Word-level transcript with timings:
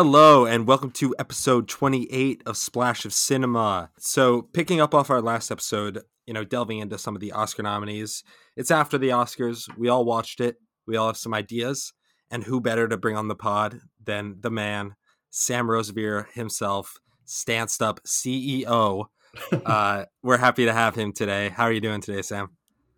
Hello, 0.00 0.46
and 0.46 0.64
welcome 0.64 0.92
to 0.92 1.12
episode 1.18 1.66
28 1.66 2.44
of 2.46 2.56
Splash 2.56 3.04
of 3.04 3.12
Cinema. 3.12 3.90
So, 3.98 4.42
picking 4.42 4.80
up 4.80 4.94
off 4.94 5.10
our 5.10 5.20
last 5.20 5.50
episode, 5.50 6.02
you 6.24 6.32
know, 6.32 6.44
delving 6.44 6.78
into 6.78 6.98
some 6.98 7.16
of 7.16 7.20
the 7.20 7.32
Oscar 7.32 7.64
nominees, 7.64 8.22
it's 8.56 8.70
after 8.70 8.96
the 8.96 9.08
Oscars. 9.08 9.68
We 9.76 9.88
all 9.88 10.04
watched 10.04 10.40
it, 10.40 10.58
we 10.86 10.96
all 10.96 11.08
have 11.08 11.16
some 11.16 11.34
ideas, 11.34 11.92
and 12.30 12.44
who 12.44 12.60
better 12.60 12.86
to 12.86 12.96
bring 12.96 13.16
on 13.16 13.26
the 13.26 13.34
pod 13.34 13.80
than 14.00 14.36
the 14.38 14.52
man, 14.52 14.94
Sam 15.30 15.66
Rosevear 15.66 16.30
himself, 16.30 16.98
Stanced 17.24 17.82
Up 17.82 17.98
CEO. 18.04 19.06
uh, 19.66 20.04
we're 20.22 20.38
happy 20.38 20.64
to 20.66 20.72
have 20.72 20.94
him 20.94 21.12
today. 21.12 21.48
How 21.48 21.64
are 21.64 21.72
you 21.72 21.80
doing 21.80 22.02
today, 22.02 22.22
Sam? 22.22 22.50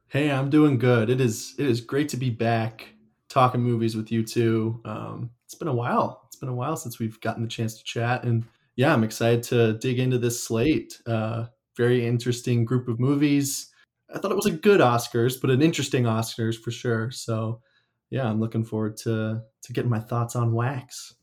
Hey, 0.09 0.31
I'm 0.31 0.51
doing 0.51 0.77
good. 0.77 1.09
It 1.09 1.23
is 1.23 1.55
it 1.59 1.65
is 1.65 1.81
great 1.81 2.11
to 2.11 2.19
be 2.19 2.29
back 2.29 2.89
talking 3.31 3.63
movies 3.63 3.97
with 3.97 4.13
you 4.13 4.23
two. 4.23 4.83
Um, 4.85 5.31
it's 5.47 5.55
been 5.55 5.67
a 5.67 5.73
while. 5.73 6.29
It's 6.41 6.47
been 6.47 6.55
a 6.55 6.57
while 6.57 6.75
since 6.75 6.99
we've 6.99 7.21
gotten 7.21 7.43
the 7.43 7.49
chance 7.51 7.77
to 7.77 7.85
chat, 7.85 8.25
and 8.25 8.47
yeah, 8.75 8.95
I'm 8.95 9.05
excited 9.05 9.43
to 9.43 9.75
dig 9.75 9.99
into 9.99 10.17
this 10.17 10.43
slate. 10.43 10.99
Uh, 11.07 11.49
very 11.77 12.07
interesting 12.07 12.65
group 12.65 12.89
of 12.89 12.99
movies. 12.99 13.71
I 14.15 14.19
thought 14.19 14.31
it 14.31 14.37
was 14.37 14.47
a 14.47 14.51
good 14.51 14.81
Oscars, 14.81 15.39
but 15.39 15.51
an 15.51 15.61
interesting 15.61 16.05
Oscars 16.05 16.59
for 16.59 16.71
sure. 16.71 17.11
So 17.11 17.61
yeah, 18.09 18.27
I'm 18.27 18.41
looking 18.41 18.65
forward 18.65 18.97
to 19.03 19.43
to 19.65 19.73
getting 19.75 19.91
my 19.91 20.01
thoughts 20.01 20.35
on 20.35 20.55
Wax. 20.55 21.15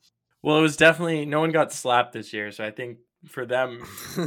Well, 0.43 0.59
it 0.59 0.61
was 0.61 0.77
definitely 0.77 1.25
no 1.25 1.39
one 1.39 1.49
got 1.49 1.73
slapped 1.73 2.13
this 2.13 2.31
year, 2.31 2.51
so 2.51 2.63
I 2.63 2.69
think 2.69 2.99
for 3.25 3.47
them, 3.47 3.87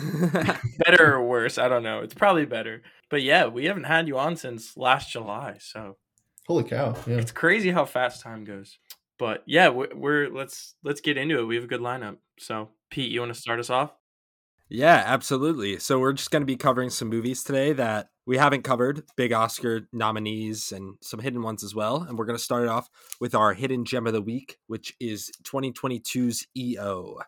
better 0.85 1.15
or 1.15 1.25
worse, 1.25 1.57
I 1.57 1.69
don't 1.69 1.85
know. 1.85 2.01
It's 2.01 2.15
probably 2.15 2.47
better. 2.47 2.83
But 3.09 3.23
yeah, 3.23 3.47
we 3.47 3.67
haven't 3.67 3.85
had 3.85 4.09
you 4.09 4.19
on 4.19 4.35
since 4.35 4.77
last 4.77 5.13
July, 5.13 5.59
so 5.61 5.99
holy 6.49 6.65
cow, 6.65 6.97
yeah, 7.07 7.19
it's 7.19 7.31
crazy 7.31 7.71
how 7.71 7.85
fast 7.85 8.23
time 8.23 8.43
goes. 8.43 8.77
But 9.21 9.43
yeah, 9.47 9.69
we're, 9.69 9.95
we're 9.95 10.31
let's 10.31 10.75
let's 10.83 11.03
get 11.03 11.19
into 11.19 11.39
it. 11.39 11.45
We 11.45 11.57
have 11.57 11.65
a 11.65 11.69
good 11.69 11.83
lineup. 11.83 12.17
So 12.39 12.71
Pete, 12.91 13.13
you 13.13 13.21
want 13.21 13.33
to 13.35 13.41
start 13.41 13.61
us 13.61 13.69
off? 13.69 13.93
Yeah, 14.71 15.03
absolutely. 15.05 15.79
So 15.79 15.99
we're 15.99 16.15
just 16.15 16.31
going 16.31 16.43
to 16.43 16.47
be 16.47 16.57
covering 16.57 16.89
some 16.89 17.09
movies 17.09 17.45
today 17.45 17.75
that 17.75 18.09
we 18.25 18.39
haven't 18.39 18.63
covered, 18.63 19.03
big 19.17 19.33
Oscar 19.33 19.89
nominees 19.93 20.73
and 20.73 20.95
some 21.03 21.21
hidden 21.21 21.43
ones 21.43 21.63
as 21.63 21.75
well. 21.75 22.03
And 22.03 22.17
we're 22.17 22.25
going 22.25 22.39
to 22.39 22.43
start 22.43 22.63
it 22.63 22.69
off 22.69 22.89
with 23.21 23.35
our 23.35 23.53
hidden 23.53 23.85
gem 23.85 24.07
of 24.07 24.15
the 24.15 24.23
week, 24.23 24.57
which 24.69 24.95
is 25.01 25.31
2022's 25.43 26.47
EO. 26.57 27.19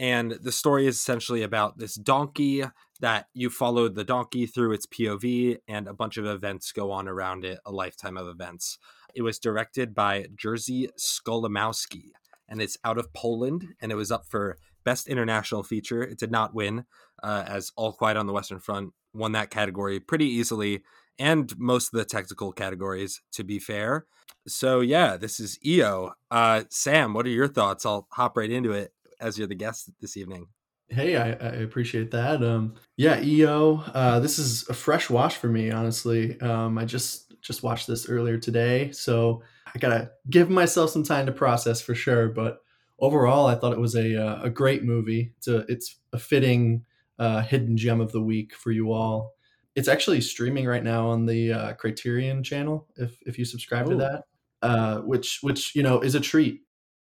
And 0.00 0.32
the 0.42 0.52
story 0.52 0.86
is 0.86 0.96
essentially 0.96 1.42
about 1.42 1.78
this 1.78 1.94
donkey 1.94 2.64
that 3.00 3.26
you 3.34 3.50
follow 3.50 3.88
the 3.88 4.04
donkey 4.04 4.46
through 4.46 4.72
its 4.72 4.86
POV, 4.86 5.58
and 5.68 5.88
a 5.88 5.94
bunch 5.94 6.16
of 6.16 6.26
events 6.26 6.72
go 6.72 6.90
on 6.90 7.08
around 7.08 7.44
it, 7.44 7.58
a 7.64 7.72
lifetime 7.72 8.16
of 8.16 8.28
events. 8.28 8.78
It 9.14 9.22
was 9.22 9.38
directed 9.38 9.94
by 9.94 10.26
Jerzy 10.36 10.88
Skolimowski, 10.98 12.10
and 12.48 12.60
it's 12.60 12.78
out 12.84 12.98
of 12.98 13.12
Poland, 13.12 13.64
and 13.80 13.90
it 13.90 13.96
was 13.96 14.12
up 14.12 14.26
for 14.28 14.58
Best 14.84 15.08
International 15.08 15.62
Feature. 15.62 16.02
It 16.02 16.18
did 16.18 16.30
not 16.30 16.54
win, 16.54 16.84
uh, 17.22 17.44
as 17.46 17.72
All 17.76 17.92
Quiet 17.92 18.16
on 18.16 18.26
the 18.26 18.32
Western 18.32 18.60
Front 18.60 18.92
won 19.12 19.32
that 19.32 19.50
category 19.50 19.98
pretty 19.98 20.26
easily, 20.26 20.82
and 21.18 21.56
most 21.58 21.92
of 21.92 21.98
the 21.98 22.04
technical 22.04 22.52
categories, 22.52 23.22
to 23.32 23.44
be 23.44 23.58
fair. 23.58 24.06
So, 24.46 24.80
yeah, 24.80 25.16
this 25.16 25.40
is 25.40 25.58
EO. 25.64 26.12
Uh, 26.30 26.64
Sam, 26.70 27.14
what 27.14 27.26
are 27.26 27.30
your 27.30 27.48
thoughts? 27.48 27.84
I'll 27.84 28.06
hop 28.12 28.36
right 28.36 28.50
into 28.50 28.72
it 28.72 28.92
as 29.20 29.38
you're 29.38 29.48
the 29.48 29.54
guest 29.54 29.90
this 30.00 30.16
evening. 30.16 30.48
Hey, 30.88 31.16
I, 31.16 31.30
I 31.30 31.52
appreciate 31.62 32.12
that. 32.12 32.42
Um, 32.44 32.74
yeah, 32.96 33.20
EO. 33.20 33.82
Uh, 33.92 34.20
this 34.20 34.38
is 34.38 34.68
a 34.68 34.74
fresh 34.74 35.10
watch 35.10 35.36
for 35.36 35.48
me, 35.48 35.70
honestly. 35.70 36.40
Um, 36.40 36.78
I 36.78 36.84
just 36.84 37.40
just 37.40 37.62
watched 37.62 37.86
this 37.86 38.08
earlier 38.08 38.38
today, 38.38 38.90
so 38.92 39.42
I 39.74 39.78
gotta 39.78 40.12
give 40.30 40.48
myself 40.48 40.90
some 40.90 41.02
time 41.02 41.26
to 41.26 41.32
process 41.32 41.80
for 41.80 41.94
sure. 41.94 42.28
But 42.28 42.60
overall, 42.98 43.46
I 43.46 43.56
thought 43.56 43.72
it 43.72 43.80
was 43.80 43.96
a 43.96 44.16
uh, 44.16 44.42
a 44.42 44.50
great 44.50 44.84
movie. 44.84 45.32
It's 45.38 45.48
a 45.48 45.58
it's 45.68 45.96
a 46.12 46.18
fitting 46.18 46.84
uh, 47.18 47.42
hidden 47.42 47.76
gem 47.76 48.00
of 48.00 48.12
the 48.12 48.22
week 48.22 48.54
for 48.54 48.70
you 48.70 48.92
all. 48.92 49.34
It's 49.74 49.88
actually 49.88 50.20
streaming 50.20 50.66
right 50.66 50.84
now 50.84 51.08
on 51.08 51.26
the 51.26 51.52
uh, 51.52 51.72
Criterion 51.74 52.42
channel. 52.42 52.86
If 52.96 53.18
if 53.26 53.38
you 53.38 53.44
subscribe 53.44 53.88
Ooh. 53.88 53.90
to 53.90 53.96
that, 53.96 54.24
uh, 54.62 54.98
which 55.00 55.40
which 55.42 55.74
you 55.74 55.82
know 55.82 56.00
is 56.00 56.14
a 56.14 56.20
treat, 56.20 56.62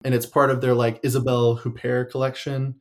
and 0.05 0.15
it's 0.15 0.27
part 0.27 0.51
of 0.51 0.61
their 0.61 0.75
like 0.75 1.01
Isabelle 1.03 1.59
Huppert 1.59 2.11
collection. 2.11 2.77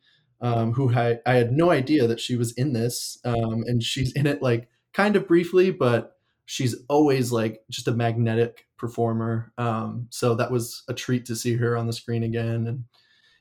Um, 0.46 0.74
who 0.74 0.94
I, 0.94 1.20
I 1.26 1.36
had 1.36 1.52
no 1.52 1.72
idea 1.72 2.08
that 2.08 2.20
she 2.20 2.36
was 2.36 2.52
in 2.54 2.74
this, 2.74 3.18
um, 3.26 3.64
and 3.66 3.82
she's 3.82 4.12
in 4.14 4.28
it 4.28 4.42
like 4.42 4.70
kind 4.94 5.16
of 5.16 5.28
briefly, 5.28 5.72
but 5.72 6.18
she's 6.46 6.76
always 6.88 7.32
like 7.32 7.62
just 7.70 7.88
a 7.88 7.94
magnetic 7.94 8.66
performer. 8.78 9.52
Um, 9.58 10.08
so 10.10 10.36
that 10.36 10.52
was 10.52 10.84
a 10.88 10.94
treat 10.94 11.26
to 11.26 11.36
see 11.36 11.56
her 11.56 11.76
on 11.76 11.88
the 11.88 11.94
screen 11.94 12.24
again, 12.24 12.68
and 12.68 12.84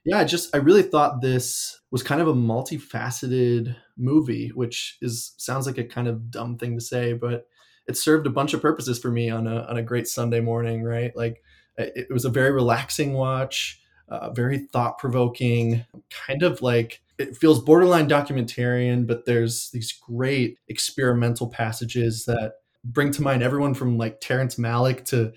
yeah, 0.05 0.19
I 0.19 0.25
just 0.25 0.55
I 0.55 0.59
really 0.59 0.83
thought 0.83 1.23
this 1.23 1.81
was 1.91 2.03
kind 2.03 2.21
of 2.21 2.29
a 2.29 2.35
multifaceted 2.35 3.75
movie, 3.97 4.49
which 4.55 4.99
is 5.01 5.35
sounds 5.39 5.67
like 5.67 5.79
a 5.79 5.85
kind 5.85 6.09
of 6.09 6.31
dumb 6.31 6.59
thing 6.59 6.75
to 6.75 6.85
say, 6.85 7.15
but 7.15 7.47
it 7.87 7.97
served 7.97 8.27
a 8.27 8.31
bunch 8.31 8.55
of 8.55 8.63
purposes 8.63 8.99
for 8.99 9.11
me 9.11 9.31
on 9.31 9.47
a 9.47 9.61
on 9.63 9.77
a 9.77 9.83
great 9.83 10.07
Sunday 10.07 10.41
morning, 10.41 10.83
right? 10.83 11.17
Like 11.17 11.43
it, 11.77 12.09
was 12.11 12.25
a 12.25 12.31
very 12.31 12.53
relaxing 12.53 13.15
watch, 13.15 13.81
uh, 14.09 14.31
very 14.31 14.59
thought 14.59 14.99
provoking, 14.99 15.85
kind 16.11 16.43
of 16.43 16.63
like 16.63 17.03
it 17.19 17.37
feels 17.37 17.63
borderline 17.63 18.09
documentarian, 18.09 19.07
but 19.07 19.25
there's 19.25 19.71
these 19.71 19.93
great 19.93 20.59
experimental 20.69 21.49
passages 21.49 22.25
that 22.25 22.55
bring 22.85 23.11
to 23.13 23.23
mind 23.23 23.43
everyone 23.43 23.75
from 23.75 23.97
like 23.97 24.21
Terrence 24.21 24.57
Malick 24.57 25.05
to 25.07 25.33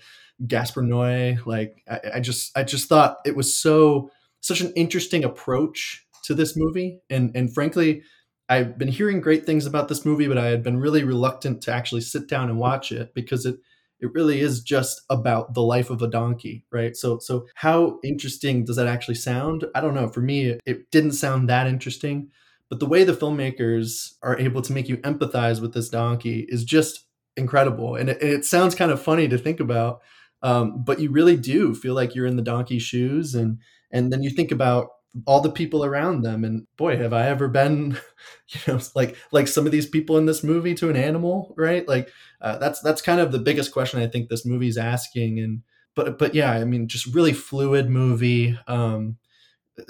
Gaspar 0.46 0.82
Noé. 0.82 1.44
Like 1.46 1.82
I, 1.88 2.00
I 2.14 2.20
just 2.20 2.56
I 2.56 2.62
just 2.62 2.88
thought 2.88 3.18
it 3.24 3.36
was 3.36 3.54
so 3.54 4.10
such 4.40 4.60
an 4.60 4.72
interesting 4.74 5.24
approach 5.24 6.06
to 6.24 6.34
this 6.34 6.56
movie. 6.56 7.00
And 7.10 7.30
and 7.34 7.52
frankly, 7.52 8.02
I've 8.48 8.78
been 8.78 8.88
hearing 8.88 9.20
great 9.20 9.46
things 9.46 9.66
about 9.66 9.88
this 9.88 10.04
movie, 10.04 10.28
but 10.28 10.38
I 10.38 10.46
had 10.46 10.62
been 10.62 10.78
really 10.78 11.04
reluctant 11.04 11.62
to 11.62 11.72
actually 11.72 12.00
sit 12.00 12.28
down 12.28 12.48
and 12.48 12.58
watch 12.58 12.92
it 12.92 13.14
because 13.14 13.46
it 13.46 13.56
it 14.00 14.12
really 14.14 14.40
is 14.40 14.60
just 14.60 15.02
about 15.10 15.54
the 15.54 15.62
life 15.62 15.90
of 15.90 16.02
a 16.02 16.08
donkey, 16.08 16.64
right? 16.70 16.96
So 16.96 17.18
so 17.18 17.46
how 17.54 17.98
interesting 18.04 18.64
does 18.64 18.76
that 18.76 18.86
actually 18.86 19.16
sound? 19.16 19.64
I 19.74 19.80
don't 19.80 19.94
know. 19.94 20.08
For 20.08 20.20
me, 20.20 20.58
it 20.66 20.90
didn't 20.90 21.12
sound 21.12 21.48
that 21.48 21.66
interesting, 21.66 22.30
but 22.68 22.80
the 22.80 22.86
way 22.86 23.04
the 23.04 23.12
filmmakers 23.12 24.12
are 24.22 24.38
able 24.38 24.62
to 24.62 24.72
make 24.72 24.88
you 24.88 24.98
empathize 24.98 25.60
with 25.60 25.74
this 25.74 25.88
donkey 25.88 26.46
is 26.48 26.64
just 26.64 27.06
incredible. 27.36 27.96
And 27.96 28.10
it, 28.10 28.22
it 28.22 28.44
sounds 28.44 28.74
kind 28.74 28.90
of 28.90 29.02
funny 29.02 29.28
to 29.28 29.38
think 29.38 29.60
about, 29.60 30.00
um, 30.42 30.84
but 30.84 31.00
you 31.00 31.10
really 31.10 31.36
do 31.36 31.74
feel 31.74 31.94
like 31.94 32.14
you're 32.14 32.26
in 32.26 32.36
the 32.36 32.42
donkey's 32.42 32.82
shoes 32.82 33.34
and 33.34 33.58
and 33.90 34.12
then 34.12 34.22
you 34.22 34.30
think 34.30 34.52
about 34.52 34.88
all 35.26 35.40
the 35.40 35.50
people 35.50 35.84
around 35.84 36.22
them 36.22 36.44
and 36.44 36.66
boy 36.76 36.96
have 36.96 37.12
i 37.12 37.26
ever 37.26 37.48
been 37.48 37.98
you 38.48 38.60
know 38.66 38.80
like 38.94 39.16
like 39.32 39.48
some 39.48 39.66
of 39.66 39.72
these 39.72 39.86
people 39.86 40.16
in 40.18 40.26
this 40.26 40.42
movie 40.42 40.74
to 40.74 40.90
an 40.90 40.96
animal 40.96 41.54
right? 41.56 41.86
Like 41.88 42.10
uh, 42.40 42.58
that's 42.58 42.80
that's 42.80 43.02
kind 43.02 43.20
of 43.20 43.32
the 43.32 43.38
biggest 43.38 43.72
question 43.72 44.00
i 44.00 44.06
think 44.06 44.28
this 44.28 44.46
movie's 44.46 44.78
asking 44.78 45.40
and 45.40 45.62
but 45.94 46.18
but 46.18 46.34
yeah 46.34 46.52
i 46.52 46.64
mean 46.64 46.88
just 46.88 47.06
really 47.14 47.32
fluid 47.32 47.88
movie. 47.88 48.58
Um 48.66 49.16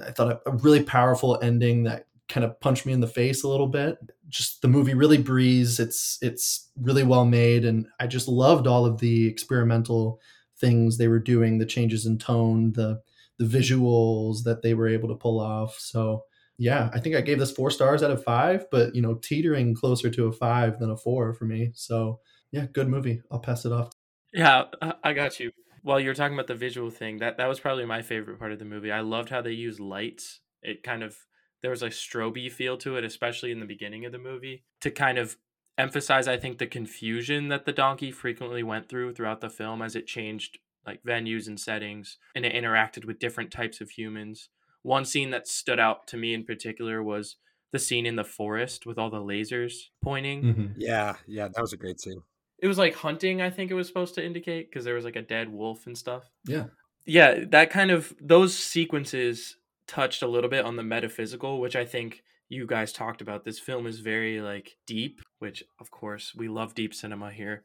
i 0.06 0.10
thought 0.10 0.32
a, 0.32 0.50
a 0.50 0.56
really 0.56 0.82
powerful 0.82 1.38
ending 1.42 1.84
that 1.84 2.06
kind 2.28 2.44
of 2.44 2.58
punched 2.60 2.84
me 2.84 2.92
in 2.92 3.00
the 3.00 3.06
face 3.06 3.42
a 3.42 3.48
little 3.48 3.66
bit. 3.66 3.98
Just 4.28 4.60
the 4.60 4.68
movie 4.68 4.92
really 4.92 5.16
breathes. 5.16 5.80
It's 5.80 6.18
it's 6.20 6.70
really 6.80 7.02
well 7.02 7.24
made 7.24 7.64
and 7.64 7.86
i 7.98 8.06
just 8.06 8.28
loved 8.28 8.66
all 8.66 8.86
of 8.86 8.98
the 8.98 9.26
experimental 9.26 10.20
things 10.58 10.96
they 10.98 11.08
were 11.08 11.18
doing 11.18 11.58
the 11.58 11.66
changes 11.66 12.06
in 12.06 12.18
tone 12.18 12.72
the 12.72 13.00
the 13.38 13.44
visuals 13.44 14.42
that 14.44 14.62
they 14.62 14.74
were 14.74 14.88
able 14.88 15.08
to 15.08 15.14
pull 15.14 15.40
off. 15.40 15.78
So 15.78 16.24
yeah, 16.58 16.90
I 16.92 16.98
think 16.98 17.14
I 17.14 17.20
gave 17.20 17.38
this 17.38 17.52
four 17.52 17.70
stars 17.70 18.02
out 18.02 18.10
of 18.10 18.24
five, 18.24 18.66
but 18.70 18.94
you 18.94 19.00
know, 19.00 19.14
teetering 19.14 19.74
closer 19.74 20.10
to 20.10 20.26
a 20.26 20.32
five 20.32 20.78
than 20.80 20.90
a 20.90 20.96
four 20.96 21.32
for 21.32 21.44
me. 21.44 21.70
So 21.74 22.20
yeah, 22.50 22.66
good 22.72 22.88
movie. 22.88 23.22
I'll 23.30 23.38
pass 23.38 23.64
it 23.64 23.72
off. 23.72 23.92
Yeah, 24.32 24.64
I 25.02 25.12
got 25.12 25.38
you. 25.38 25.52
While 25.82 26.00
you 26.00 26.08
were 26.08 26.14
talking 26.14 26.34
about 26.34 26.48
the 26.48 26.54
visual 26.54 26.90
thing, 26.90 27.18
that 27.18 27.36
that 27.36 27.48
was 27.48 27.60
probably 27.60 27.86
my 27.86 28.02
favorite 28.02 28.38
part 28.38 28.52
of 28.52 28.58
the 28.58 28.64
movie. 28.64 28.90
I 28.90 29.00
loved 29.00 29.30
how 29.30 29.40
they 29.40 29.52
used 29.52 29.80
lights. 29.80 30.40
It 30.62 30.82
kind 30.82 31.02
of 31.02 31.16
there 31.62 31.70
was 31.70 31.82
a 31.82 31.88
stroby 31.88 32.50
feel 32.50 32.76
to 32.78 32.96
it, 32.96 33.04
especially 33.04 33.52
in 33.52 33.60
the 33.60 33.66
beginning 33.66 34.04
of 34.04 34.12
the 34.12 34.18
movie, 34.18 34.64
to 34.80 34.90
kind 34.90 35.18
of 35.18 35.36
emphasize, 35.76 36.26
I 36.26 36.36
think, 36.36 36.58
the 36.58 36.66
confusion 36.66 37.48
that 37.48 37.64
the 37.64 37.72
donkey 37.72 38.10
frequently 38.10 38.62
went 38.62 38.88
through 38.88 39.14
throughout 39.14 39.40
the 39.40 39.50
film 39.50 39.80
as 39.80 39.94
it 39.94 40.06
changed 40.06 40.58
like 40.88 41.02
venues 41.04 41.46
and 41.46 41.60
settings, 41.60 42.18
and 42.34 42.44
it 42.44 42.54
interacted 42.54 43.04
with 43.04 43.18
different 43.18 43.50
types 43.50 43.80
of 43.80 43.90
humans. 43.90 44.48
One 44.82 45.04
scene 45.04 45.30
that 45.30 45.46
stood 45.46 45.78
out 45.78 46.06
to 46.08 46.16
me 46.16 46.32
in 46.34 46.44
particular 46.44 47.02
was 47.02 47.36
the 47.72 47.78
scene 47.78 48.06
in 48.06 48.16
the 48.16 48.24
forest 48.24 48.86
with 48.86 48.98
all 48.98 49.10
the 49.10 49.18
lasers 49.18 49.74
pointing. 50.02 50.42
Mm-hmm. 50.42 50.66
Yeah, 50.78 51.16
yeah, 51.26 51.48
that 51.48 51.60
was 51.60 51.72
a 51.72 51.76
great 51.76 52.00
scene. 52.00 52.22
It 52.60 52.66
was 52.66 52.78
like 52.78 52.94
hunting, 52.94 53.42
I 53.42 53.50
think 53.50 53.70
it 53.70 53.74
was 53.74 53.86
supposed 53.86 54.14
to 54.14 54.24
indicate 54.24 54.70
because 54.70 54.84
there 54.84 54.94
was 54.94 55.04
like 55.04 55.16
a 55.16 55.22
dead 55.22 55.52
wolf 55.52 55.86
and 55.86 55.96
stuff. 55.96 56.24
Yeah. 56.46 56.64
Yeah, 57.04 57.44
that 57.50 57.70
kind 57.70 57.90
of 57.90 58.14
those 58.20 58.58
sequences 58.58 59.56
touched 59.86 60.22
a 60.22 60.26
little 60.26 60.50
bit 60.50 60.64
on 60.64 60.76
the 60.76 60.82
metaphysical, 60.82 61.60
which 61.60 61.76
I 61.76 61.84
think 61.84 62.22
you 62.48 62.66
guys 62.66 62.92
talked 62.92 63.20
about. 63.20 63.44
This 63.44 63.58
film 63.58 63.86
is 63.86 64.00
very 64.00 64.40
like 64.40 64.76
deep, 64.86 65.20
which 65.38 65.62
of 65.80 65.90
course 65.90 66.34
we 66.34 66.48
love 66.48 66.74
deep 66.74 66.94
cinema 66.94 67.30
here, 67.30 67.64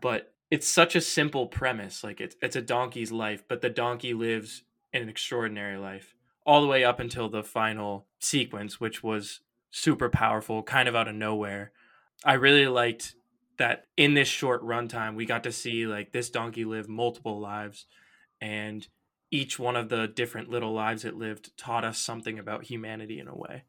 but 0.00 0.32
it's 0.50 0.68
such 0.68 0.96
a 0.96 1.00
simple 1.00 1.46
premise. 1.46 2.02
Like 2.04 2.20
it's 2.20 2.36
it's 2.42 2.56
a 2.56 2.62
donkey's 2.62 3.12
life, 3.12 3.44
but 3.48 3.60
the 3.62 3.70
donkey 3.70 4.14
lives 4.14 4.64
an 4.92 5.08
extraordinary 5.08 5.76
life. 5.78 6.14
all 6.46 6.60
the 6.62 6.66
way 6.66 6.84
up 6.84 7.00
until 7.00 7.28
the 7.28 7.42
final 7.42 8.06
sequence, 8.18 8.80
which 8.80 9.02
was 9.02 9.40
super 9.70 10.08
powerful, 10.08 10.62
kind 10.62 10.88
of 10.88 10.96
out 10.96 11.08
of 11.08 11.14
nowhere. 11.14 11.72
I 12.24 12.34
really 12.34 12.66
liked 12.66 13.14
that 13.58 13.86
in 13.96 14.14
this 14.14 14.28
short 14.28 14.62
runtime, 14.64 15.14
we 15.14 15.26
got 15.26 15.44
to 15.44 15.52
see 15.52 15.86
like 15.86 16.12
this 16.12 16.30
donkey 16.30 16.64
live 16.64 16.88
multiple 16.88 17.38
lives, 17.38 17.86
and 18.40 18.86
each 19.30 19.58
one 19.58 19.76
of 19.76 19.88
the 19.90 20.08
different 20.08 20.50
little 20.50 20.72
lives 20.72 21.04
it 21.04 21.14
lived 21.14 21.56
taught 21.56 21.84
us 21.84 21.98
something 21.98 22.38
about 22.38 22.64
humanity 22.64 23.20
in 23.20 23.28
a 23.28 23.36
way. 23.36 23.62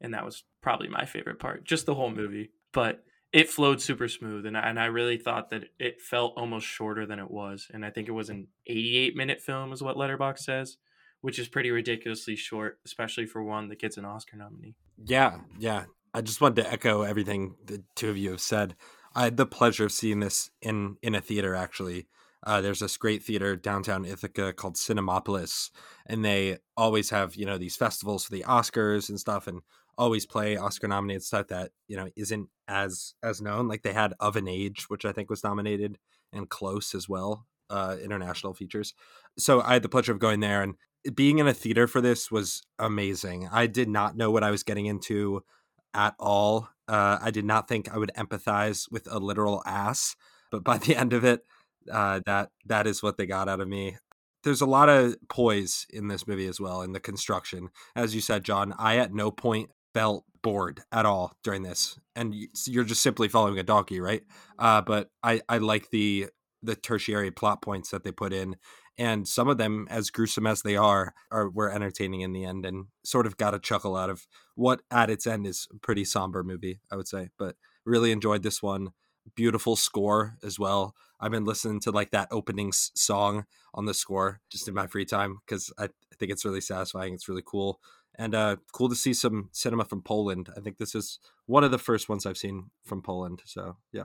And 0.00 0.12
that 0.12 0.24
was 0.24 0.42
probably 0.60 0.88
my 0.88 1.04
favorite 1.04 1.38
part, 1.38 1.64
just 1.64 1.86
the 1.86 1.94
whole 1.94 2.10
movie. 2.10 2.50
But 2.72 3.04
it 3.34 3.50
flowed 3.50 3.82
super 3.82 4.08
smooth, 4.08 4.46
and 4.46 4.56
I, 4.56 4.60
and 4.60 4.80
I 4.80 4.86
really 4.86 5.18
thought 5.18 5.50
that 5.50 5.64
it 5.78 6.00
felt 6.00 6.32
almost 6.38 6.66
shorter 6.66 7.04
than 7.04 7.18
it 7.18 7.30
was. 7.30 7.68
And 7.70 7.84
I 7.84 7.90
think 7.90 8.08
it 8.08 8.12
was 8.12 8.30
an 8.30 8.46
88 8.66 9.14
minute 9.14 9.42
film, 9.42 9.72
is 9.72 9.82
what 9.82 9.96
Letterboxd 9.96 10.38
says 10.38 10.76
which 11.24 11.38
is 11.38 11.48
pretty 11.48 11.70
ridiculously 11.70 12.36
short, 12.36 12.78
especially 12.84 13.24
for 13.24 13.42
one 13.42 13.70
that 13.70 13.78
gets 13.78 13.96
an 13.96 14.04
Oscar 14.04 14.36
nominee. 14.36 14.74
Yeah, 15.06 15.38
yeah. 15.58 15.84
I 16.12 16.20
just 16.20 16.42
wanted 16.42 16.62
to 16.62 16.70
echo 16.70 17.00
everything 17.00 17.54
the 17.64 17.82
two 17.96 18.10
of 18.10 18.18
you 18.18 18.32
have 18.32 18.42
said. 18.42 18.76
I 19.14 19.24
had 19.24 19.38
the 19.38 19.46
pleasure 19.46 19.86
of 19.86 19.92
seeing 19.92 20.20
this 20.20 20.50
in 20.60 20.98
in 21.00 21.14
a 21.14 21.22
theater 21.22 21.54
actually. 21.54 22.08
Uh, 22.46 22.60
there's 22.60 22.80
this 22.80 22.98
great 22.98 23.22
theater 23.22 23.56
downtown 23.56 24.04
Ithaca 24.04 24.52
called 24.52 24.74
Cinemapolis, 24.74 25.70
and 26.04 26.22
they 26.22 26.58
always 26.76 27.08
have 27.08 27.36
you 27.36 27.46
know 27.46 27.56
these 27.56 27.74
festivals 27.74 28.26
for 28.26 28.32
the 28.32 28.44
Oscars 28.46 29.08
and 29.08 29.18
stuff, 29.18 29.46
and 29.46 29.62
always 29.98 30.26
play 30.26 30.56
Oscar 30.56 30.88
nominated 30.88 31.22
stuff 31.22 31.48
that 31.48 31.72
you 31.88 31.96
know 31.96 32.08
isn't 32.16 32.48
as 32.68 33.14
as 33.22 33.40
known. 33.40 33.68
Like 33.68 33.82
they 33.82 33.92
had 33.92 34.14
Of 34.20 34.36
an 34.36 34.48
Age, 34.48 34.86
which 34.88 35.04
I 35.04 35.12
think 35.12 35.30
was 35.30 35.44
nominated, 35.44 35.98
and 36.32 36.48
Close 36.48 36.94
as 36.94 37.08
well, 37.08 37.46
uh, 37.70 37.96
international 38.02 38.54
features. 38.54 38.94
So 39.38 39.60
I 39.60 39.74
had 39.74 39.82
the 39.82 39.88
pleasure 39.88 40.12
of 40.12 40.18
going 40.18 40.40
there, 40.40 40.62
and 40.62 40.74
being 41.14 41.38
in 41.38 41.46
a 41.46 41.54
theater 41.54 41.86
for 41.86 42.00
this 42.00 42.30
was 42.30 42.62
amazing. 42.78 43.48
I 43.52 43.66
did 43.66 43.88
not 43.88 44.16
know 44.16 44.30
what 44.30 44.44
I 44.44 44.50
was 44.50 44.62
getting 44.62 44.86
into 44.86 45.42
at 45.92 46.14
all. 46.18 46.68
Uh, 46.88 47.18
I 47.20 47.30
did 47.30 47.44
not 47.44 47.68
think 47.68 47.92
I 47.92 47.98
would 47.98 48.12
empathize 48.16 48.90
with 48.90 49.08
a 49.10 49.18
literal 49.18 49.62
ass, 49.66 50.16
but 50.50 50.64
by 50.64 50.78
the 50.78 50.96
end 50.96 51.12
of 51.12 51.24
it, 51.24 51.44
uh, 51.90 52.20
that 52.26 52.50
that 52.66 52.86
is 52.86 53.02
what 53.02 53.16
they 53.16 53.26
got 53.26 53.48
out 53.48 53.60
of 53.60 53.68
me. 53.68 53.96
There's 54.42 54.60
a 54.60 54.66
lot 54.66 54.90
of 54.90 55.16
poise 55.28 55.86
in 55.90 56.08
this 56.08 56.26
movie 56.26 56.46
as 56.46 56.60
well 56.60 56.82
in 56.82 56.92
the 56.92 57.00
construction. 57.00 57.70
As 57.96 58.14
you 58.14 58.20
said, 58.20 58.44
John, 58.44 58.74
I 58.78 58.98
at 58.98 59.14
no 59.14 59.30
point 59.30 59.70
felt 59.94 60.24
bored 60.42 60.82
at 60.92 61.06
all 61.06 61.36
during 61.42 61.62
this, 61.62 61.98
and 62.14 62.34
you're 62.66 62.84
just 62.84 63.02
simply 63.02 63.28
following 63.28 63.58
a 63.58 63.62
donkey, 63.62 64.00
right? 64.00 64.22
Uh, 64.58 64.82
but 64.82 65.10
I 65.22 65.40
I 65.48 65.58
like 65.58 65.90
the 65.90 66.26
the 66.62 66.76
tertiary 66.76 67.30
plot 67.30 67.62
points 67.62 67.90
that 67.90 68.04
they 68.04 68.12
put 68.12 68.32
in 68.32 68.56
and 68.96 69.28
some 69.28 69.48
of 69.48 69.58
them 69.58 69.86
as 69.90 70.08
gruesome 70.08 70.46
as 70.46 70.62
they 70.62 70.76
are 70.76 71.12
are 71.30 71.50
were 71.50 71.70
entertaining 71.70 72.22
in 72.22 72.32
the 72.32 72.42
end 72.42 72.64
and 72.64 72.86
sort 73.04 73.26
of 73.26 73.36
got 73.36 73.52
a 73.52 73.58
chuckle 73.58 73.94
out 73.96 74.08
of 74.08 74.26
what 74.54 74.80
at 74.90 75.10
its 75.10 75.26
end 75.26 75.46
is 75.46 75.68
a 75.74 75.78
pretty 75.80 76.06
somber 76.06 76.42
movie 76.42 76.80
i 76.90 76.96
would 76.96 77.06
say 77.06 77.28
but 77.38 77.54
really 77.84 78.12
enjoyed 78.12 78.42
this 78.42 78.62
one. 78.62 78.90
Beautiful 79.34 79.76
score 79.76 80.36
as 80.42 80.58
well. 80.58 80.94
I've 81.20 81.30
been 81.30 81.44
listening 81.44 81.80
to 81.80 81.90
like 81.90 82.10
that 82.10 82.28
opening 82.30 82.72
song 82.72 83.46
on 83.72 83.86
the 83.86 83.94
score 83.94 84.40
just 84.50 84.68
in 84.68 84.74
my 84.74 84.86
free 84.86 85.04
time 85.04 85.38
because 85.46 85.72
I, 85.78 85.84
I 85.84 86.16
think 86.18 86.30
it's 86.30 86.44
really 86.44 86.60
satisfying 86.60 87.14
it's 87.14 87.28
really 87.28 87.42
cool 87.44 87.80
and 88.16 88.34
uh 88.34 88.56
cool 88.72 88.88
to 88.88 88.94
see 88.94 89.14
some 89.14 89.48
cinema 89.52 89.84
from 89.84 90.02
poland 90.02 90.48
i 90.56 90.60
think 90.60 90.78
this 90.78 90.94
is 90.94 91.18
one 91.46 91.64
of 91.64 91.70
the 91.70 91.78
first 91.78 92.08
ones 92.08 92.26
i've 92.26 92.36
seen 92.36 92.70
from 92.84 93.02
poland 93.02 93.42
so 93.44 93.76
yeah 93.92 94.04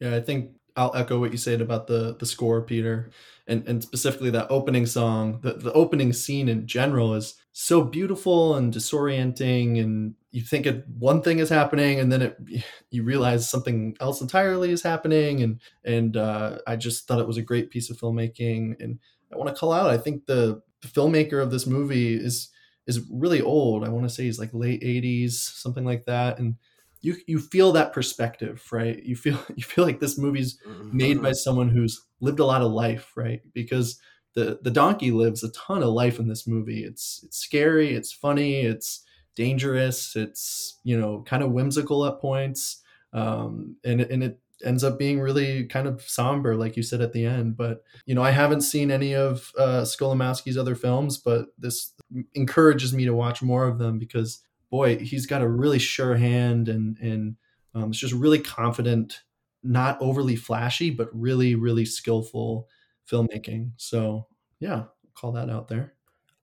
yeah 0.00 0.14
i 0.14 0.20
think 0.20 0.50
I'll 0.76 0.94
echo 0.96 1.20
what 1.20 1.30
you 1.30 1.38
said 1.38 1.60
about 1.60 1.86
the 1.86 2.16
the 2.18 2.26
score, 2.26 2.60
Peter, 2.60 3.10
and 3.46 3.66
and 3.68 3.82
specifically 3.82 4.30
that 4.30 4.50
opening 4.50 4.86
song. 4.86 5.38
The 5.40 5.52
the 5.52 5.72
opening 5.72 6.12
scene 6.12 6.48
in 6.48 6.66
general 6.66 7.14
is 7.14 7.36
so 7.52 7.84
beautiful 7.84 8.56
and 8.56 8.74
disorienting, 8.74 9.80
and 9.80 10.14
you 10.32 10.42
think 10.42 10.66
it 10.66 10.84
one 10.98 11.22
thing 11.22 11.38
is 11.38 11.48
happening, 11.48 12.00
and 12.00 12.10
then 12.10 12.22
it 12.22 12.36
you 12.90 13.04
realize 13.04 13.48
something 13.48 13.96
else 14.00 14.20
entirely 14.20 14.70
is 14.70 14.82
happening, 14.82 15.42
and 15.42 15.60
and 15.84 16.16
uh, 16.16 16.58
I 16.66 16.74
just 16.74 17.06
thought 17.06 17.20
it 17.20 17.28
was 17.28 17.36
a 17.36 17.42
great 17.42 17.70
piece 17.70 17.88
of 17.88 17.96
filmmaking, 17.96 18.82
and 18.82 18.98
I 19.32 19.36
want 19.36 19.48
to 19.50 19.58
call 19.58 19.72
out. 19.72 19.90
I 19.90 19.98
think 19.98 20.26
the, 20.26 20.60
the 20.82 20.88
filmmaker 20.88 21.40
of 21.40 21.50
this 21.52 21.66
movie 21.66 22.14
is 22.14 22.50
is 22.86 23.06
really 23.10 23.40
old. 23.40 23.84
I 23.84 23.88
want 23.88 24.08
to 24.08 24.14
say 24.14 24.24
he's 24.24 24.38
like 24.38 24.50
late 24.52 24.82
'80s, 24.82 25.32
something 25.32 25.84
like 25.84 26.04
that, 26.06 26.38
and 26.38 26.56
you 27.00 27.16
you 27.26 27.38
feel 27.38 27.72
that 27.72 27.92
perspective, 27.92 28.66
right? 28.72 29.02
You 29.02 29.14
feel 29.14 29.38
you 29.56 29.62
feel 29.62 29.84
like 29.84 30.00
this 30.00 30.18
movie's 30.18 30.58
made 30.92 31.20
by 31.20 31.28
mm-hmm. 31.28 31.34
someone 31.34 31.68
who's 31.68 32.02
lived 32.20 32.40
a 32.40 32.46
lot 32.46 32.62
of 32.62 32.72
life, 32.72 33.12
right? 33.16 33.40
Because 33.52 34.00
the 34.34 34.58
the 34.62 34.70
donkey 34.70 35.10
lives 35.10 35.44
a 35.44 35.52
ton 35.52 35.82
of 35.82 35.90
life 35.90 36.18
in 36.18 36.28
this 36.28 36.46
movie. 36.46 36.82
It's 36.84 37.20
it's 37.24 37.38
scary, 37.38 37.94
it's 37.94 38.12
funny, 38.12 38.60
it's 38.60 39.04
dangerous, 39.36 40.16
it's 40.16 40.80
you 40.82 40.98
know 40.98 41.22
kind 41.26 41.42
of 41.42 41.52
whimsical 41.52 42.06
at 42.06 42.20
points, 42.20 42.82
um, 43.12 43.76
and 43.84 44.00
and 44.00 44.24
it 44.24 44.40
ends 44.64 44.82
up 44.82 44.98
being 44.98 45.20
really 45.20 45.64
kind 45.64 45.86
of 45.86 46.02
somber, 46.02 46.56
like 46.56 46.76
you 46.76 46.82
said 46.82 47.00
at 47.00 47.12
the 47.12 47.24
end. 47.24 47.56
But 47.56 47.82
you 48.06 48.14
know, 48.14 48.22
I 48.22 48.30
haven't 48.30 48.62
seen 48.62 48.90
any 48.90 49.14
of 49.14 49.52
uh, 49.58 49.82
Skolimowski's 49.82 50.58
other 50.58 50.74
films, 50.74 51.18
but 51.18 51.46
this 51.58 51.92
encourages 52.34 52.92
me 52.92 53.04
to 53.04 53.14
watch 53.14 53.42
more 53.42 53.66
of 53.66 53.78
them 53.78 53.98
because 53.98 54.42
boy, 54.70 54.98
he's 54.98 55.26
got 55.26 55.42
a 55.42 55.48
really 55.48 55.78
sure 55.78 56.16
hand 56.16 56.68
and 56.68 56.98
and 56.98 57.36
um, 57.74 57.90
it's 57.90 57.98
just 57.98 58.14
really 58.14 58.38
confident, 58.38 59.22
not 59.62 60.00
overly 60.00 60.36
flashy, 60.36 60.90
but 60.90 61.08
really 61.12 61.54
really 61.54 61.84
skillful 61.84 62.68
filmmaking. 63.10 63.72
So 63.76 64.26
yeah, 64.60 64.84
call 65.14 65.32
that 65.32 65.50
out 65.50 65.68
there. 65.68 65.94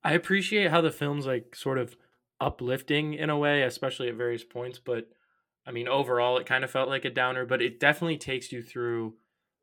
I 0.03 0.13
appreciate 0.13 0.71
how 0.71 0.81
the 0.81 0.91
film's 0.91 1.25
like 1.25 1.55
sort 1.55 1.77
of 1.77 1.95
uplifting 2.39 3.13
in 3.13 3.29
a 3.29 3.37
way, 3.37 3.63
especially 3.63 4.09
at 4.09 4.15
various 4.15 4.43
points. 4.43 4.79
But 4.79 5.09
I 5.65 5.71
mean, 5.71 5.87
overall, 5.87 6.37
it 6.37 6.45
kind 6.45 6.63
of 6.63 6.71
felt 6.71 6.89
like 6.89 7.05
a 7.05 7.09
downer. 7.09 7.45
But 7.45 7.61
it 7.61 7.79
definitely 7.79 8.17
takes 8.17 8.51
you 8.51 8.61
through 8.61 9.15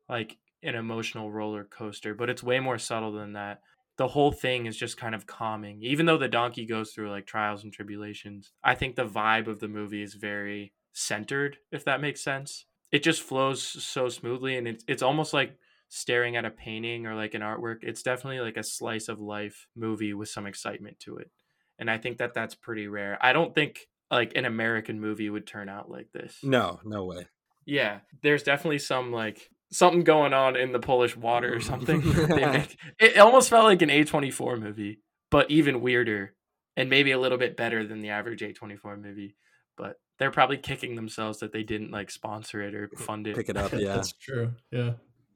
like 0.07 0.37
an 0.63 0.75
emotional 0.75 1.31
roller 1.31 1.63
coaster. 1.63 2.13
But 2.13 2.29
it's 2.29 2.43
way 2.43 2.59
more 2.59 2.77
subtle 2.77 3.11
than 3.11 3.33
that 3.33 3.61
the 3.99 4.07
whole 4.07 4.31
thing 4.31 4.65
is 4.65 4.77
just 4.77 4.95
kind 4.95 5.13
of 5.13 5.27
calming. 5.27 5.83
Even 5.83 6.05
though 6.05 6.17
the 6.17 6.29
donkey 6.29 6.65
goes 6.65 6.91
through 6.91 7.09
like 7.11 7.25
trials 7.25 7.65
and 7.65 7.73
tribulations, 7.73 8.53
I 8.63 8.73
think 8.73 8.95
the 8.95 9.05
vibe 9.05 9.47
of 9.47 9.59
the 9.59 9.67
movie 9.67 10.01
is 10.01 10.13
very 10.13 10.71
centered, 10.93 11.57
if 11.69 11.83
that 11.83 11.99
makes 11.99 12.23
sense. 12.23 12.65
It 12.93 13.03
just 13.03 13.21
flows 13.21 13.61
so 13.61 14.07
smoothly 14.07 14.55
and 14.55 14.69
it's 14.69 14.85
it's 14.87 15.03
almost 15.03 15.33
like 15.33 15.57
staring 15.89 16.37
at 16.37 16.45
a 16.45 16.49
painting 16.49 17.07
or 17.07 17.13
like 17.13 17.33
an 17.33 17.41
artwork. 17.41 17.79
It's 17.81 18.01
definitely 18.01 18.39
like 18.39 18.55
a 18.55 18.63
slice 18.63 19.09
of 19.09 19.19
life 19.19 19.67
movie 19.75 20.13
with 20.13 20.29
some 20.29 20.45
excitement 20.45 21.01
to 21.01 21.17
it. 21.17 21.29
And 21.77 21.91
I 21.91 21.97
think 21.97 22.19
that 22.19 22.33
that's 22.33 22.55
pretty 22.55 22.87
rare. 22.87 23.17
I 23.19 23.33
don't 23.33 23.53
think 23.53 23.88
like 24.11 24.33
an 24.35 24.45
American 24.45 24.99
movie 24.99 25.29
would 25.29 25.47
turn 25.47 25.69
out 25.69 25.89
like 25.89 26.11
this. 26.11 26.37
No, 26.43 26.79
no 26.83 27.05
way. 27.05 27.27
Yeah, 27.65 27.99
there's 28.21 28.43
definitely 28.43 28.79
some 28.79 29.11
like 29.11 29.49
something 29.71 30.03
going 30.03 30.33
on 30.33 30.55
in 30.55 30.71
the 30.71 30.79
Polish 30.79 31.15
water 31.15 31.53
or 31.53 31.59
something. 31.59 32.03
make, 32.29 32.77
it 32.99 33.17
almost 33.17 33.49
felt 33.49 33.65
like 33.65 33.81
an 33.81 33.89
A24 33.89 34.59
movie, 34.59 34.99
but 35.29 35.51
even 35.51 35.81
weirder 35.81 36.33
and 36.75 36.89
maybe 36.89 37.11
a 37.11 37.19
little 37.19 37.37
bit 37.37 37.57
better 37.57 37.85
than 37.85 38.01
the 38.01 38.09
average 38.09 38.41
A24 38.41 39.01
movie. 39.01 39.35
But 39.77 39.97
they're 40.17 40.31
probably 40.31 40.57
kicking 40.57 40.95
themselves 40.95 41.39
that 41.39 41.53
they 41.53 41.63
didn't 41.63 41.91
like 41.91 42.11
sponsor 42.11 42.61
it 42.61 42.73
or 42.73 42.89
fund 42.97 43.27
it. 43.27 43.35
Pick 43.35 43.49
it 43.49 43.57
up, 43.57 43.71
yeah. 43.73 43.95
That's 43.95 44.13
true. 44.13 44.53
Yeah. 44.71 44.93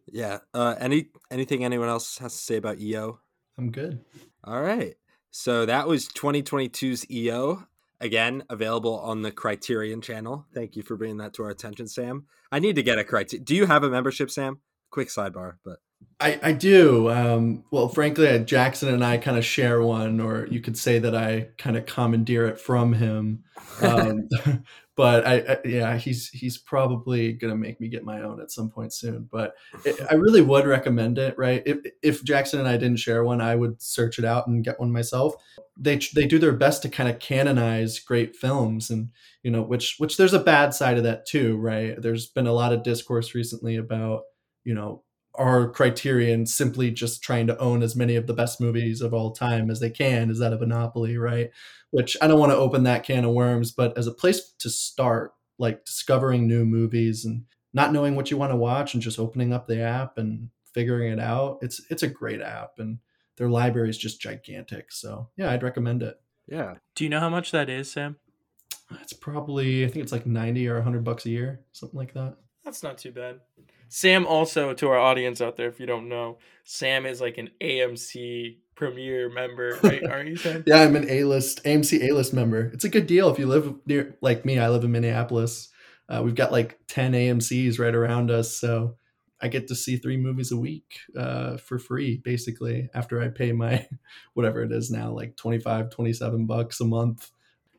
Yeah. 0.08 0.40
Uh 0.54 0.76
any 0.80 1.10
anything 1.32 1.64
anyone 1.64 1.88
else 1.88 2.18
has 2.18 2.34
to 2.34 2.42
say 2.42 2.56
about 2.58 2.80
EO? 2.80 3.20
I'm 3.58 3.72
good. 3.72 4.04
All 4.44 4.62
right. 4.62 4.96
So 5.32 5.66
that 5.66 5.88
was 5.88 6.08
2022's 6.10 7.10
EO 7.10 7.66
again 8.04 8.44
available 8.50 9.00
on 9.00 9.22
the 9.22 9.32
criterion 9.32 10.02
channel. 10.02 10.46
Thank 10.54 10.76
you 10.76 10.84
for 10.84 10.96
bringing 10.96 11.18
that 11.18 11.34
to 11.36 11.44
our 11.44 11.50
attention 11.50 11.88
sam. 11.88 12.26
I 12.52 12.60
need 12.60 12.76
to 12.76 12.84
get 12.84 13.00
a 13.00 13.04
criterion 13.04 13.44
do 13.44 13.56
you 13.56 13.66
have 13.66 13.84
a 13.84 13.90
membership 13.90 14.30
sam? 14.30 14.60
Quick 14.92 15.08
sidebar 15.08 15.54
but 15.66 15.80
i 16.20 16.40
i 16.44 16.52
do 16.52 17.10
um, 17.10 17.64
well 17.72 17.88
frankly 17.88 18.28
uh, 18.28 18.38
jackson 18.40 18.94
and 18.94 19.04
i 19.04 19.18
kind 19.18 19.38
of 19.38 19.46
share 19.46 19.82
one 19.82 20.20
or 20.20 20.48
you 20.48 20.60
could 20.62 20.78
say 20.78 21.00
that 21.00 21.16
i 21.16 21.48
kind 21.58 21.76
of 21.76 21.86
commandeer 21.86 22.46
it 22.48 22.60
from 22.60 22.94
him 22.94 23.44
um, 23.82 24.28
but 24.96 25.26
I, 25.26 25.36
I, 25.38 25.58
yeah 25.66 25.98
he's 25.98 26.30
he's 26.30 26.58
probably 26.58 27.34
gonna 27.34 27.56
make 27.56 27.82
me 27.82 27.88
get 27.88 28.04
my 28.04 28.22
own 28.22 28.40
at 28.40 28.52
some 28.52 28.70
point 28.70 28.94
soon 28.94 29.28
but 29.32 29.56
it, 29.86 30.00
i 30.10 30.14
really 30.14 30.42
would 30.42 30.66
recommend 30.66 31.18
it 31.18 31.36
right? 31.38 31.64
If 31.66 31.80
if 32.02 32.24
jackson 32.24 32.60
and 32.60 32.68
i 32.68 32.78
didn't 32.78 33.00
share 33.00 33.24
one 33.24 33.42
i 33.42 33.56
would 33.56 33.82
search 33.82 34.20
it 34.20 34.26
out 34.26 34.48
and 34.48 34.64
get 34.64 34.80
one 34.80 34.92
myself 34.92 35.36
they 35.78 36.00
they 36.14 36.26
do 36.26 36.38
their 36.38 36.54
best 36.54 36.82
to 36.84 36.90
kind 36.90 37.10
of 37.10 37.20
canonize 37.20 38.00
great 38.00 38.36
films 38.36 38.90
and 38.90 39.10
you 39.42 39.50
know 39.50 39.62
which 39.62 39.96
which 39.98 40.18
there's 40.18 40.34
a 40.34 40.40
bad 40.40 40.74
side 40.74 40.98
of 40.98 41.04
that 41.04 41.26
too 41.26 41.58
right? 41.58 42.02
There's 42.02 42.28
been 42.28 42.48
a 42.48 42.54
lot 42.54 42.74
of 42.74 42.84
discourse 42.84 43.34
recently 43.34 43.76
about 43.76 44.24
you 44.64 44.74
know 44.74 45.04
our 45.36 45.68
criterion 45.70 46.46
simply 46.46 46.92
just 46.92 47.24
trying 47.24 47.48
to 47.48 47.58
own 47.58 47.82
as 47.82 47.96
many 47.96 48.16
of 48.16 48.28
the 48.28 48.36
best 48.36 48.62
movies 48.62 49.02
of 49.02 49.16
all 49.16 49.32
time 49.32 49.72
as 49.72 49.80
they 49.80 49.90
can? 49.90 50.30
Is 50.30 50.38
that 50.40 50.54
a 50.54 50.60
monopoly 50.60 51.18
right? 51.18 51.50
Which 51.92 52.18
i 52.22 52.28
don't 52.28 52.40
want 52.40 52.52
to 52.52 52.58
open 52.58 52.84
that 52.84 53.04
can 53.04 53.26
of 53.26 53.34
worms 53.34 53.72
but 53.72 53.98
as 53.98 54.08
a 54.08 54.14
place 54.14 54.54
to 54.60 54.70
start 54.70 55.32
like 55.60 55.86
discovering 55.86 56.48
new 56.48 56.66
movies 56.66 57.26
and 57.26 57.46
not 57.74 57.92
knowing 57.92 58.16
what 58.16 58.30
you 58.30 58.38
want 58.38 58.52
to 58.52 58.58
watch 58.58 58.94
and 58.94 59.04
just 59.04 59.20
opening 59.20 59.54
up 59.54 59.68
the 59.68 59.82
app 59.82 60.18
and 60.18 60.50
figuring 60.74 61.12
it 61.12 61.20
out 61.20 61.60
it's 61.62 61.82
it's 61.90 62.04
a 62.04 62.08
great 62.08 62.42
app 62.42 62.74
and 62.80 62.98
their 63.38 63.50
library 63.50 63.90
is 63.90 63.98
just 63.98 64.22
gigantic. 64.22 64.92
So 64.92 65.30
yeah, 65.38 65.52
I'd 65.52 65.64
recommend 65.64 66.04
it. 66.04 66.20
Yeah. 66.48 66.76
Do 66.96 67.04
you 67.04 67.10
know 67.10 67.20
how 67.20 67.30
much 67.30 67.52
that 67.52 67.70
is, 67.70 67.92
Sam? 67.92 68.18
It's 69.02 69.14
probably 69.14 69.86
I 69.86 69.88
think 69.88 70.04
it's 70.04 70.12
like 70.12 70.26
ninety 70.26 70.68
or 70.68 70.82
hundred 70.82 71.04
bucks 71.04 71.26
a 71.26 71.30
year, 71.30 71.62
something 71.72 71.98
like 71.98 72.14
that. 72.14 72.36
That's 72.64 72.84
not 72.84 72.98
too 72.98 73.12
bad. 73.12 73.40
Sam 73.90 74.26
also 74.26 74.74
to 74.74 74.88
our 74.90 74.98
audience 74.98 75.42
out 75.42 75.56
there, 75.56 75.68
if 75.68 75.80
you 75.80 75.86
don't 75.86 76.10
know, 76.10 76.40
Sam 76.64 77.06
is 77.06 77.22
like 77.22 77.38
an 77.38 77.52
AMC 77.62 78.58
Premier 78.76 79.30
member, 79.30 79.78
right? 79.84 80.04
Aren't 80.04 80.30
you, 80.30 80.36
Sam? 80.36 80.64
yeah, 80.66 80.82
I'm 80.82 80.96
an 80.96 81.10
A 81.10 81.24
list 81.24 81.64
AMC 81.64 82.10
A 82.10 82.14
list 82.14 82.34
member. 82.34 82.72
It's 82.74 82.86
a 82.86 82.90
good 82.90 83.08
deal 83.08 83.30
if 83.30 83.40
you 83.40 83.46
live 83.48 83.74
near 83.86 84.16
like 84.22 84.46
me. 84.46 84.60
I 84.60 84.70
live 84.70 84.84
in 84.84 84.92
Minneapolis. 84.92 85.70
Uh, 86.10 86.22
we've 86.24 86.36
got 86.36 86.52
like 86.52 86.80
ten 86.88 87.14
AMC's 87.14 87.80
right 87.80 87.96
around 87.96 88.30
us, 88.32 88.56
so 88.56 88.98
I 89.44 89.50
get 89.50 89.68
to 89.68 89.76
see 89.76 89.98
three 89.98 90.16
movies 90.16 90.54
a 90.54 90.58
week 90.58 91.00
uh, 91.18 91.58
for 91.58 91.78
free, 91.78 92.22
basically, 92.24 92.90
after 92.94 93.22
I 93.22 93.28
pay 93.28 93.52
my 93.52 93.86
whatever 94.34 94.64
it 94.64 94.72
is 94.72 94.90
now, 94.90 95.12
like 95.12 95.36
25, 95.36 95.90
27 95.90 96.46
bucks 96.46 96.80
a 96.80 96.86
month. 96.86 97.30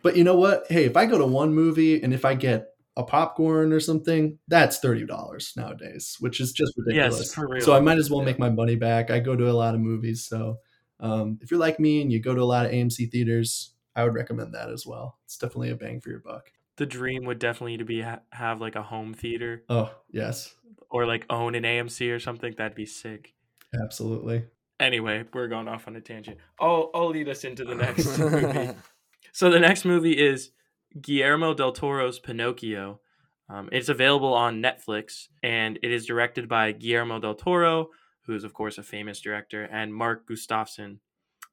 But 0.02 0.14
you 0.18 0.24
know 0.24 0.36
what? 0.36 0.66
Hey, 0.68 0.84
if 0.84 0.94
I 0.94 1.06
go 1.06 1.16
to 1.16 1.24
one 1.24 1.54
movie 1.54 2.02
and 2.02 2.12
if 2.12 2.26
I 2.26 2.34
get 2.34 2.66
a 2.98 3.02
popcorn 3.02 3.72
or 3.72 3.80
something, 3.80 4.38
that's 4.46 4.78
thirty 4.78 5.06
dollars 5.06 5.54
nowadays, 5.56 6.16
which 6.20 6.38
is 6.38 6.52
just 6.52 6.74
ridiculous. 6.76 7.34
Yes. 7.36 7.64
So 7.64 7.74
I 7.74 7.80
might 7.80 7.96
as 7.96 8.10
well 8.10 8.20
make 8.20 8.38
my 8.38 8.50
money 8.50 8.76
back. 8.76 9.10
I 9.10 9.18
go 9.18 9.34
to 9.34 9.50
a 9.50 9.52
lot 9.52 9.74
of 9.74 9.80
movies, 9.80 10.26
so 10.26 10.58
um, 11.00 11.38
if 11.40 11.50
you're 11.50 11.58
like 11.58 11.80
me 11.80 12.02
and 12.02 12.12
you 12.12 12.20
go 12.20 12.34
to 12.34 12.42
a 12.42 12.44
lot 12.44 12.66
of 12.66 12.72
AMC 12.72 13.10
theaters, 13.10 13.72
I 13.96 14.04
would 14.04 14.14
recommend 14.14 14.52
that 14.54 14.70
as 14.70 14.86
well. 14.86 15.18
It's 15.24 15.38
definitely 15.38 15.70
a 15.70 15.76
bang 15.76 16.02
for 16.02 16.10
your 16.10 16.20
buck. 16.20 16.50
The 16.76 16.86
dream 16.86 17.24
would 17.24 17.38
definitely 17.38 17.76
to 17.78 17.84
be 17.84 18.00
ha- 18.02 18.20
have 18.30 18.60
like 18.60 18.74
a 18.74 18.82
home 18.82 19.14
theater 19.14 19.62
Oh 19.68 19.94
yes, 20.10 20.54
or 20.90 21.06
like 21.06 21.24
own 21.30 21.54
an 21.54 21.62
AMC 21.64 22.12
or 22.14 22.18
something. 22.18 22.54
That'd 22.56 22.74
be 22.76 22.86
sick. 22.86 23.34
absolutely. 23.80 24.44
Anyway, 24.80 25.24
we're 25.32 25.46
going 25.48 25.68
off 25.68 25.86
on 25.86 25.94
a 25.96 26.00
tangent. 26.00 26.38
I'll 26.58 26.90
I'll 26.94 27.10
lead 27.10 27.28
us 27.28 27.44
into 27.44 27.64
the 27.64 27.74
next 27.76 28.18
movie. 28.18 28.70
So 29.32 29.50
the 29.50 29.60
next 29.60 29.84
movie 29.84 30.18
is 30.18 30.50
Guillermo 31.00 31.54
del 31.54 31.72
Toro's 31.72 32.18
Pinocchio. 32.18 33.00
Um, 33.48 33.68
it's 33.72 33.88
available 33.88 34.32
on 34.32 34.62
Netflix, 34.62 35.26
and 35.42 35.78
it 35.82 35.90
is 35.92 36.06
directed 36.06 36.48
by 36.48 36.72
Guillermo 36.72 37.20
del 37.20 37.34
Toro, 37.34 37.90
who 38.26 38.34
is 38.34 38.42
of 38.42 38.52
course 38.54 38.78
a 38.78 38.82
famous 38.82 39.20
director, 39.20 39.62
and 39.64 39.94
Mark 39.94 40.26
Gustafson. 40.26 41.00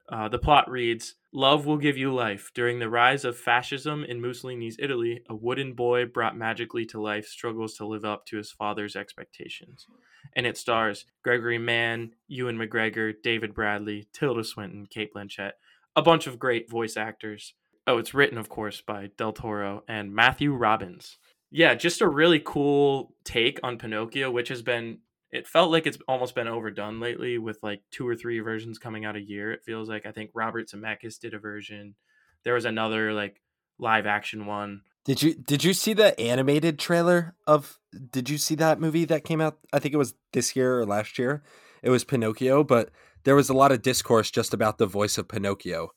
Uh, 0.09 0.27
the 0.27 0.39
plot 0.39 0.69
reads: 0.69 1.15
Love 1.33 1.65
will 1.65 1.77
give 1.77 1.97
you 1.97 2.13
life. 2.13 2.51
During 2.53 2.79
the 2.79 2.89
rise 2.89 3.23
of 3.23 3.37
fascism 3.37 4.03
in 4.03 4.21
Mussolini's 4.21 4.77
Italy, 4.79 5.23
a 5.29 5.35
wooden 5.35 5.73
boy 5.73 6.05
brought 6.05 6.35
magically 6.35 6.85
to 6.87 7.01
life 7.01 7.25
struggles 7.25 7.75
to 7.75 7.85
live 7.85 8.05
up 8.05 8.25
to 8.27 8.37
his 8.37 8.51
father's 8.51 8.95
expectations. 8.95 9.87
And 10.35 10.45
it 10.45 10.57
stars 10.57 11.05
Gregory 11.23 11.57
Mann, 11.57 12.11
Ewan 12.27 12.57
McGregor, 12.57 13.13
David 13.21 13.53
Bradley, 13.53 14.07
Tilda 14.13 14.43
Swinton, 14.43 14.85
Cate 14.85 15.13
Blanchett, 15.13 15.53
a 15.95 16.01
bunch 16.01 16.27
of 16.27 16.39
great 16.39 16.69
voice 16.69 16.95
actors. 16.95 17.53
Oh, 17.87 17.97
it's 17.97 18.13
written, 18.13 18.37
of 18.37 18.47
course, 18.47 18.81
by 18.81 19.09
Del 19.17 19.33
Toro 19.33 19.83
and 19.87 20.13
Matthew 20.13 20.53
Robbins. 20.53 21.17
Yeah, 21.49 21.73
just 21.75 21.99
a 21.99 22.07
really 22.07 22.41
cool 22.43 23.13
take 23.25 23.59
on 23.63 23.77
Pinocchio, 23.77 24.31
which 24.31 24.49
has 24.49 24.61
been, 24.61 24.99
it 25.31 25.47
felt 25.47 25.71
like 25.71 25.87
it's 25.87 25.97
almost 26.07 26.35
been 26.35 26.47
overdone 26.47 26.99
lately 26.99 27.37
with 27.37 27.63
like 27.63 27.81
two 27.89 28.07
or 28.07 28.15
three 28.15 28.39
versions 28.39 28.77
coming 28.77 29.05
out 29.05 29.15
a 29.15 29.21
year. 29.21 29.51
It 29.51 29.63
feels 29.63 29.87
like 29.87 30.05
I 30.05 30.11
think 30.11 30.31
Robert 30.33 30.67
Zemeckis 30.67 31.19
did 31.19 31.33
a 31.33 31.39
version. 31.39 31.95
There 32.43 32.53
was 32.53 32.65
another 32.65 33.13
like 33.13 33.41
live 33.79 34.05
action 34.05 34.45
one. 34.45 34.81
Did 35.05 35.21
you 35.21 35.33
did 35.33 35.63
you 35.63 35.73
see 35.73 35.93
the 35.93 36.19
animated 36.19 36.77
trailer 36.77 37.35
of 37.47 37.79
did 38.11 38.29
you 38.29 38.37
see 38.37 38.55
that 38.55 38.79
movie 38.79 39.05
that 39.05 39.23
came 39.23 39.41
out 39.41 39.57
I 39.71 39.79
think 39.79 39.93
it 39.93 39.97
was 39.97 40.15
this 40.33 40.55
year 40.55 40.79
or 40.79 40.85
last 40.85 41.17
year? 41.17 41.43
It 41.81 41.89
was 41.89 42.03
Pinocchio, 42.03 42.63
but 42.63 42.89
there 43.23 43.35
was 43.35 43.49
a 43.49 43.53
lot 43.53 43.71
of 43.71 43.81
discourse 43.81 44.29
just 44.29 44.53
about 44.53 44.77
the 44.77 44.85
voice 44.85 45.17
of 45.17 45.29
Pinocchio 45.29 45.91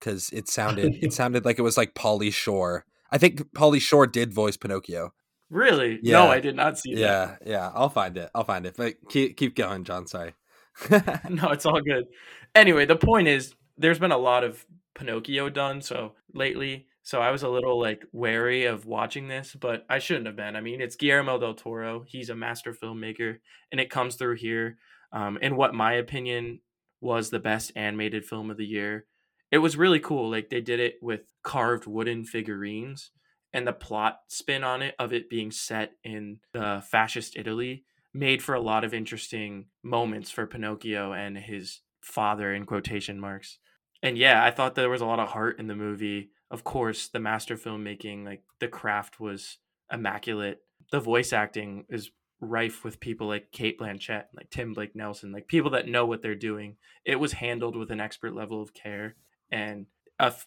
cuz 0.00 0.28
it 0.30 0.48
sounded 0.48 1.02
it 1.02 1.12
sounded 1.14 1.46
like 1.46 1.58
it 1.58 1.62
was 1.62 1.78
like 1.78 1.94
Pauly 1.94 2.32
Shore. 2.32 2.84
I 3.10 3.16
think 3.16 3.52
Pauly 3.54 3.80
Shore 3.80 4.06
did 4.06 4.34
voice 4.34 4.58
Pinocchio. 4.58 5.14
Really? 5.50 6.00
Yeah. 6.02 6.12
No, 6.12 6.26
I 6.28 6.40
did 6.40 6.56
not 6.56 6.78
see 6.78 6.94
that. 6.94 7.00
Yeah, 7.00 7.36
yeah, 7.44 7.70
I'll 7.74 7.88
find 7.88 8.16
it. 8.16 8.30
I'll 8.34 8.44
find 8.44 8.66
it. 8.66 8.74
But 8.76 8.94
keep 9.08 9.36
keep 9.36 9.54
going, 9.54 9.84
John, 9.84 10.06
sorry. 10.06 10.34
no, 10.90 11.50
it's 11.50 11.66
all 11.66 11.80
good. 11.80 12.06
Anyway, 12.54 12.86
the 12.86 12.96
point 12.96 13.28
is 13.28 13.54
there's 13.76 13.98
been 13.98 14.12
a 14.12 14.18
lot 14.18 14.44
of 14.44 14.64
Pinocchio 14.94 15.48
done 15.48 15.82
so 15.82 16.14
lately. 16.32 16.86
So 17.02 17.20
I 17.20 17.30
was 17.30 17.42
a 17.42 17.48
little 17.48 17.78
like 17.78 18.06
wary 18.12 18.64
of 18.64 18.86
watching 18.86 19.28
this, 19.28 19.54
but 19.54 19.84
I 19.90 19.98
shouldn't 19.98 20.26
have 20.26 20.36
been. 20.36 20.56
I 20.56 20.62
mean, 20.62 20.80
it's 20.80 20.96
Guillermo 20.96 21.38
del 21.38 21.54
Toro. 21.54 22.04
He's 22.06 22.30
a 22.30 22.34
master 22.34 22.72
filmmaker, 22.72 23.38
and 23.70 23.80
it 23.80 23.90
comes 23.90 24.16
through 24.16 24.36
here. 24.36 24.78
Um, 25.12 25.38
in 25.42 25.54
what 25.54 25.74
my 25.74 25.92
opinion 25.92 26.60
was 27.00 27.30
the 27.30 27.38
best 27.38 27.70
animated 27.76 28.24
film 28.24 28.50
of 28.50 28.56
the 28.56 28.66
year. 28.66 29.04
It 29.52 29.58
was 29.58 29.76
really 29.76 30.00
cool. 30.00 30.30
Like 30.30 30.48
they 30.48 30.62
did 30.62 30.80
it 30.80 30.96
with 31.02 31.20
carved 31.42 31.86
wooden 31.86 32.24
figurines, 32.24 33.10
and 33.54 33.66
the 33.66 33.72
plot 33.72 34.18
spin 34.26 34.64
on 34.64 34.82
it 34.82 34.96
of 34.98 35.12
it 35.12 35.30
being 35.30 35.52
set 35.52 35.92
in 36.02 36.40
the 36.52 36.82
fascist 36.86 37.36
Italy 37.36 37.84
made 38.12 38.42
for 38.42 38.54
a 38.54 38.60
lot 38.60 38.84
of 38.84 38.92
interesting 38.92 39.66
moments 39.82 40.30
for 40.30 40.46
Pinocchio 40.46 41.12
and 41.12 41.38
his 41.38 41.80
father 42.00 42.52
in 42.52 42.66
quotation 42.66 43.18
marks. 43.18 43.58
And 44.02 44.18
yeah, 44.18 44.44
I 44.44 44.50
thought 44.50 44.74
there 44.74 44.90
was 44.90 45.00
a 45.00 45.06
lot 45.06 45.20
of 45.20 45.28
heart 45.28 45.58
in 45.58 45.68
the 45.68 45.76
movie. 45.76 46.30
Of 46.50 46.64
course, 46.64 47.08
the 47.08 47.20
master 47.20 47.56
filmmaking, 47.56 48.24
like 48.24 48.42
the 48.58 48.68
craft 48.68 49.18
was 49.20 49.58
immaculate. 49.90 50.60
The 50.90 51.00
voice 51.00 51.32
acting 51.32 51.86
is 51.88 52.10
rife 52.40 52.84
with 52.84 53.00
people 53.00 53.28
like 53.28 53.52
Cate 53.52 53.78
Blanchett, 53.78 54.24
like 54.34 54.50
Tim 54.50 54.74
Blake 54.74 54.94
Nelson, 54.94 55.32
like 55.32 55.46
people 55.46 55.70
that 55.70 55.88
know 55.88 56.06
what 56.06 56.22
they're 56.22 56.34
doing. 56.34 56.76
It 57.04 57.16
was 57.16 57.32
handled 57.32 57.76
with 57.76 57.90
an 57.90 58.00
expert 58.00 58.34
level 58.34 58.60
of 58.60 58.74
care 58.74 59.14
and 59.50 59.86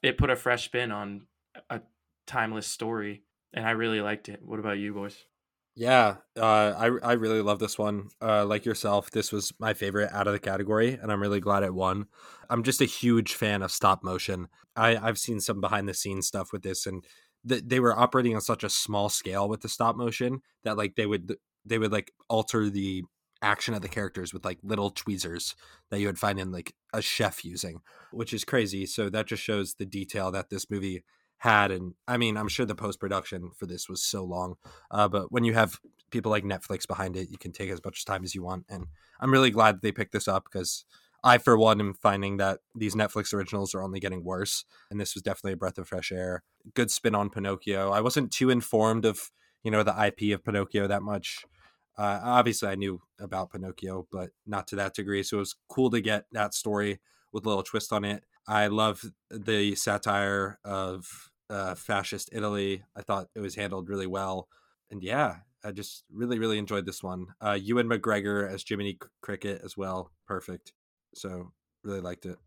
it 0.04 0.18
put 0.18 0.30
a 0.30 0.36
fresh 0.36 0.66
spin 0.66 0.92
on 0.92 1.26
timeless 2.28 2.68
story 2.68 3.24
and 3.54 3.66
I 3.66 3.72
really 3.72 4.02
liked 4.02 4.30
it. 4.30 4.44
What 4.44 4.60
about 4.60 4.78
you 4.80 4.94
boys? 4.94 5.26
Yeah, 5.76 6.18
uh, 6.36 6.74
I 6.76 6.86
I 7.04 7.14
really 7.14 7.42
love 7.42 7.60
this 7.60 7.78
one. 7.78 8.10
Uh, 8.20 8.46
like 8.46 8.66
yourself, 8.66 9.12
this 9.12 9.32
was 9.32 9.54
my 9.60 9.76
favorite 9.76 10.12
out 10.12 10.26
of 10.26 10.34
the 10.34 10.40
category, 10.40 10.94
and 10.94 11.12
I'm 11.12 11.22
really 11.22 11.40
glad 11.40 11.62
it 11.64 11.74
won. 11.74 12.08
I'm 12.50 12.64
just 12.64 12.82
a 12.82 12.86
huge 12.86 13.36
fan 13.36 13.62
of 13.62 13.72
stop 13.72 14.04
motion. 14.04 14.48
I 14.76 14.98
I've 14.98 15.20
seen 15.20 15.40
some 15.40 15.62
behind 15.62 15.88
the 15.88 15.94
scenes 15.94 16.26
stuff 16.28 16.52
with 16.52 16.64
this, 16.64 16.88
and 16.88 17.06
th- 17.48 17.64
they 17.66 17.80
were 17.80 17.98
operating 17.98 18.34
on 18.34 18.42
such 18.42 18.64
a 18.64 18.70
small 18.70 19.08
scale 19.08 19.48
with 19.48 19.62
the 19.62 19.70
stop 19.70 19.96
motion 19.96 20.42
that 20.64 20.78
like 20.78 20.96
they 20.96 21.06
would 21.06 21.36
they 21.64 21.78
would 21.78 21.92
like 21.92 22.12
alter 22.28 22.72
the 22.72 23.04
action 23.44 23.76
of 23.76 23.84
the 23.84 23.88
characters 23.90 24.34
with 24.34 24.44
like 24.44 24.58
little 24.64 24.90
tweezers 24.90 25.56
that 25.92 26.00
you 26.00 26.08
would 26.08 26.18
find 26.18 26.40
in 26.40 26.52
like 26.52 26.74
a 26.92 27.04
chef 27.04 27.46
using, 27.46 27.82
which 28.12 28.34
is 28.34 28.44
crazy. 28.44 28.88
So 28.88 29.12
that 29.12 29.28
just 29.28 29.44
shows 29.44 29.76
the 29.76 29.86
detail 29.86 30.32
that 30.32 30.50
this 30.50 30.72
movie 30.72 31.04
had 31.40 31.72
and 31.72 31.94
i 32.08 32.18
mean 32.18 32.36
i'm 32.38 32.48
sure 32.48 32.66
the 32.66 32.76
post 32.76 33.00
production 33.00 33.52
for 33.56 33.66
this 33.66 33.88
was 33.88 34.02
so 34.02 34.24
long 34.24 34.56
uh, 34.92 35.08
but 35.08 35.32
when 35.32 35.44
you 35.44 35.54
have 35.54 35.80
people 36.10 36.32
like 36.32 36.44
netflix 36.44 36.88
behind 36.88 37.16
it 37.16 37.30
you 37.30 37.38
can 37.38 37.52
take 37.52 37.70
as 37.70 37.84
much 37.84 38.06
time 38.06 38.24
as 38.24 38.34
you 38.34 38.44
want 38.44 38.66
and 38.70 38.88
i'm 39.20 39.32
really 39.32 39.52
glad 39.52 39.76
that 39.76 39.82
they 39.82 39.92
picked 39.92 40.14
this 40.14 40.28
up 40.28 40.46
because 40.46 40.86
i 41.24 41.38
for 41.38 41.58
one 41.58 41.80
am 41.80 41.94
finding 41.94 42.38
that 42.38 42.60
these 42.76 42.96
netflix 42.96 43.34
originals 43.34 43.76
are 43.76 43.84
only 43.84 44.00
getting 44.00 44.24
worse 44.24 44.66
and 44.90 45.00
this 45.00 45.14
was 45.14 45.24
definitely 45.24 45.54
a 45.54 45.58
breath 45.58 45.78
of 45.78 45.88
fresh 45.88 46.12
air. 46.12 46.44
Good 46.74 46.92
spin 46.92 47.16
on 47.16 47.30
pinocchio. 47.30 47.92
I 47.92 48.02
wasn't 48.02 48.32
too 48.32 48.50
informed 48.50 49.06
of 49.06 49.32
you 49.64 49.72
know 49.72 49.84
the 49.84 49.96
ip 50.08 50.34
of 50.34 50.44
pinocchio 50.44 50.88
that 50.88 51.04
much. 51.04 51.46
Uh, 51.98 52.20
obviously 52.24 52.70
i 52.70 52.76
knew 52.76 53.02
about 53.20 53.52
pinocchio 53.52 54.08
but 54.12 54.30
not 54.46 54.68
to 54.68 54.76
that 54.76 54.94
degree 54.94 55.24
so 55.24 55.38
it 55.38 55.40
was 55.40 55.56
cool 55.68 55.90
to 55.90 56.00
get 56.00 56.26
that 56.32 56.54
story 56.54 57.00
with 57.34 57.44
a 57.44 57.50
little 57.50 57.64
twist 57.64 57.92
on 57.92 58.06
it 58.06 58.24
I 58.48 58.68
love 58.68 59.04
the 59.30 59.76
satire 59.76 60.60
of 60.64 61.32
uh, 61.50 61.76
fascist 61.76 62.30
Italy. 62.32 62.84
I 62.96 63.02
thought 63.02 63.28
it 63.36 63.40
was 63.40 63.56
handled 63.56 63.90
really 63.90 64.08
well, 64.08 64.48
and 64.90 65.04
yeah, 65.04 65.38
I 65.64 65.72
just 65.72 66.04
really, 66.12 66.40
really 66.40 66.58
enjoyed 66.58 66.86
this 66.86 67.04
one. 67.04 67.28
Uh, 67.42 67.58
Ewan 67.62 67.90
McGregor 67.90 68.50
as 68.50 68.64
Jiminy 68.68 68.98
Cricket 69.22 69.62
as 69.64 69.76
well, 69.76 70.12
perfect. 70.26 70.74
So 71.16 71.52
really 71.84 72.02
liked 72.02 72.26
it. 72.26 72.38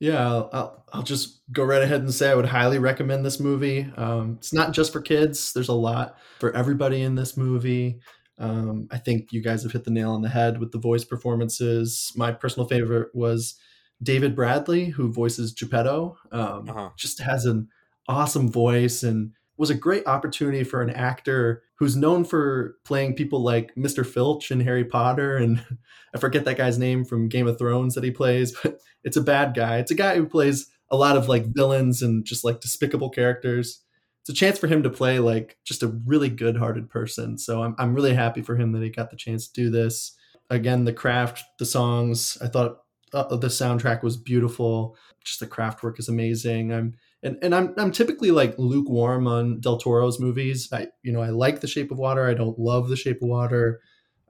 Yeah, 0.00 0.24
I'll, 0.24 0.50
I'll, 0.52 0.84
I'll 0.92 1.02
just 1.02 1.40
go 1.50 1.64
right 1.64 1.82
ahead 1.82 2.02
and 2.02 2.14
say 2.14 2.30
I 2.30 2.34
would 2.34 2.46
highly 2.46 2.78
recommend 2.78 3.24
this 3.24 3.40
movie. 3.40 3.90
Um, 3.96 4.36
it's 4.38 4.52
not 4.52 4.72
just 4.72 4.92
for 4.92 5.00
kids. 5.00 5.52
There's 5.52 5.68
a 5.68 5.72
lot 5.74 6.16
for 6.38 6.52
everybody 6.52 7.02
in 7.02 7.16
this 7.16 7.36
movie. 7.36 7.98
Um, 8.38 8.86
I 8.92 8.98
think 8.98 9.32
you 9.32 9.42
guys 9.42 9.64
have 9.64 9.72
hit 9.72 9.82
the 9.82 9.90
nail 9.90 10.12
on 10.12 10.22
the 10.22 10.28
head 10.28 10.60
with 10.60 10.70
the 10.70 10.78
voice 10.78 11.04
performances. 11.04 12.12
My 12.14 12.30
personal 12.30 12.68
favorite 12.68 13.12
was 13.12 13.56
David 14.02 14.34
Bradley, 14.36 14.86
who 14.86 15.12
voices 15.12 15.52
Geppetto, 15.52 16.16
um, 16.32 16.68
Uh-huh. 16.68 16.90
just 16.96 17.20
has 17.20 17.44
an 17.46 17.68
awesome 18.08 18.50
voice 18.50 19.02
and 19.02 19.32
was 19.56 19.70
a 19.70 19.74
great 19.74 20.06
opportunity 20.06 20.62
for 20.62 20.80
an 20.82 20.90
actor 20.90 21.62
who's 21.78 21.96
known 21.96 22.24
for 22.24 22.76
playing 22.84 23.14
people 23.14 23.42
like 23.42 23.74
Mr. 23.74 24.06
Filch 24.06 24.50
in 24.52 24.60
Harry 24.60 24.84
Potter. 24.84 25.36
And 25.36 25.64
I 26.14 26.18
forget 26.18 26.44
that 26.44 26.56
guy's 26.56 26.78
name 26.78 27.04
from 27.04 27.28
Game 27.28 27.46
of 27.48 27.58
Thrones 27.58 27.94
that 27.94 28.04
he 28.04 28.10
plays, 28.12 28.56
but 28.62 28.78
it's 29.04 29.16
a 29.16 29.20
bad 29.22 29.54
guy. 29.54 29.78
It's 29.78 29.90
a 29.90 29.96
guy 29.96 30.14
who 30.16 30.26
plays 30.26 30.68
a 30.90 30.96
lot 30.96 31.16
of 31.16 31.28
like 31.28 31.46
villains 31.46 32.02
and 32.02 32.24
just 32.24 32.44
like 32.44 32.60
despicable 32.60 33.10
characters. 33.10 33.82
It's 34.22 34.30
a 34.30 34.32
chance 34.32 34.58
for 34.58 34.68
him 34.68 34.82
to 34.84 34.90
play 34.90 35.18
like 35.18 35.58
just 35.64 35.82
a 35.82 35.88
really 36.06 36.28
good 36.28 36.56
hearted 36.56 36.88
person. 36.88 37.36
So 37.36 37.62
I'm, 37.62 37.74
I'm 37.78 37.94
really 37.94 38.14
happy 38.14 38.42
for 38.42 38.56
him 38.56 38.72
that 38.72 38.82
he 38.82 38.90
got 38.90 39.10
the 39.10 39.16
chance 39.16 39.48
to 39.48 39.60
do 39.64 39.70
this. 39.70 40.16
Again, 40.50 40.84
the 40.84 40.92
craft, 40.92 41.42
the 41.58 41.66
songs, 41.66 42.38
I 42.40 42.46
thought 42.46 42.78
uh, 43.12 43.36
the 43.36 43.48
soundtrack 43.48 44.02
was 44.02 44.16
beautiful. 44.16 44.96
Just 45.24 45.40
the 45.40 45.46
craft 45.46 45.82
work 45.82 45.98
is 45.98 46.08
amazing. 46.08 46.72
I'm 46.72 46.94
and, 47.22 47.36
and 47.42 47.54
I'm 47.54 47.74
I'm 47.76 47.90
typically 47.90 48.30
like 48.30 48.54
lukewarm 48.58 49.26
on 49.26 49.60
Del 49.60 49.78
Toro's 49.78 50.20
movies. 50.20 50.68
I 50.72 50.88
you 51.02 51.12
know 51.12 51.20
I 51.20 51.30
like 51.30 51.60
The 51.60 51.66
Shape 51.66 51.90
of 51.90 51.98
Water. 51.98 52.28
I 52.28 52.34
don't 52.34 52.58
love 52.58 52.88
The 52.88 52.96
Shape 52.96 53.22
of 53.22 53.28
Water. 53.28 53.80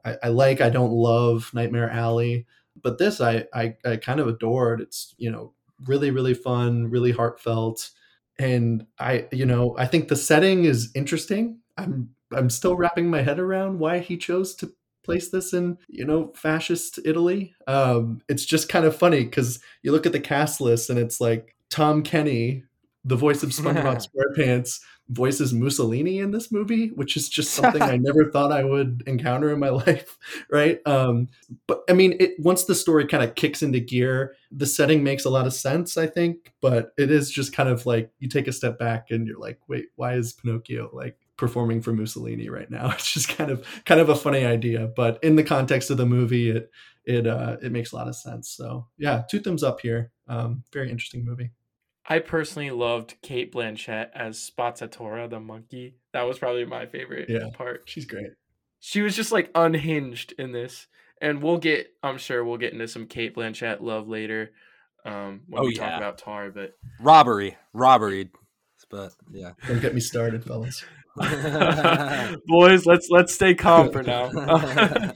I, 0.05 0.17
I 0.25 0.29
like 0.29 0.61
I 0.61 0.71
don't 0.71 0.93
love 0.93 1.51
Nightmare 1.53 1.91
Alley. 1.91 2.47
But 2.81 2.99
this 2.99 3.21
I, 3.21 3.47
I 3.53 3.75
I 3.85 3.97
kind 3.97 4.21
of 4.21 4.29
adored. 4.29 4.81
It's 4.81 5.15
you 5.19 5.31
know 5.31 5.53
really 5.85 6.11
really 6.11 6.35
fun, 6.35 6.91
really 6.91 7.13
heartfelt, 7.13 7.91
and 8.39 8.87
I 8.99 9.27
you 9.33 9.47
know 9.47 9.77
I 9.79 9.87
think 9.87 10.09
the 10.09 10.17
setting 10.17 10.65
is 10.65 10.91
interesting. 10.95 11.61
I'm 11.77 12.11
I'm 12.33 12.51
still 12.51 12.77
wrapping 12.77 13.11
my 13.11 13.23
head 13.23 13.39
around 13.39 13.79
why 13.79 13.99
he 13.99 14.17
chose 14.17 14.55
to 14.57 14.73
place 15.09 15.31
this 15.31 15.55
in 15.55 15.79
you 15.89 16.05
know 16.05 16.31
fascist 16.35 17.01
Italy. 17.05 17.55
Um, 17.67 18.21
it's 18.29 18.45
just 18.45 18.69
kind 18.69 18.85
of 18.85 18.95
funny 18.95 19.25
because 19.25 19.59
you 19.83 19.91
look 19.91 20.05
at 20.05 20.13
the 20.13 20.21
cast 20.21 20.61
list 20.61 20.91
and 20.91 20.99
it's 20.99 21.19
like 21.19 21.57
Tom 21.71 22.03
Kenny, 22.03 22.65
the 23.05 23.17
voice 23.17 23.43
of 23.43 23.51
SpongeBob 23.51 24.07
SquarePants, 24.37 24.81
voices 25.09 25.55
Mussolini 25.55 26.19
in 26.19 26.31
this 26.31 26.53
movie, 26.53 26.89
which 26.89 27.17
is 27.17 27.31
just 27.31 27.55
something 27.55 27.81
I 27.81 27.97
never 28.01 28.31
thought 28.31 28.53
I 28.53 28.65
would 28.65 29.03
encounter 29.07 29.51
in 29.51 29.59
my 29.59 29.69
life, 29.87 30.19
right? 30.51 30.79
Um, 30.85 31.29
but 31.67 31.85
I 31.89 31.95
mean, 31.95 32.17
it 32.21 32.35
once 32.39 32.65
the 32.65 32.75
story 32.75 33.07
kind 33.07 33.25
of 33.25 33.35
kicks 33.35 33.63
into 33.63 33.81
gear, 33.81 34.35
the 34.53 34.67
setting 34.67 35.03
makes 35.03 35.25
a 35.25 35.31
lot 35.31 35.47
of 35.47 35.55
sense, 35.55 35.97
I 35.97 36.07
think. 36.07 36.53
But 36.61 36.93
it 36.99 37.11
is 37.11 37.31
just 37.31 37.55
kind 37.55 37.71
of 37.71 37.87
like 37.87 38.11
you 38.19 38.29
take 38.29 38.47
a 38.47 38.53
step 38.53 38.79
back 38.79 39.07
and 39.11 39.27
you're 39.27 39.39
like, 39.39 39.59
wait, 39.69 39.87
why 39.97 40.17
is 40.17 40.35
Pinocchio 40.35 40.91
like 40.93 41.17
performing 41.39 41.81
for 41.81 41.93
Mussolini 41.95 42.51
right 42.51 42.71
now? 42.71 42.91
It's 42.95 43.13
just 43.13 43.29
kind 43.31 43.51
of 43.51 43.67
kind 43.87 44.01
of 44.01 44.11
a 44.11 44.15
funny 44.15 44.45
idea, 44.45 44.91
but 44.95 45.19
in 45.23 45.37
the 45.37 45.45
context 45.45 45.91
of 45.91 45.97
the 45.97 46.05
movie, 46.07 46.51
it 46.51 46.71
it 47.05 47.27
uh, 47.27 47.57
it 47.63 47.73
makes 47.73 47.93
a 47.93 47.97
lot 47.97 48.09
of 48.09 48.17
sense. 48.17 48.51
So 48.51 48.87
yeah, 48.99 49.23
two 49.31 49.41
thumbs 49.41 49.63
up 49.63 49.81
here. 49.81 50.13
Um, 50.29 50.65
very 50.73 50.91
interesting 50.91 51.25
movie. 51.25 51.53
I 52.11 52.19
personally 52.21 52.71
loved 52.71 53.17
Cate 53.23 53.53
Blanchett 53.53 54.09
as 54.15 54.39
Spazzatura, 54.39 55.29
the 55.29 55.41
monkey. 55.41 55.97
That 56.15 56.23
was 56.23 56.39
probably 56.39 56.65
my 56.65 56.87
favorite 56.87 57.29
Yeah. 57.29 57.49
part. 57.55 57.83
She's 57.87 58.07
great. 58.07 58.29
She 58.81 59.03
was 59.03 59.15
just 59.15 59.31
like 59.33 59.51
unhinged 59.55 60.33
in 60.39 60.53
this. 60.53 60.87
And 61.21 61.43
we'll 61.43 61.59
get, 61.59 61.89
I'm 62.03 62.17
sure 62.17 62.45
we'll 62.45 62.57
get 62.59 62.73
into 62.73 62.87
some 62.89 63.07
Cate 63.09 63.35
Blanchett 63.35 63.81
love 63.83 64.09
later 64.09 64.53
um, 65.05 65.41
when 65.49 65.63
Oh, 65.63 65.67
we 65.67 65.75
talk 65.75 65.97
about 65.99 66.19
Tár. 66.19 66.55
But 66.55 66.75
robbery, 67.01 67.57
robbery. 67.75 68.31
But 68.91 69.13
yeah. 69.33 69.53
Don't 69.67 69.83
get 69.83 69.95
me 69.95 70.01
started, 70.01 70.45
fellas. 70.45 70.83
boys, 72.47 72.87
let's 72.87 73.09
let's 73.11 73.35
stay 73.35 73.55
calm 73.55 73.93
for 73.93 74.03
now. 74.03 74.31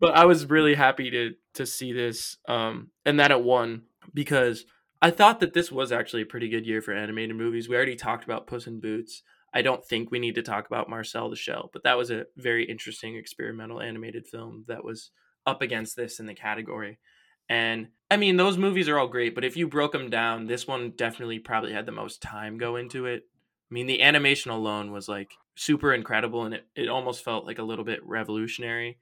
but 0.00 0.14
I 0.14 0.24
was 0.24 0.48
really 0.48 0.74
happy 0.74 1.10
to 1.10 1.32
to 1.54 1.66
see 1.66 1.92
this 1.92 2.36
um, 2.48 2.90
and 3.04 3.20
that 3.20 3.30
it 3.30 3.42
won 3.42 3.82
because 4.12 4.64
I 5.00 5.10
thought 5.10 5.40
that 5.40 5.54
this 5.54 5.70
was 5.70 5.92
actually 5.92 6.22
a 6.22 6.26
pretty 6.26 6.48
good 6.48 6.66
year 6.66 6.80
for 6.80 6.92
animated 6.92 7.36
movies. 7.36 7.68
We 7.68 7.76
already 7.76 7.96
talked 7.96 8.24
about 8.24 8.46
Puss 8.46 8.66
in 8.66 8.80
Boots. 8.80 9.22
I 9.54 9.62
don't 9.62 9.84
think 9.84 10.10
we 10.10 10.18
need 10.18 10.34
to 10.34 10.42
talk 10.42 10.66
about 10.66 10.90
Marcel 10.90 11.30
the 11.30 11.36
Shell, 11.36 11.70
but 11.72 11.82
that 11.84 11.96
was 11.96 12.10
a 12.10 12.26
very 12.36 12.64
interesting 12.64 13.16
experimental 13.16 13.80
animated 13.80 14.26
film 14.26 14.64
that 14.68 14.84
was 14.84 15.10
up 15.46 15.62
against 15.62 15.96
this 15.96 16.18
in 16.20 16.26
the 16.26 16.34
category. 16.34 16.98
And 17.48 17.88
I 18.10 18.16
mean, 18.16 18.36
those 18.36 18.58
movies 18.58 18.88
are 18.88 18.98
all 18.98 19.08
great, 19.08 19.34
but 19.34 19.44
if 19.44 19.56
you 19.56 19.68
broke 19.68 19.92
them 19.92 20.10
down, 20.10 20.46
this 20.46 20.66
one 20.66 20.92
definitely 20.96 21.38
probably 21.38 21.72
had 21.72 21.86
the 21.86 21.92
most 21.92 22.20
time 22.20 22.58
go 22.58 22.76
into 22.76 23.06
it. 23.06 23.22
I 23.70 23.74
mean, 23.74 23.86
the 23.86 24.02
animation 24.02 24.50
alone 24.50 24.92
was 24.92 25.08
like 25.08 25.32
super 25.56 25.92
incredible 25.92 26.44
and 26.44 26.54
it, 26.54 26.66
it 26.76 26.88
almost 26.88 27.24
felt 27.24 27.46
like 27.46 27.58
a 27.58 27.64
little 27.64 27.84
bit 27.84 28.00
revolutionary. 28.06 28.98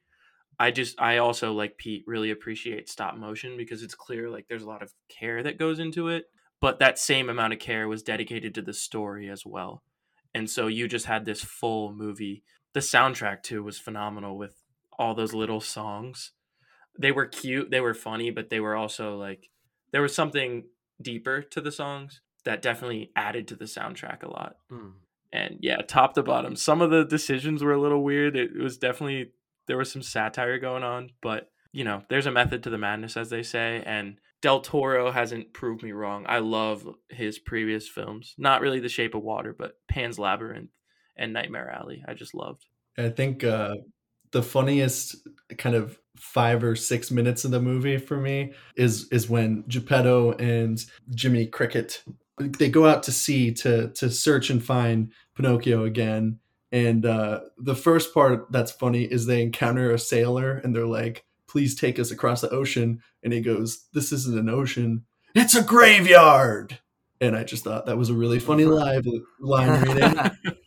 I 0.58 0.70
just, 0.70 1.00
I 1.00 1.18
also, 1.18 1.52
like 1.52 1.76
Pete, 1.76 2.04
really 2.06 2.30
appreciate 2.30 2.88
stop 2.88 3.16
motion 3.16 3.56
because 3.56 3.82
it's 3.82 3.94
clear 3.94 4.30
like 4.30 4.46
there's 4.48 4.62
a 4.62 4.68
lot 4.68 4.82
of 4.82 4.92
care 5.08 5.42
that 5.42 5.58
goes 5.58 5.80
into 5.80 6.08
it, 6.08 6.26
but 6.60 6.78
that 6.78 6.98
same 6.98 7.28
amount 7.28 7.52
of 7.52 7.58
care 7.58 7.88
was 7.88 8.02
dedicated 8.02 8.54
to 8.54 8.62
the 8.62 8.72
story 8.72 9.28
as 9.28 9.44
well. 9.44 9.82
And 10.32 10.48
so 10.48 10.66
you 10.66 10.88
just 10.88 11.06
had 11.06 11.24
this 11.24 11.42
full 11.42 11.92
movie. 11.92 12.42
The 12.72 12.80
soundtrack, 12.80 13.42
too, 13.42 13.62
was 13.62 13.78
phenomenal 13.78 14.38
with 14.38 14.54
all 14.98 15.14
those 15.14 15.34
little 15.34 15.60
songs. 15.60 16.32
They 16.98 17.12
were 17.12 17.26
cute, 17.26 17.70
they 17.70 17.80
were 17.80 17.94
funny, 17.94 18.30
but 18.30 18.48
they 18.48 18.60
were 18.60 18.76
also 18.76 19.16
like, 19.16 19.50
there 19.92 20.02
was 20.02 20.14
something 20.14 20.64
deeper 21.02 21.42
to 21.42 21.60
the 21.60 21.72
songs 21.72 22.20
that 22.44 22.62
definitely 22.62 23.10
added 23.16 23.48
to 23.48 23.56
the 23.56 23.64
soundtrack 23.64 24.22
a 24.22 24.30
lot. 24.30 24.56
Hmm. 24.70 24.90
And 25.32 25.58
yeah, 25.60 25.78
top 25.78 26.14
to 26.14 26.22
bottom, 26.22 26.54
some 26.54 26.80
of 26.80 26.90
the 26.90 27.04
decisions 27.04 27.62
were 27.62 27.72
a 27.72 27.80
little 27.80 28.04
weird. 28.04 28.36
It 28.36 28.56
was 28.56 28.78
definitely 28.78 29.32
there 29.66 29.76
was 29.76 29.90
some 29.90 30.02
satire 30.02 30.58
going 30.58 30.84
on, 30.84 31.10
but 31.22 31.50
you 31.72 31.82
know, 31.82 32.02
there's 32.08 32.26
a 32.26 32.30
method 32.30 32.62
to 32.62 32.70
the 32.70 32.78
madness, 32.78 33.16
as 33.16 33.30
they 33.30 33.42
say. 33.42 33.82
And 33.84 34.18
Del 34.40 34.60
Toro 34.60 35.10
hasn't 35.10 35.52
proved 35.52 35.82
me 35.82 35.90
wrong. 35.90 36.24
I 36.28 36.38
love 36.38 36.88
his 37.08 37.40
previous 37.40 37.88
films. 37.88 38.34
Not 38.38 38.60
really 38.60 38.78
The 38.78 38.88
Shape 38.88 39.14
of 39.14 39.22
Water, 39.24 39.52
but 39.58 39.74
Pan's 39.88 40.18
Labyrinth 40.18 40.70
and 41.16 41.32
Nightmare 41.32 41.68
Alley. 41.70 42.04
I 42.06 42.14
just 42.14 42.32
loved. 42.32 42.66
I 42.96 43.08
think 43.08 43.42
uh, 43.42 43.74
the 44.30 44.42
funniest 44.42 45.16
kind 45.58 45.74
of 45.74 45.98
five 46.16 46.62
or 46.62 46.76
six 46.76 47.10
minutes 47.10 47.44
of 47.44 47.50
the 47.50 47.60
movie 47.60 47.98
for 47.98 48.16
me 48.16 48.52
is 48.76 49.08
is 49.10 49.28
when 49.28 49.64
Geppetto 49.66 50.32
and 50.32 50.84
Jimmy 51.12 51.46
Cricket 51.46 52.04
they 52.38 52.68
go 52.68 52.86
out 52.86 53.02
to 53.04 53.12
sea 53.12 53.52
to 53.52 53.90
to 53.90 54.10
search 54.10 54.50
and 54.50 54.64
find 54.64 55.12
Pinocchio 55.36 55.84
again. 55.84 56.38
And 56.72 57.06
uh, 57.06 57.40
the 57.56 57.76
first 57.76 58.12
part 58.12 58.50
that's 58.50 58.72
funny 58.72 59.04
is 59.04 59.26
they 59.26 59.42
encounter 59.42 59.92
a 59.92 59.98
sailor 59.98 60.56
and 60.58 60.74
they're 60.74 60.86
like, 60.86 61.24
"Please 61.48 61.74
take 61.74 61.98
us 61.98 62.10
across 62.10 62.40
the 62.40 62.50
ocean." 62.50 63.00
And 63.22 63.32
he 63.32 63.40
goes, 63.40 63.86
"This 63.92 64.12
isn't 64.12 64.38
an 64.38 64.48
ocean; 64.48 65.04
it's 65.34 65.54
a 65.54 65.62
graveyard." 65.62 66.80
And 67.20 67.36
I 67.36 67.44
just 67.44 67.64
thought 67.64 67.86
that 67.86 67.96
was 67.96 68.10
a 68.10 68.14
really 68.14 68.40
funny 68.40 68.64
live 68.64 69.06
line 69.38 69.82
reading 69.82 70.18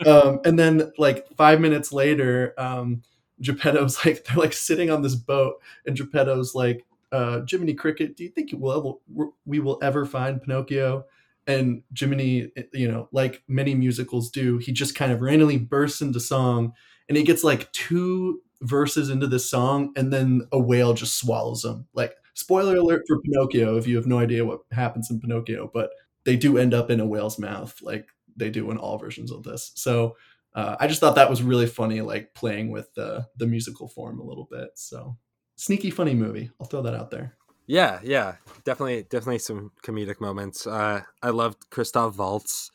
um, 0.06 0.40
and 0.46 0.58
then 0.58 0.92
like 0.98 1.28
five 1.36 1.60
minutes 1.60 1.92
later, 1.92 2.54
um, 2.58 3.02
Geppetto's 3.42 3.98
like 4.06 4.24
they're 4.26 4.38
like 4.38 4.54
sitting 4.54 4.90
on 4.90 5.02
this 5.02 5.16
boat, 5.16 5.56
and 5.86 5.98
Geppetto's 5.98 6.56
like, 6.56 6.86
uh, 7.12 7.42
"Jiminy 7.50 7.74
Cricket, 7.74 8.16
do 8.16 8.24
you 8.24 8.30
think 8.30 8.52
you 8.52 8.58
will 8.58 9.02
ever, 9.18 9.30
we 9.46 9.60
will 9.60 9.80
ever 9.82 10.06
find 10.06 10.42
Pinocchio?" 10.42 11.06
And 11.48 11.84
Jiminy, 11.98 12.52
you 12.74 12.92
know, 12.92 13.08
like 13.12 13.42
many 13.48 13.74
musicals 13.74 14.30
do, 14.30 14.58
he 14.58 14.74
just 14.74 14.96
kind 14.96 15.12
of 15.12 15.22
randomly 15.22 15.58
bursts 15.58 16.02
into 16.02 16.20
song, 16.20 16.74
and 17.08 17.18
he 17.18 17.24
gets 17.24 17.44
like 17.44 17.72
two 17.72 18.42
verses 18.62 19.10
into 19.10 19.28
this 19.28 19.50
song, 19.50 19.94
and 19.96 20.12
then 20.12 20.48
a 20.52 20.60
whale 20.60 20.94
just 20.94 21.18
swallows 21.18 21.64
him. 21.64 21.88
Like 21.94 22.14
spoiler 22.34 22.76
alert 22.76 23.04
for 23.08 23.22
Pinocchio, 23.22 23.78
if 23.78 23.88
you 23.88 23.96
have 23.96 24.08
no 24.08 24.20
idea 24.20 24.46
what 24.46 24.60
happens 24.72 25.10
in 25.10 25.20
Pinocchio, 25.20 25.72
but 25.74 25.90
they 26.26 26.36
do 26.36 26.58
end 26.58 26.74
up 26.74 26.92
in 26.92 27.00
a 27.00 27.06
whale's 27.06 27.40
mouth, 27.40 27.80
like 27.82 28.08
they 28.36 28.50
do 28.50 28.70
in 28.70 28.78
all 28.78 28.98
versions 28.98 29.32
of 29.32 29.44
this. 29.44 29.72
So 29.76 30.18
uh, 30.54 30.76
I 30.80 30.88
just 30.88 31.00
thought 31.00 31.16
that 31.16 31.30
was 31.30 31.42
really 31.42 31.68
funny, 31.68 32.02
like 32.02 32.34
playing 32.34 32.72
with 32.72 32.94
the 32.94 33.28
the 33.38 33.48
musical 33.48 33.88
form 33.88 34.20
a 34.20 34.26
little 34.26 34.48
bit. 34.52 34.70
So 34.76 35.18
sneaky 35.56 35.92
funny 35.92 36.14
movie. 36.14 36.52
I'll 36.60 36.68
throw 36.68 36.82
that 36.82 36.94
out 36.94 37.12
there. 37.12 37.38
Yeah, 37.68 38.00
yeah, 38.02 38.36
definitely, 38.64 39.04
definitely 39.04 39.40
some 39.40 39.72
comedic 39.84 40.22
moments. 40.22 40.66
Uh, 40.66 41.02
I 41.22 41.30
loved 41.32 41.70
Christoph 41.70 42.18
Waltz 42.18 42.72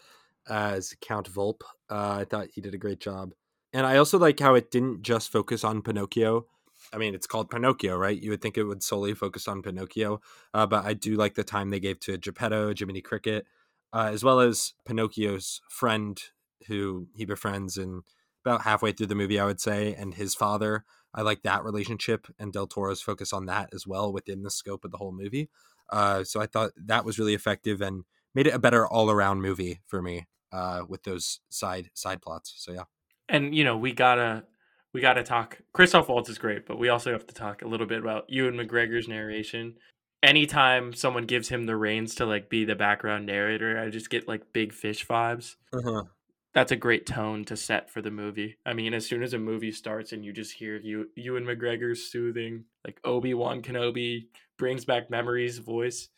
as 0.48 0.94
Count 1.00 1.30
Volpe. 1.32 1.62
Uh, 1.90 2.18
I 2.20 2.24
thought 2.24 2.48
he 2.54 2.60
did 2.60 2.74
a 2.74 2.78
great 2.78 3.00
job, 3.00 3.32
and 3.72 3.86
I 3.86 3.96
also 3.96 4.18
like 4.18 4.38
how 4.38 4.54
it 4.54 4.70
didn't 4.70 5.02
just 5.02 5.32
focus 5.32 5.64
on 5.64 5.80
Pinocchio. 5.82 6.46
I 6.92 6.98
mean, 6.98 7.14
it's 7.14 7.26
called 7.26 7.48
Pinocchio, 7.48 7.96
right? 7.96 8.20
You 8.20 8.30
would 8.30 8.42
think 8.42 8.58
it 8.58 8.64
would 8.64 8.82
solely 8.82 9.14
focus 9.14 9.48
on 9.48 9.62
Pinocchio, 9.62 10.20
uh, 10.52 10.66
but 10.66 10.84
I 10.84 10.92
do 10.92 11.14
like 11.14 11.34
the 11.34 11.44
time 11.44 11.70
they 11.70 11.80
gave 11.80 11.98
to 12.00 12.18
Geppetto, 12.18 12.74
Jiminy 12.76 13.00
Cricket, 13.00 13.46
uh, 13.94 14.10
as 14.12 14.22
well 14.22 14.40
as 14.40 14.74
Pinocchio's 14.84 15.62
friend, 15.70 16.20
who 16.66 17.06
he 17.14 17.24
befriends 17.24 17.78
in 17.78 18.02
about 18.44 18.62
halfway 18.62 18.92
through 18.92 19.06
the 19.06 19.14
movie, 19.14 19.40
I 19.40 19.46
would 19.46 19.60
say, 19.60 19.94
and 19.94 20.14
his 20.14 20.34
father. 20.34 20.84
I 21.14 21.22
like 21.22 21.42
that 21.42 21.64
relationship 21.64 22.26
and 22.38 22.52
Del 22.52 22.66
Toro's 22.66 23.02
focus 23.02 23.32
on 23.32 23.46
that 23.46 23.70
as 23.74 23.86
well 23.86 24.12
within 24.12 24.42
the 24.42 24.50
scope 24.50 24.84
of 24.84 24.90
the 24.90 24.96
whole 24.96 25.12
movie. 25.12 25.50
Uh, 25.90 26.24
so 26.24 26.40
I 26.40 26.46
thought 26.46 26.72
that 26.76 27.04
was 27.04 27.18
really 27.18 27.34
effective 27.34 27.80
and 27.80 28.04
made 28.34 28.46
it 28.46 28.54
a 28.54 28.58
better 28.58 28.86
all 28.86 29.10
around 29.10 29.42
movie 29.42 29.80
for 29.86 30.00
me 30.00 30.26
uh, 30.52 30.82
with 30.88 31.02
those 31.02 31.40
side 31.50 31.90
side 31.94 32.22
plots. 32.22 32.54
So 32.56 32.72
yeah, 32.72 32.84
And 33.28 33.54
you 33.54 33.64
know, 33.64 33.76
we 33.76 33.92
gotta 33.92 34.44
we 34.92 35.00
gotta 35.00 35.22
talk. 35.22 35.58
Christoph 35.72 36.08
Waltz 36.08 36.30
is 36.30 36.38
great, 36.38 36.66
but 36.66 36.78
we 36.78 36.88
also 36.88 37.12
have 37.12 37.26
to 37.26 37.34
talk 37.34 37.62
a 37.62 37.68
little 37.68 37.86
bit 37.86 38.00
about 38.00 38.28
Ewan 38.28 38.54
McGregor's 38.54 39.08
narration. 39.08 39.74
Anytime 40.22 40.92
someone 40.92 41.24
gives 41.24 41.48
him 41.48 41.64
the 41.64 41.76
reins 41.76 42.14
to 42.16 42.26
like 42.26 42.48
be 42.48 42.64
the 42.64 42.76
background 42.76 43.26
narrator, 43.26 43.78
I 43.78 43.90
just 43.90 44.08
get 44.08 44.28
like 44.28 44.52
big 44.52 44.72
fish 44.72 45.06
vibes. 45.06 45.56
uh-huh. 45.72 46.04
That's 46.54 46.72
a 46.72 46.76
great 46.76 47.06
tone 47.06 47.44
to 47.46 47.56
set 47.56 47.90
for 47.90 48.02
the 48.02 48.10
movie. 48.10 48.58
I 48.66 48.74
mean, 48.74 48.92
as 48.92 49.06
soon 49.06 49.22
as 49.22 49.32
a 49.32 49.38
movie 49.38 49.72
starts 49.72 50.12
and 50.12 50.22
you 50.24 50.32
just 50.34 50.52
hear 50.52 50.76
you 50.76 51.08
Ewan 51.16 51.44
McGregor's 51.44 52.10
soothing, 52.10 52.64
like 52.84 53.00
Obi 53.04 53.32
Wan 53.32 53.62
Kenobi 53.62 54.26
brings 54.58 54.84
back 54.84 55.10
memories 55.10 55.58
voice, 55.58 56.08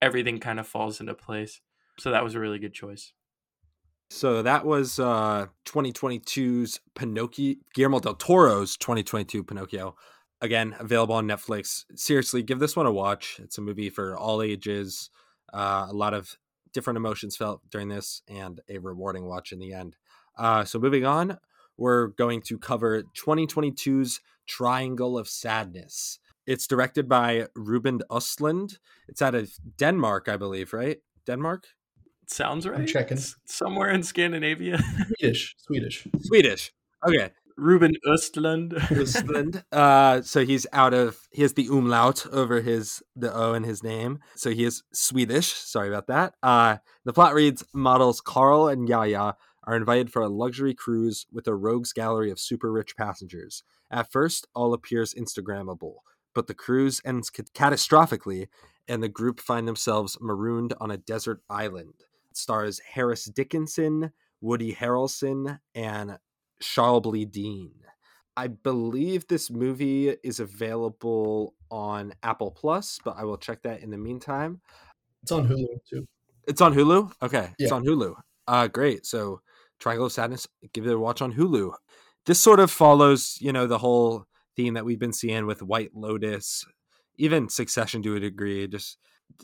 everything 0.00 0.38
kind 0.38 0.60
of 0.60 0.66
falls 0.68 1.00
into 1.00 1.14
place. 1.14 1.60
So 1.98 2.12
that 2.12 2.22
was 2.24 2.34
a 2.36 2.40
really 2.40 2.58
good 2.60 2.72
choice. 2.72 3.12
so 4.10 4.42
that 4.42 4.64
was 4.64 4.98
uh, 4.98 5.46
2022's 5.66 6.80
Pinocchio, 6.94 7.56
Guillermo 7.74 8.00
del 8.00 8.14
Toro's 8.14 8.76
2022 8.76 9.42
Pinocchio. 9.44 9.96
again 10.40 10.74
available 10.78 11.14
on 11.16 11.26
Netflix. 11.26 11.84
Seriously, 11.96 12.42
give 12.42 12.58
this 12.60 12.76
one 12.76 12.86
a 12.86 12.92
watch. 12.92 13.40
It's 13.42 13.58
a 13.58 13.60
movie 13.60 13.90
for 13.90 14.16
all 14.16 14.40
ages. 14.40 15.10
Uh, 15.52 15.86
a 15.88 15.92
lot 15.92 16.14
of 16.14 16.38
different 16.72 16.96
emotions 16.96 17.36
felt 17.36 17.62
during 17.70 17.88
this, 17.88 18.22
and 18.28 18.60
a 18.68 18.78
rewarding 18.78 19.24
watch 19.26 19.52
in 19.52 19.58
the 19.58 19.72
end. 19.72 19.96
Uh, 20.38 20.64
so 20.64 20.78
moving 20.78 21.04
on, 21.04 21.38
we're 21.76 22.08
going 22.08 22.42
to 22.42 22.58
cover 22.58 23.02
2022's 23.18 24.20
Triangle 24.46 25.16
of 25.18 25.28
Sadness. 25.28 26.18
It's 26.46 26.66
directed 26.66 27.08
by 27.08 27.46
Ruben 27.54 28.00
Östlund. 28.10 28.78
It's 29.08 29.22
out 29.22 29.34
of 29.34 29.52
Denmark, 29.78 30.28
I 30.28 30.36
believe, 30.36 30.72
right? 30.72 30.98
Denmark? 31.26 31.64
Sounds 32.26 32.66
right. 32.66 32.80
I'm 32.80 32.86
checking. 32.86 33.18
S- 33.18 33.36
somewhere 33.44 33.90
in 33.90 34.02
Scandinavia. 34.02 34.80
Swedish, 35.18 35.56
Swedish. 35.58 36.06
Swedish. 36.22 36.72
Okay. 37.06 37.30
Ruben 37.60 37.94
Östlund. 38.06 38.72
Östlund. 38.72 39.62
Uh, 39.72 40.20
so 40.22 40.44
he's 40.44 40.66
out 40.72 40.94
of 40.94 41.28
he 41.30 41.42
has 41.42 41.54
the 41.54 41.68
umlaut 41.68 42.26
over 42.32 42.60
his 42.60 43.02
the 43.14 43.32
O 43.32 43.54
in 43.54 43.62
his 43.62 43.82
name. 43.82 44.18
So 44.34 44.50
he 44.50 44.64
is 44.64 44.82
Swedish. 44.92 45.52
Sorry 45.52 45.88
about 45.88 46.06
that. 46.08 46.34
Uh, 46.42 46.78
the 47.04 47.12
plot 47.12 47.34
reads: 47.34 47.64
Models 47.72 48.20
Carl 48.20 48.68
and 48.68 48.88
Yaya 48.88 49.36
are 49.64 49.76
invited 49.76 50.10
for 50.10 50.22
a 50.22 50.28
luxury 50.28 50.74
cruise 50.74 51.26
with 51.32 51.46
a 51.46 51.54
rogues 51.54 51.92
gallery 51.92 52.30
of 52.30 52.40
super 52.40 52.72
rich 52.72 52.96
passengers. 52.96 53.62
At 53.90 54.10
first, 54.10 54.46
all 54.54 54.72
appears 54.72 55.14
Instagrammable, 55.14 55.96
but 56.34 56.46
the 56.46 56.54
cruise 56.54 57.00
ends 57.04 57.30
ca- 57.30 57.42
catastrophically, 57.54 58.48
and 58.88 59.02
the 59.02 59.08
group 59.08 59.40
find 59.40 59.68
themselves 59.68 60.18
marooned 60.20 60.74
on 60.80 60.90
a 60.90 60.96
desert 60.96 61.42
island. 61.48 61.94
It 62.30 62.36
stars 62.36 62.80
Harris 62.94 63.26
Dickinson, 63.26 64.12
Woody 64.40 64.74
Harrelson, 64.74 65.60
and 65.74 66.18
Charlbi 66.60 67.24
Dean. 67.24 67.72
I 68.36 68.46
believe 68.46 69.26
this 69.26 69.50
movie 69.50 70.10
is 70.22 70.40
available 70.40 71.54
on 71.70 72.14
Apple 72.22 72.50
Plus, 72.50 72.98
but 73.04 73.16
I 73.18 73.24
will 73.24 73.36
check 73.36 73.62
that 73.62 73.80
in 73.80 73.90
the 73.90 73.98
meantime. 73.98 74.60
It's 75.22 75.32
on 75.32 75.46
Hulu 75.46 75.66
too. 75.88 76.06
It's 76.46 76.60
on 76.60 76.74
Hulu. 76.74 77.12
Okay, 77.22 77.50
it's 77.58 77.72
on 77.72 77.84
Hulu. 77.84 78.14
Uh, 78.46 78.66
great. 78.68 79.04
So 79.04 79.40
Triangle 79.78 80.06
of 80.06 80.12
Sadness, 80.12 80.46
give 80.72 80.86
it 80.86 80.92
a 80.92 80.98
watch 80.98 81.22
on 81.22 81.34
Hulu. 81.34 81.72
This 82.26 82.40
sort 82.40 82.60
of 82.60 82.70
follows, 82.70 83.38
you 83.40 83.52
know, 83.52 83.66
the 83.66 83.78
whole 83.78 84.26
theme 84.56 84.74
that 84.74 84.84
we've 84.84 84.98
been 84.98 85.12
seeing 85.12 85.46
with 85.46 85.62
White 85.62 85.90
Lotus, 85.94 86.64
even 87.16 87.48
Succession 87.48 88.02
to 88.02 88.16
a 88.16 88.20
degree, 88.20 88.66
just 88.66 88.98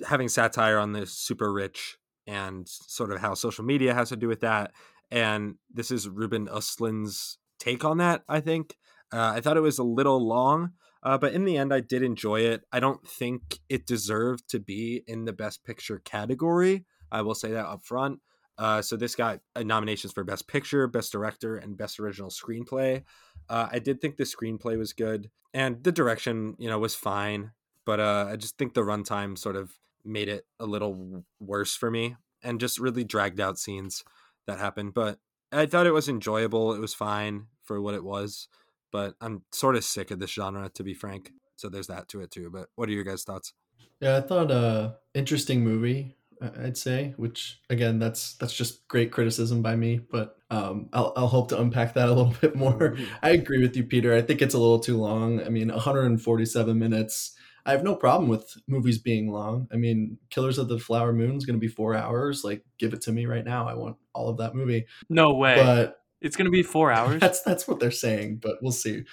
having 0.07 0.29
satire 0.29 0.79
on 0.79 0.93
the 0.93 1.07
super 1.07 1.53
rich 1.53 1.97
and 2.27 2.69
sort 2.69 3.13
of 3.13 3.21
how 3.21 3.35
social 3.35 3.65
media 3.65 3.95
has 3.95 4.09
to 4.09 4.17
do 4.17 4.29
with 4.29 4.41
that. 4.41 4.73
And 5.11 5.57
this 5.73 5.91
is 5.91 6.09
Ruben 6.09 6.47
Östlund's 6.49 7.39
take 7.59 7.85
on 7.85 7.99
that. 7.99 8.23
I 8.29 8.41
think 8.41 8.77
uh, 9.13 9.33
I 9.37 9.41
thought 9.41 9.57
it 9.57 9.61
was 9.61 9.79
a 9.79 9.85
little 9.85 10.27
long, 10.27 10.73
uh, 11.03 11.17
but 11.19 11.33
in 11.33 11.45
the 11.45 11.57
end, 11.57 11.73
I 11.73 11.81
did 11.81 12.03
enjoy 12.03 12.41
it. 12.41 12.63
I 12.73 12.81
don't 12.81 13.07
think 13.07 13.61
it 13.69 13.87
deserved 13.87 14.49
to 14.51 14.59
be 14.59 15.03
in 15.07 15.25
the 15.25 15.33
Best 15.33 15.65
Picture 15.65 16.01
category. 16.05 16.85
I 17.11 17.23
will 17.23 17.35
say 17.35 17.53
that 17.53 17.67
up 17.67 17.85
front. 17.85 18.21
Uh, 18.59 18.81
so 18.83 18.97
this 18.97 19.15
got 19.15 19.41
uh, 19.55 19.63
nominations 19.63 20.13
for 20.13 20.25
Best 20.25 20.49
Picture, 20.49 20.87
Best 20.89 21.13
Director, 21.13 21.57
and 21.57 21.77
Best 21.77 22.01
Original 22.01 22.31
Screenplay. 22.31 23.05
Uh, 23.49 23.69
I 23.71 23.79
did 23.79 24.01
think 24.01 24.17
the 24.17 24.25
screenplay 24.25 24.79
was 24.79 24.93
good, 24.93 25.31
and 25.55 25.85
the 25.85 25.93
direction, 25.93 26.57
you 26.59 26.69
know, 26.69 26.79
was 26.79 26.95
fine. 26.95 27.53
But 27.85 28.01
uh, 28.01 28.29
I 28.31 28.37
just 28.37 28.59
think 28.59 28.75
the 28.75 28.81
runtime 28.81 29.39
sort 29.39 29.55
of 29.55 29.73
made 30.05 30.29
it 30.29 30.47
a 30.59 30.67
little 30.67 31.25
worse 31.39 31.77
for 31.77 31.91
me, 31.91 32.17
and 32.43 32.59
just 32.59 32.81
really 32.81 33.05
dragged 33.05 33.41
out 33.41 33.59
scenes 33.59 34.03
that 34.47 34.59
happened. 34.59 34.95
But 34.95 35.19
I 35.53 35.67
thought 35.67 35.87
it 35.87 35.93
was 35.93 36.09
enjoyable. 36.09 36.75
It 36.75 36.81
was 36.81 36.95
fine 36.95 37.47
for 37.65 37.81
what 37.81 37.95
it 37.95 38.05
was. 38.05 38.49
But 38.93 39.15
I'm 39.21 39.43
sort 39.53 39.77
of 39.77 39.85
sick 39.85 40.11
of 40.11 40.19
this 40.19 40.31
genre, 40.33 40.71
to 40.75 40.83
be 40.83 40.95
frank. 40.95 41.33
So 41.57 41.69
there's 41.69 41.89
that 41.89 42.09
to 42.09 42.21
it 42.21 42.31
too. 42.31 42.51
But 42.51 42.69
what 42.77 42.89
are 42.89 42.93
your 42.93 43.05
guys' 43.05 43.25
thoughts? 43.25 43.53
Yeah, 44.01 44.17
I 44.17 44.21
thought 44.21 44.51
uh 44.51 44.93
interesting 45.15 45.65
movie. 45.65 46.17
I'd 46.41 46.77
say, 46.77 47.15
which 47.17 47.61
again, 47.71 47.99
that's 47.99 48.35
that's 48.35 48.53
just 48.53 48.87
great 48.89 49.11
criticism 49.11 49.63
by 49.63 49.75
me, 49.75 49.99
but 49.99 50.37
um, 50.51 50.89
I'll 50.93 51.13
I'll 51.17 51.29
hope 51.29 51.49
to 51.49 51.61
unpack 51.61 51.95
that 51.95 52.09
a 52.09 52.13
little 52.13 52.35
bit 52.41 52.55
more. 52.55 52.97
I 53.23 53.31
agree 53.31 53.63
with 53.63 53.77
you, 53.77 53.85
Peter. 53.85 54.15
I 54.15 54.23
think 54.23 54.43
it's 54.43 54.55
a 54.55 54.59
little 54.59 54.79
too 54.79 54.99
long. 54.99 55.43
I 55.43 55.49
mean, 55.49 55.69
147 55.69 56.79
minutes. 56.79 57.33
I 57.67 57.73
have 57.73 57.83
no 57.83 57.97
problem 57.97 58.29
with 58.29 58.57
movies 58.67 58.99
being 58.99 59.31
long. 59.31 59.69
I 59.73 59.77
mean, 59.77 60.19
Killers 60.31 60.57
of 60.57 60.69
the 60.69 60.79
Flower 60.79 61.13
Moon 61.13 61.37
is 61.37 61.45
going 61.45 61.57
to 61.57 61.61
be 61.61 61.69
four 61.69 61.95
hours. 61.95 62.45
Like, 62.45 62.65
give 62.79 62.95
it 62.95 63.03
to 63.03 63.13
me 63.13 63.27
right 63.27 63.45
now. 63.45 63.69
I 63.69 63.75
want 63.75 63.97
all 64.15 64.29
of 64.29 64.39
that 64.39 64.55
movie. 64.55 64.87
No 65.11 65.35
way. 65.35 65.57
But 65.57 66.01
it's 66.21 66.37
gonna 66.37 66.51
be 66.51 66.63
four 66.63 66.91
hours. 66.93 67.21
that's 67.21 67.43
that's 67.43 67.69
what 67.69 67.81
they're 67.81 67.91
saying, 67.91 68.37
but 68.37 68.57
we'll 68.63 68.73
see. 68.73 69.05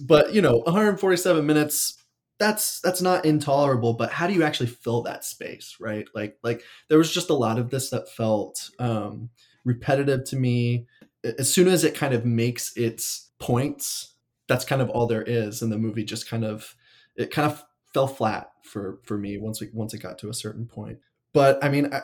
But 0.00 0.34
you 0.34 0.42
know, 0.42 0.58
147 0.58 1.44
minutes. 1.46 1.96
That's 2.38 2.80
that's 2.80 3.02
not 3.02 3.26
intolerable. 3.26 3.94
But 3.94 4.12
how 4.12 4.26
do 4.26 4.32
you 4.32 4.42
actually 4.42 4.68
fill 4.68 5.02
that 5.02 5.24
space, 5.24 5.76
right? 5.78 6.08
Like 6.14 6.38
like 6.42 6.62
there 6.88 6.98
was 6.98 7.12
just 7.12 7.30
a 7.30 7.34
lot 7.34 7.58
of 7.58 7.70
this 7.70 7.90
that 7.90 8.08
felt 8.08 8.70
um, 8.78 9.30
repetitive 9.64 10.24
to 10.24 10.36
me. 10.36 10.86
As 11.38 11.52
soon 11.52 11.68
as 11.68 11.84
it 11.84 11.94
kind 11.94 12.14
of 12.14 12.24
makes 12.24 12.74
its 12.76 13.30
points, 13.38 14.14
that's 14.48 14.64
kind 14.64 14.80
of 14.80 14.88
all 14.88 15.06
there 15.06 15.22
is, 15.22 15.60
and 15.60 15.70
the 15.70 15.78
movie 15.78 16.04
just 16.04 16.28
kind 16.28 16.44
of 16.44 16.74
it 17.14 17.30
kind 17.30 17.50
of 17.50 17.62
fell 17.92 18.06
flat 18.06 18.50
for 18.64 19.00
for 19.04 19.18
me 19.18 19.38
once 19.38 19.60
we 19.60 19.68
once 19.72 19.94
it 19.94 19.98
got 19.98 20.18
to 20.18 20.28
a 20.28 20.34
certain 20.34 20.66
point 20.66 20.98
but 21.32 21.62
I 21.62 21.68
mean, 21.68 21.92
I, 21.92 22.02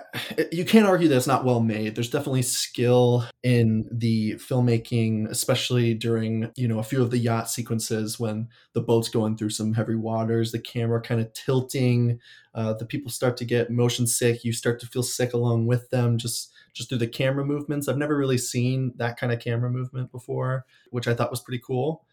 you 0.52 0.64
can't 0.64 0.86
argue 0.86 1.08
that 1.08 1.16
it's 1.16 1.26
not 1.26 1.44
well 1.44 1.60
made. 1.60 1.94
There's 1.94 2.10
definitely 2.10 2.42
skill 2.42 3.24
in 3.42 3.88
the 3.90 4.34
filmmaking, 4.34 5.28
especially 5.28 5.94
during 5.94 6.50
you 6.54 6.68
know 6.68 6.78
a 6.78 6.84
few 6.84 7.02
of 7.02 7.10
the 7.10 7.18
yacht 7.18 7.50
sequences 7.50 8.20
when 8.20 8.48
the 8.72 8.80
boat's 8.80 9.08
going 9.08 9.36
through 9.36 9.50
some 9.50 9.74
heavy 9.74 9.96
waters, 9.96 10.52
the 10.52 10.60
camera 10.60 11.00
kind 11.00 11.20
of 11.20 11.32
tilting, 11.32 12.20
uh, 12.54 12.74
the 12.74 12.86
people 12.86 13.10
start 13.10 13.36
to 13.38 13.44
get 13.44 13.70
motion 13.70 14.06
sick. 14.06 14.44
You 14.44 14.52
start 14.52 14.78
to 14.80 14.86
feel 14.86 15.02
sick 15.02 15.34
along 15.34 15.66
with 15.66 15.90
them, 15.90 16.18
just 16.18 16.52
just 16.72 16.88
through 16.88 16.98
the 16.98 17.08
camera 17.08 17.44
movements. 17.44 17.88
I've 17.88 17.96
never 17.98 18.16
really 18.16 18.38
seen 18.38 18.92
that 18.96 19.16
kind 19.18 19.32
of 19.32 19.40
camera 19.40 19.70
movement 19.70 20.12
before, 20.12 20.66
which 20.90 21.08
I 21.08 21.14
thought 21.14 21.32
was 21.32 21.40
pretty 21.40 21.62
cool. 21.66 22.04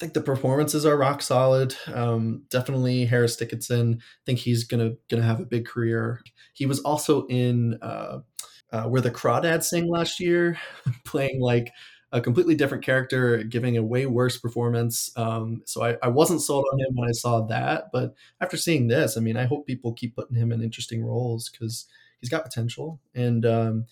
I 0.00 0.04
think 0.04 0.14
the 0.14 0.22
performances 0.22 0.86
are 0.86 0.96
rock 0.96 1.20
solid. 1.20 1.76
Um, 1.92 2.44
definitely 2.48 3.04
Harris 3.04 3.36
Dickinson. 3.36 3.98
I 4.00 4.22
think 4.24 4.38
he's 4.38 4.64
gonna 4.64 4.92
gonna 5.10 5.22
have 5.22 5.40
a 5.40 5.44
big 5.44 5.66
career. 5.66 6.22
He 6.54 6.64
was 6.64 6.80
also 6.80 7.26
in 7.26 7.78
uh, 7.82 8.20
uh, 8.72 8.84
where 8.84 9.02
the 9.02 9.10
Crawdads 9.10 9.64
Sing 9.64 9.90
last 9.90 10.18
year, 10.18 10.58
playing 11.04 11.42
like 11.42 11.70
a 12.12 12.20
completely 12.22 12.54
different 12.54 12.82
character, 12.82 13.42
giving 13.42 13.76
a 13.76 13.82
way 13.82 14.06
worse 14.06 14.38
performance. 14.38 15.12
Um, 15.16 15.60
so 15.66 15.84
I, 15.84 15.98
I 16.02 16.08
wasn't 16.08 16.40
sold 16.40 16.64
on 16.72 16.80
him 16.80 16.94
when 16.94 17.06
I 17.06 17.12
saw 17.12 17.42
that, 17.48 17.90
but 17.92 18.14
after 18.40 18.56
seeing 18.56 18.88
this, 18.88 19.18
I 19.18 19.20
mean, 19.20 19.36
I 19.36 19.44
hope 19.44 19.66
people 19.66 19.92
keep 19.92 20.16
putting 20.16 20.36
him 20.36 20.50
in 20.50 20.62
interesting 20.62 21.04
roles 21.04 21.50
because 21.50 21.86
he's 22.22 22.30
got 22.30 22.44
potential. 22.44 23.02
And 23.14 23.44
um, 23.44 23.84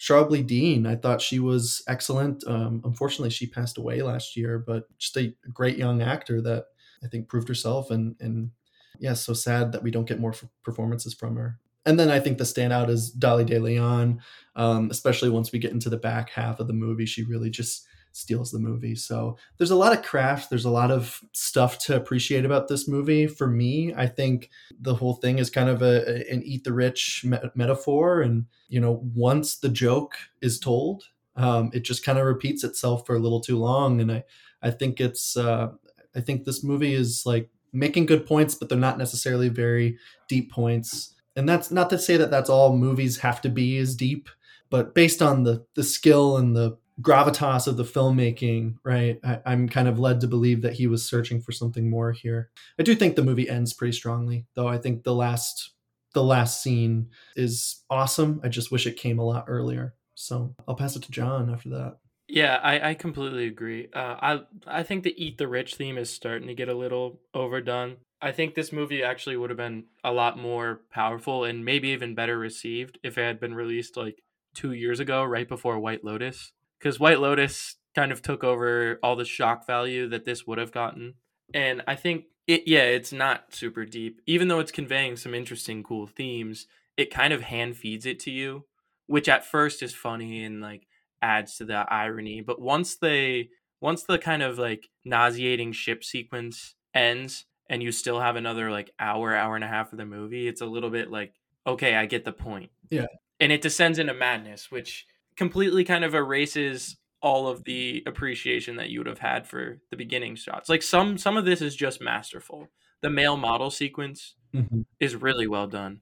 Charlbi 0.00 0.42
Dean, 0.42 0.86
I 0.86 0.96
thought 0.96 1.20
she 1.20 1.40
was 1.40 1.82
excellent. 1.86 2.42
Um, 2.46 2.80
unfortunately, 2.84 3.28
she 3.28 3.46
passed 3.46 3.76
away 3.76 4.00
last 4.00 4.34
year, 4.34 4.58
but 4.58 4.84
just 4.96 5.14
a 5.18 5.34
great 5.52 5.76
young 5.76 6.00
actor 6.00 6.40
that 6.40 6.64
I 7.04 7.08
think 7.08 7.28
proved 7.28 7.48
herself. 7.48 7.90
And 7.90 8.16
and 8.18 8.50
yeah, 8.98 9.12
so 9.12 9.34
sad 9.34 9.72
that 9.72 9.82
we 9.82 9.90
don't 9.90 10.08
get 10.08 10.18
more 10.18 10.32
f- 10.32 10.46
performances 10.64 11.12
from 11.12 11.36
her. 11.36 11.58
And 11.84 12.00
then 12.00 12.10
I 12.10 12.18
think 12.18 12.38
the 12.38 12.44
standout 12.44 12.88
is 12.88 13.10
Dolly 13.10 13.44
De 13.44 13.58
Leon, 13.58 14.22
um, 14.56 14.90
especially 14.90 15.28
once 15.28 15.52
we 15.52 15.58
get 15.58 15.72
into 15.72 15.90
the 15.90 15.98
back 15.98 16.30
half 16.30 16.60
of 16.60 16.66
the 16.66 16.72
movie. 16.72 17.06
She 17.06 17.24
really 17.24 17.50
just 17.50 17.86
steals 18.12 18.50
the 18.50 18.58
movie. 18.58 18.94
So 18.94 19.36
there's 19.56 19.70
a 19.70 19.76
lot 19.76 19.96
of 19.96 20.04
craft. 20.04 20.50
There's 20.50 20.64
a 20.64 20.70
lot 20.70 20.90
of 20.90 21.20
stuff 21.32 21.78
to 21.86 21.96
appreciate 21.96 22.44
about 22.44 22.68
this 22.68 22.88
movie. 22.88 23.26
For 23.26 23.46
me, 23.46 23.94
I 23.96 24.06
think 24.06 24.50
the 24.80 24.94
whole 24.94 25.14
thing 25.14 25.38
is 25.38 25.50
kind 25.50 25.68
of 25.68 25.82
a, 25.82 26.30
an 26.30 26.42
eat 26.44 26.64
the 26.64 26.72
rich 26.72 27.24
me- 27.24 27.38
metaphor. 27.54 28.22
And, 28.22 28.46
you 28.68 28.80
know, 28.80 29.00
once 29.14 29.56
the 29.56 29.68
joke 29.68 30.16
is 30.40 30.58
told, 30.58 31.04
um, 31.36 31.70
it 31.72 31.84
just 31.84 32.04
kind 32.04 32.18
of 32.18 32.26
repeats 32.26 32.64
itself 32.64 33.06
for 33.06 33.14
a 33.14 33.20
little 33.20 33.40
too 33.40 33.58
long. 33.58 34.00
And 34.00 34.10
I, 34.10 34.24
I 34.62 34.70
think 34.70 35.00
it's, 35.00 35.36
uh, 35.36 35.68
I 36.14 36.20
think 36.20 36.44
this 36.44 36.64
movie 36.64 36.94
is 36.94 37.22
like 37.24 37.48
making 37.72 38.06
good 38.06 38.26
points, 38.26 38.54
but 38.54 38.68
they're 38.68 38.78
not 38.78 38.98
necessarily 38.98 39.48
very 39.48 39.96
deep 40.28 40.50
points. 40.50 41.14
And 41.36 41.48
that's 41.48 41.70
not 41.70 41.88
to 41.90 41.98
say 41.98 42.16
that 42.16 42.30
that's 42.30 42.50
all 42.50 42.76
movies 42.76 43.18
have 43.18 43.40
to 43.42 43.48
be 43.48 43.78
as 43.78 43.94
deep, 43.94 44.28
but 44.68 44.94
based 44.94 45.22
on 45.22 45.44
the 45.44 45.64
the 45.74 45.84
skill 45.84 46.36
and 46.36 46.56
the 46.56 46.76
gravitas 47.00 47.66
of 47.66 47.76
the 47.76 47.84
filmmaking, 47.84 48.76
right? 48.84 49.18
I, 49.24 49.40
I'm 49.46 49.68
kind 49.68 49.88
of 49.88 49.98
led 49.98 50.20
to 50.20 50.26
believe 50.26 50.62
that 50.62 50.74
he 50.74 50.86
was 50.86 51.08
searching 51.08 51.40
for 51.40 51.52
something 51.52 51.88
more 51.88 52.12
here. 52.12 52.50
I 52.78 52.82
do 52.82 52.94
think 52.94 53.16
the 53.16 53.24
movie 53.24 53.48
ends 53.48 53.72
pretty 53.72 53.92
strongly, 53.92 54.46
though. 54.54 54.68
I 54.68 54.78
think 54.78 55.04
the 55.04 55.14
last 55.14 55.72
the 56.12 56.24
last 56.24 56.62
scene 56.62 57.10
is 57.36 57.84
awesome. 57.88 58.40
I 58.42 58.48
just 58.48 58.72
wish 58.72 58.86
it 58.86 58.96
came 58.96 59.18
a 59.18 59.24
lot 59.24 59.44
earlier. 59.46 59.94
So 60.14 60.54
I'll 60.66 60.74
pass 60.74 60.96
it 60.96 61.02
to 61.04 61.12
John 61.12 61.50
after 61.50 61.68
that. 61.70 61.98
Yeah, 62.26 62.60
I, 62.62 62.90
I 62.90 62.94
completely 62.94 63.46
agree. 63.46 63.88
Uh, 63.92 64.16
I 64.20 64.40
I 64.66 64.82
think 64.82 65.02
the 65.02 65.14
eat 65.22 65.38
the 65.38 65.48
rich 65.48 65.74
theme 65.74 65.98
is 65.98 66.10
starting 66.10 66.48
to 66.48 66.54
get 66.54 66.68
a 66.68 66.74
little 66.74 67.20
overdone. 67.34 67.96
I 68.22 68.32
think 68.32 68.54
this 68.54 68.72
movie 68.72 69.02
actually 69.02 69.36
would 69.36 69.50
have 69.50 69.56
been 69.56 69.84
a 70.04 70.12
lot 70.12 70.38
more 70.38 70.82
powerful 70.90 71.44
and 71.44 71.64
maybe 71.64 71.88
even 71.88 72.14
better 72.14 72.38
received 72.38 72.98
if 73.02 73.16
it 73.16 73.22
had 73.22 73.40
been 73.40 73.54
released 73.54 73.96
like 73.96 74.22
two 74.54 74.72
years 74.72 75.00
ago, 75.00 75.24
right 75.24 75.48
before 75.48 75.78
White 75.78 76.04
Lotus. 76.04 76.52
Because 76.80 76.98
White 76.98 77.20
Lotus 77.20 77.76
kind 77.94 78.10
of 78.10 78.22
took 78.22 78.42
over 78.42 78.98
all 79.02 79.16
the 79.16 79.24
shock 79.24 79.66
value 79.66 80.08
that 80.08 80.24
this 80.24 80.46
would 80.46 80.58
have 80.58 80.72
gotten. 80.72 81.14
And 81.52 81.82
I 81.86 81.96
think 81.96 82.24
it 82.46 82.62
yeah, 82.66 82.84
it's 82.84 83.12
not 83.12 83.54
super 83.54 83.84
deep. 83.84 84.20
Even 84.26 84.48
though 84.48 84.60
it's 84.60 84.72
conveying 84.72 85.16
some 85.16 85.34
interesting 85.34 85.82
cool 85.82 86.06
themes, 86.06 86.66
it 86.96 87.12
kind 87.12 87.32
of 87.32 87.42
hand 87.42 87.76
feeds 87.76 88.06
it 88.06 88.18
to 88.20 88.30
you, 88.30 88.64
which 89.06 89.28
at 89.28 89.44
first 89.44 89.82
is 89.82 89.94
funny 89.94 90.44
and 90.44 90.60
like 90.60 90.86
adds 91.22 91.56
to 91.56 91.64
the 91.64 91.86
irony, 91.92 92.40
but 92.40 92.60
once 92.60 92.96
they 92.96 93.50
once 93.80 94.02
the 94.02 94.18
kind 94.18 94.42
of 94.42 94.58
like 94.58 94.88
nauseating 95.04 95.72
ship 95.72 96.04
sequence 96.04 96.74
ends 96.94 97.46
and 97.68 97.82
you 97.82 97.92
still 97.92 98.20
have 98.20 98.36
another 98.36 98.70
like 98.70 98.90
hour, 98.98 99.34
hour 99.34 99.54
and 99.54 99.64
a 99.64 99.68
half 99.68 99.92
of 99.92 99.98
the 99.98 100.04
movie, 100.04 100.48
it's 100.48 100.60
a 100.60 100.66
little 100.66 100.90
bit 100.90 101.10
like, 101.10 101.34
okay, 101.66 101.94
I 101.94 102.06
get 102.06 102.24
the 102.24 102.32
point. 102.32 102.70
Yeah. 102.90 103.06
And 103.38 103.52
it 103.52 103.62
descends 103.62 103.98
into 103.98 104.12
madness, 104.12 104.70
which 104.70 105.06
completely 105.40 105.84
kind 105.84 106.04
of 106.04 106.14
erases 106.14 106.98
all 107.22 107.48
of 107.48 107.64
the 107.64 108.02
appreciation 108.06 108.76
that 108.76 108.90
you 108.90 109.00
would 109.00 109.06
have 109.06 109.18
had 109.18 109.46
for 109.46 109.78
the 109.90 109.96
beginning 109.96 110.36
shots. 110.36 110.68
Like 110.68 110.82
some 110.82 111.16
some 111.16 111.36
of 111.38 111.46
this 111.46 111.62
is 111.62 111.74
just 111.74 112.00
masterful. 112.00 112.68
The 113.00 113.08
male 113.10 113.36
model 113.38 113.70
sequence 113.70 114.36
Mhm. 114.54 114.84
is 115.00 115.16
really 115.16 115.46
well 115.46 115.66
done. 115.66 116.00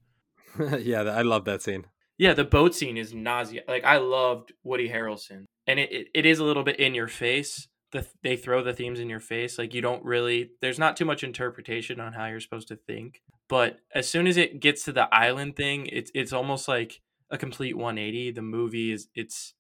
yeah, 0.81 1.03
I 1.03 1.23
love 1.23 1.45
that 1.45 1.63
scene. 1.63 1.85
Yeah, 2.19 2.35
the 2.35 2.45
boat 2.45 2.75
scene 2.75 2.97
is 2.97 3.15
nausea. 3.15 3.63
Like 3.69 3.85
I 3.85 3.99
loved 3.99 4.53
Woody 4.65 4.89
Harrelson, 4.89 5.45
and 5.69 5.79
it, 5.79 5.93
it, 5.93 6.07
it 6.15 6.27
is 6.27 6.41
a 6.41 6.45
little 6.45 6.65
bit 6.65 6.81
in 6.81 6.95
your 6.95 7.07
face. 7.09 7.69
The 7.93 8.05
they 8.25 8.37
throw 8.37 8.63
the 8.65 8.73
themes 8.73 8.99
in 9.01 9.09
your 9.09 9.21
face. 9.21 9.57
Like 9.59 9.73
you 9.75 9.81
don't 9.81 10.05
really. 10.05 10.51
There's 10.61 10.79
not 10.81 10.97
too 10.97 11.05
much 11.05 11.23
interpretation 11.23 12.01
on 12.01 12.13
how 12.15 12.27
you're 12.27 12.41
supposed 12.41 12.69
to 12.69 12.77
think. 12.77 13.23
But 13.49 13.79
as 13.95 14.09
soon 14.09 14.27
as 14.27 14.37
it 14.37 14.61
gets 14.61 14.85
to 14.85 14.93
the 14.93 15.09
island 15.15 15.55
thing, 15.57 15.87
it's 15.87 16.11
it's 16.15 16.33
almost 16.33 16.67
like 16.69 17.01
a 17.31 17.39
complete 17.39 17.77
180. 17.77 18.33
The 18.33 18.43
movie 18.43 18.93
is 18.93 19.09
it's 19.15 19.55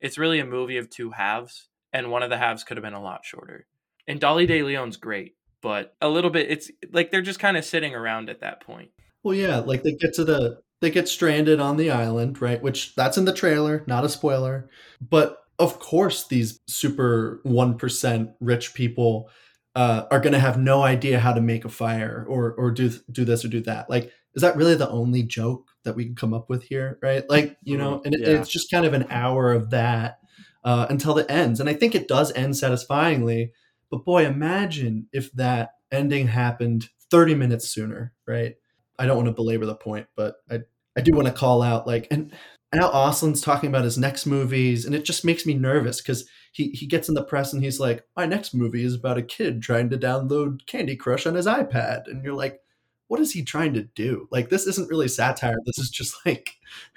it's 0.00 0.18
really 0.18 0.40
a 0.40 0.44
movie 0.44 0.76
of 0.76 0.90
two 0.90 1.10
halves, 1.10 1.68
and 1.92 2.10
one 2.10 2.22
of 2.22 2.30
the 2.30 2.38
halves 2.38 2.64
could 2.64 2.76
have 2.76 2.84
been 2.84 2.92
a 2.92 3.02
lot 3.02 3.24
shorter. 3.24 3.66
And 4.06 4.20
Dolly 4.20 4.46
De 4.46 4.62
Leon's 4.62 4.96
great, 4.96 5.36
but 5.62 5.94
a 6.00 6.08
little 6.08 6.30
bit. 6.30 6.50
It's 6.50 6.70
like 6.92 7.10
they're 7.10 7.22
just 7.22 7.38
kind 7.38 7.56
of 7.56 7.64
sitting 7.64 7.94
around 7.94 8.28
at 8.28 8.40
that 8.40 8.60
point. 8.60 8.90
Well, 9.22 9.34
yeah, 9.34 9.58
like 9.58 9.82
they 9.82 9.92
get 9.92 10.14
to 10.14 10.24
the 10.24 10.60
they 10.80 10.90
get 10.90 11.08
stranded 11.08 11.60
on 11.60 11.76
the 11.76 11.90
island, 11.90 12.40
right? 12.42 12.62
Which 12.62 12.94
that's 12.94 13.16
in 13.16 13.24
the 13.24 13.32
trailer, 13.32 13.84
not 13.86 14.04
a 14.04 14.08
spoiler. 14.08 14.68
But 15.00 15.38
of 15.58 15.78
course, 15.78 16.26
these 16.26 16.60
super 16.66 17.40
one 17.42 17.78
percent 17.78 18.30
rich 18.40 18.74
people 18.74 19.30
uh, 19.74 20.04
are 20.10 20.20
going 20.20 20.34
to 20.34 20.38
have 20.38 20.58
no 20.58 20.82
idea 20.82 21.18
how 21.18 21.32
to 21.32 21.40
make 21.40 21.64
a 21.64 21.70
fire 21.70 22.26
or 22.28 22.52
or 22.52 22.70
do 22.70 22.90
do 23.10 23.24
this 23.24 23.44
or 23.44 23.48
do 23.48 23.60
that. 23.62 23.88
Like, 23.88 24.12
is 24.34 24.42
that 24.42 24.56
really 24.56 24.74
the 24.74 24.90
only 24.90 25.22
joke 25.22 25.70
that 25.84 25.96
we 25.96 26.04
can 26.06 26.14
come 26.14 26.34
up 26.34 26.48
with 26.50 26.62
here, 26.64 26.98
right? 27.02 27.28
Like, 27.28 27.56
you 27.62 27.76
know, 27.78 28.02
and 28.04 28.14
it, 28.14 28.20
Yeah. 28.20 28.40
it's 28.40 28.50
just 28.50 28.70
kind 28.70 28.84
of 28.86 28.94
an 28.94 29.06
hour 29.10 29.52
of 29.52 29.70
that 29.70 30.18
uh, 30.64 30.86
until 30.88 31.18
it 31.18 31.30
ends, 31.30 31.60
and 31.60 31.68
I 31.68 31.74
think 31.74 31.94
it 31.94 32.08
does 32.08 32.32
end 32.32 32.56
satisfyingly. 32.56 33.52
But 33.90 34.04
boy, 34.04 34.26
imagine 34.26 35.08
if 35.12 35.30
that 35.32 35.70
ending 35.92 36.28
happened 36.28 36.88
thirty 37.10 37.34
minutes 37.34 37.68
sooner, 37.68 38.12
right? 38.26 38.54
I 38.98 39.06
don't 39.06 39.16
want 39.16 39.28
to 39.28 39.32
belabor 39.32 39.66
the 39.66 39.74
point, 39.74 40.06
but 40.16 40.36
I 40.50 40.60
I 40.96 41.00
do 41.00 41.12
want 41.14 41.26
to 41.26 41.32
call 41.34 41.62
out 41.62 41.86
like 41.86 42.08
and 42.10 42.32
Al 42.74 42.90
Oslin's 42.90 43.40
talking 43.40 43.68
about 43.68 43.84
his 43.84 43.98
next 43.98 44.26
movies, 44.26 44.84
and 44.84 44.94
it 44.94 45.04
just 45.04 45.24
makes 45.24 45.46
me 45.46 45.54
nervous 45.54 46.00
because 46.00 46.26
he 46.52 46.70
he 46.70 46.86
gets 46.86 47.08
in 47.08 47.14
the 47.14 47.22
press 47.22 47.52
and 47.52 47.62
he's 47.62 47.78
like, 47.78 48.04
my 48.16 48.26
next 48.26 48.54
movie 48.54 48.84
is 48.84 48.94
about 48.94 49.18
a 49.18 49.22
kid 49.22 49.62
trying 49.62 49.90
to 49.90 49.98
download 49.98 50.66
Candy 50.66 50.96
Crush 50.96 51.26
on 51.26 51.34
his 51.34 51.46
iPad, 51.46 52.04
and 52.06 52.24
you're 52.24 52.34
like, 52.34 52.58
what 53.08 53.20
is 53.20 53.32
he 53.32 53.42
trying 53.42 53.74
to 53.74 53.82
do? 53.82 54.28
Like 54.30 54.48
this 54.48 54.66
isn't 54.66 54.90
really 54.90 55.08
satire. 55.08 55.56
This 55.66 55.78
is 55.78 55.90
just 55.90 56.14
like 56.26 56.50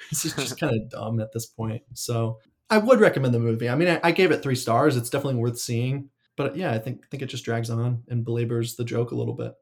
this 0.09 0.25
is 0.25 0.33
just 0.33 0.59
kind 0.59 0.75
of 0.75 0.89
dumb 0.89 1.19
at 1.19 1.33
this 1.33 1.45
point. 1.45 1.83
So 1.93 2.39
I 2.69 2.77
would 2.77 2.99
recommend 2.99 3.33
the 3.33 3.39
movie. 3.39 3.69
I 3.69 3.75
mean, 3.75 3.87
I, 3.87 3.99
I 4.03 4.11
gave 4.11 4.31
it 4.31 4.43
three 4.43 4.55
stars. 4.55 4.97
It's 4.97 5.09
definitely 5.09 5.39
worth 5.39 5.59
seeing. 5.59 6.09
But 6.35 6.55
yeah, 6.55 6.71
I 6.71 6.79
think 6.79 7.01
I 7.03 7.07
think 7.09 7.23
it 7.23 7.27
just 7.27 7.45
drags 7.45 7.69
on 7.69 8.03
and 8.07 8.23
belabors 8.23 8.75
the 8.75 8.85
joke 8.85 9.11
a 9.11 9.15
little 9.15 9.33
bit. 9.33 9.53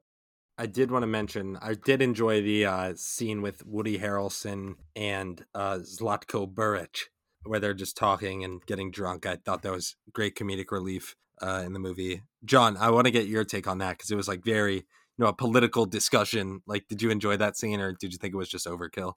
I 0.58 0.67
did 0.67 0.89
want 0.89 1.03
to 1.03 1.08
mention 1.08 1.58
I 1.62 1.73
did 1.73 2.01
enjoy 2.01 2.41
the 2.41 2.65
uh, 2.65 2.93
scene 2.95 3.41
with 3.41 3.65
Woody 3.65 3.99
Harrelson 3.99 4.75
and 4.95 5.43
uh, 5.53 5.79
Zlatko 5.79 6.51
Buric, 6.53 7.10
where 7.43 7.60
they're 7.60 7.73
just 7.73 7.97
talking 7.97 8.43
and 8.43 8.65
getting 8.65 8.91
drunk. 8.91 9.25
I 9.25 9.36
thought 9.36 9.63
that 9.63 9.71
was 9.71 9.95
great 10.13 10.36
comedic 10.36 10.71
relief 10.71 11.15
uh, 11.41 11.63
in 11.65 11.73
the 11.73 11.79
movie. 11.79 12.21
John, 12.45 12.77
I 12.77 12.91
want 12.91 13.05
to 13.05 13.12
get 13.12 13.27
your 13.27 13.43
take 13.43 13.67
on 13.67 13.79
that 13.79 13.97
because 13.97 14.12
it 14.12 14.15
was 14.15 14.29
like 14.29 14.43
very, 14.43 14.86
know, 15.23 15.28
a 15.28 15.34
political 15.34 15.86
discussion. 15.86 16.62
Like, 16.65 16.88
did 16.88 17.01
you 17.01 17.10
enjoy 17.10 17.38
that 17.38 17.58
scene 17.58 17.80
or 17.80 17.93
did 17.93 18.12
you 18.12 18.17
think 18.17 18.34
it 18.34 18.38
was 18.38 18.49
just 18.49 18.67
overkill? 18.67 19.13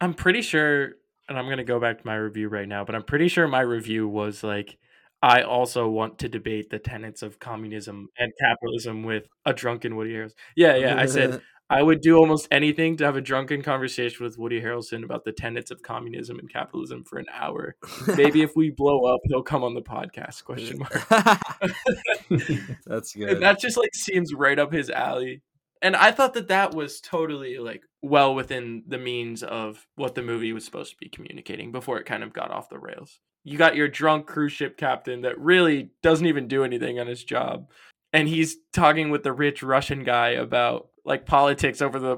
I'm 0.00 0.14
pretty 0.14 0.42
sure, 0.42 0.92
and 1.28 1.38
I'm 1.38 1.48
gonna 1.48 1.64
go 1.64 1.78
back 1.78 1.98
to 1.98 2.06
my 2.06 2.16
review 2.16 2.48
right 2.48 2.68
now, 2.68 2.84
but 2.84 2.94
I'm 2.94 3.04
pretty 3.04 3.28
sure 3.28 3.46
my 3.48 3.60
review 3.60 4.08
was 4.08 4.42
like, 4.42 4.78
I 5.22 5.42
also 5.42 5.88
want 5.88 6.18
to 6.18 6.28
debate 6.28 6.70
the 6.70 6.80
tenets 6.80 7.22
of 7.22 7.38
communism 7.38 8.08
and 8.18 8.32
capitalism 8.40 9.04
with 9.04 9.28
a 9.46 9.52
drunken 9.52 9.94
Woody 9.94 10.14
Harrelson. 10.14 10.34
Yeah, 10.56 10.74
yeah. 10.74 10.98
I 10.98 11.06
said 11.06 11.40
I 11.72 11.82
would 11.82 12.02
do 12.02 12.18
almost 12.18 12.48
anything 12.50 12.98
to 12.98 13.04
have 13.06 13.16
a 13.16 13.22
drunken 13.22 13.62
conversation 13.62 14.24
with 14.24 14.36
Woody 14.36 14.60
Harrelson 14.60 15.04
about 15.04 15.24
the 15.24 15.32
tenets 15.32 15.70
of 15.70 15.82
communism 15.82 16.38
and 16.38 16.52
capitalism 16.52 17.02
for 17.02 17.18
an 17.18 17.24
hour. 17.32 17.76
Maybe 18.16 18.42
if 18.42 18.54
we 18.54 18.68
blow 18.68 19.06
up, 19.06 19.20
he'll 19.24 19.42
come 19.42 19.64
on 19.64 19.72
the 19.72 19.80
podcast. 19.80 20.44
Question 20.44 20.80
mark. 20.80 21.08
That's 22.86 23.14
good. 23.14 23.28
And 23.32 23.42
that 23.42 23.58
just 23.58 23.78
like 23.78 23.94
seems 23.94 24.34
right 24.34 24.58
up 24.58 24.70
his 24.70 24.90
alley. 24.90 25.40
And 25.80 25.96
I 25.96 26.12
thought 26.12 26.34
that 26.34 26.48
that 26.48 26.74
was 26.74 27.00
totally 27.00 27.58
like 27.58 27.82
well 28.02 28.34
within 28.34 28.82
the 28.86 28.98
means 28.98 29.42
of 29.42 29.86
what 29.96 30.14
the 30.14 30.22
movie 30.22 30.52
was 30.52 30.66
supposed 30.66 30.90
to 30.90 30.96
be 31.00 31.08
communicating 31.08 31.72
before 31.72 31.98
it 31.98 32.04
kind 32.04 32.22
of 32.22 32.34
got 32.34 32.50
off 32.50 32.68
the 32.68 32.78
rails. 32.78 33.18
You 33.44 33.56
got 33.56 33.76
your 33.76 33.88
drunk 33.88 34.26
cruise 34.26 34.52
ship 34.52 34.76
captain 34.76 35.22
that 35.22 35.40
really 35.40 35.90
doesn't 36.02 36.26
even 36.26 36.48
do 36.48 36.64
anything 36.64 37.00
on 37.00 37.06
his 37.06 37.24
job. 37.24 37.70
And 38.12 38.28
he's 38.28 38.56
talking 38.74 39.08
with 39.08 39.22
the 39.22 39.32
rich 39.32 39.62
Russian 39.62 40.04
guy 40.04 40.30
about 40.30 40.88
like 41.04 41.26
politics 41.26 41.82
over 41.82 41.98
the 41.98 42.16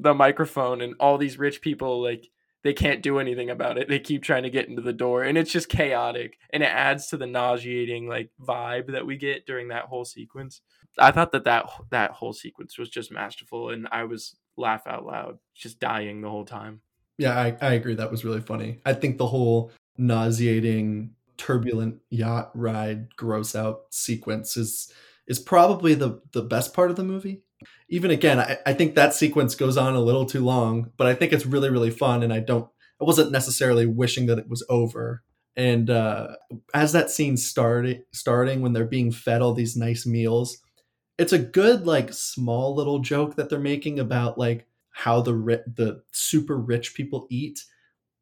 the 0.00 0.14
microphone 0.14 0.80
and 0.80 0.94
all 1.00 1.18
these 1.18 1.38
rich 1.38 1.60
people 1.60 2.02
like 2.02 2.28
they 2.62 2.72
can't 2.72 3.02
do 3.02 3.20
anything 3.20 3.48
about 3.48 3.78
it. 3.78 3.88
They 3.88 4.00
keep 4.00 4.24
trying 4.24 4.42
to 4.42 4.50
get 4.50 4.68
into 4.68 4.82
the 4.82 4.92
door 4.92 5.22
and 5.22 5.38
it's 5.38 5.52
just 5.52 5.68
chaotic 5.68 6.36
and 6.50 6.64
it 6.64 6.66
adds 6.66 7.06
to 7.08 7.16
the 7.16 7.26
nauseating 7.26 8.08
like 8.08 8.30
vibe 8.42 8.90
that 8.90 9.06
we 9.06 9.16
get 9.16 9.46
during 9.46 9.68
that 9.68 9.84
whole 9.84 10.04
sequence. 10.04 10.60
I 10.98 11.12
thought 11.12 11.32
that 11.32 11.44
that 11.44 11.66
that 11.90 12.10
whole 12.12 12.32
sequence 12.32 12.76
was 12.76 12.88
just 12.88 13.12
masterful 13.12 13.70
and 13.70 13.86
I 13.92 14.04
was 14.04 14.36
laugh 14.56 14.86
out 14.86 15.06
loud, 15.06 15.38
just 15.54 15.78
dying 15.78 16.20
the 16.20 16.30
whole 16.30 16.44
time. 16.44 16.80
Yeah, 17.18 17.38
I, 17.38 17.56
I 17.60 17.74
agree. 17.74 17.94
That 17.94 18.10
was 18.10 18.24
really 18.24 18.40
funny. 18.40 18.80
I 18.84 18.94
think 18.94 19.16
the 19.16 19.28
whole 19.28 19.70
nauseating, 19.96 21.12
turbulent 21.36 22.00
yacht 22.10 22.50
ride, 22.54 23.14
gross 23.16 23.54
out 23.54 23.82
sequence 23.90 24.56
is 24.56 24.92
is 25.26 25.38
probably 25.38 25.94
the 25.94 26.20
the 26.32 26.42
best 26.42 26.74
part 26.74 26.90
of 26.90 26.96
the 26.96 27.04
movie. 27.04 27.42
Even 27.88 28.10
again, 28.10 28.38
I, 28.38 28.58
I 28.66 28.72
think 28.72 28.94
that 28.94 29.14
sequence 29.14 29.54
goes 29.54 29.76
on 29.76 29.94
a 29.94 30.00
little 30.00 30.26
too 30.26 30.44
long, 30.44 30.90
but 30.96 31.06
I 31.06 31.14
think 31.14 31.32
it's 31.32 31.46
really 31.46 31.70
really 31.70 31.90
fun, 31.90 32.22
and 32.22 32.32
I 32.32 32.40
don't. 32.40 32.68
I 33.00 33.04
wasn't 33.04 33.32
necessarily 33.32 33.86
wishing 33.86 34.26
that 34.26 34.38
it 34.38 34.48
was 34.48 34.64
over. 34.68 35.22
And 35.54 35.88
uh, 35.88 36.36
as 36.74 36.92
that 36.92 37.10
scene 37.10 37.36
started, 37.36 38.04
starting 38.12 38.60
when 38.60 38.72
they're 38.72 38.84
being 38.84 39.10
fed 39.10 39.40
all 39.40 39.54
these 39.54 39.76
nice 39.76 40.06
meals, 40.06 40.58
it's 41.18 41.32
a 41.32 41.38
good 41.38 41.86
like 41.86 42.12
small 42.12 42.74
little 42.74 42.98
joke 42.98 43.36
that 43.36 43.48
they're 43.48 43.58
making 43.58 43.98
about 43.98 44.38
like 44.38 44.66
how 44.90 45.20
the 45.20 45.34
ri- 45.34 45.62
the 45.66 46.02
super 46.12 46.56
rich 46.56 46.94
people 46.94 47.26
eat 47.30 47.64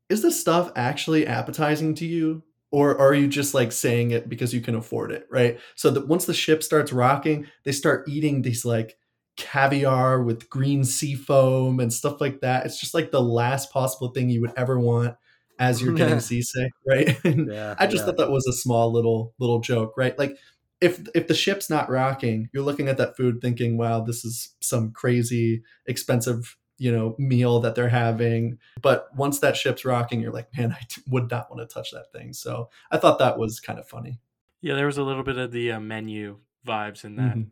is 0.08 0.22
this 0.22 0.40
stuff 0.40 0.70
actually 0.76 1.26
appetizing 1.26 1.94
to 1.94 2.06
you 2.06 2.42
or 2.70 2.98
are 2.98 3.14
you 3.14 3.28
just 3.28 3.54
like 3.54 3.72
saying 3.72 4.10
it 4.10 4.28
because 4.28 4.52
you 4.52 4.60
can 4.60 4.74
afford 4.74 5.12
it 5.12 5.26
right 5.30 5.58
so 5.76 5.90
that 5.90 6.08
once 6.08 6.26
the 6.26 6.34
ship 6.34 6.62
starts 6.62 6.92
rocking 6.92 7.46
they 7.64 7.72
start 7.72 8.08
eating 8.08 8.42
these 8.42 8.64
like 8.64 8.96
caviar 9.36 10.22
with 10.22 10.48
green 10.48 10.84
sea 10.84 11.14
foam 11.14 11.80
and 11.80 11.92
stuff 11.92 12.20
like 12.20 12.40
that 12.40 12.64
it's 12.66 12.78
just 12.78 12.94
like 12.94 13.10
the 13.10 13.20
last 13.20 13.72
possible 13.72 14.08
thing 14.08 14.30
you 14.30 14.40
would 14.40 14.52
ever 14.56 14.78
want 14.78 15.16
as 15.58 15.82
you're 15.82 15.94
getting 15.94 16.20
seasick 16.30 16.70
right 16.86 17.18
yeah, 17.24 17.74
I 17.78 17.86
just 17.86 18.02
yeah. 18.02 18.06
thought 18.06 18.16
that 18.18 18.30
was 18.30 18.46
a 18.46 18.52
small 18.52 18.92
little 18.92 19.34
little 19.38 19.60
joke, 19.60 19.94
right? 19.96 20.18
Like 20.18 20.36
if 20.80 21.00
if 21.14 21.28
the 21.28 21.34
ship's 21.34 21.70
not 21.70 21.88
rocking, 21.90 22.48
you're 22.52 22.62
looking 22.62 22.88
at 22.88 22.98
that 22.98 23.16
food 23.16 23.40
thinking, 23.40 23.76
"Wow, 23.78 24.00
this 24.00 24.24
is 24.24 24.54
some 24.60 24.92
crazy 24.92 25.62
expensive, 25.86 26.56
you 26.78 26.92
know, 26.92 27.14
meal 27.18 27.60
that 27.60 27.74
they're 27.74 27.88
having." 27.88 28.58
But 28.82 29.08
once 29.16 29.38
that 29.40 29.56
ship's 29.56 29.84
rocking, 29.84 30.20
you're 30.20 30.32
like, 30.32 30.48
"Man, 30.56 30.72
I 30.72 30.82
t- 30.88 31.02
would 31.08 31.30
not 31.30 31.50
want 31.50 31.68
to 31.68 31.72
touch 31.72 31.90
that 31.92 32.12
thing." 32.12 32.32
So, 32.32 32.68
I 32.90 32.98
thought 32.98 33.18
that 33.20 33.38
was 33.38 33.60
kind 33.60 33.78
of 33.78 33.88
funny. 33.88 34.20
Yeah, 34.60 34.74
there 34.74 34.86
was 34.86 34.98
a 34.98 35.02
little 35.04 35.22
bit 35.22 35.38
of 35.38 35.52
the 35.52 35.72
uh, 35.72 35.80
menu 35.80 36.38
vibes 36.66 37.04
in 37.04 37.16
that. 37.16 37.36
Mhm. 37.36 37.50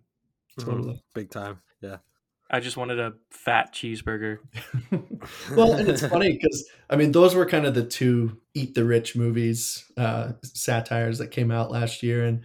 Mhm. 0.58 0.64
Totally. 0.64 1.02
big 1.14 1.30
time. 1.30 1.62
Yeah. 1.82 1.98
I 2.50 2.60
just 2.60 2.76
wanted 2.76 3.00
a 3.00 3.14
fat 3.30 3.72
cheeseburger. 3.72 4.38
well, 5.56 5.72
and 5.72 5.88
it's 5.88 6.06
funny 6.06 6.32
because 6.32 6.68
I 6.90 6.96
mean, 6.96 7.12
those 7.12 7.34
were 7.34 7.46
kind 7.46 7.64
of 7.64 7.74
the 7.74 7.84
two 7.84 8.38
eat 8.54 8.74
the 8.74 8.84
rich 8.84 9.16
movies, 9.16 9.90
uh, 9.96 10.32
satires 10.42 11.18
that 11.18 11.30
came 11.30 11.50
out 11.50 11.70
last 11.70 12.02
year. 12.02 12.24
And 12.24 12.42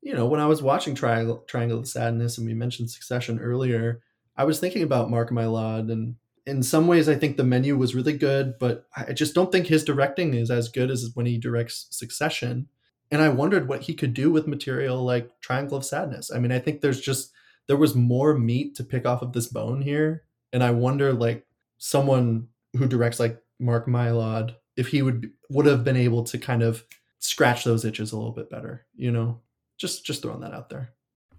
you 0.00 0.14
know, 0.14 0.24
when 0.24 0.40
I 0.40 0.46
was 0.46 0.62
watching 0.62 0.94
Triangle 0.94 1.44
Triangle 1.46 1.78
of 1.78 1.88
Sadness, 1.88 2.38
and 2.38 2.46
we 2.46 2.54
mentioned 2.54 2.90
Succession 2.90 3.38
earlier, 3.38 4.00
I 4.34 4.44
was 4.44 4.60
thinking 4.60 4.82
about 4.82 5.10
Mark 5.10 5.30
Mylod, 5.30 5.92
and 5.92 6.14
in 6.46 6.62
some 6.62 6.86
ways, 6.86 7.06
I 7.06 7.16
think 7.16 7.36
the 7.36 7.44
menu 7.44 7.76
was 7.76 7.94
really 7.94 8.16
good, 8.16 8.54
but 8.58 8.86
I 8.96 9.12
just 9.12 9.34
don't 9.34 9.52
think 9.52 9.66
his 9.66 9.84
directing 9.84 10.32
is 10.32 10.50
as 10.50 10.70
good 10.70 10.90
as 10.90 11.10
when 11.12 11.26
he 11.26 11.36
directs 11.36 11.86
Succession. 11.90 12.68
And 13.10 13.20
I 13.20 13.28
wondered 13.28 13.68
what 13.68 13.82
he 13.82 13.94
could 13.94 14.14
do 14.14 14.30
with 14.30 14.46
material 14.46 15.04
like 15.04 15.28
Triangle 15.42 15.76
of 15.76 15.84
Sadness. 15.84 16.30
I 16.32 16.38
mean, 16.38 16.52
I 16.52 16.60
think 16.60 16.80
there's 16.80 17.00
just 17.00 17.32
there 17.70 17.76
was 17.76 17.94
more 17.94 18.36
meat 18.36 18.74
to 18.74 18.82
pick 18.82 19.06
off 19.06 19.22
of 19.22 19.32
this 19.32 19.46
bone 19.46 19.80
here. 19.80 20.24
And 20.52 20.60
I 20.60 20.72
wonder, 20.72 21.12
like, 21.12 21.46
someone 21.78 22.48
who 22.76 22.88
directs 22.88 23.20
like 23.20 23.40
Mark 23.60 23.86
Mylod, 23.86 24.56
if 24.76 24.88
he 24.88 25.02
would 25.02 25.30
would 25.50 25.66
have 25.66 25.84
been 25.84 25.96
able 25.96 26.24
to 26.24 26.36
kind 26.36 26.64
of 26.64 26.82
scratch 27.20 27.62
those 27.62 27.84
itches 27.84 28.10
a 28.10 28.16
little 28.16 28.32
bit 28.32 28.50
better, 28.50 28.86
you 28.96 29.12
know? 29.12 29.40
Just 29.78 30.04
just 30.04 30.20
throwing 30.20 30.40
that 30.40 30.52
out 30.52 30.68
there. 30.68 30.90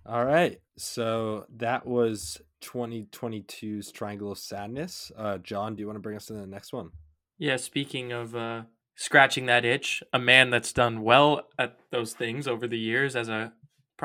All 0.06 0.24
right. 0.24 0.62
So 0.78 1.48
that 1.58 1.86
was 1.86 2.41
2022's 2.62 3.91
Triangle 3.91 4.32
of 4.32 4.38
Sadness. 4.38 5.12
Uh, 5.17 5.38
John, 5.38 5.76
do 5.76 5.82
you 5.82 5.88
want 5.88 5.98
to 5.98 6.02
bring 6.02 6.15
us 6.15 6.28
to 6.28 6.34
the 6.34 6.48
next 6.48 6.72
one? 6.72 6.91
Yeah, 7.39 7.58
speaking 7.58 8.13
of 8.13 8.38
uh, 8.38 8.62
scratching 8.96 9.48
that 9.48 9.65
itch, 9.65 10.02
a 10.13 10.20
man 10.20 10.50
that's 10.50 10.72
done 10.72 11.02
well 11.02 11.50
at 11.60 11.78
those 11.91 12.13
things 12.13 12.48
over 12.48 12.70
the 12.70 12.80
years 12.80 13.17
as 13.17 13.28
a 13.28 13.52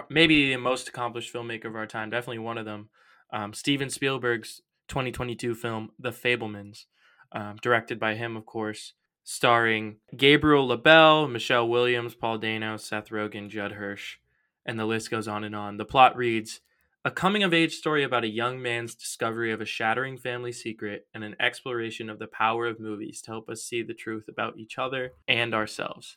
maybe 0.08 0.52
the 0.52 0.58
most 0.58 0.88
accomplished 0.88 1.32
filmmaker 1.32 1.66
of 1.66 1.76
our 1.76 1.86
time, 1.86 2.10
definitely 2.10 2.38
one 2.38 2.58
of 2.58 2.64
them. 2.64 2.88
Um, 3.32 3.52
Steven 3.52 3.90
Spielberg's 3.90 4.62
2022 4.88 5.54
film, 5.54 5.90
The 5.98 6.10
Fabelmans, 6.10 6.84
um, 7.32 7.56
directed 7.60 7.98
by 7.98 8.14
him, 8.14 8.36
of 8.36 8.46
course, 8.46 8.94
starring 9.24 9.96
Gabriel 10.16 10.68
LaBelle, 10.68 11.26
Michelle 11.28 11.68
Williams, 11.68 12.14
Paul 12.14 12.38
Dano, 12.38 12.76
Seth 12.76 13.08
Rogen, 13.10 13.48
Judd 13.48 13.72
Hirsch, 13.72 14.18
and 14.64 14.78
the 14.78 14.84
list 14.84 15.10
goes 15.10 15.26
on 15.26 15.44
and 15.44 15.54
on. 15.54 15.76
The 15.76 15.84
plot 15.84 16.16
reads 16.16 16.60
a 17.04 17.10
coming 17.10 17.42
of 17.42 17.54
age 17.54 17.74
story 17.74 18.02
about 18.02 18.24
a 18.24 18.28
young 18.28 18.60
man's 18.60 18.94
discovery 18.94 19.52
of 19.52 19.60
a 19.60 19.64
shattering 19.64 20.16
family 20.18 20.52
secret 20.52 21.06
and 21.14 21.22
an 21.22 21.36
exploration 21.38 22.10
of 22.10 22.18
the 22.18 22.26
power 22.26 22.66
of 22.66 22.80
movies 22.80 23.20
to 23.22 23.30
help 23.30 23.48
us 23.48 23.62
see 23.62 23.82
the 23.82 23.94
truth 23.94 24.26
about 24.28 24.58
each 24.58 24.76
other 24.76 25.12
and 25.28 25.54
ourselves. 25.54 26.16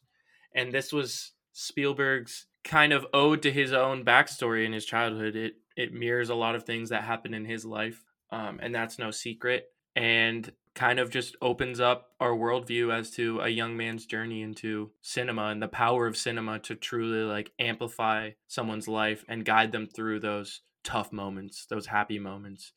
And 0.53 0.71
this 0.71 0.91
was 0.91 1.33
Spielberg's 1.53 2.47
kind 2.63 2.93
of 2.93 3.05
ode 3.13 3.41
to 3.43 3.51
his 3.51 3.73
own 3.73 4.03
backstory 4.03 4.65
in 4.65 4.73
his 4.73 4.85
childhood. 4.85 5.35
It 5.35 5.53
it 5.75 5.93
mirrors 5.93 6.29
a 6.29 6.35
lot 6.35 6.55
of 6.55 6.63
things 6.63 6.89
that 6.89 7.03
happened 7.03 7.35
in 7.35 7.45
his 7.45 7.65
life, 7.65 8.03
um, 8.31 8.59
and 8.61 8.73
that's 8.73 8.99
no 8.99 9.11
secret. 9.11 9.67
And 9.95 10.51
kind 10.75 10.99
of 10.99 11.09
just 11.09 11.35
opens 11.41 11.79
up 11.79 12.11
our 12.19 12.31
worldview 12.31 12.93
as 12.93 13.11
to 13.11 13.39
a 13.41 13.49
young 13.49 13.75
man's 13.75 14.05
journey 14.05 14.41
into 14.41 14.91
cinema 15.01 15.47
and 15.47 15.61
the 15.61 15.67
power 15.67 16.07
of 16.07 16.15
cinema 16.15 16.57
to 16.59 16.75
truly 16.75 17.23
like 17.23 17.51
amplify 17.59 18.29
someone's 18.47 18.87
life 18.87 19.25
and 19.27 19.43
guide 19.43 19.71
them 19.71 19.87
through 19.87 20.19
those 20.19 20.61
tough 20.83 21.11
moments, 21.11 21.65
those 21.65 21.87
happy 21.87 22.19
moments. 22.19 22.71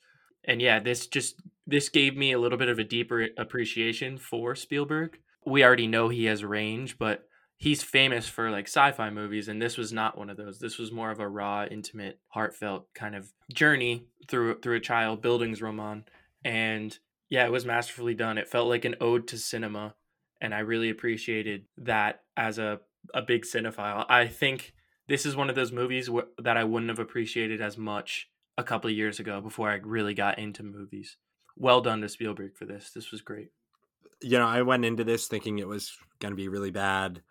And 0.44 0.60
yeah, 0.60 0.80
this 0.80 1.06
just 1.06 1.36
this 1.66 1.88
gave 1.88 2.16
me 2.16 2.32
a 2.32 2.40
little 2.40 2.58
bit 2.58 2.68
of 2.68 2.78
a 2.78 2.84
deeper 2.84 3.28
appreciation 3.38 4.18
for 4.18 4.56
Spielberg. 4.56 5.18
We 5.46 5.64
already 5.64 5.86
know 5.86 6.08
he 6.08 6.24
has 6.24 6.44
range, 6.44 6.98
but 6.98 7.28
he's 7.62 7.80
famous 7.80 8.26
for 8.26 8.50
like 8.50 8.66
sci-fi 8.66 9.08
movies 9.08 9.46
and 9.46 9.62
this 9.62 9.78
was 9.78 9.92
not 9.92 10.18
one 10.18 10.28
of 10.28 10.36
those. 10.36 10.58
This 10.58 10.78
was 10.78 10.90
more 10.90 11.12
of 11.12 11.20
a 11.20 11.28
raw 11.28 11.64
intimate 11.64 12.18
heartfelt 12.26 12.92
kind 12.92 13.14
of 13.14 13.32
journey 13.54 14.06
through 14.28 14.58
through 14.58 14.78
a 14.78 14.80
child 14.80 15.22
bildungsroman 15.22 16.02
and 16.44 16.98
yeah 17.30 17.46
it 17.46 17.52
was 17.52 17.64
masterfully 17.64 18.14
done. 18.14 18.36
It 18.36 18.48
felt 18.48 18.68
like 18.68 18.84
an 18.84 18.96
ode 19.00 19.28
to 19.28 19.38
cinema 19.38 19.94
and 20.40 20.52
i 20.52 20.58
really 20.58 20.90
appreciated 20.90 21.66
that 21.78 22.22
as 22.36 22.58
a 22.58 22.80
a 23.14 23.22
big 23.22 23.44
cinephile. 23.44 24.06
I 24.08 24.26
think 24.26 24.74
this 25.06 25.24
is 25.24 25.36
one 25.36 25.48
of 25.48 25.54
those 25.54 25.70
movies 25.70 26.08
wh- 26.08 26.42
that 26.42 26.56
i 26.56 26.64
wouldn't 26.64 26.90
have 26.90 26.98
appreciated 26.98 27.60
as 27.60 27.78
much 27.78 28.28
a 28.58 28.64
couple 28.64 28.90
of 28.90 28.96
years 28.96 29.20
ago 29.20 29.40
before 29.40 29.70
i 29.70 29.74
really 29.74 30.14
got 30.14 30.36
into 30.36 30.64
movies. 30.64 31.16
Well 31.56 31.80
done 31.80 32.00
to 32.00 32.08
spielberg 32.08 32.56
for 32.56 32.64
this. 32.64 32.90
This 32.92 33.12
was 33.12 33.20
great. 33.20 33.50
You 34.20 34.38
know 34.38 34.48
i 34.48 34.62
went 34.62 34.84
into 34.84 35.04
this 35.04 35.28
thinking 35.28 35.60
it 35.60 35.68
was 35.68 35.96
going 36.18 36.32
to 36.32 36.36
be 36.36 36.48
really 36.48 36.72
bad 36.72 37.22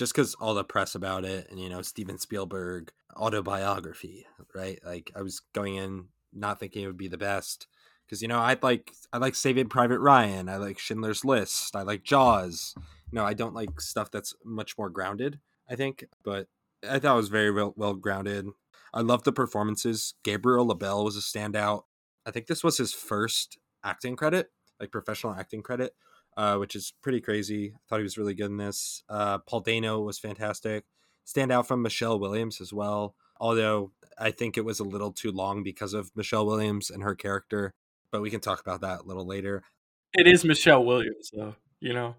just 0.00 0.14
because 0.14 0.34
all 0.36 0.54
the 0.54 0.64
press 0.64 0.94
about 0.94 1.26
it 1.26 1.46
and 1.50 1.60
you 1.60 1.68
know 1.68 1.82
steven 1.82 2.16
spielberg 2.16 2.90
autobiography 3.18 4.24
right? 4.54 4.80
Like 4.82 5.10
i 5.14 5.20
was 5.20 5.42
going 5.52 5.76
in 5.76 6.06
not 6.32 6.58
thinking 6.58 6.82
it 6.82 6.86
would 6.86 6.96
be 6.96 7.06
the 7.06 7.18
best 7.18 7.66
because 8.06 8.22
you 8.22 8.28
know 8.28 8.38
i 8.38 8.56
like 8.62 8.92
i 9.12 9.18
like 9.18 9.34
saving 9.34 9.68
private 9.68 9.98
ryan 9.98 10.48
i 10.48 10.56
like 10.56 10.78
schindler's 10.78 11.22
list 11.22 11.76
i 11.76 11.82
like 11.82 12.02
jaws 12.02 12.74
no 13.12 13.26
i 13.26 13.34
don't 13.34 13.52
like 13.52 13.78
stuff 13.78 14.10
that's 14.10 14.34
much 14.42 14.78
more 14.78 14.88
grounded 14.88 15.38
i 15.68 15.76
think 15.76 16.06
but 16.24 16.48
i 16.88 16.98
thought 16.98 17.12
it 17.12 17.16
was 17.16 17.28
very 17.28 17.50
well, 17.50 17.74
well 17.76 17.94
grounded. 17.94 18.46
I 18.92 19.02
love 19.02 19.22
the 19.22 19.32
performances. 19.32 20.14
Gabriel 20.24 20.66
labelle 20.66 21.04
was 21.04 21.16
a 21.16 21.20
standout. 21.20 21.82
I 22.26 22.32
think 22.32 22.48
this 22.48 22.64
was 22.64 22.78
his 22.78 22.92
first 22.92 23.56
acting 23.84 24.16
credit 24.16 24.50
like 24.80 24.90
professional 24.90 25.34
acting 25.34 25.62
credit 25.62 25.94
uh, 26.40 26.56
which 26.56 26.74
is 26.74 26.94
pretty 27.02 27.20
crazy. 27.20 27.74
I 27.74 27.78
thought 27.86 27.98
he 27.98 28.02
was 28.02 28.16
really 28.16 28.32
good 28.32 28.50
in 28.50 28.56
this. 28.56 29.02
Uh, 29.10 29.36
Paul 29.38 29.60
Dano 29.60 30.00
was 30.00 30.18
fantastic. 30.18 30.84
Stand 31.26 31.52
out 31.52 31.68
from 31.68 31.82
Michelle 31.82 32.18
Williams 32.18 32.62
as 32.62 32.72
well. 32.72 33.14
Although 33.38 33.92
I 34.18 34.30
think 34.30 34.56
it 34.56 34.64
was 34.64 34.80
a 34.80 34.84
little 34.84 35.12
too 35.12 35.32
long 35.32 35.62
because 35.62 35.92
of 35.92 36.10
Michelle 36.16 36.46
Williams 36.46 36.88
and 36.88 37.02
her 37.02 37.14
character, 37.14 37.74
but 38.10 38.22
we 38.22 38.30
can 38.30 38.40
talk 38.40 38.58
about 38.58 38.80
that 38.80 39.00
a 39.00 39.02
little 39.02 39.26
later. 39.26 39.64
It 40.14 40.26
is 40.26 40.42
Michelle 40.42 40.82
Williams, 40.82 41.30
though. 41.30 41.56
You 41.78 41.92
know. 41.92 42.16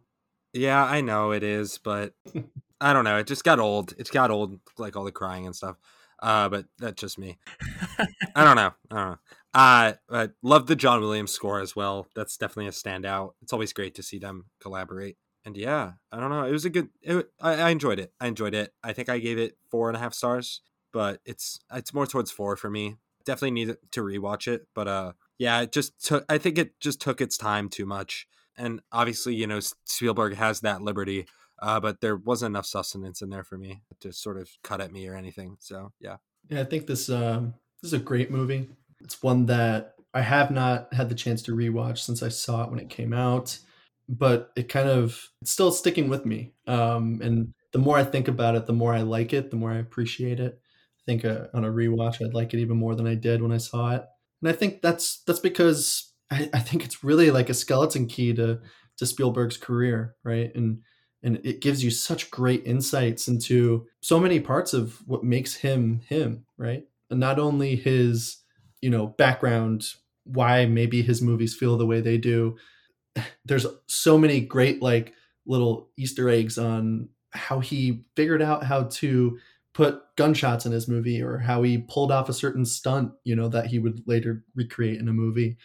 Yeah, 0.53 0.83
I 0.83 1.01
know 1.01 1.31
it 1.31 1.41
is, 1.41 1.79
but 1.79 2.13
I 2.79 2.93
don't 2.93 3.05
know. 3.05 3.17
It 3.17 3.25
just 3.25 3.43
got 3.43 3.57
old. 3.57 3.95
It's 3.97 4.11
got 4.11 4.29
old, 4.29 4.59
like 4.77 4.95
all 4.95 5.03
the 5.03 5.11
crying 5.11 5.47
and 5.47 5.55
stuff. 5.55 5.77
Uh, 6.21 6.47
but 6.47 6.65
that's 6.77 7.01
just 7.01 7.17
me. 7.17 7.39
I 8.35 8.43
don't 8.43 8.55
know. 8.55 8.71
I 8.91 8.95
don't 8.95 9.09
know. 9.09 9.19
Uh, 9.53 9.93
I 10.09 10.29
love 10.41 10.67
the 10.67 10.75
John 10.75 11.01
Williams 11.01 11.31
score 11.31 11.59
as 11.59 11.75
well. 11.75 12.07
That's 12.15 12.37
definitely 12.37 12.67
a 12.67 12.71
standout. 12.71 13.31
It's 13.41 13.51
always 13.51 13.73
great 13.73 13.95
to 13.95 14.03
see 14.03 14.17
them 14.17 14.45
collaborate. 14.61 15.17
And 15.43 15.57
yeah, 15.57 15.93
I 16.11 16.19
don't 16.19 16.29
know. 16.29 16.45
It 16.45 16.51
was 16.51 16.65
a 16.65 16.69
good. 16.69 16.89
It, 17.01 17.29
I, 17.39 17.53
I 17.53 17.69
enjoyed 17.69 17.99
it. 17.99 18.13
I 18.19 18.27
enjoyed 18.27 18.53
it. 18.53 18.73
I 18.83 18.93
think 18.93 19.09
I 19.09 19.19
gave 19.19 19.37
it 19.37 19.57
four 19.69 19.89
and 19.89 19.97
a 19.97 19.99
half 19.99 20.13
stars, 20.13 20.61
but 20.93 21.19
it's 21.25 21.59
it's 21.73 21.93
more 21.93 22.05
towards 22.05 22.31
four 22.31 22.55
for 22.55 22.69
me. 22.69 22.97
Definitely 23.25 23.51
need 23.51 23.75
to 23.91 24.01
rewatch 24.01 24.47
it, 24.47 24.67
but 24.73 24.87
uh, 24.87 25.13
yeah, 25.37 25.61
it 25.61 25.71
just 25.71 26.03
took. 26.03 26.25
I 26.29 26.37
think 26.37 26.57
it 26.57 26.79
just 26.79 27.01
took 27.01 27.21
its 27.21 27.37
time 27.37 27.69
too 27.69 27.85
much. 27.85 28.27
And 28.55 28.81
obviously, 28.91 29.33
you 29.33 29.47
know, 29.47 29.59
Spielberg 29.85 30.35
has 30.35 30.61
that 30.61 30.81
liberty, 30.81 31.25
uh, 31.59 31.79
but 31.79 32.01
there 32.01 32.15
wasn't 32.15 32.51
enough 32.51 32.67
sustenance 32.67 33.21
in 33.21 33.29
there 33.29 33.43
for 33.43 33.57
me 33.57 33.81
to 34.01 34.13
sort 34.13 34.37
of 34.37 34.49
cut 34.63 34.81
at 34.81 34.91
me 34.91 35.07
or 35.07 35.15
anything. 35.15 35.57
So 35.59 35.91
yeah, 35.99 36.17
yeah, 36.49 36.61
I 36.61 36.65
think 36.65 36.85
this 36.85 37.09
um, 37.09 37.55
this 37.81 37.89
is 37.89 37.99
a 37.99 38.03
great 38.03 38.29
movie. 38.29 38.69
It's 39.03 39.21
one 39.21 39.45
that 39.47 39.95
I 40.13 40.21
have 40.21 40.51
not 40.51 40.93
had 40.93 41.09
the 41.09 41.15
chance 41.15 41.41
to 41.43 41.55
rewatch 41.55 41.99
since 41.99 42.21
I 42.21 42.29
saw 42.29 42.63
it 42.63 42.69
when 42.69 42.79
it 42.79 42.89
came 42.89 43.13
out, 43.13 43.57
but 44.09 44.51
it 44.55 44.69
kind 44.69 44.89
of 44.89 45.29
it's 45.41 45.51
still 45.51 45.71
sticking 45.71 46.09
with 46.09 46.25
me. 46.25 46.53
Um, 46.67 47.19
and 47.23 47.53
the 47.71 47.79
more 47.79 47.97
I 47.97 48.03
think 48.03 48.27
about 48.27 48.55
it, 48.55 48.65
the 48.65 48.73
more 48.73 48.93
I 48.93 49.01
like 49.01 49.33
it, 49.33 49.51
the 49.51 49.57
more 49.57 49.71
I 49.71 49.77
appreciate 49.77 50.39
it. 50.39 50.59
I 50.61 51.03
think 51.05 51.25
uh, 51.25 51.47
on 51.53 51.65
a 51.65 51.71
rewatch, 51.71 52.23
I'd 52.23 52.33
like 52.33 52.53
it 52.53 52.59
even 52.59 52.77
more 52.77 52.95
than 52.95 53.07
I 53.07 53.15
did 53.15 53.41
when 53.41 53.51
I 53.51 53.57
saw 53.57 53.95
it. 53.95 54.03
And 54.41 54.49
I 54.49 54.53
think 54.53 54.81
that's 54.81 55.23
that's 55.23 55.39
because 55.39 56.11
I, 56.29 56.49
I 56.53 56.59
think 56.59 56.83
it's 56.83 57.03
really 57.03 57.31
like 57.31 57.49
a 57.49 57.53
skeleton 57.53 58.07
key 58.07 58.33
to 58.33 58.59
to 58.97 59.05
Spielberg's 59.05 59.57
career, 59.57 60.15
right? 60.23 60.53
And 60.55 60.81
and 61.23 61.39
it 61.43 61.61
gives 61.61 61.83
you 61.83 61.91
such 61.91 62.31
great 62.31 62.65
insights 62.65 63.27
into 63.27 63.87
so 64.01 64.19
many 64.19 64.39
parts 64.39 64.73
of 64.73 64.99
what 65.07 65.23
makes 65.23 65.55
him 65.55 66.01
him, 66.07 66.45
right? 66.57 66.83
And 67.09 67.19
not 67.19 67.39
only 67.39 67.75
his 67.75 68.37
you 68.81 68.89
know 68.89 69.07
background 69.07 69.85
why 70.23 70.65
maybe 70.65 71.01
his 71.01 71.21
movies 71.21 71.55
feel 71.55 71.77
the 71.77 71.85
way 71.85 72.01
they 72.01 72.17
do. 72.17 72.57
There's 73.45 73.65
so 73.87 74.17
many 74.17 74.39
great 74.41 74.81
like 74.81 75.13
little 75.45 75.89
easter 75.97 76.29
eggs 76.29 76.57
on 76.57 77.09
how 77.31 77.59
he 77.59 78.05
figured 78.15 78.41
out 78.41 78.63
how 78.63 78.83
to 78.83 79.37
put 79.73 80.01
gunshots 80.17 80.65
in 80.65 80.71
his 80.71 80.87
movie 80.87 81.21
or 81.21 81.37
how 81.37 81.63
he 81.63 81.77
pulled 81.77 82.11
off 82.11 82.27
a 82.27 82.33
certain 82.33 82.65
stunt 82.65 83.13
you 83.23 83.35
know 83.35 83.47
that 83.47 83.67
he 83.67 83.79
would 83.79 84.03
later 84.05 84.43
recreate 84.55 84.99
in 84.99 85.07
a 85.07 85.13
movie. 85.13 85.57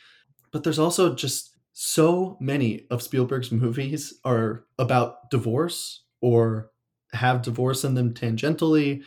But 0.52 0.64
there's 0.64 0.78
also 0.78 1.14
just 1.14 1.56
so 1.72 2.38
many 2.40 2.86
of 2.90 3.02
Spielberg's 3.02 3.52
movies 3.52 4.14
are 4.24 4.64
about 4.78 5.30
divorce 5.30 6.04
or 6.22 6.70
have 7.12 7.42
divorce 7.42 7.84
in 7.84 7.94
them 7.94 8.14
tangentially. 8.14 9.02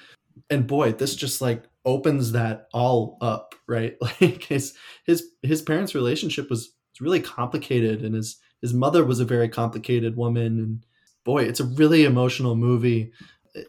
And 0.50 0.68
boy 0.68 0.92
this 0.94 1.16
just 1.16 1.42
like 1.42 1.64
opens 1.86 2.32
that 2.34 2.68
all 2.74 3.18
up, 3.22 3.56
right? 3.68 3.96
Like 4.02 4.44
his 4.44 4.74
his 5.06 5.24
his 5.42 5.62
parents' 5.62 5.96
relationship 5.96 6.50
was 6.50 6.72
really 7.00 7.22
complicated, 7.22 8.02
and 8.04 8.16
his 8.16 8.38
his 8.62 8.74
mother 8.74 9.06
was 9.06 9.20
a 9.20 9.26
very 9.26 9.50
complicated 9.50 10.16
woman. 10.18 10.60
And 10.60 10.86
boy, 11.24 11.44
it's 11.44 11.60
a 11.60 11.66
really 11.66 12.06
emotional 12.06 12.56
movie. 12.56 13.12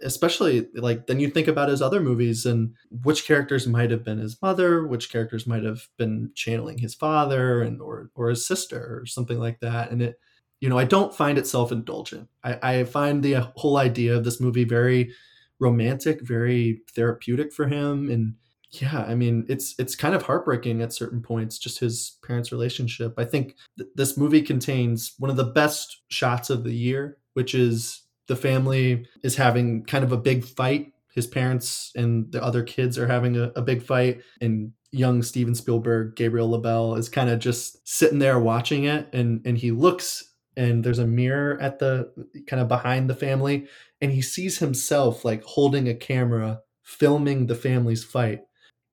Especially 0.02 0.68
like 0.74 1.06
then 1.06 1.20
you 1.20 1.30
think 1.30 1.48
about 1.48 1.70
his 1.70 1.80
other 1.80 2.00
movies 2.00 2.44
and 2.44 2.74
which 3.02 3.26
characters 3.26 3.66
might 3.66 3.90
have 3.90 4.04
been 4.04 4.18
his 4.18 4.40
mother, 4.42 4.86
which 4.86 5.10
characters 5.10 5.46
might 5.46 5.64
have 5.64 5.88
been 5.96 6.30
channeling 6.34 6.78
his 6.78 6.94
father 6.94 7.62
and 7.62 7.80
or 7.80 8.10
or 8.14 8.28
his 8.28 8.46
sister 8.46 9.00
or 9.00 9.06
something 9.06 9.38
like 9.38 9.60
that. 9.60 9.90
And 9.90 10.02
it, 10.02 10.20
you 10.60 10.68
know, 10.68 10.78
I 10.78 10.84
don't 10.84 11.14
find 11.14 11.38
it 11.38 11.46
self 11.46 11.72
indulgent. 11.72 12.28
I, 12.44 12.58
I 12.62 12.84
find 12.84 13.22
the 13.22 13.36
uh, 13.36 13.46
whole 13.56 13.78
idea 13.78 14.14
of 14.16 14.24
this 14.24 14.40
movie 14.40 14.64
very 14.64 15.12
romantic, 15.60 16.20
very 16.22 16.82
therapeutic 16.94 17.52
for 17.52 17.68
him. 17.68 18.10
And 18.10 18.34
yeah, 18.70 19.04
I 19.06 19.14
mean, 19.14 19.46
it's 19.48 19.74
it's 19.78 19.94
kind 19.94 20.14
of 20.14 20.22
heartbreaking 20.22 20.80
at 20.80 20.92
certain 20.92 21.22
points, 21.22 21.58
just 21.58 21.80
his 21.80 22.18
parents' 22.24 22.52
relationship. 22.52 23.14
I 23.18 23.24
think 23.24 23.56
th- 23.78 23.90
this 23.94 24.16
movie 24.16 24.42
contains 24.42 25.14
one 25.18 25.30
of 25.30 25.36
the 25.36 25.44
best 25.44 26.02
shots 26.08 26.50
of 26.50 26.64
the 26.64 26.74
year, 26.74 27.18
which 27.34 27.54
is 27.54 28.02
the 28.28 28.36
family 28.36 29.06
is 29.22 29.36
having 29.36 29.84
kind 29.84 30.04
of 30.04 30.12
a 30.12 30.16
big 30.16 30.44
fight 30.44 30.92
his 31.14 31.26
parents 31.26 31.90
and 31.96 32.30
the 32.32 32.42
other 32.42 32.62
kids 32.62 32.96
are 32.98 33.06
having 33.06 33.36
a, 33.36 33.52
a 33.56 33.62
big 33.62 33.82
fight 33.82 34.22
and 34.40 34.72
young 34.92 35.22
Steven 35.22 35.54
Spielberg, 35.54 36.16
Gabriel 36.16 36.50
LaBelle 36.50 36.94
is 36.96 37.08
kind 37.08 37.30
of 37.30 37.38
just 37.38 37.86
sitting 37.86 38.18
there 38.18 38.38
watching 38.38 38.84
it 38.84 39.08
and 39.12 39.40
and 39.44 39.58
he 39.58 39.70
looks 39.70 40.29
and 40.60 40.84
there's 40.84 40.98
a 40.98 41.06
mirror 41.06 41.58
at 41.60 41.78
the 41.78 42.12
kind 42.46 42.60
of 42.60 42.68
behind 42.68 43.08
the 43.08 43.14
family 43.14 43.66
and 44.00 44.12
he 44.12 44.20
sees 44.20 44.58
himself 44.58 45.24
like 45.24 45.42
holding 45.44 45.88
a 45.88 45.94
camera 45.94 46.60
filming 46.82 47.46
the 47.46 47.54
family's 47.54 48.04
fight. 48.04 48.40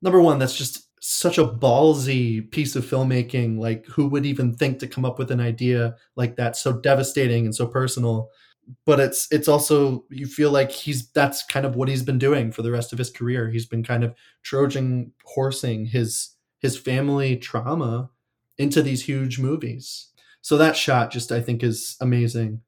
Number 0.02 0.22
one, 0.22 0.40
that's 0.40 0.58
just 0.58 0.88
such 1.02 1.38
a 1.38 1.48
ballsy 1.48 2.50
piece 2.52 2.76
of 2.76 2.86
filmmaking. 2.86 3.58
Like, 3.58 3.86
who 3.88 4.08
would 4.08 4.26
even 4.26 4.54
think 4.54 4.80
to 4.80 4.88
come 4.88 5.06
up 5.06 5.18
with 5.18 5.32
an 5.32 5.40
idea 5.40 5.96
like 6.16 6.36
that, 6.36 6.56
so 6.56 6.74
devastating 6.74 7.46
and 7.46 7.56
so 7.56 7.66
personal? 7.68 8.30
But 8.86 9.00
it's 9.00 9.28
it's 9.32 9.48
also 9.48 10.06
you 10.10 10.28
feel 10.28 10.52
like 10.52 10.72
he's 10.72 11.10
that's 11.12 11.44
kind 11.46 11.66
of 11.66 11.76
what 11.76 11.88
he's 11.88 12.04
been 12.04 12.20
doing 12.20 12.52
for 12.52 12.62
the 12.62 12.72
rest 12.72 12.92
of 12.94 13.00
his 13.00 13.10
career. 13.10 13.50
He's 13.50 13.66
been 13.66 13.84
kind 13.84 14.04
of 14.04 14.14
Trojan 14.44 15.14
horsing 15.24 15.86
his 15.86 16.36
his 16.60 16.78
family 16.78 17.38
trauma 17.38 18.10
into 18.58 18.82
these 18.82 19.06
huge 19.06 19.40
movies. 19.40 20.10
So 20.48 20.56
that 20.56 20.78
shot 20.78 21.12
just 21.12 21.34
I 21.34 21.42
think 21.42 21.62
is 21.62 21.98
amazing 22.00 22.62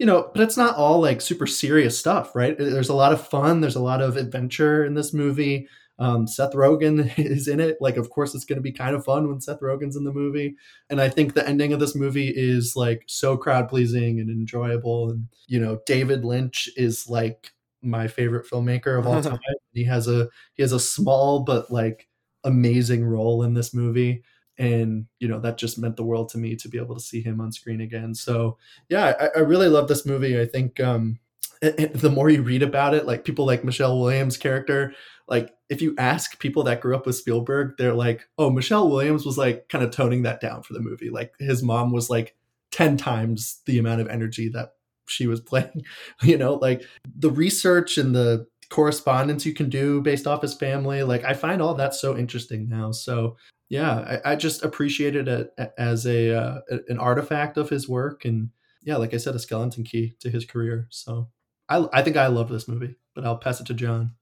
you 0.00 0.06
know, 0.06 0.30
but 0.32 0.42
it's 0.42 0.56
not 0.56 0.76
all 0.76 0.98
like 0.98 1.20
super 1.20 1.46
serious 1.46 1.96
stuff, 1.96 2.34
right? 2.34 2.56
There's 2.56 2.88
a 2.88 2.94
lot 2.94 3.12
of 3.12 3.28
fun. 3.28 3.60
There's 3.60 3.76
a 3.76 3.82
lot 3.82 4.00
of 4.00 4.16
adventure 4.16 4.82
in 4.82 4.94
this 4.94 5.12
movie. 5.12 5.68
Um, 5.98 6.26
Seth 6.26 6.54
Rogen 6.54 7.12
is 7.18 7.46
in 7.46 7.60
it. 7.60 7.76
Like, 7.82 7.98
of 7.98 8.08
course, 8.08 8.34
it's 8.34 8.46
going 8.46 8.56
to 8.56 8.62
be 8.62 8.72
kind 8.72 8.96
of 8.96 9.04
fun 9.04 9.28
when 9.28 9.42
Seth 9.42 9.60
Rogen's 9.60 9.96
in 9.96 10.04
the 10.04 10.12
movie. 10.12 10.56
And 10.88 11.02
I 11.02 11.10
think 11.10 11.34
the 11.34 11.46
ending 11.46 11.74
of 11.74 11.80
this 11.80 11.94
movie 11.94 12.32
is 12.34 12.74
like 12.74 13.02
so 13.06 13.36
crowd 13.36 13.68
pleasing 13.68 14.18
and 14.18 14.30
enjoyable. 14.30 15.10
And, 15.10 15.28
you 15.46 15.60
know, 15.60 15.80
David 15.84 16.24
Lynch 16.24 16.70
is 16.76 17.06
like 17.06 17.52
my 17.82 18.08
favorite 18.08 18.48
filmmaker 18.50 18.98
of 18.98 19.06
all 19.06 19.22
time. 19.22 19.38
he 19.72 19.84
has 19.84 20.08
a, 20.08 20.30
he 20.54 20.62
has 20.62 20.72
a 20.72 20.80
small, 20.80 21.44
but 21.44 21.70
like 21.70 22.08
amazing 22.42 23.04
role 23.04 23.42
in 23.42 23.52
this 23.52 23.74
movie 23.74 24.24
and 24.60 25.06
you 25.18 25.26
know 25.26 25.40
that 25.40 25.56
just 25.58 25.78
meant 25.78 25.96
the 25.96 26.04
world 26.04 26.28
to 26.28 26.38
me 26.38 26.54
to 26.54 26.68
be 26.68 26.78
able 26.78 26.94
to 26.94 27.00
see 27.00 27.22
him 27.22 27.40
on 27.40 27.50
screen 27.50 27.80
again. 27.80 28.14
So 28.14 28.58
yeah 28.88 29.14
i, 29.18 29.38
I 29.38 29.40
really 29.40 29.68
love 29.68 29.88
this 29.88 30.06
movie. 30.06 30.40
I 30.40 30.46
think 30.46 30.78
um 30.78 31.18
the 31.60 32.12
more 32.12 32.30
you 32.30 32.42
read 32.42 32.62
about 32.62 32.94
it 32.94 33.04
like 33.04 33.24
people 33.24 33.44
like 33.44 33.64
michelle 33.64 34.00
williams 34.00 34.38
character 34.38 34.94
like 35.28 35.54
if 35.68 35.82
you 35.82 35.94
ask 35.98 36.38
people 36.38 36.62
that 36.62 36.80
grew 36.80 36.96
up 36.96 37.04
with 37.04 37.16
spielberg 37.16 37.74
they're 37.76 37.92
like 37.92 38.26
oh 38.38 38.48
michelle 38.48 38.88
williams 38.88 39.26
was 39.26 39.36
like 39.36 39.68
kind 39.68 39.84
of 39.84 39.90
toning 39.90 40.22
that 40.22 40.40
down 40.40 40.62
for 40.62 40.72
the 40.72 40.80
movie. 40.80 41.10
Like 41.10 41.34
his 41.38 41.62
mom 41.62 41.92
was 41.92 42.08
like 42.08 42.34
10 42.72 42.96
times 42.96 43.60
the 43.66 43.78
amount 43.78 44.00
of 44.00 44.08
energy 44.08 44.48
that 44.50 44.70
she 45.06 45.26
was 45.26 45.40
playing 45.50 45.82
you 46.22 46.38
know? 46.38 46.54
Like 46.54 46.82
the 47.04 47.30
research 47.30 47.98
and 47.98 48.14
the 48.14 48.46
correspondence 48.70 49.44
you 49.44 49.52
can 49.52 49.68
do 49.68 50.00
based 50.00 50.28
off 50.28 50.42
his 50.42 50.54
family 50.54 51.02
like 51.02 51.24
i 51.24 51.34
find 51.34 51.60
all 51.60 51.74
that 51.74 51.92
so 51.94 52.16
interesting 52.16 52.68
now. 52.68 52.92
So 52.92 53.36
yeah, 53.70 54.18
I, 54.24 54.32
I 54.32 54.36
just 54.36 54.64
appreciated 54.64 55.28
it 55.28 55.54
as 55.78 56.04
a 56.04 56.36
uh, 56.36 56.60
an 56.88 56.98
artifact 56.98 57.56
of 57.56 57.70
his 57.70 57.88
work, 57.88 58.24
and 58.24 58.50
yeah, 58.82 58.96
like 58.96 59.14
I 59.14 59.16
said, 59.16 59.36
a 59.36 59.38
skeleton 59.38 59.84
key 59.84 60.14
to 60.20 60.28
his 60.28 60.44
career. 60.44 60.88
So 60.90 61.28
I 61.68 61.86
I 61.92 62.02
think 62.02 62.16
I 62.16 62.26
love 62.26 62.48
this 62.48 62.66
movie, 62.66 62.96
but 63.14 63.24
I'll 63.24 63.38
pass 63.38 63.60
it 63.60 63.66
to 63.68 63.74
John. 63.74 64.16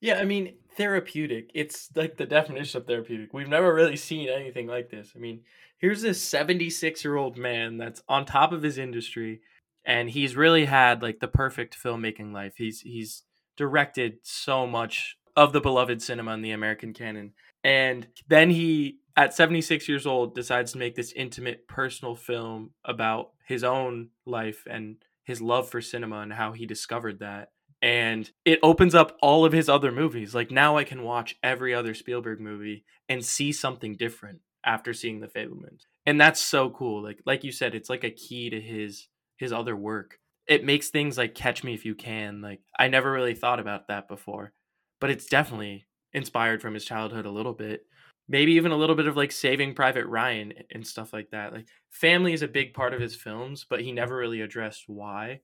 Yeah, 0.00 0.18
I 0.18 0.24
mean, 0.24 0.54
therapeutic. 0.76 1.52
It's 1.54 1.90
like 1.94 2.16
the 2.16 2.26
definition 2.26 2.80
of 2.80 2.88
therapeutic. 2.88 3.32
We've 3.32 3.48
never 3.48 3.72
really 3.72 3.96
seen 3.96 4.28
anything 4.28 4.66
like 4.66 4.90
this. 4.90 5.12
I 5.14 5.20
mean, 5.20 5.42
here's 5.78 6.02
this 6.02 6.20
76 6.20 7.04
year 7.04 7.16
old 7.16 7.38
man 7.38 7.76
that's 7.78 8.02
on 8.08 8.26
top 8.26 8.52
of 8.52 8.64
his 8.64 8.78
industry, 8.78 9.42
and 9.84 10.10
he's 10.10 10.34
really 10.34 10.64
had 10.64 11.02
like 11.02 11.20
the 11.20 11.28
perfect 11.28 11.78
filmmaking 11.80 12.32
life. 12.32 12.54
He's 12.56 12.80
he's 12.80 13.22
directed 13.56 14.18
so 14.22 14.66
much 14.66 15.16
of 15.36 15.52
the 15.52 15.60
beloved 15.60 16.02
cinema 16.02 16.34
in 16.34 16.42
the 16.42 16.50
American 16.50 16.92
canon. 16.92 17.32
And 17.64 18.06
then 18.28 18.50
he, 18.50 18.98
at 19.16 19.34
76 19.34 19.88
years 19.88 20.06
old, 20.06 20.34
decides 20.34 20.72
to 20.72 20.78
make 20.78 20.94
this 20.94 21.12
intimate 21.12 21.68
personal 21.68 22.16
film 22.16 22.70
about 22.84 23.30
his 23.46 23.64
own 23.64 24.10
life 24.26 24.66
and 24.68 24.96
his 25.24 25.40
love 25.40 25.68
for 25.68 25.80
cinema 25.80 26.20
and 26.20 26.32
how 26.32 26.52
he 26.52 26.66
discovered 26.66 27.20
that. 27.20 27.50
And 27.80 28.30
it 28.44 28.60
opens 28.62 28.94
up 28.94 29.16
all 29.20 29.44
of 29.44 29.52
his 29.52 29.68
other 29.68 29.90
movies. 29.90 30.34
Like 30.34 30.50
now 30.50 30.76
I 30.76 30.84
can 30.84 31.02
watch 31.02 31.36
every 31.42 31.74
other 31.74 31.94
Spielberg 31.94 32.40
movie 32.40 32.84
and 33.08 33.24
see 33.24 33.52
something 33.52 33.96
different 33.96 34.40
after 34.64 34.92
seeing 34.94 35.20
The 35.20 35.26
Fabelmans. 35.26 35.82
And 36.06 36.20
that's 36.20 36.40
so 36.40 36.70
cool. 36.70 37.02
Like 37.02 37.20
like 37.26 37.42
you 37.42 37.50
said, 37.52 37.74
it's 37.74 37.90
like 37.90 38.04
a 38.04 38.10
key 38.10 38.50
to 38.50 38.60
his 38.60 39.08
his 39.36 39.52
other 39.52 39.74
work. 39.74 40.18
It 40.46 40.64
makes 40.64 40.88
things 40.88 41.18
like 41.18 41.34
Catch 41.34 41.64
Me 41.64 41.74
If 41.74 41.84
You 41.84 41.94
Can. 41.94 42.40
Like 42.40 42.60
I 42.78 42.86
never 42.88 43.10
really 43.10 43.34
thought 43.34 43.60
about 43.60 43.88
that 43.88 44.08
before. 44.08 44.52
But 45.00 45.10
it's 45.10 45.26
definitely 45.26 45.86
inspired 46.14 46.60
from 46.60 46.74
his 46.74 46.84
childhood 46.84 47.26
a 47.26 47.30
little 47.30 47.52
bit. 47.52 47.86
Maybe 48.28 48.52
even 48.52 48.72
a 48.72 48.76
little 48.76 48.96
bit 48.96 49.06
of 49.06 49.16
like 49.16 49.32
saving 49.32 49.74
private 49.74 50.06
ryan 50.06 50.52
and 50.70 50.86
stuff 50.86 51.12
like 51.12 51.30
that. 51.30 51.52
Like 51.52 51.66
family 51.90 52.32
is 52.32 52.42
a 52.42 52.48
big 52.48 52.74
part 52.74 52.94
of 52.94 53.00
his 53.00 53.16
films 53.16 53.66
but 53.68 53.80
he 53.80 53.92
never 53.92 54.16
really 54.16 54.40
addressed 54.40 54.84
why. 54.86 55.40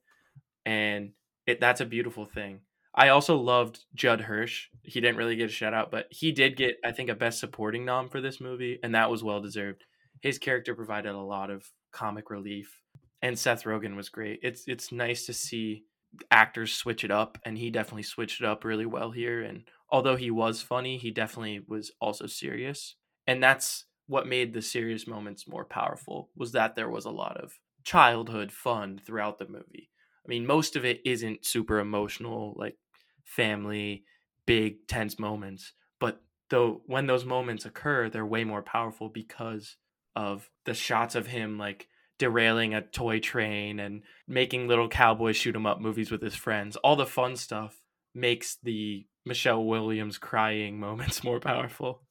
And 0.65 1.11
it 1.45 1.59
that's 1.59 1.81
a 1.81 1.85
beautiful 1.85 2.25
thing. 2.25 2.61
I 2.93 3.09
also 3.09 3.37
loved 3.37 3.79
judd 3.93 4.21
hirsch. 4.21 4.67
He 4.83 4.99
didn't 4.99 5.17
really 5.17 5.35
get 5.35 5.49
a 5.49 5.53
shout 5.53 5.73
out 5.73 5.91
but 5.91 6.07
he 6.09 6.31
did 6.31 6.57
get 6.57 6.77
i 6.83 6.91
think 6.91 7.09
a 7.09 7.15
best 7.15 7.39
supporting 7.39 7.85
nom 7.85 8.09
for 8.09 8.21
this 8.21 8.41
movie 8.41 8.79
and 8.83 8.95
that 8.95 9.11
was 9.11 9.23
well 9.23 9.41
deserved. 9.41 9.83
His 10.21 10.37
character 10.37 10.75
provided 10.75 11.11
a 11.11 11.19
lot 11.19 11.49
of 11.49 11.65
comic 11.91 12.29
relief 12.29 12.81
and 13.21 13.37
seth 13.37 13.63
rogen 13.63 13.95
was 13.95 14.09
great. 14.09 14.39
It's 14.41 14.63
it's 14.67 14.91
nice 14.91 15.25
to 15.25 15.33
see 15.33 15.83
actors 16.31 16.73
switch 16.73 17.03
it 17.03 17.11
up 17.11 17.37
and 17.45 17.57
he 17.57 17.69
definitely 17.69 18.03
switched 18.03 18.41
it 18.41 18.47
up 18.47 18.63
really 18.63 18.85
well 18.85 19.11
here 19.11 19.41
and 19.43 19.63
although 19.91 20.15
he 20.15 20.31
was 20.31 20.61
funny, 20.61 20.97
he 20.97 21.11
definitely 21.11 21.59
was 21.67 21.91
also 21.99 22.25
serious. 22.27 22.95
And 23.27 23.41
that's 23.43 23.85
what 24.07 24.27
made 24.27 24.53
the 24.53 24.61
serious 24.61 25.07
moments 25.07 25.47
more 25.47 25.65
powerful 25.65 26.31
was 26.35 26.51
that 26.53 26.75
there 26.75 26.89
was 26.89 27.05
a 27.05 27.11
lot 27.11 27.37
of 27.37 27.59
childhood 27.83 28.51
fun 28.51 28.99
throughout 28.99 29.37
the 29.37 29.47
movie. 29.47 29.91
I 30.25 30.27
mean, 30.29 30.45
most 30.45 30.75
of 30.75 30.85
it 30.85 31.01
isn't 31.05 31.45
super 31.45 31.79
emotional, 31.79 32.53
like 32.57 32.77
family, 33.23 34.05
big 34.45 34.87
tense 34.87 35.19
moments, 35.19 35.73
but 35.99 36.21
though 36.49 36.81
when 36.85 37.05
those 37.07 37.25
moments 37.25 37.65
occur, 37.65 38.09
they're 38.09 38.25
way 38.25 38.43
more 38.43 38.63
powerful 38.63 39.09
because 39.09 39.77
of 40.15 40.49
the 40.65 40.73
shots 40.73 41.15
of 41.15 41.27
him 41.27 41.57
like 41.57 41.87
derailing 42.17 42.73
a 42.73 42.81
toy 42.81 43.19
train 43.19 43.79
and 43.79 44.03
making 44.27 44.67
little 44.67 44.89
cowboy 44.89 45.31
shoot 45.31 45.55
'em 45.55 45.65
up 45.65 45.79
movies 45.79 46.11
with 46.11 46.21
his 46.21 46.35
friends. 46.35 46.75
All 46.77 46.95
the 46.95 47.05
fun 47.05 47.35
stuff 47.35 47.83
makes 48.13 48.57
the 48.57 49.07
Michelle 49.29 49.63
Williams 49.63 50.17
crying 50.17 50.79
moments 50.79 51.23
more 51.23 51.39
powerful. 51.39 52.01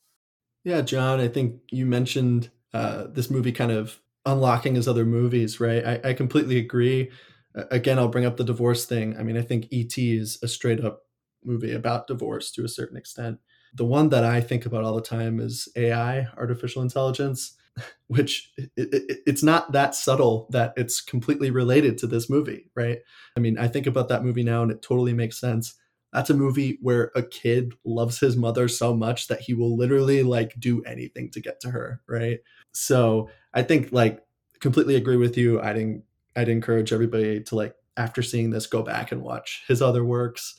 Yeah, 0.65 0.81
John, 0.81 1.21
I 1.21 1.29
think 1.29 1.61
you 1.71 1.85
mentioned 1.85 2.51
uh, 2.73 3.09
this 3.09 3.31
movie 3.31 3.53
kind 3.53 3.73
of 3.73 4.01
unlocking 4.25 4.75
his 4.75 4.89
other 4.89 5.05
movies, 5.05 5.61
right? 5.61 5.85
I, 5.85 6.11
I 6.11 6.15
completely 6.15 6.59
agree. 6.59 7.11
Again, 7.55 7.99
I'll 7.99 8.09
bring 8.09 8.25
up 8.27 8.37
the 8.37 8.45
divorce 8.45 8.85
thing. 8.87 9.17
I 9.19 9.23
mean, 9.23 9.37
I 9.37 9.43
think 9.43 9.67
E.T. 9.71 10.17
is 10.17 10.39
a 10.43 10.49
straight 10.49 10.85
up 10.85 11.03
movie 11.45 11.73
about 11.73 12.07
divorce 12.07 12.51
to 12.53 12.65
a 12.65 12.69
certain 12.69 12.97
extent. 12.97 13.39
The 13.75 13.85
one 13.85 14.11
that 14.11 14.25
I 14.25 14.41
think 14.41 14.65
about 14.65 14.85
all 14.85 14.95
the 14.95 15.03
time 15.03 15.41
is 15.41 15.69
AI, 15.77 16.27
artificial 16.37 16.83
intelligence, 16.83 17.57
which 18.07 18.53
it, 18.57 18.71
it, 18.77 19.19
it's 19.27 19.43
not 19.43 19.73
that 19.73 19.95
subtle 19.95 20.49
that 20.51 20.75
it's 20.77 21.01
completely 21.01 21.51
related 21.51 21.99
to 21.99 22.07
this 22.07 22.31
movie, 22.31 22.71
right? 22.77 22.99
I 23.37 23.41
mean, 23.41 23.59
I 23.59 23.69
think 23.69 23.87
about 23.87 24.09
that 24.09 24.25
movie 24.25 24.45
now 24.45 24.63
and 24.63 24.71
it 24.71 24.83
totally 24.83 25.15
makes 25.15 25.41
sense 25.41 25.75
that's 26.13 26.31
a 26.31 26.35
movie 26.35 26.79
where 26.81 27.11
a 27.15 27.23
kid 27.23 27.75
loves 27.85 28.19
his 28.19 28.37
mother 28.37 28.69
so 28.69 28.95
much 28.95 29.29
that 29.29 29.41
he 29.41 29.55
will 29.55 29.77
literally 29.77 30.23
like 30.23 30.55
do 30.59 30.83
anything 30.85 31.31
to 31.31 31.41
get 31.41 31.61
to 31.61 31.71
her 31.71 32.01
right? 32.09 32.41
So 32.73 33.31
i 33.55 33.63
think 33.63 33.93
like 33.93 34.23
completely 34.61 34.97
agree 34.97 35.17
with 35.17 35.37
you. 35.37 35.61
I'd 35.61 36.03
i'd 36.37 36.49
encourage 36.49 36.93
everybody 36.93 37.43
to 37.43 37.55
like 37.55 37.75
after 37.97 38.23
seeing 38.23 38.51
this 38.51 38.67
go 38.67 38.83
back 38.83 39.13
and 39.13 39.23
watch 39.23 39.65
his 39.69 39.83
other 39.83 40.05
works. 40.05 40.59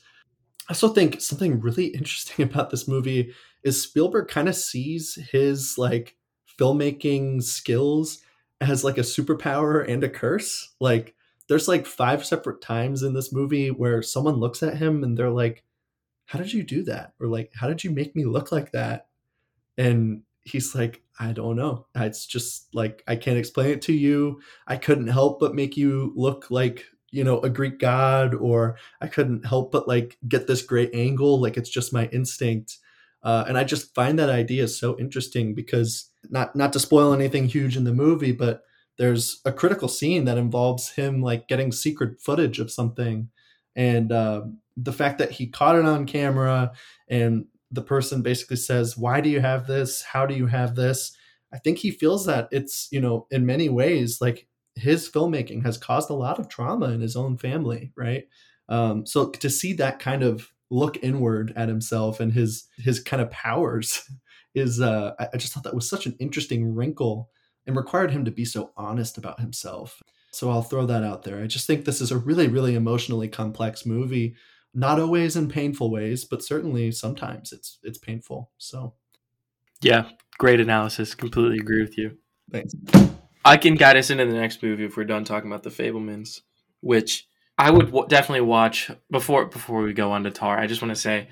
I 0.68 0.72
also 0.72 0.88
think 0.88 1.20
something 1.20 1.60
really 1.60 1.86
interesting 1.98 2.44
about 2.44 2.70
this 2.70 2.88
movie 2.88 3.34
is 3.62 3.82
spielberg 3.82 4.28
kind 4.28 4.48
of 4.48 4.56
sees 4.56 5.18
his 5.32 5.76
like 5.76 6.16
filmmaking 6.58 7.42
skills 7.42 8.20
as 8.60 8.84
like 8.84 8.98
a 8.98 9.02
superpower 9.02 9.86
and 9.88 10.04
a 10.04 10.08
curse. 10.08 10.74
Like 10.80 11.14
there's 11.50 11.66
like 11.66 11.84
five 11.84 12.24
separate 12.24 12.60
times 12.60 13.02
in 13.02 13.12
this 13.12 13.32
movie 13.32 13.72
where 13.72 14.02
someone 14.02 14.36
looks 14.36 14.62
at 14.62 14.76
him 14.76 15.02
and 15.02 15.18
they're 15.18 15.30
like, 15.30 15.64
How 16.26 16.38
did 16.38 16.52
you 16.52 16.62
do 16.62 16.84
that? 16.84 17.14
Or 17.18 17.26
like, 17.26 17.50
How 17.56 17.66
did 17.66 17.82
you 17.82 17.90
make 17.90 18.14
me 18.14 18.24
look 18.24 18.52
like 18.52 18.70
that? 18.70 19.08
And 19.76 20.22
he's 20.42 20.76
like, 20.76 21.02
I 21.18 21.32
don't 21.32 21.56
know. 21.56 21.86
It's 21.96 22.24
just 22.24 22.72
like, 22.72 23.02
I 23.08 23.16
can't 23.16 23.36
explain 23.36 23.70
it 23.70 23.82
to 23.82 23.92
you. 23.92 24.40
I 24.68 24.76
couldn't 24.76 25.08
help 25.08 25.40
but 25.40 25.56
make 25.56 25.76
you 25.76 26.12
look 26.14 26.52
like, 26.52 26.84
you 27.10 27.24
know, 27.24 27.40
a 27.40 27.50
Greek 27.50 27.80
god, 27.80 28.32
or 28.32 28.76
I 29.00 29.08
couldn't 29.08 29.44
help 29.44 29.72
but 29.72 29.88
like 29.88 30.18
get 30.28 30.46
this 30.46 30.62
great 30.62 30.94
angle. 30.94 31.40
Like, 31.40 31.56
it's 31.56 31.68
just 31.68 31.92
my 31.92 32.06
instinct. 32.12 32.78
Uh, 33.24 33.44
and 33.48 33.58
I 33.58 33.64
just 33.64 33.92
find 33.92 34.20
that 34.20 34.30
idea 34.30 34.68
so 34.68 34.96
interesting 35.00 35.56
because 35.56 36.10
not 36.30 36.54
not 36.54 36.72
to 36.74 36.78
spoil 36.78 37.12
anything 37.12 37.48
huge 37.48 37.76
in 37.76 37.82
the 37.82 37.92
movie, 37.92 38.32
but 38.32 38.62
there's 39.00 39.42
a 39.46 39.52
critical 39.52 39.88
scene 39.88 40.26
that 40.26 40.38
involves 40.38 40.90
him 40.90 41.22
like 41.22 41.48
getting 41.48 41.72
secret 41.72 42.20
footage 42.20 42.60
of 42.60 42.70
something 42.70 43.30
And 43.76 44.12
uh, 44.12 44.42
the 44.76 44.92
fact 44.92 45.18
that 45.18 45.32
he 45.32 45.48
caught 45.48 45.76
it 45.76 45.86
on 45.86 46.06
camera 46.06 46.72
and 47.08 47.46
the 47.72 47.82
person 47.82 48.22
basically 48.22 48.56
says, 48.56 48.98
Why 48.98 49.22
do 49.22 49.30
you 49.30 49.40
have 49.40 49.66
this? 49.66 50.02
How 50.02 50.26
do 50.26 50.34
you 50.34 50.46
have 50.48 50.74
this? 50.76 51.16
I 51.52 51.58
think 51.58 51.78
he 51.78 51.90
feels 51.90 52.26
that 52.26 52.48
it's, 52.52 52.88
you 52.92 53.00
know, 53.00 53.26
in 53.30 53.46
many 53.46 53.68
ways, 53.68 54.20
like 54.20 54.48
his 54.76 55.08
filmmaking 55.10 55.64
has 55.64 55.78
caused 55.78 56.10
a 56.10 56.14
lot 56.14 56.38
of 56.38 56.48
trauma 56.48 56.90
in 56.90 57.00
his 57.00 57.16
own 57.16 57.38
family, 57.38 57.92
right? 57.96 58.28
Um, 58.68 59.06
so 59.06 59.30
to 59.30 59.50
see 59.50 59.72
that 59.74 59.98
kind 59.98 60.22
of 60.22 60.52
look 60.70 61.02
inward 61.02 61.52
at 61.56 61.68
himself 61.68 62.20
and 62.20 62.32
his 62.32 62.68
his 62.78 63.00
kind 63.00 63.22
of 63.22 63.30
powers 63.30 64.08
is 64.54 64.80
uh, 64.80 65.14
I 65.32 65.36
just 65.36 65.52
thought 65.52 65.64
that 65.64 65.74
was 65.74 65.88
such 65.88 66.06
an 66.06 66.16
interesting 66.20 66.74
wrinkle 66.74 67.30
and 67.70 67.76
required 67.76 68.10
him 68.10 68.24
to 68.24 68.30
be 68.30 68.44
so 68.44 68.72
honest 68.76 69.16
about 69.16 69.40
himself. 69.40 70.02
So 70.32 70.50
I'll 70.50 70.62
throw 70.62 70.86
that 70.86 71.04
out 71.04 71.22
there. 71.22 71.40
I 71.40 71.46
just 71.46 71.66
think 71.66 71.84
this 71.84 72.00
is 72.00 72.10
a 72.10 72.18
really, 72.18 72.48
really 72.48 72.74
emotionally 72.74 73.28
complex 73.28 73.86
movie. 73.86 74.34
Not 74.74 75.00
always 75.00 75.36
in 75.36 75.48
painful 75.48 75.90
ways, 75.90 76.24
but 76.24 76.44
certainly 76.44 76.92
sometimes 76.92 77.52
it's 77.52 77.78
it's 77.82 77.98
painful. 77.98 78.50
So 78.58 78.94
yeah, 79.82 80.10
great 80.38 80.60
analysis. 80.60 81.14
Completely 81.14 81.58
agree 81.58 81.80
with 81.80 81.96
you. 81.96 82.18
Thanks. 82.50 82.74
I 83.44 83.56
can 83.56 83.74
guide 83.74 83.96
us 83.96 84.10
into 84.10 84.26
the 84.26 84.34
next 84.34 84.62
movie 84.62 84.84
if 84.84 84.96
we're 84.96 85.04
done 85.04 85.24
talking 85.24 85.50
about 85.50 85.62
the 85.62 85.70
Fabelmans, 85.70 86.42
which 86.80 87.26
I 87.56 87.70
would 87.70 87.86
w- 87.86 88.06
definitely 88.08 88.42
watch 88.42 88.90
before 89.10 89.46
before 89.46 89.82
we 89.82 89.92
go 89.92 90.12
on 90.12 90.24
to 90.24 90.30
Tár. 90.30 90.58
I 90.58 90.66
just 90.66 90.82
want 90.82 90.94
to 90.94 91.00
say 91.00 91.28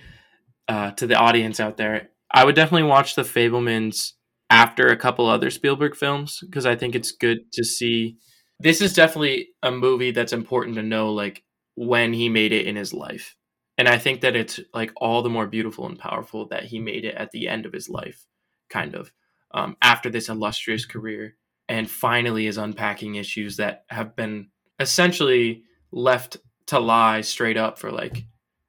uh, 0.68 0.92
to 0.92 1.06
the 1.06 1.14
audience 1.14 1.60
out 1.60 1.76
there, 1.76 2.10
I 2.30 2.44
would 2.44 2.54
definitely 2.54 2.88
watch 2.88 3.14
the 3.14 3.22
Fabelmans 3.22 4.12
after 4.50 4.88
a 4.88 4.96
couple 4.96 5.26
other 5.26 5.50
Spielberg 5.50 5.94
films 5.94 6.40
because 6.42 6.66
I 6.66 6.76
think 6.76 6.94
it's 6.94 7.12
good 7.12 7.52
to 7.52 7.64
see. 7.64 8.16
This 8.60 8.80
is 8.80 8.92
definitely 8.92 9.50
a 9.62 9.70
movie 9.70 10.10
that's 10.10 10.32
important 10.32 10.76
to 10.76 10.82
know, 10.82 11.12
like 11.12 11.44
when 11.74 12.12
he 12.12 12.28
made 12.28 12.52
it 12.52 12.66
in 12.66 12.76
his 12.76 12.92
life, 12.92 13.36
and 13.76 13.88
I 13.88 13.98
think 13.98 14.22
that 14.22 14.34
it's 14.34 14.58
like 14.74 14.92
all 14.96 15.22
the 15.22 15.30
more 15.30 15.46
beautiful 15.46 15.86
and 15.86 15.98
powerful 15.98 16.48
that 16.48 16.64
he 16.64 16.80
made 16.80 17.04
it 17.04 17.14
at 17.14 17.30
the 17.30 17.48
end 17.48 17.66
of 17.66 17.72
his 17.72 17.88
life, 17.88 18.26
kind 18.68 18.94
of 18.94 19.12
um, 19.52 19.76
after 19.80 20.10
this 20.10 20.28
illustrious 20.28 20.84
career 20.84 21.36
and 21.68 21.90
finally 21.90 22.46
is 22.46 22.58
unpacking 22.58 23.14
issues 23.14 23.58
that 23.58 23.84
have 23.88 24.16
been 24.16 24.48
essentially 24.80 25.62
left 25.92 26.38
to 26.66 26.78
lie 26.78 27.20
straight 27.20 27.56
up 27.56 27.78
for 27.78 27.90
like 27.90 28.24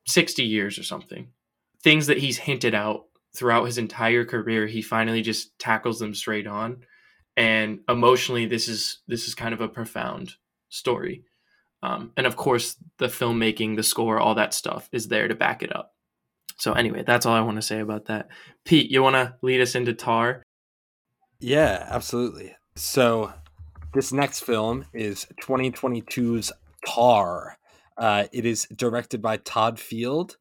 60 0.08 0.44
years 0.44 0.78
or 0.78 0.84
something. 0.84 1.30
Things 1.82 2.08
that 2.08 2.18
he's 2.18 2.38
hinted 2.38 2.76
out 2.76 3.06
throughout 3.36 3.66
his 3.66 3.78
entire 3.78 4.26
career, 4.26 4.68
he 4.68 4.82
finally 4.82 5.22
just 5.22 5.58
tackles 5.60 6.00
them 6.00 6.14
straight 6.14 6.48
on. 6.48 6.84
And 7.38 7.80
emotionally, 7.88 8.46
this 8.46 8.68
is 8.68 9.00
this 9.08 9.28
is 9.28 9.36
kind 9.36 9.54
of 9.54 9.62
a 9.62 9.68
profound 9.68 10.34
story. 10.70 11.24
Um, 11.82 12.12
and 12.18 12.28
of 12.28 12.36
course, 12.36 12.76
the 12.98 13.08
filmmaking, 13.08 13.76
the 13.76 13.84
score, 13.84 14.20
all 14.20 14.36
that 14.36 14.54
stuff 14.54 14.90
is 14.92 15.08
there 15.08 15.28
to 15.28 15.36
back 15.36 15.64
it 15.64 15.74
up. 15.74 15.94
So 16.58 16.74
anyway, 16.74 17.04
that's 17.08 17.26
all 17.26 17.34
I 17.34 17.42
want 17.42 17.56
to 17.56 17.62
say 17.62 17.80
about 17.80 18.06
that. 18.06 18.28
Pete, 18.66 18.92
you 18.92 19.02
want 19.02 19.16
to 19.16 19.36
lead 19.42 19.62
us 19.62 19.76
into 19.76 19.94
Tár? 19.94 20.42
Yeah, 21.40 21.88
absolutely. 21.90 22.56
So, 22.76 23.34
this 23.94 24.12
next 24.12 24.42
film 24.42 24.86
is 24.94 25.26
2022's 25.42 26.52
Tár. 26.86 27.54
Uh, 27.98 28.26
it 28.34 28.46
is 28.46 28.68
directed 28.76 29.22
by 29.22 29.38
Todd 29.38 29.80
Field, 29.80 30.38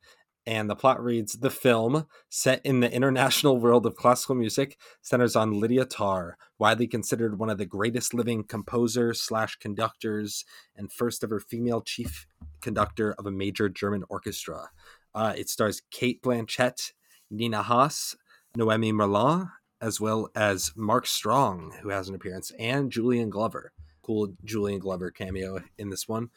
and 0.49 0.70
the 0.70 0.74
plot 0.74 1.05
reads 1.05 1.34
The 1.34 1.51
film, 1.51 2.07
set 2.30 2.64
in 2.64 2.80
the 2.80 2.90
international 2.90 3.59
world 3.61 3.84
of 3.84 3.96
classical 3.96 4.34
music, 4.34 4.78
centers 5.03 5.36
on 5.36 5.61
Lydia 5.61 5.84
Tár, 5.84 6.32
widely 6.59 6.86
considered 6.86 7.38
one 7.38 7.51
of 7.51 7.59
the 7.59 7.66
greatest 7.66 8.14
living 8.14 8.44
composers 8.44 9.20
slash 9.20 9.57
conductors 9.57 10.46
and 10.74 10.90
first 10.90 11.22
ever 11.22 11.38
female 11.38 11.82
chief 11.82 12.26
conductor 12.62 13.14
of 13.18 13.26
a 13.26 13.30
major 13.30 13.68
German 13.68 14.05
orchestra. 14.09 14.70
Uh, 15.14 15.34
it 15.36 15.51
stars 15.51 15.82
Cate 15.90 16.22
Blanchett, 16.22 16.92
Nina 17.30 17.62
Hoss, 17.62 18.16
Noémie 18.57 18.94
Merlant, 18.94 19.51
as 19.82 20.01
well 20.01 20.30
as 20.34 20.72
Mark 20.74 21.07
Strong, 21.07 21.74
who 21.82 21.90
has 21.90 22.09
an 22.09 22.14
appearance, 22.14 22.53
and 22.59 22.90
Julian 22.90 23.28
Glover. 23.28 23.72
Cool 24.01 24.32
Julian 24.44 24.78
Glover 24.78 25.11
cameo 25.11 25.61
in 25.76 25.90
this 25.90 26.09
one. 26.09 26.30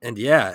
And 0.00 0.16
yeah, 0.16 0.54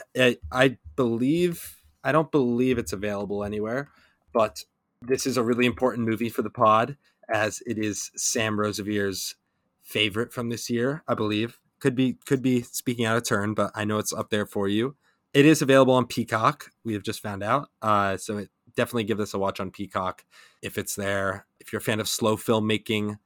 I 0.51 0.78
believe, 0.95 1.82
I 2.04 2.12
don't 2.12 2.32
believe 2.32 2.78
it's 2.78 2.93
available 2.93 3.43
anywhere, 3.43 3.89
but 4.34 4.64
this 5.01 5.26
is 5.26 5.38
a 5.38 5.43
really 5.43 5.66
important 5.66 6.08
movie 6.08 6.30
for 6.30 6.41
the 6.41 6.49
pod 6.49 6.97
as 7.30 7.62
it 7.66 7.78
is 7.78 8.12
Sam 8.16 8.58
Rosevear's 8.58 9.36
favorite 9.82 10.34
from 10.34 10.49
this 10.49 10.70
year, 10.70 11.04
I 11.08 11.14
believe. 11.14 11.60
Could 11.80 11.95
be 11.95 12.18
could 12.26 12.41
be 12.41 12.62
speaking 12.62 13.06
out 13.06 13.18
of 13.18 13.26
turn, 13.26 13.54
but 13.54 13.72
I 13.76 13.84
know 13.84 13.97
it's 13.97 14.14
up 14.14 14.30
there 14.30 14.45
for 14.45 14.68
you. 14.68 14.95
It 15.34 15.45
is 15.45 15.62
available 15.62 15.93
on 15.93 16.06
Peacock. 16.06 16.72
We 16.86 16.93
have 16.93 17.04
just 17.04 17.22
found 17.22 17.43
out, 17.43 17.70
uh, 17.82 18.18
so 18.18 18.38
it, 18.38 18.49
definitely 18.76 19.04
give 19.04 19.18
this 19.18 19.34
a 19.34 19.39
watch 19.39 19.60
on 19.60 19.72
Peacock 19.72 20.24
if 20.62 20.78
it's 20.78 20.95
there. 20.95 21.45
If 21.60 21.74
you're 21.74 21.80
a 21.80 21.84
fan 21.84 21.99
of 21.99 22.08
slow 22.08 22.38
filmmaking, 22.38 23.18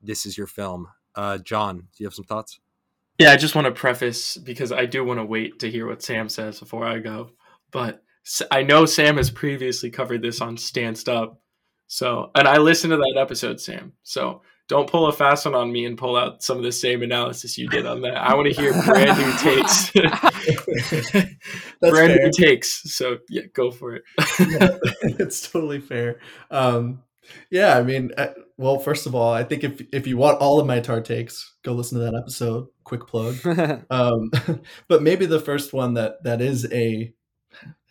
this 0.00 0.24
is 0.24 0.38
your 0.38 0.46
film. 0.46 0.88
Uh, 1.14 1.38
John, 1.38 1.78
do 1.78 1.86
you 1.98 2.06
have 2.06 2.14
some 2.14 2.24
thoughts? 2.24 2.60
Yeah, 3.18 3.32
I 3.32 3.36
just 3.36 3.54
want 3.54 3.66
to 3.66 3.72
preface 3.72 4.36
because 4.36 4.72
I 4.72 4.86
do 4.86 5.04
want 5.04 5.20
to 5.20 5.24
wait 5.24 5.58
to 5.60 5.70
hear 5.70 5.86
what 5.86 6.02
Sam 6.02 6.28
says 6.28 6.60
before 6.60 6.86
I 6.86 6.98
go. 6.98 7.30
But 7.70 8.02
I 8.50 8.62
know 8.62 8.86
Sam 8.86 9.16
has 9.16 9.30
previously 9.30 9.90
covered 9.90 10.22
this 10.22 10.40
on 10.40 10.56
Stanced 10.56 11.08
Up. 11.08 11.40
So, 11.86 12.30
and 12.34 12.48
I 12.48 12.58
listened 12.58 12.90
to 12.90 12.96
that 12.96 13.14
episode, 13.16 13.60
Sam. 13.60 13.92
So 14.02 14.42
don't 14.68 14.90
pull 14.90 15.06
a 15.06 15.12
fast 15.12 15.44
one 15.46 15.54
on 15.54 15.70
me 15.70 15.84
and 15.84 15.96
pull 15.96 16.16
out 16.16 16.42
some 16.42 16.56
of 16.56 16.64
the 16.64 16.72
same 16.72 17.02
analysis 17.02 17.56
you 17.56 17.68
did 17.68 17.86
on 17.86 18.00
that. 18.02 18.16
I 18.16 18.34
want 18.34 18.52
to 18.52 18.60
hear 18.60 18.72
brand 18.82 19.16
new 19.18 19.32
takes. 19.38 19.90
brand 21.80 22.12
fair. 22.12 22.24
new 22.24 22.30
takes. 22.32 22.82
So 22.92 23.18
yeah, 23.28 23.42
go 23.52 23.70
for 23.70 23.94
it. 23.94 24.02
yeah, 24.40 24.76
it's 25.20 25.48
totally 25.48 25.80
fair. 25.80 26.18
Um, 26.50 27.02
yeah, 27.50 27.78
I 27.78 27.82
mean, 27.82 28.10
uh, 28.18 28.28
well, 28.56 28.78
first 28.78 29.06
of 29.06 29.14
all, 29.14 29.32
I 29.32 29.44
think 29.44 29.62
if 29.62 29.82
if 29.92 30.06
you 30.06 30.16
want 30.16 30.40
all 30.40 30.58
of 30.58 30.66
my 30.66 30.80
tar 30.80 31.00
takes, 31.00 31.54
go 31.62 31.72
listen 31.72 31.98
to 31.98 32.04
that 32.04 32.16
episode. 32.16 32.66
Quick 32.82 33.06
plug. 33.06 33.36
um, 33.90 34.30
but 34.88 35.02
maybe 35.02 35.26
the 35.26 35.40
first 35.40 35.72
one 35.72 35.94
that 35.94 36.22
that 36.24 36.40
is 36.40 36.66
a, 36.72 37.12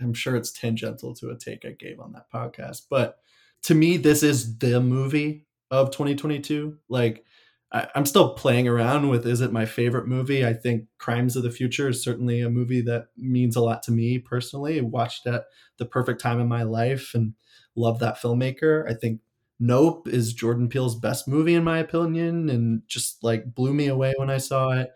I'm 0.02 0.14
sure 0.14 0.36
it's 0.36 0.52
tangential 0.52 1.14
to 1.16 1.30
a 1.30 1.38
take 1.38 1.66
I 1.66 1.72
gave 1.72 2.00
on 2.00 2.14
that 2.14 2.32
podcast, 2.32 2.84
but 2.90 3.20
to 3.64 3.76
me, 3.76 3.98
this 3.98 4.22
is 4.22 4.58
the 4.60 4.80
movie 4.80 5.48
of 5.72 5.92
2022. 5.92 6.78
Like, 6.88 7.26
I, 7.72 7.88
am 7.96 8.06
still 8.06 8.34
playing 8.36 8.68
around 8.68 9.10
with 9.10 9.26
is 9.26 9.42
it 9.42 9.52
my 9.52 9.66
favorite 9.66 10.08
movie? 10.08 10.46
I 10.46 10.54
think 10.54 10.86
Crimes 10.98 11.36
of 11.36 11.44
the 11.44 11.52
Future 11.52 11.90
is 11.90 12.04
certainly 12.04 12.42
a 12.42 12.50
movie 12.50 12.82
that 12.82 13.08
means 13.18 13.56
a 13.56 13.62
lot 13.62 13.82
to 13.84 13.92
me 13.92 14.20
personally. 14.20 14.80
I 14.80 14.84
watched 14.84 15.26
at 15.26 15.46
the 15.78 15.86
perfect 15.86 16.22
time 16.22 16.40
in 16.40 16.48
my 16.48 16.64
life 16.64 17.12
and 17.16 17.34
love 17.76 18.00
that 18.00 18.22
filmmaker. 18.22 18.90
I 18.90 18.94
think 18.94 19.20
Nope 19.60 20.08
is 20.08 20.34
Jordan 20.34 20.70
Peele's 20.70 20.96
best 20.96 21.28
movie 21.28 21.56
in 21.56 21.64
my 21.64 21.80
opinion 21.80 22.50
and 22.50 22.84
just 22.88 23.24
like 23.24 23.56
blew 23.56 23.74
me 23.74 23.88
away 23.88 24.14
when 24.18 24.30
I 24.30 24.38
saw 24.38 24.72
it. 24.72 24.92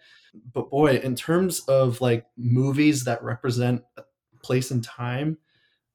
But 0.53 0.69
boy, 0.69 0.97
in 0.97 1.15
terms 1.15 1.61
of 1.61 2.01
like 2.01 2.25
movies 2.37 3.05
that 3.05 3.23
represent 3.23 3.81
place 4.41 4.71
and 4.71 4.83
time, 4.83 5.37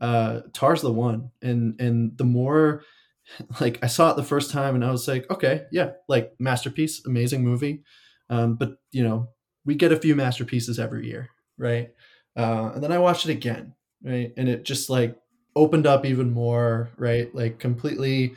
uh 0.00 0.40
Tár's 0.52 0.82
the 0.82 0.92
one. 0.92 1.30
And 1.42 1.80
and 1.80 2.16
the 2.16 2.24
more 2.24 2.82
like 3.60 3.78
I 3.82 3.86
saw 3.86 4.10
it 4.10 4.16
the 4.16 4.22
first 4.22 4.50
time 4.50 4.74
and 4.74 4.84
I 4.84 4.90
was 4.90 5.08
like, 5.08 5.30
okay, 5.30 5.64
yeah, 5.72 5.92
like 6.08 6.34
masterpiece, 6.38 7.04
amazing 7.06 7.42
movie. 7.42 7.82
Um, 8.30 8.56
but 8.56 8.76
you 8.92 9.02
know, 9.02 9.28
we 9.64 9.74
get 9.74 9.92
a 9.92 9.96
few 10.00 10.14
masterpieces 10.14 10.78
every 10.78 11.06
year, 11.06 11.28
right? 11.58 11.90
Uh, 12.36 12.72
and 12.74 12.82
then 12.82 12.92
I 12.92 12.98
watched 12.98 13.26
it 13.26 13.32
again, 13.32 13.74
right? 14.02 14.32
And 14.36 14.48
it 14.48 14.64
just 14.64 14.90
like 14.90 15.16
opened 15.56 15.86
up 15.86 16.04
even 16.04 16.32
more, 16.32 16.90
right? 16.96 17.34
Like 17.34 17.58
completely 17.58 18.34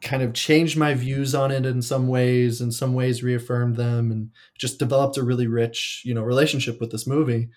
kind 0.00 0.22
of 0.22 0.32
changed 0.32 0.76
my 0.76 0.94
views 0.94 1.34
on 1.34 1.50
it 1.50 1.66
in 1.66 1.82
some 1.82 2.06
ways, 2.06 2.60
in 2.60 2.70
some 2.70 2.94
ways 2.94 3.22
reaffirmed 3.22 3.76
them, 3.76 4.12
and 4.12 4.30
just 4.56 4.78
developed 4.78 5.16
a 5.16 5.22
really 5.22 5.46
rich, 5.46 6.02
you 6.04 6.14
know, 6.14 6.22
relationship 6.22 6.80
with 6.80 6.90
this 6.92 7.06
movie. 7.06 7.48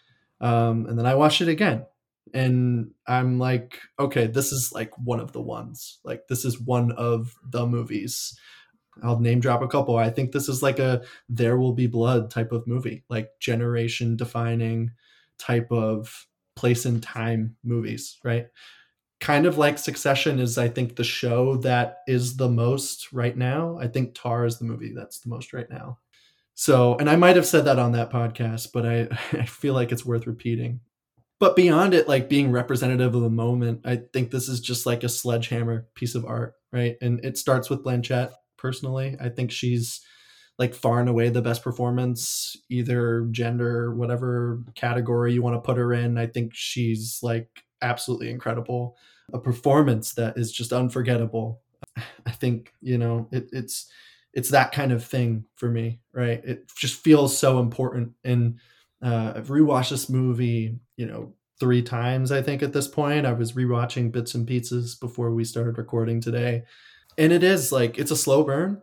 Um, 0.41 0.87
and 0.87 0.97
then 0.97 1.05
I 1.05 1.15
watched 1.15 1.41
it 1.41 1.47
again, 1.47 1.85
and 2.33 2.91
I'm 3.07 3.39
like, 3.39 3.79
okay, 3.99 4.27
this 4.27 4.51
is 4.51 4.71
like 4.73 4.91
one 4.97 5.19
of 5.19 5.31
the 5.31 5.41
ones. 5.41 5.99
Like 6.03 6.27
this 6.27 6.43
is 6.43 6.59
one 6.59 6.91
of 6.93 7.35
the 7.49 7.65
movies. 7.65 8.37
I'll 9.03 9.19
name 9.19 9.39
drop 9.39 9.61
a 9.61 9.67
couple. 9.67 9.97
I 9.97 10.09
think 10.09 10.31
this 10.31 10.49
is 10.49 10.61
like 10.61 10.79
a 10.79 11.03
There 11.29 11.57
Will 11.57 11.73
Be 11.73 11.87
Blood 11.87 12.29
type 12.29 12.51
of 12.51 12.67
movie, 12.67 13.03
like 13.09 13.29
generation 13.39 14.17
defining 14.17 14.91
type 15.37 15.71
of 15.71 16.27
place 16.55 16.85
and 16.85 17.01
time 17.01 17.55
movies, 17.63 18.19
right? 18.23 18.47
Kind 19.19 19.45
of 19.45 19.57
like 19.57 19.77
Succession 19.77 20.39
is, 20.39 20.57
I 20.57 20.67
think, 20.67 20.95
the 20.95 21.03
show 21.03 21.55
that 21.57 21.99
is 22.07 22.37
the 22.37 22.49
most 22.49 23.13
right 23.13 23.37
now. 23.37 23.77
I 23.79 23.87
think 23.87 24.13
Tár 24.13 24.45
is 24.45 24.57
the 24.57 24.65
movie 24.65 24.93
that's 24.95 25.19
the 25.19 25.29
most 25.29 25.53
right 25.53 25.69
now. 25.69 25.99
So, 26.61 26.95
and 26.97 27.09
I 27.09 27.15
might 27.15 27.37
have 27.37 27.47
said 27.47 27.65
that 27.65 27.79
on 27.79 27.93
that 27.93 28.11
podcast, 28.11 28.67
but 28.71 28.85
I, 28.85 29.07
I 29.39 29.45
feel 29.45 29.73
like 29.73 29.91
it's 29.91 30.05
worth 30.05 30.27
repeating 30.27 30.81
but 31.39 31.55
beyond 31.55 31.95
it 31.95 32.07
like 32.07 32.29
being 32.29 32.51
representative 32.51 33.15
of 33.15 33.21
the 33.23 33.27
moment 33.27 33.81
i 33.83 33.99
think 34.13 34.29
this 34.29 34.47
is 34.47 34.59
just 34.59 34.85
like 34.85 35.03
a 35.03 35.09
sledgehammer 35.09 35.87
piece 35.95 36.13
of 36.13 36.23
art 36.23 36.53
right 36.71 36.97
and 37.01 37.19
it 37.25 37.35
starts 37.35 37.67
with 37.67 37.83
blanchett 37.83 38.31
personally 38.59 39.17
i 39.19 39.27
think 39.27 39.49
she's 39.49 40.01
like 40.61 40.75
far 40.75 40.99
and 40.99 41.09
away 41.09 41.27
the 41.29 41.41
best 41.41 41.63
performance, 41.63 42.55
either 42.69 43.27
gender, 43.31 43.95
whatever 43.95 44.59
category 44.75 45.33
you 45.33 45.41
want 45.41 45.55
to 45.55 45.59
put 45.59 45.75
her 45.75 45.91
in. 45.91 46.19
I 46.19 46.27
think 46.27 46.51
she's 46.53 47.19
like 47.23 47.63
absolutely 47.81 48.29
incredible. 48.29 48.95
A 49.33 49.39
performance 49.39 50.13
that 50.13 50.37
is 50.37 50.51
just 50.51 50.71
unforgettable. 50.71 51.61
I 52.27 52.31
think, 52.31 52.73
you 52.79 52.99
know, 52.99 53.27
it, 53.31 53.49
it's 53.51 53.89
it's 54.33 54.49
that 54.49 54.71
kind 54.71 54.91
of 54.91 55.03
thing 55.03 55.45
for 55.55 55.69
me, 55.69 55.99
right? 56.13 56.41
It 56.43 56.71
just 56.75 57.03
feels 57.03 57.37
so 57.37 57.59
important. 57.59 58.13
And 58.23 58.59
uh, 59.03 59.33
I've 59.35 59.47
rewatched 59.47 59.89
this 59.89 60.09
movie, 60.09 60.79
you 60.95 61.05
know, 61.05 61.33
three 61.59 61.81
times, 61.81 62.31
I 62.31 62.41
think, 62.41 62.63
at 62.63 62.73
this 62.73 62.87
point. 62.87 63.25
I 63.25 63.33
was 63.33 63.53
rewatching 63.53 64.11
bits 64.11 64.33
and 64.33 64.47
pieces 64.47 64.95
before 64.95 65.31
we 65.31 65.43
started 65.43 65.77
recording 65.77 66.19
today. 66.19 66.63
And 67.17 67.31
it 67.31 67.43
is 67.43 67.71
like 67.71 67.97
it's 67.97 68.11
a 68.11 68.17
slow 68.17 68.43
burn, 68.43 68.81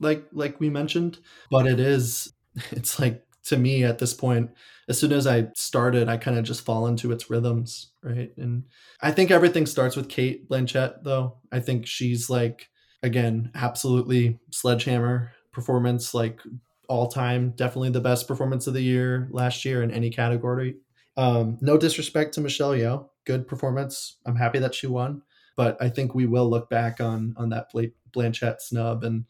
like 0.00 0.24
like 0.32 0.60
we 0.60 0.70
mentioned, 0.70 1.18
but 1.50 1.66
it 1.66 1.80
is 1.80 2.32
it's 2.70 2.98
like 2.98 3.24
to 3.46 3.56
me 3.56 3.84
at 3.84 3.98
this 3.98 4.14
point, 4.14 4.50
as 4.88 4.98
soon 4.98 5.12
as 5.12 5.26
I 5.26 5.48
started, 5.54 6.08
I 6.08 6.16
kind 6.16 6.38
of 6.38 6.44
just 6.44 6.64
fall 6.64 6.86
into 6.86 7.10
its 7.10 7.30
rhythms, 7.30 7.92
right? 8.02 8.30
And 8.36 8.64
I 9.00 9.12
think 9.12 9.30
everything 9.30 9.66
starts 9.66 9.96
with 9.96 10.08
Cate 10.08 10.48
Blanchett, 10.48 11.02
though. 11.02 11.38
I 11.50 11.60
think 11.60 11.86
she's 11.86 12.30
like 12.30 12.68
again, 13.02 13.50
absolutely 13.54 14.38
sledgehammer 14.50 15.32
performance, 15.52 16.14
like 16.14 16.40
all 16.88 17.08
time, 17.08 17.50
definitely 17.56 17.90
the 17.90 18.00
best 18.00 18.26
performance 18.26 18.66
of 18.66 18.74
the 18.74 18.82
year 18.82 19.28
last 19.30 19.64
year 19.64 19.82
in 19.82 19.90
any 19.90 20.10
category. 20.10 20.76
Um, 21.16 21.58
no 21.60 21.76
disrespect 21.76 22.34
to 22.34 22.40
Michelle 22.40 22.72
Yeoh, 22.72 23.08
good 23.24 23.46
performance. 23.46 24.16
I'm 24.26 24.36
happy 24.36 24.58
that 24.58 24.74
she 24.74 24.86
won, 24.86 25.22
but 25.56 25.80
I 25.80 25.88
think 25.88 26.14
we 26.14 26.26
will 26.26 26.48
look 26.48 26.70
back 26.70 27.00
on 27.00 27.34
on 27.36 27.50
that 27.50 27.72
Blanchett 28.12 28.60
snub 28.60 29.04
and 29.04 29.24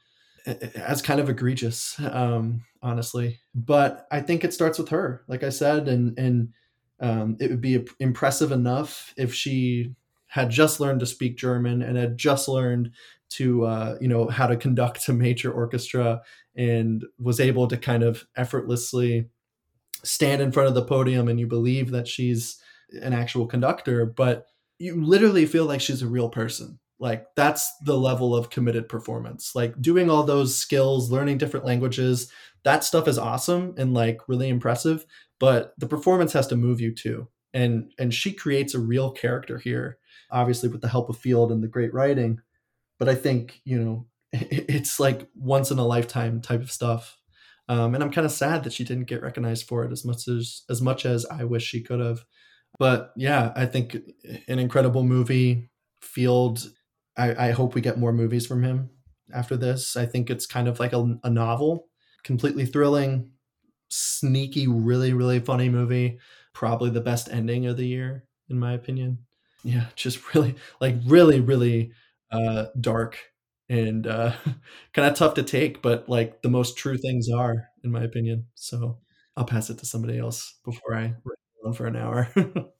as 0.74 1.02
kind 1.02 1.20
of 1.20 1.28
egregious, 1.28 1.98
um, 2.00 2.64
honestly. 2.82 3.40
But 3.54 4.06
I 4.10 4.20
think 4.20 4.44
it 4.44 4.54
starts 4.54 4.78
with 4.78 4.88
her, 4.90 5.24
like 5.28 5.42
I 5.42 5.50
said, 5.50 5.88
and 5.88 6.18
and 6.18 6.52
um, 7.00 7.36
it 7.40 7.50
would 7.50 7.60
be 7.60 7.86
impressive 7.98 8.52
enough 8.52 9.14
if 9.16 9.34
she 9.34 9.94
had 10.28 10.50
just 10.50 10.80
learned 10.80 11.00
to 11.00 11.06
speak 11.06 11.36
German 11.36 11.82
and 11.82 11.96
had 11.96 12.16
just 12.16 12.46
learned 12.46 12.92
to 13.30 13.64
uh, 13.64 13.96
you 14.00 14.08
know 14.08 14.28
how 14.28 14.46
to 14.46 14.56
conduct 14.56 15.08
a 15.08 15.12
major 15.12 15.52
orchestra 15.52 16.22
and 16.56 17.04
was 17.18 17.40
able 17.40 17.68
to 17.68 17.76
kind 17.76 18.02
of 18.02 18.24
effortlessly 18.36 19.28
stand 20.02 20.42
in 20.42 20.52
front 20.52 20.68
of 20.68 20.74
the 20.74 20.84
podium 20.84 21.28
and 21.28 21.38
you 21.38 21.46
believe 21.46 21.90
that 21.90 22.08
she's 22.08 22.60
an 23.02 23.12
actual 23.12 23.46
conductor 23.46 24.04
but 24.04 24.46
you 24.78 25.04
literally 25.04 25.44
feel 25.46 25.66
like 25.66 25.80
she's 25.80 26.02
a 26.02 26.08
real 26.08 26.30
person. 26.30 26.78
Like 26.98 27.26
that's 27.36 27.70
the 27.84 27.96
level 27.96 28.34
of 28.34 28.50
committed 28.50 28.88
performance. 28.88 29.54
Like 29.54 29.80
doing 29.80 30.10
all 30.10 30.22
those 30.22 30.56
skills 30.56 31.10
learning 31.10 31.38
different 31.38 31.66
languages 31.66 32.30
that 32.62 32.84
stuff 32.84 33.08
is 33.08 33.18
awesome 33.18 33.74
and 33.78 33.94
like 33.94 34.20
really 34.28 34.48
impressive 34.48 35.06
but 35.38 35.72
the 35.78 35.86
performance 35.86 36.34
has 36.34 36.46
to 36.48 36.56
move 36.56 36.80
you 36.80 36.94
too. 36.94 37.28
And 37.54 37.92
and 37.98 38.12
she 38.12 38.32
creates 38.32 38.74
a 38.74 38.80
real 38.80 39.10
character 39.12 39.58
here 39.58 39.98
obviously 40.30 40.68
with 40.68 40.80
the 40.80 40.88
help 40.88 41.08
of 41.08 41.16
field 41.16 41.50
and 41.52 41.62
the 41.62 41.68
great 41.68 41.92
writing 41.92 42.40
but 43.00 43.08
I 43.08 43.16
think 43.16 43.60
you 43.64 43.80
know 43.80 44.06
it's 44.32 45.00
like 45.00 45.26
once 45.34 45.72
in 45.72 45.78
a 45.80 45.86
lifetime 45.86 46.40
type 46.40 46.60
of 46.60 46.70
stuff. 46.70 47.16
Um, 47.68 47.94
and 47.94 48.02
I'm 48.02 48.10
kind 48.10 48.24
of 48.24 48.32
sad 48.32 48.64
that 48.64 48.72
she 48.72 48.84
didn't 48.84 49.06
get 49.06 49.22
recognized 49.22 49.66
for 49.66 49.84
it 49.84 49.92
as 49.92 50.04
much 50.04 50.28
as 50.28 50.62
as 50.68 50.80
much 50.80 51.04
as 51.04 51.26
I 51.26 51.42
wish 51.44 51.64
she 51.64 51.80
could 51.80 52.00
have. 52.00 52.24
But 52.78 53.12
yeah, 53.16 53.52
I 53.56 53.66
think 53.66 53.96
an 54.46 54.60
incredible 54.60 55.02
movie. 55.02 55.66
Field, 56.02 56.66
I, 57.18 57.48
I 57.48 57.50
hope 57.50 57.74
we 57.74 57.82
get 57.82 57.98
more 57.98 58.12
movies 58.12 58.46
from 58.46 58.62
him 58.62 58.88
after 59.34 59.54
this. 59.54 59.96
I 59.98 60.06
think 60.06 60.30
it's 60.30 60.46
kind 60.46 60.66
of 60.66 60.80
like 60.80 60.94
a, 60.94 61.18
a 61.22 61.28
novel, 61.28 61.88
completely 62.24 62.64
thrilling, 62.64 63.32
sneaky, 63.90 64.66
really 64.66 65.12
really 65.12 65.40
funny 65.40 65.68
movie. 65.68 66.18
Probably 66.54 66.88
the 66.88 67.02
best 67.02 67.28
ending 67.30 67.66
of 67.66 67.76
the 67.76 67.86
year 67.86 68.24
in 68.48 68.58
my 68.58 68.72
opinion. 68.72 69.18
Yeah, 69.62 69.86
just 69.94 70.34
really 70.34 70.54
like 70.80 70.96
really 71.04 71.40
really 71.40 71.92
uh, 72.32 72.66
dark 72.78 73.18
and 73.68 74.06
uh, 74.06 74.32
kind 74.92 75.08
of 75.08 75.14
tough 75.14 75.34
to 75.34 75.42
take, 75.42 75.82
but 75.82 76.08
like 76.08 76.42
the 76.42 76.50
most 76.50 76.76
true 76.76 76.98
things 76.98 77.28
are, 77.28 77.68
in 77.84 77.90
my 77.90 78.02
opinion. 78.02 78.46
So 78.54 78.98
I'll 79.36 79.44
pass 79.44 79.70
it 79.70 79.78
to 79.78 79.86
somebody 79.86 80.18
else 80.18 80.58
before 80.64 80.94
I 80.94 81.14
run 81.64 81.74
for 81.74 81.86
an 81.86 81.96
hour. 81.96 82.28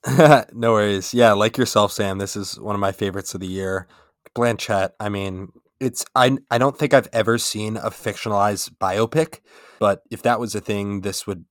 no 0.53 0.73
worries. 0.73 1.15
Yeah, 1.15 1.33
like 1.33 1.57
yourself, 1.57 1.93
Sam. 1.93 2.19
This 2.19 2.37
is 2.37 2.59
one 2.59 2.75
of 2.75 2.81
my 2.81 2.93
favorites 2.93 3.35
of 3.35 3.41
the 3.41 3.47
year. 3.47 3.87
Blanchett. 4.35 4.91
I 5.01 5.09
mean, 5.09 5.49
it's 5.79 6.05
I 6.15 6.37
I 6.51 6.59
don't 6.59 6.77
think 6.77 6.93
I've 6.93 7.09
ever 7.13 7.39
seen 7.39 7.77
a 7.77 7.91
fictionalized 7.91 8.77
biopic, 8.79 9.41
but 9.79 10.03
if 10.11 10.23
that 10.23 10.41
was 10.41 10.55
a 10.55 10.61
thing, 10.61 11.01
this 11.01 11.27
would 11.27 11.45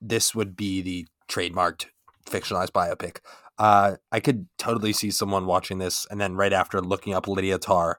this 0.00 0.34
would 0.34 0.56
be 0.56 0.82
the 0.82 1.06
trademarked 1.28 1.86
fictionalized 2.26 2.70
biopic. 2.70 3.18
Uh, 3.62 3.94
I 4.10 4.18
could 4.18 4.48
totally 4.58 4.92
see 4.92 5.12
someone 5.12 5.46
watching 5.46 5.78
this 5.78 6.04
and 6.10 6.20
then 6.20 6.34
right 6.34 6.52
after 6.52 6.80
looking 6.80 7.14
up 7.14 7.28
Lydia 7.28 7.60
Tár 7.60 7.94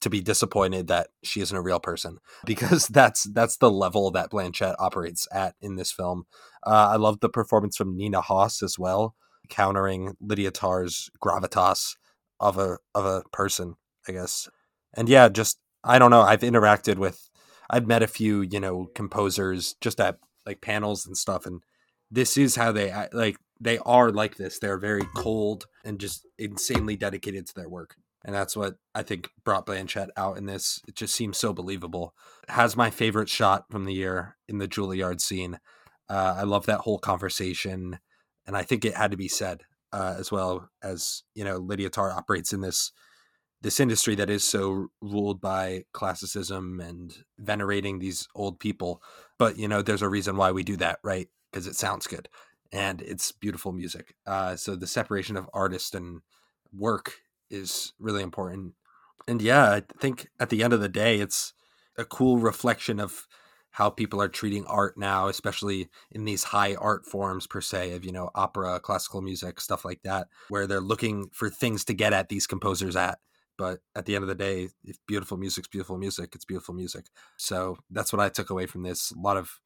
to 0.00 0.10
be 0.10 0.20
disappointed 0.20 0.88
that 0.88 1.10
she 1.22 1.40
isn't 1.40 1.56
a 1.56 1.62
real 1.62 1.78
person 1.78 2.18
because 2.44 2.88
that's 2.88 3.22
that's 3.22 3.58
the 3.58 3.70
level 3.70 4.10
that 4.10 4.32
Blanchett 4.32 4.74
operates 4.80 5.28
at 5.30 5.54
in 5.60 5.76
this 5.76 5.92
film. 5.92 6.24
Uh, 6.66 6.88
I 6.90 6.96
love 6.96 7.20
the 7.20 7.28
performance 7.28 7.76
from 7.76 7.96
Nina 7.96 8.22
Hoss 8.22 8.60
as 8.60 8.76
well, 8.76 9.14
countering 9.48 10.16
Lydia 10.20 10.50
Tár's 10.50 11.10
gravitas 11.24 11.94
of 12.40 12.58
a 12.58 12.78
of 12.92 13.06
a 13.06 13.22
person, 13.32 13.76
I 14.08 14.12
guess. 14.14 14.48
And 14.94 15.08
yeah, 15.08 15.28
just 15.28 15.60
I 15.84 16.00
don't 16.00 16.10
know. 16.10 16.22
I've 16.22 16.40
interacted 16.40 16.96
with, 16.96 17.30
I've 17.70 17.86
met 17.86 18.02
a 18.02 18.08
few 18.08 18.40
you 18.40 18.58
know 18.58 18.88
composers 18.96 19.76
just 19.80 20.00
at 20.00 20.18
like 20.44 20.60
panels 20.60 21.06
and 21.06 21.16
stuff, 21.16 21.46
and 21.46 21.62
this 22.10 22.36
is 22.36 22.56
how 22.56 22.72
they 22.72 22.92
like 23.12 23.36
they 23.60 23.78
are 23.78 24.10
like 24.10 24.36
this. 24.36 24.58
They're 24.58 24.78
very 24.78 25.06
cold 25.16 25.66
and 25.84 25.98
just 25.98 26.26
insanely 26.38 26.96
dedicated 26.96 27.46
to 27.46 27.54
their 27.54 27.68
work. 27.68 27.96
And 28.24 28.34
that's 28.34 28.56
what 28.56 28.76
I 28.94 29.02
think 29.02 29.30
brought 29.44 29.66
Blanchett 29.66 30.08
out 30.16 30.38
in 30.38 30.46
this. 30.46 30.80
It 30.88 30.96
just 30.96 31.14
seems 31.14 31.38
so 31.38 31.52
believable. 31.52 32.14
Has 32.48 32.76
my 32.76 32.90
favorite 32.90 33.28
shot 33.28 33.66
from 33.70 33.84
the 33.84 33.92
year 33.92 34.36
in 34.48 34.58
the 34.58 34.68
Juilliard 34.68 35.20
scene. 35.20 35.58
Uh, 36.08 36.34
I 36.38 36.42
love 36.42 36.66
that 36.66 36.80
whole 36.80 36.98
conversation. 36.98 37.98
And 38.46 38.56
I 38.56 38.62
think 38.62 38.84
it 38.84 38.94
had 38.96 39.10
to 39.10 39.16
be 39.16 39.28
said 39.28 39.62
uh, 39.92 40.16
as 40.18 40.32
well 40.32 40.70
as, 40.82 41.22
you 41.34 41.44
know, 41.44 41.58
Lydia 41.58 41.90
Tár 41.90 42.14
operates 42.14 42.52
in 42.52 42.60
this 42.60 42.92
this 43.62 43.80
industry 43.80 44.14
that 44.14 44.28
is 44.28 44.44
so 44.44 44.88
ruled 45.00 45.40
by 45.40 45.84
classicism 45.94 46.80
and 46.80 47.24
venerating 47.38 47.98
these 47.98 48.28
old 48.34 48.60
people. 48.60 49.02
But, 49.38 49.56
you 49.56 49.68
know, 49.68 49.80
there's 49.80 50.02
a 50.02 50.08
reason 50.08 50.36
why 50.36 50.52
we 50.52 50.62
do 50.62 50.76
that, 50.76 50.98
right? 51.02 51.28
Because 51.50 51.66
it 51.66 51.74
sounds 51.74 52.06
good 52.06 52.28
and 52.74 53.00
it's 53.02 53.30
beautiful 53.30 53.72
music. 53.72 54.16
Uh, 54.26 54.56
so 54.56 54.74
the 54.74 54.86
separation 54.86 55.36
of 55.36 55.48
artist 55.54 55.94
and 55.94 56.20
work 56.76 57.12
is 57.48 57.92
really 58.00 58.22
important. 58.22 58.74
And 59.28 59.40
yeah, 59.40 59.70
I 59.70 59.82
think 60.00 60.28
at 60.40 60.50
the 60.50 60.64
end 60.64 60.72
of 60.72 60.80
the 60.80 60.88
day, 60.88 61.20
it's 61.20 61.54
a 61.96 62.04
cool 62.04 62.38
reflection 62.38 62.98
of 62.98 63.28
how 63.70 63.90
people 63.90 64.20
are 64.20 64.28
treating 64.28 64.66
art 64.66 64.98
now, 64.98 65.28
especially 65.28 65.88
in 66.10 66.24
these 66.24 66.44
high 66.44 66.74
art 66.74 67.06
forms 67.06 67.46
per 67.46 67.60
se 67.60 67.92
of 67.92 68.04
you 68.04 68.12
know 68.12 68.30
opera, 68.34 68.80
classical 68.80 69.22
music, 69.22 69.60
stuff 69.60 69.84
like 69.84 70.02
that, 70.02 70.26
where 70.48 70.66
they're 70.66 70.80
looking 70.80 71.28
for 71.32 71.48
things 71.48 71.84
to 71.84 71.94
get 71.94 72.12
at 72.12 72.28
these 72.28 72.46
composers 72.46 72.96
at. 72.96 73.20
But 73.56 73.80
at 73.94 74.04
the 74.04 74.16
end 74.16 74.24
of 74.24 74.28
the 74.28 74.34
day, 74.34 74.70
if 74.82 74.98
beautiful 75.06 75.36
music's 75.36 75.68
beautiful 75.68 75.96
music, 75.96 76.32
it's 76.34 76.44
beautiful 76.44 76.74
music. 76.74 77.06
So 77.36 77.78
that's 77.88 78.12
what 78.12 78.20
I 78.20 78.28
took 78.28 78.50
away 78.50 78.66
from 78.66 78.82
this. 78.82 79.12
A 79.12 79.18
lot 79.18 79.36
of 79.36 79.60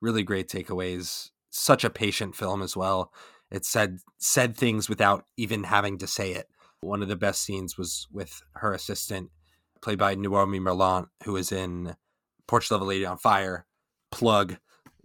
really 0.00 0.22
great 0.22 0.48
takeaways 0.48 1.30
such 1.54 1.84
a 1.84 1.90
patient 1.90 2.34
film 2.34 2.62
as 2.62 2.76
well. 2.76 3.12
It 3.50 3.64
said 3.64 3.98
said 4.18 4.56
things 4.56 4.88
without 4.88 5.24
even 5.36 5.64
having 5.64 5.98
to 5.98 6.06
say 6.06 6.32
it. 6.32 6.48
One 6.80 7.02
of 7.02 7.08
the 7.08 7.16
best 7.16 7.42
scenes 7.42 7.78
was 7.78 8.06
with 8.12 8.42
her 8.54 8.72
assistant, 8.72 9.30
played 9.80 9.98
by 9.98 10.16
Noémie 10.16 10.60
Merlant, 10.60 11.06
who 11.24 11.36
is 11.36 11.52
in 11.52 11.94
Portrait 12.46 12.74
of 12.74 12.82
a 12.82 12.84
Lady 12.84 13.06
on 13.06 13.18
Fire. 13.18 13.66
Plug, 14.10 14.56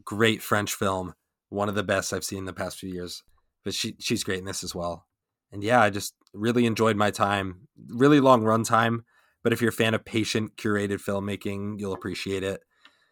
great 0.04 0.42
French 0.42 0.74
film, 0.74 1.14
one 1.50 1.70
of 1.70 1.76
the 1.76 1.84
best 1.84 2.12
I've 2.12 2.24
seen 2.24 2.40
in 2.40 2.46
the 2.46 2.54
past 2.54 2.80
few 2.80 2.90
years. 2.90 3.24
But 3.64 3.74
she 3.74 3.96
she's 4.00 4.24
great 4.24 4.40
in 4.40 4.46
this 4.46 4.64
as 4.64 4.74
well. 4.74 5.06
And 5.52 5.64
yeah, 5.64 5.82
I 5.82 5.90
just 5.90 6.16
really 6.34 6.66
enjoyed 6.66 6.96
my 6.96 7.12
time. 7.12 7.68
Really 7.88 8.20
long 8.20 8.44
run 8.44 8.64
time, 8.64 9.06
but 9.44 9.54
if 9.54 9.62
you're 9.62 9.70
a 9.70 9.74
fan 9.74 9.94
of 9.94 10.06
patient 10.06 10.58
curated 10.58 11.00
filmmaking, 11.00 11.80
you'll 11.80 11.94
appreciate 11.94 12.44
it. 12.44 12.62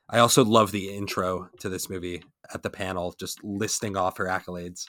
I 0.10 0.20
also 0.20 0.44
love 0.44 0.72
the 0.72 0.96
intro 0.96 1.50
to 1.60 1.70
this 1.70 1.90
movie 1.90 2.24
at 2.54 2.64
the 2.64 2.70
panel, 2.70 3.14
just 3.20 3.44
listing 3.44 3.98
off 3.98 4.18
her 4.18 4.26
accolades. 4.26 4.86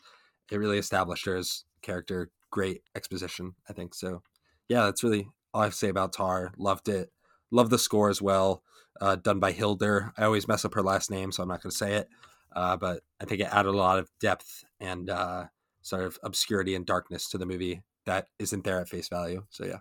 It 0.51 0.57
really 0.57 0.79
established 0.79 1.27
her 1.27 1.37
as 1.37 1.65
character. 1.83 2.31
Great 2.51 2.83
exposition, 2.95 3.55
I 3.69 3.73
think. 3.73 3.95
So, 3.95 4.23
yeah, 4.69 4.85
that's 4.85 5.05
really 5.05 5.29
all 5.53 5.63
I 5.63 5.65
have 5.65 5.73
to 5.73 5.79
say 5.79 5.89
about 5.89 6.15
Tár. 6.15 6.51
Loved 6.57 6.89
it. 6.89 7.11
Love 7.51 7.71
the 7.71 7.79
score 7.79 8.09
as 8.09 8.23
well. 8.23 8.63
Uh, 9.01 9.17
done 9.17 9.39
by 9.39 9.53
Hildur. 9.53 10.13
I 10.17 10.25
always 10.25 10.49
mess 10.49 10.65
up 10.65 10.75
her 10.75 10.83
last 10.83 11.11
name, 11.11 11.31
so 11.31 11.43
I'm 11.43 11.49
not 11.49 11.63
going 11.63 11.71
to 11.71 11.77
say 11.77 11.95
it. 11.95 12.09
Uh, 12.55 12.77
but 12.77 13.03
I 13.21 13.25
think 13.27 13.41
it 13.41 13.49
added 13.53 13.69
a 13.69 13.77
lot 13.77 13.99
of 13.99 14.11
depth 14.21 14.65
and 14.81 15.11
uh, 15.11 15.47
sort 15.83 16.05
of 16.05 16.19
obscurity 16.23 16.75
and 16.75 16.87
darkness 16.87 17.29
to 17.31 17.39
the 17.39 17.47
movie 17.47 17.83
that 18.07 18.29
isn't 18.39 18.65
there 18.65 18.81
at 18.81 18.89
face 18.89 19.09
value. 19.09 19.45
So, 19.51 19.67
yeah. 19.67 19.79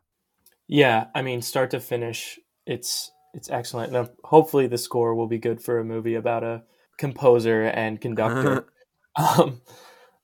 Yeah, 0.67 1.05
I 1.15 1.21
mean, 1.21 1.41
start 1.41 1.71
to 1.71 1.79
finish, 1.79 2.39
it's 2.65 3.11
it's 3.33 3.49
excellent. 3.49 3.95
And 3.95 4.09
hopefully, 4.23 4.67
the 4.67 4.77
score 4.77 5.15
will 5.15 5.27
be 5.27 5.37
good 5.37 5.61
for 5.61 5.79
a 5.79 5.85
movie 5.85 6.15
about 6.15 6.43
a 6.43 6.63
composer 6.97 7.63
and 7.63 8.01
conductor. 8.01 8.67
um, 9.15 9.61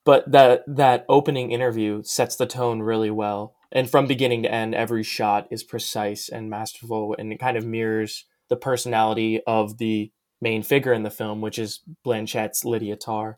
but 0.04 0.30
that 0.30 0.64
that 0.66 1.06
opening 1.08 1.50
interview 1.50 2.02
sets 2.02 2.36
the 2.36 2.46
tone 2.46 2.80
really 2.80 3.10
well, 3.10 3.54
and 3.72 3.90
from 3.90 4.06
beginning 4.06 4.42
to 4.42 4.52
end, 4.52 4.74
every 4.74 5.02
shot 5.02 5.48
is 5.50 5.62
precise 5.62 6.28
and 6.28 6.50
masterful, 6.50 7.16
and 7.18 7.32
it 7.32 7.40
kind 7.40 7.56
of 7.56 7.66
mirrors 7.66 8.24
the 8.48 8.56
personality 8.56 9.42
of 9.46 9.78
the 9.78 10.12
main 10.40 10.62
figure 10.62 10.92
in 10.92 11.02
the 11.02 11.10
film, 11.10 11.40
which 11.40 11.58
is 11.58 11.80
Blanchett's 12.04 12.64
Lydia 12.64 12.96
Tár. 12.96 13.36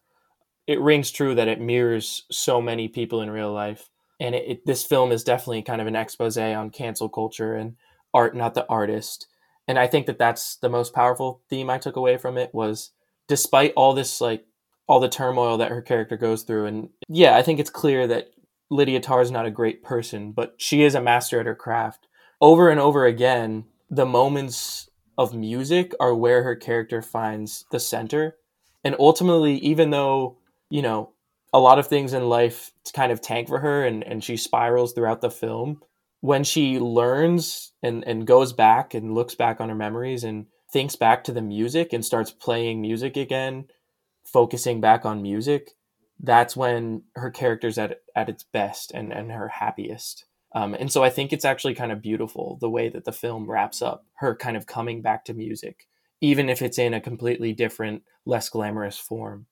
It 0.67 0.81
rings 0.81 1.13
true 1.13 1.35
that 1.37 1.49
it 1.49 1.61
mirrors 1.61 2.25
so 2.31 2.61
many 2.61 2.89
people 2.89 3.23
in 3.23 3.31
real 3.31 3.53
life, 3.53 3.89
and 4.19 4.35
it, 4.35 4.45
it, 4.47 4.67
this 4.67 4.85
film 4.85 5.13
is 5.13 5.23
definitely 5.23 5.63
kind 5.63 5.81
of 5.81 5.87
an 5.87 5.97
expose 5.97 6.37
on 6.37 6.71
cancel 6.71 7.09
culture 7.09 7.55
and 7.55 7.77
art, 8.13 8.35
not 8.35 8.55
the 8.55 8.67
artist. 8.69 9.29
And 9.69 9.79
I 9.79 9.87
think 9.87 10.07
that 10.07 10.19
that's 10.19 10.57
the 10.57 10.69
most 10.69 10.93
powerful 10.93 11.43
theme 11.49 11.71
I 11.71 11.79
took 11.79 11.97
away 11.97 12.17
from 12.17 12.37
it 12.37 12.53
was, 12.53 12.91
despite 13.29 13.73
all 13.77 13.93
this 13.93 14.21
like 14.21 14.45
all 14.89 15.01
the 15.01 15.09
turmoil 15.09 15.59
that 15.59 15.71
her 15.71 15.83
character 15.83 16.17
goes 16.17 16.43
through, 16.43 16.67
and 16.67 16.89
yeah, 17.09 17.37
I 17.37 17.43
think 17.43 17.59
it's 17.59 17.71
clear 17.71 18.07
that 18.07 18.31
Lydia 18.71 19.01
Tár 19.01 19.23
is 19.23 19.31
not 19.31 19.47
a 19.47 19.51
great 19.51 19.83
person, 19.83 20.33
but 20.33 20.55
she 20.59 20.83
is 20.83 20.95
a 20.95 21.01
master 21.01 21.41
at 21.41 21.47
her 21.47 21.55
craft. 21.55 22.07
Over 22.41 22.69
and 22.69 22.81
over 22.81 23.07
again, 23.07 23.65
the 23.89 24.07
moments 24.07 24.91
of 25.17 25.35
music 25.35 25.93
are 26.01 26.15
where 26.15 26.43
her 26.43 26.57
character 26.57 27.01
finds 27.01 27.65
the 27.71 27.81
center. 27.81 28.37
And 28.85 28.97
ultimately, 28.99 29.57
even 29.59 29.91
though, 29.91 30.39
you 30.69 30.83
know, 30.83 31.13
a 31.53 31.61
lot 31.61 31.79
of 31.79 31.87
things 31.87 32.13
in 32.13 32.29
life 32.29 32.73
kind 32.93 33.11
of 33.11 33.21
tank 33.21 33.49
for 33.49 33.61
her 33.61 33.85
and, 33.85 34.05
and 34.05 34.23
she 34.23 34.37
spirals 34.37 34.93
throughout 34.93 35.21
the 35.21 35.31
film, 35.31 35.81
when 36.21 36.45
she 36.45 36.79
learns 36.79 37.73
and, 37.83 38.05
and 38.05 38.27
goes 38.27 38.53
back 38.53 38.95
and 38.95 39.15
looks 39.15 39.35
back 39.35 39.61
on 39.61 39.69
her 39.69 39.75
memories 39.75 40.25
and 40.25 40.47
thinks 40.77 40.95
back 40.95 41.25
to 41.25 41.33
the 41.33 41.41
music 41.41 41.95
and 41.95 42.05
starts 42.05 42.31
playing 42.31 42.83
music 42.83 43.17
again, 43.17 43.65
focusing 44.27 44.79
back 44.79 45.07
on 45.07 45.23
music, 45.23 45.71
that's 46.21 46.55
when 46.55 47.03
her 47.15 47.31
character's 47.31 47.79
at, 47.79 48.01
at 48.15 48.29
its 48.29 48.45
best 48.45 48.93
and, 48.93 49.11
and 49.11 49.33
her 49.33 49.49
happiest. 49.49 50.27
Um, 50.55 50.75
and 50.75 50.93
so 50.93 51.03
I 51.03 51.09
think 51.09 51.33
it's 51.33 51.47
actually 51.47 51.73
kind 51.73 51.93
of 51.93 52.03
beautiful 52.03 52.59
the 52.61 52.69
way 52.69 52.91
that 52.91 53.07
the 53.07 53.13
film 53.13 53.51
wraps 53.51 53.81
up 53.81 54.05
her 54.17 54.37
kind 54.37 54.55
of 54.55 54.67
coming 54.67 55.01
back 55.01 55.25
to 55.25 55.33
music, 55.33 55.89
even 56.21 56.51
if 56.51 56.61
it's 56.61 56.79
in 56.79 56.93
a 56.93 57.01
completely 57.01 57.55
different, 57.55 58.03
less 58.27 58.51
glamorous 58.51 58.99
form. 58.99 59.47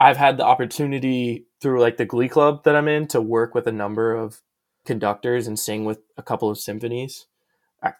I've 0.00 0.16
had 0.16 0.38
the 0.38 0.44
opportunity 0.44 1.46
through 1.62 1.80
like 1.80 1.98
the 1.98 2.04
Glee 2.04 2.28
Club 2.28 2.64
that 2.64 2.74
I'm 2.74 2.88
in 2.88 3.06
to 3.08 3.20
work 3.20 3.54
with 3.54 3.68
a 3.68 3.72
number 3.72 4.12
of 4.12 4.42
conductors 4.84 5.46
and 5.46 5.56
sing 5.56 5.84
with 5.84 6.00
a 6.16 6.22
couple 6.24 6.50
of 6.50 6.58
symphonies. 6.58 7.26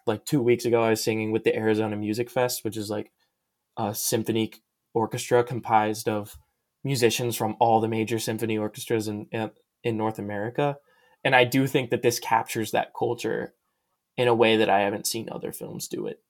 Like 0.05 0.25
two 0.25 0.41
weeks 0.41 0.65
ago, 0.65 0.83
I 0.83 0.91
was 0.91 1.03
singing 1.03 1.31
with 1.31 1.43
the 1.43 1.55
Arizona 1.55 1.95
Music 1.95 2.29
Fest, 2.29 2.63
which 2.63 2.77
is 2.77 2.89
like 2.89 3.11
a 3.77 3.95
symphony 3.95 4.51
orchestra 4.93 5.43
comprised 5.43 6.09
of 6.09 6.37
musicians 6.83 7.35
from 7.35 7.55
all 7.59 7.79
the 7.79 7.87
major 7.87 8.19
symphony 8.19 8.57
orchestras 8.57 9.07
in 9.07 9.27
in 9.83 9.97
North 9.97 10.19
America 10.19 10.77
and 11.23 11.35
I 11.35 11.43
do 11.43 11.67
think 11.67 11.89
that 11.89 12.01
this 12.01 12.19
captures 12.19 12.71
that 12.71 12.93
culture 12.97 13.53
in 14.17 14.27
a 14.27 14.35
way 14.35 14.57
that 14.57 14.69
I 14.69 14.81
haven't 14.81 15.07
seen 15.07 15.29
other 15.31 15.51
films 15.51 15.87
do 15.87 16.07
it. 16.07 16.21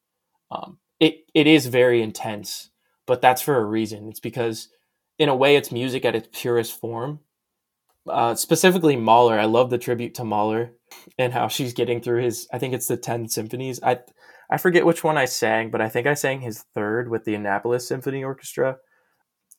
Um, 0.51 0.79
it 0.99 1.25
it 1.33 1.47
is 1.47 1.67
very 1.67 2.01
intense, 2.01 2.69
but 3.05 3.21
that's 3.21 3.41
for 3.41 3.57
a 3.57 3.65
reason. 3.65 4.09
It's 4.09 4.19
because 4.19 4.69
in 5.17 5.29
a 5.29 5.35
way 5.35 5.55
it's 5.55 5.71
music 5.71 6.05
at 6.05 6.15
its 6.15 6.29
purest 6.31 6.79
form. 6.79 7.19
Uh, 8.07 8.33
specifically 8.35 8.95
Mahler, 8.95 9.39
I 9.39 9.45
love 9.45 9.69
the 9.69 9.77
tribute 9.77 10.15
to 10.15 10.23
Mahler 10.23 10.73
and 11.17 11.33
how 11.33 11.47
she's 11.47 11.73
getting 11.73 12.01
through 12.01 12.23
his. 12.23 12.47
I 12.53 12.59
think 12.59 12.73
it's 12.73 12.87
the 12.87 12.97
ten 12.97 13.27
symphonies. 13.27 13.79
I 13.83 13.99
I 14.49 14.57
forget 14.57 14.85
which 14.85 15.03
one 15.03 15.17
I 15.17 15.25
sang, 15.25 15.69
but 15.71 15.81
I 15.81 15.89
think 15.89 16.07
I 16.07 16.13
sang 16.15 16.41
his 16.41 16.63
third 16.73 17.09
with 17.09 17.25
the 17.25 17.35
Annapolis 17.35 17.87
Symphony 17.87 18.23
Orchestra. 18.23 18.77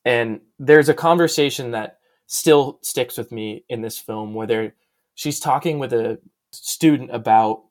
And 0.03 0.41
there's 0.59 0.89
a 0.89 0.93
conversation 0.93 1.71
that 1.71 1.97
still 2.27 2.79
sticks 2.81 3.17
with 3.17 3.31
me 3.31 3.65
in 3.69 3.81
this 3.81 3.97
film 3.97 4.33
where 4.33 4.73
she's 5.15 5.39
talking 5.39 5.79
with 5.79 5.93
a 5.93 6.19
student 6.51 7.13
about 7.13 7.63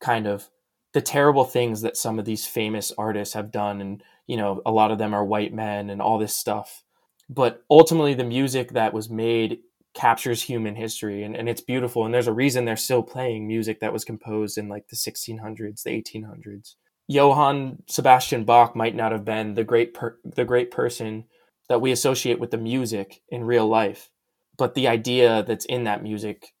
kind 0.00 0.26
of 0.26 0.48
the 0.92 1.02
terrible 1.02 1.44
things 1.44 1.82
that 1.82 1.96
some 1.96 2.18
of 2.18 2.24
these 2.24 2.46
famous 2.46 2.92
artists 2.96 3.34
have 3.34 3.50
done 3.50 3.80
and 3.80 4.02
you 4.26 4.36
know 4.36 4.62
a 4.64 4.70
lot 4.70 4.90
of 4.90 4.98
them 4.98 5.14
are 5.14 5.24
white 5.24 5.52
men 5.52 5.90
and 5.90 6.00
all 6.00 6.18
this 6.18 6.36
stuff 6.36 6.82
but 7.28 7.62
ultimately 7.70 8.14
the 8.14 8.24
music 8.24 8.70
that 8.72 8.92
was 8.92 9.10
made 9.10 9.58
captures 9.94 10.42
human 10.42 10.74
history 10.74 11.22
and, 11.22 11.36
and 11.36 11.48
it's 11.48 11.60
beautiful 11.60 12.04
and 12.04 12.12
there's 12.12 12.26
a 12.26 12.32
reason 12.32 12.64
they're 12.64 12.76
still 12.76 13.02
playing 13.02 13.46
music 13.46 13.80
that 13.80 13.92
was 13.92 14.04
composed 14.04 14.58
in 14.58 14.68
like 14.68 14.88
the 14.88 14.96
1600s 14.96 15.82
the 15.82 16.02
1800s 16.02 16.74
johann 17.06 17.82
sebastian 17.88 18.44
bach 18.44 18.74
might 18.74 18.96
not 18.96 19.12
have 19.12 19.24
been 19.24 19.54
the 19.54 19.64
great 19.64 19.94
per- 19.94 20.18
the 20.24 20.44
great 20.44 20.70
person 20.70 21.24
that 21.68 21.80
we 21.80 21.92
associate 21.92 22.40
with 22.40 22.50
the 22.50 22.58
music 22.58 23.22
in 23.28 23.44
real 23.44 23.68
life 23.68 24.10
but 24.56 24.74
the 24.74 24.88
idea 24.88 25.42
that's 25.42 25.64
in 25.64 25.84
that 25.84 26.02
music 26.02 26.54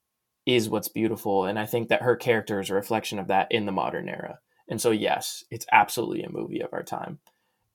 is 0.46 0.68
what's 0.68 0.88
beautiful. 0.88 1.44
And 1.44 1.58
I 1.58 1.66
think 1.66 1.88
that 1.88 2.02
her 2.02 2.16
character 2.16 2.60
is 2.60 2.70
a 2.70 2.74
reflection 2.74 3.18
of 3.18 3.28
that 3.28 3.50
in 3.50 3.66
the 3.66 3.72
modern 3.72 4.08
era. 4.08 4.38
And 4.68 4.80
so, 4.80 4.90
yes, 4.90 5.44
it's 5.50 5.66
absolutely 5.72 6.22
a 6.22 6.30
movie 6.30 6.60
of 6.60 6.72
our 6.72 6.82
time. 6.82 7.18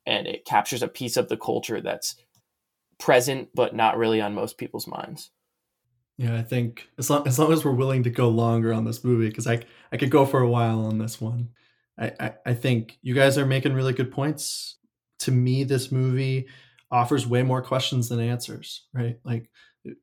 And 0.06 0.28
it 0.28 0.46
captures 0.46 0.84
a 0.84 0.88
piece 0.88 1.18
of 1.18 1.30
the 1.30 1.38
culture 1.38 1.82
that's 1.82 2.16
present, 2.98 3.50
but 3.54 3.76
not 3.76 3.98
really 3.98 4.22
on 4.22 4.34
most 4.34 4.58
people's 4.58 4.88
minds. 4.88 5.32
Yeah, 6.20 6.36
I 6.36 6.42
think 6.42 6.90
as 6.98 7.10
long 7.10 7.26
as, 7.26 7.40
long 7.40 7.54
as 7.54 7.64
we're 7.64 7.72
willing 7.72 8.04
to 8.04 8.10
go 8.10 8.28
longer 8.28 8.74
on 8.74 8.84
this 8.84 9.06
movie, 9.06 9.30
because 9.30 9.48
I, 9.48 9.62
I 9.90 9.96
could 9.96 10.10
go 10.10 10.26
for 10.26 10.42
a 10.42 10.50
while 10.50 10.82
on 10.82 10.98
this 10.98 11.22
one. 11.22 11.48
I, 11.98 12.12
I, 12.20 12.34
I 12.48 12.54
think 12.56 12.98
you 13.02 13.14
guys 13.16 13.38
are 13.38 13.46
making 13.46 13.74
really 13.74 13.94
good 13.94 14.12
points. 14.12 14.76
To 15.20 15.32
me, 15.32 15.64
this 15.64 15.94
movie 15.94 16.48
offers 16.92 17.26
way 17.26 17.42
more 17.42 17.62
questions 17.62 18.10
than 18.10 18.20
answers, 18.20 18.86
right? 18.94 19.18
Like, 19.24 19.50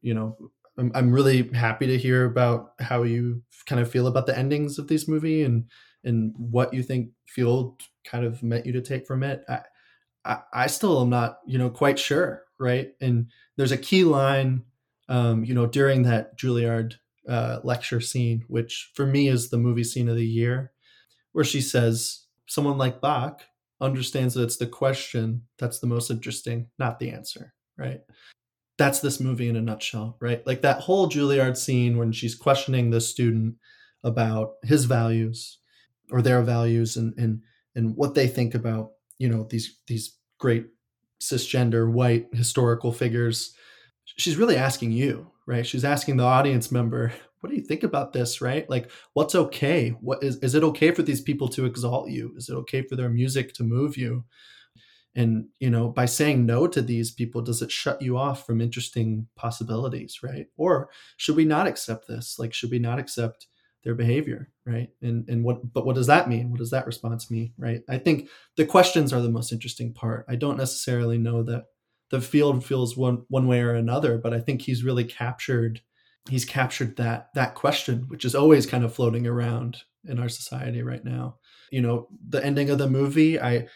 you 0.01 0.15
know, 0.15 0.39
I'm, 0.79 0.91
I'm 0.95 1.13
really 1.13 1.49
happy 1.53 1.87
to 1.87 1.99
hear 1.99 2.25
about 2.25 2.71
how 2.81 3.03
you 3.03 3.43
kind 3.67 3.83
of 3.83 3.91
feel 3.91 4.07
about 4.07 4.25
the 4.25 4.39
endings 4.39 4.79
of 4.79 4.89
this 4.89 5.07
movie 5.07 5.43
and 5.43 5.65
and 6.03 6.33
what 6.39 6.73
you 6.73 6.83
think 6.83 7.11
Field 7.27 7.83
kind 8.07 8.25
of 8.25 8.43
meant 8.43 8.65
you 8.65 8.73
to 8.73 8.81
take 8.81 9.07
from 9.07 9.23
it. 9.23 9.45
I, 9.51 9.61
I, 10.25 10.39
I 10.53 10.67
still 10.69 11.03
am 11.03 11.11
not, 11.11 11.41
you 11.47 11.59
know, 11.59 11.69
quite 11.69 11.99
sure, 11.99 12.45
right? 12.59 12.93
And 13.03 13.31
there's 13.59 13.73
a 13.73 13.77
key 13.77 14.05
line, 14.05 14.63
um, 15.09 15.45
you 15.45 15.55
know, 15.55 15.67
during 15.67 16.03
that 16.03 16.39
Juilliard 16.39 16.95
uh, 17.29 17.61
lecture 17.65 18.01
scene, 18.01 18.45
which 18.49 18.91
for 18.95 19.07
me 19.07 19.29
is 19.29 19.51
the 19.51 19.59
movie 19.59 19.85
scene 19.85 20.09
of 20.09 20.17
the 20.17 20.27
year, 20.27 20.73
where 21.33 21.45
she 21.45 21.61
says, 21.61 22.27
"Someone 22.47 22.79
like 22.79 23.01
Bach 23.01 23.43
understands 23.81 24.35
that 24.35 24.43
it's 24.43 24.57
the 24.57 24.67
question 24.67 25.43
that's 25.59 25.81
the 25.81 25.87
most 25.87 26.11
interesting, 26.11 26.69
not 26.79 26.99
the 26.99 27.11
answer." 27.11 27.53
Right? 27.79 28.01
that's 28.79 29.01
this 29.01 29.21
movie 29.21 29.49
in 29.49 29.57
a 29.57 29.63
nutshell, 29.63 30.17
right? 30.21 30.47
Like 30.47 30.63
that 30.63 30.81
whole 30.81 31.09
Juilliard 31.09 31.57
scene 31.57 31.97
when 31.97 32.13
she's 32.13 32.35
questioning 32.35 32.91
the 32.91 33.01
student 33.01 33.55
about 34.05 34.55
his 34.63 34.85
values 34.85 35.59
or 36.11 36.23
their 36.23 36.43
values 36.43 36.97
and 36.97 37.15
and 37.17 37.41
and 37.75 37.97
what 37.97 38.15
they 38.15 38.29
think 38.29 38.55
about, 38.55 38.93
you 39.19 39.29
know, 39.29 39.47
these 39.49 39.79
these 39.87 40.17
great 40.39 40.67
cisgender 41.21 41.91
white 41.91 42.29
historical 42.33 42.93
figures. 42.93 43.55
She's 44.17 44.37
really 44.37 44.57
asking 44.57 44.93
you, 44.93 45.31
right? 45.47 45.67
She's 45.67 45.85
asking 45.85 46.17
the 46.17 46.25
audience 46.25 46.73
member, 46.73 47.13
what 47.41 47.51
do 47.51 47.57
you 47.57 47.63
think 47.63 47.83
about 47.83 48.13
this, 48.13 48.41
right? 48.41 48.69
Like 48.69 48.91
what's 49.13 49.35
okay? 49.35 49.91
What 49.91 50.23
is 50.23 50.37
is 50.39 50.55
it 50.55 50.65
okay 50.65 50.91
for 50.91 51.03
these 51.03 51.21
people 51.21 51.49
to 51.49 51.67
exalt 51.67 52.11
you? 52.11 52.33
Is 52.37 52.49
it 52.49 52.55
okay 52.55 52.83
for 52.83 52.97
their 52.97 53.11
music 53.11 53.53
to 53.55 53.63
move 53.63 53.97
you? 53.97 54.25
and 55.17 55.47
you 55.59 55.71
know 55.71 55.89
by 55.89 56.05
saying 56.05 56.47
no 56.47 56.69
to 56.69 56.81
these 56.81 57.11
people 57.11 57.41
does 57.41 57.63
it 57.63 57.73
shut 57.73 58.01
you 58.01 58.17
off 58.17 58.47
from 58.47 58.61
interesting 58.61 59.27
possibilities 59.35 60.21
right 60.23 60.47
or 60.57 60.89
should 61.17 61.35
we 61.35 61.45
not 61.45 61.67
accept 61.67 62.07
this 62.07 62.39
like 62.39 62.55
should 62.55 62.71
we 62.71 62.79
not 62.79 62.99
accept 62.99 63.47
their 63.83 63.95
behavior 63.95 64.51
right 64.65 64.91
and 65.03 65.29
and 65.29 65.43
what 65.43 65.73
but 65.73 65.87
what 65.87 65.97
does 65.97 66.07
that 66.07 66.29
mean 66.29 66.51
what 66.51 66.59
does 66.59 66.71
that 66.71 66.87
response 66.87 67.31
mean 67.31 67.53
right 67.59 67.83
i 67.89 67.99
think 67.99 68.29
the 68.57 68.67
questions 68.67 69.13
are 69.13 69.23
the 69.23 69.29
most 69.29 69.53
interesting 69.53 69.93
part 69.93 70.25
i 70.29 70.37
don't 70.37 70.59
necessarily 70.59 71.19
know 71.19 71.43
that 71.43 71.65
the 72.11 72.21
field 72.21 72.65
feels 72.65 72.97
one 72.97 73.25
one 73.29 73.47
way 73.47 73.61
or 73.61 73.75
another 73.75 74.19
but 74.19 74.33
i 74.33 74.41
think 74.41 74.63
he's 74.63 74.85
really 74.85 75.05
captured 75.05 75.81
he's 76.29 76.45
captured 76.45 76.97
that 76.97 77.29
that 77.35 77.55
question 77.55 78.05
which 78.09 78.25
is 78.25 78.35
always 78.35 78.67
kind 78.67 78.85
of 78.85 78.95
floating 78.95 79.27
around 79.27 79.79
in 80.09 80.19
our 80.19 80.29
society 80.29 80.83
right 80.83 81.05
now. 81.05 81.37
You 81.71 81.83
know 81.83 82.09
the 82.29 82.45
ending 82.45 82.71
of 82.71 82.79
the 82.79 82.89
movie 82.89 83.41
i 83.41 83.67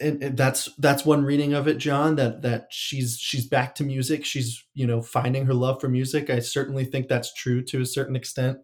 and, 0.00 0.36
that's 0.36 0.68
that's 0.78 1.04
one 1.04 1.24
reading 1.24 1.54
of 1.54 1.68
it 1.68 1.78
john 1.78 2.16
that 2.16 2.42
that 2.42 2.66
she's 2.70 3.16
she's 3.16 3.46
back 3.46 3.76
to 3.76 3.84
music. 3.84 4.24
She's 4.24 4.64
you 4.74 4.86
know 4.86 5.00
finding 5.00 5.46
her 5.46 5.54
love 5.54 5.80
for 5.80 5.88
music. 5.88 6.30
I 6.30 6.40
certainly 6.40 6.84
think 6.84 7.06
that's 7.06 7.32
true 7.32 7.62
to 7.66 7.80
a 7.80 7.86
certain 7.86 8.16
extent. 8.16 8.58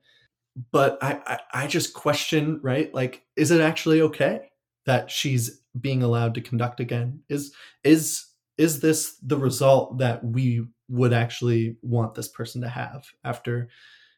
But 0.72 0.98
i 1.00 1.20
i, 1.26 1.62
I 1.62 1.66
just 1.68 1.94
question 1.94 2.58
right? 2.62 2.92
Like 2.92 3.22
is 3.36 3.52
it 3.52 3.60
actually 3.60 4.00
okay 4.02 4.50
that 4.86 5.10
she's 5.10 5.62
being 5.80 6.02
allowed 6.02 6.34
to 6.34 6.40
conduct 6.40 6.80
again? 6.80 7.20
Is 7.28 7.54
is 7.84 8.26
is 8.58 8.80
this 8.80 9.16
the 9.22 9.38
result 9.38 9.98
that 9.98 10.24
we 10.24 10.66
would 10.88 11.12
actually 11.12 11.76
want 11.82 12.14
this 12.14 12.28
person 12.28 12.60
to 12.60 12.68
have 12.68 13.06
after 13.24 13.68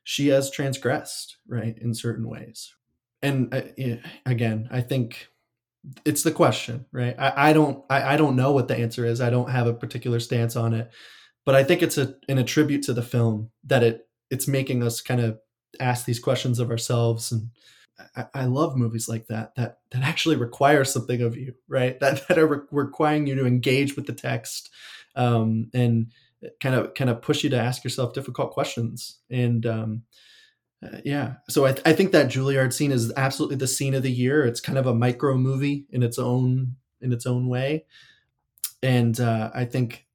she 0.05 0.28
has 0.28 0.51
transgressed 0.51 1.39
right 1.49 1.78
in 1.78 1.95
certain 1.95 2.28
ways 2.28 2.74
and 3.22 3.53
uh, 3.55 3.62
again 4.26 4.68
i 4.70 4.80
think 4.80 5.28
it's 6.05 6.22
the 6.22 6.32
question, 6.32 6.87
right? 6.93 7.14
I, 7.18 7.51
I 7.51 7.53
don't 7.53 7.84
I, 7.89 8.14
I 8.14 8.16
don't 8.16 8.37
know 8.37 8.53
what 8.53 8.68
the 8.68 8.76
answer 8.76 9.05
is. 9.05 9.20
I 9.20 9.30
don't 9.30 9.51
have 9.51 9.66
a 9.66 9.74
particular 9.74 10.20
stance 10.20 10.57
on 10.57 10.74
it, 10.74 10.91
but 11.45 11.55
I 11.55 11.64
think 11.64 11.82
it's 11.82 11.99
a 11.99 12.14
an 12.28 12.39
attribute 12.39 12.82
to 12.84 12.93
the 12.93 13.03
film 13.03 13.51
that 13.64 13.82
it 13.82 14.09
it's 14.30 14.49
making 14.49 14.82
us 14.82 15.01
kind 15.01 15.20
of 15.20 15.39
ask 15.78 16.05
these 16.05 16.18
questions 16.18 16.59
of 16.59 16.70
ourselves 16.70 17.30
and 17.30 17.51
I, 18.16 18.26
I, 18.34 18.44
love 18.44 18.76
movies 18.76 19.09
like 19.09 19.26
that 19.28 19.55
that 19.55 19.78
that 19.90 20.03
actually 20.03 20.36
require 20.36 20.84
something 20.84 21.22
of 21.22 21.36
you 21.36 21.55
right? 21.68 21.99
That 22.01 22.26
that 22.28 22.38
are 22.38 22.47
re- 22.47 22.66
requiring 22.70 23.26
you 23.26 23.34
to 23.36 23.47
engage 23.47 23.97
with 23.97 24.07
the 24.07 24.12
text 24.12 24.70
um, 25.14 25.70
and 25.74 26.12
kind 26.61 26.74
of 26.74 26.94
kind 26.94 27.11
of 27.11 27.22
push 27.22 27.44
you 27.44 27.51
to 27.51 27.61
ask 27.61 27.84
yourself 27.84 28.12
difficult 28.12 28.53
questions. 28.53 29.18
And 29.30 29.64
um, 29.66 30.03
uh, 30.84 30.99
yeah. 31.05 31.34
So 31.49 31.64
I, 31.64 31.72
th- 31.72 31.86
I 31.86 31.92
think 31.92 32.12
that 32.12 32.28
juilliard 32.28 32.72
scene 32.72 32.92
is 32.92 33.12
absolutely 33.16 33.57
the 33.57 33.66
scene 33.66 33.94
of 33.94 34.03
the 34.03 34.12
year. 34.12 34.44
It's 34.44 34.61
kind 34.61 34.78
of 34.78 34.86
a 34.86 34.94
micro 34.94 35.36
movie 35.36 35.86
in 35.90 36.03
its 36.03 36.18
own 36.18 36.76
in 37.01 37.12
its 37.12 37.26
own 37.26 37.49
way 37.49 37.84
and 38.82 39.20
uh, 39.20 39.50
i 39.54 39.64
think 39.64 40.06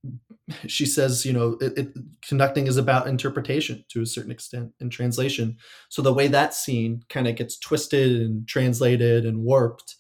she 0.68 0.86
says 0.86 1.26
you 1.26 1.34
know 1.34 1.58
it, 1.62 1.78
it, 1.78 1.94
conducting 2.28 2.68
is 2.68 2.78
about 2.78 3.08
interpretation 3.08 3.84
to 3.90 4.02
a 4.02 4.06
certain 4.06 4.32
extent 4.32 4.74
and 4.80 4.92
translation. 4.92 5.58
So 5.90 6.02
the 6.02 6.14
way 6.14 6.28
that 6.28 6.54
scene 6.54 7.04
kind 7.10 7.28
of 7.28 7.36
gets 7.36 7.58
twisted 7.58 8.22
and 8.22 8.48
translated 8.48 9.26
and 9.26 9.44
warped 9.44 9.96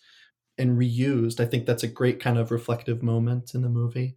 and 0.57 0.77
reused 0.77 1.39
i 1.39 1.45
think 1.45 1.65
that's 1.65 1.83
a 1.83 1.87
great 1.87 2.19
kind 2.19 2.37
of 2.37 2.51
reflective 2.51 3.01
moment 3.01 3.53
in 3.53 3.61
the 3.61 3.69
movie. 3.69 4.15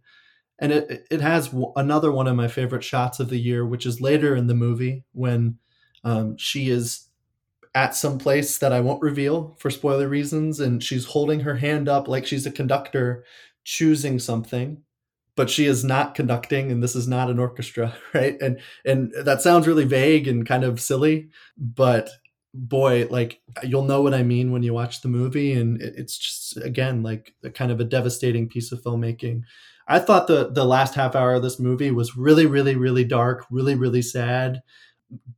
And 0.59 0.71
it 0.71 1.07
it 1.11 1.21
has 1.21 1.53
another 1.75 2.11
one 2.11 2.27
of 2.27 2.35
my 2.35 2.47
favorite 2.47 2.83
shots 2.83 3.19
of 3.19 3.29
the 3.29 3.39
year, 3.39 3.65
which 3.65 3.85
is 3.85 4.01
later 4.01 4.35
in 4.35 4.47
the 4.47 4.53
movie 4.53 5.03
when 5.11 5.57
um, 6.03 6.37
she 6.37 6.69
is 6.69 7.07
at 7.73 7.93
some 7.93 8.17
place 8.17 8.57
that 8.59 8.71
I 8.71 8.79
won't 8.79 9.01
reveal 9.01 9.57
for 9.59 9.69
spoiler 9.69 10.07
reasons, 10.07 10.61
and 10.61 10.81
she's 10.81 11.05
holding 11.05 11.41
her 11.41 11.55
hand 11.55 11.89
up 11.89 12.07
like 12.07 12.25
she's 12.25 12.45
a 12.45 12.51
conductor 12.51 13.25
choosing 13.65 14.19
something, 14.19 14.81
but 15.35 15.49
she 15.49 15.65
is 15.65 15.83
not 15.83 16.15
conducting, 16.15 16.71
and 16.71 16.81
this 16.81 16.95
is 16.95 17.07
not 17.07 17.29
an 17.29 17.39
orchestra, 17.39 17.95
right? 18.13 18.37
And 18.41 18.59
and 18.85 19.13
that 19.25 19.41
sounds 19.41 19.67
really 19.67 19.85
vague 19.85 20.27
and 20.27 20.47
kind 20.47 20.63
of 20.63 20.79
silly, 20.79 21.29
but 21.57 22.09
boy 22.57 23.05
like 23.09 23.41
you'll 23.63 23.83
know 23.83 24.01
what 24.01 24.13
i 24.13 24.23
mean 24.23 24.49
when 24.49 24.63
you 24.63 24.73
watch 24.73 25.01
the 25.01 25.09
movie 25.09 25.51
and 25.51 25.81
it's 25.81 26.17
just 26.17 26.55
again 26.63 27.03
like 27.03 27.33
a 27.43 27.49
kind 27.49 27.69
of 27.69 27.81
a 27.81 27.83
devastating 27.83 28.47
piece 28.47 28.71
of 28.71 28.81
filmmaking 28.81 29.41
I 29.87 29.99
thought 29.99 30.27
the 30.27 30.49
the 30.51 30.65
last 30.65 30.95
half 30.95 31.15
hour 31.15 31.33
of 31.33 31.43
this 31.43 31.59
movie 31.59 31.91
was 31.91 32.17
really, 32.17 32.45
really, 32.45 32.75
really 32.75 33.03
dark, 33.03 33.45
really, 33.51 33.75
really 33.75 34.01
sad. 34.01 34.61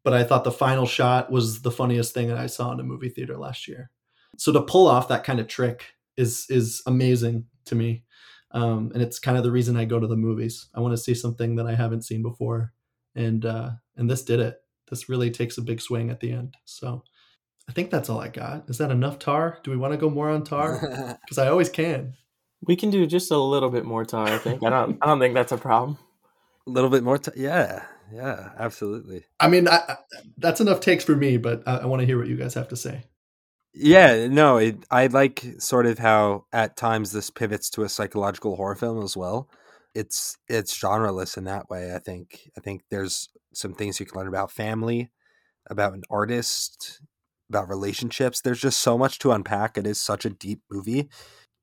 But 0.04 0.14
I 0.14 0.24
thought 0.24 0.44
the 0.44 0.52
final 0.52 0.86
shot 0.86 1.32
was 1.32 1.62
the 1.62 1.72
funniest 1.72 2.14
thing 2.14 2.30
that 2.30 2.38
I 2.38 2.48
saw 2.48 2.72
in 2.72 2.80
a 2.80 2.84
movie 2.84 3.10
theater 3.10 3.38
last 3.38 3.68
year. 3.68 3.92
So 4.38 4.54
to 4.54 4.62
pull 4.62 4.88
off 4.88 5.10
that 5.10 5.24
kind 5.26 5.40
of 5.40 5.48
trick 5.48 5.94
is 6.16 6.46
is 6.50 6.82
amazing 6.88 7.46
to 7.66 7.76
me, 7.76 8.04
um, 8.52 8.92
and 8.94 9.02
it's 9.02 9.20
kind 9.20 9.38
of 9.38 9.44
the 9.44 9.52
reason 9.52 9.76
I 9.76 9.86
go 9.86 10.00
to 10.00 10.08
the 10.08 10.16
movies. 10.16 10.68
I 10.74 10.80
want 10.80 10.94
to 10.94 11.02
see 11.02 11.14
something 11.14 11.56
that 11.56 11.68
I 11.68 11.76
haven't 11.76 12.04
seen 12.06 12.22
before, 12.22 12.74
and 13.16 13.46
uh, 13.46 13.72
and 13.96 14.10
this 14.10 14.24
did 14.24 14.40
it. 14.40 14.62
This 14.90 15.10
really 15.10 15.32
takes 15.32 15.58
a 15.58 15.62
big 15.62 15.82
swing 15.82 16.10
at 16.10 16.20
the 16.20 16.32
end. 16.32 16.56
So 16.66 17.04
I 17.68 17.74
think 17.74 17.92
that's 17.92 18.10
all 18.10 18.20
I 18.20 18.30
got. 18.30 18.70
Is 18.70 18.78
that 18.78 18.92
enough 18.92 19.20
tar? 19.20 19.60
Do 19.64 19.72
we 19.72 19.78
want 19.78 19.94
to 19.94 19.98
go 19.98 20.10
more 20.10 20.30
on 20.30 20.44
tar? 20.44 21.18
Because 21.26 21.38
I 21.38 21.50
always 21.50 21.70
can. 21.70 22.14
We 22.62 22.76
can 22.76 22.90
do 22.90 23.06
just 23.06 23.32
a 23.32 23.38
little 23.38 23.70
bit 23.70 23.86
more 23.86 24.06
tar. 24.06 24.28
I 24.28 24.38
think. 24.38 24.64
I 24.64 24.70
don't. 24.70 24.98
I 25.02 25.06
don't 25.06 25.20
think 25.20 25.34
that's 25.34 25.52
a 25.52 25.58
problem. 25.58 25.98
A 26.66 26.70
little 26.70 26.90
bit 26.90 27.04
more. 27.04 27.18
T- 27.18 27.32
yeah. 27.36 27.84
Yeah. 28.14 28.52
Absolutely. 28.58 29.26
I 29.40 29.50
mean, 29.50 29.68
I, 29.68 29.82
I, 29.88 29.96
that's 30.38 30.62
enough 30.62 30.80
takes 30.80 31.04
for 31.04 31.16
me, 31.16 31.38
but 31.38 31.64
I, 31.68 31.78
I 31.80 31.86
want 31.86 32.00
to 32.00 32.06
hear 32.06 32.18
what 32.18 32.28
you 32.28 32.38
guys 32.38 32.54
have 32.54 32.70
to 32.70 32.78
say. 32.78 33.04
Yeah. 33.80 34.28
No. 34.28 34.58
It, 34.58 34.86
I 34.92 35.08
like 35.08 35.44
sort 35.60 35.86
of 35.86 36.00
how 36.00 36.46
at 36.54 36.78
times 36.78 37.12
this 37.12 37.30
pivots 37.30 37.70
to 37.72 37.84
a 37.84 37.90
psychological 37.90 38.56
horror 38.56 38.76
film 38.76 39.04
as 39.04 39.18
well. 39.18 39.50
It's 39.96 40.38
it's 40.48 40.78
genreless 40.78 41.38
in 41.38 41.46
that 41.46 41.70
way. 41.70 41.96
I 41.96 42.00
think. 42.00 42.50
I 42.58 42.62
think 42.62 42.84
there's 42.92 43.30
some 43.54 43.74
things 43.74 44.00
you 44.00 44.06
can 44.06 44.18
learn 44.20 44.28
about 44.28 44.52
family, 44.52 45.12
about 45.70 45.94
an 45.94 46.04
artist, 46.10 47.02
about 47.50 47.70
relationships. 47.70 48.42
There's 48.42 48.62
just 48.62 48.80
so 48.82 48.98
much 48.98 49.20
to 49.20 49.32
unpack. 49.32 49.78
It 49.78 49.88
is 49.88 50.02
such 50.02 50.26
a 50.26 50.30
deep 50.32 50.62
movie 50.72 51.10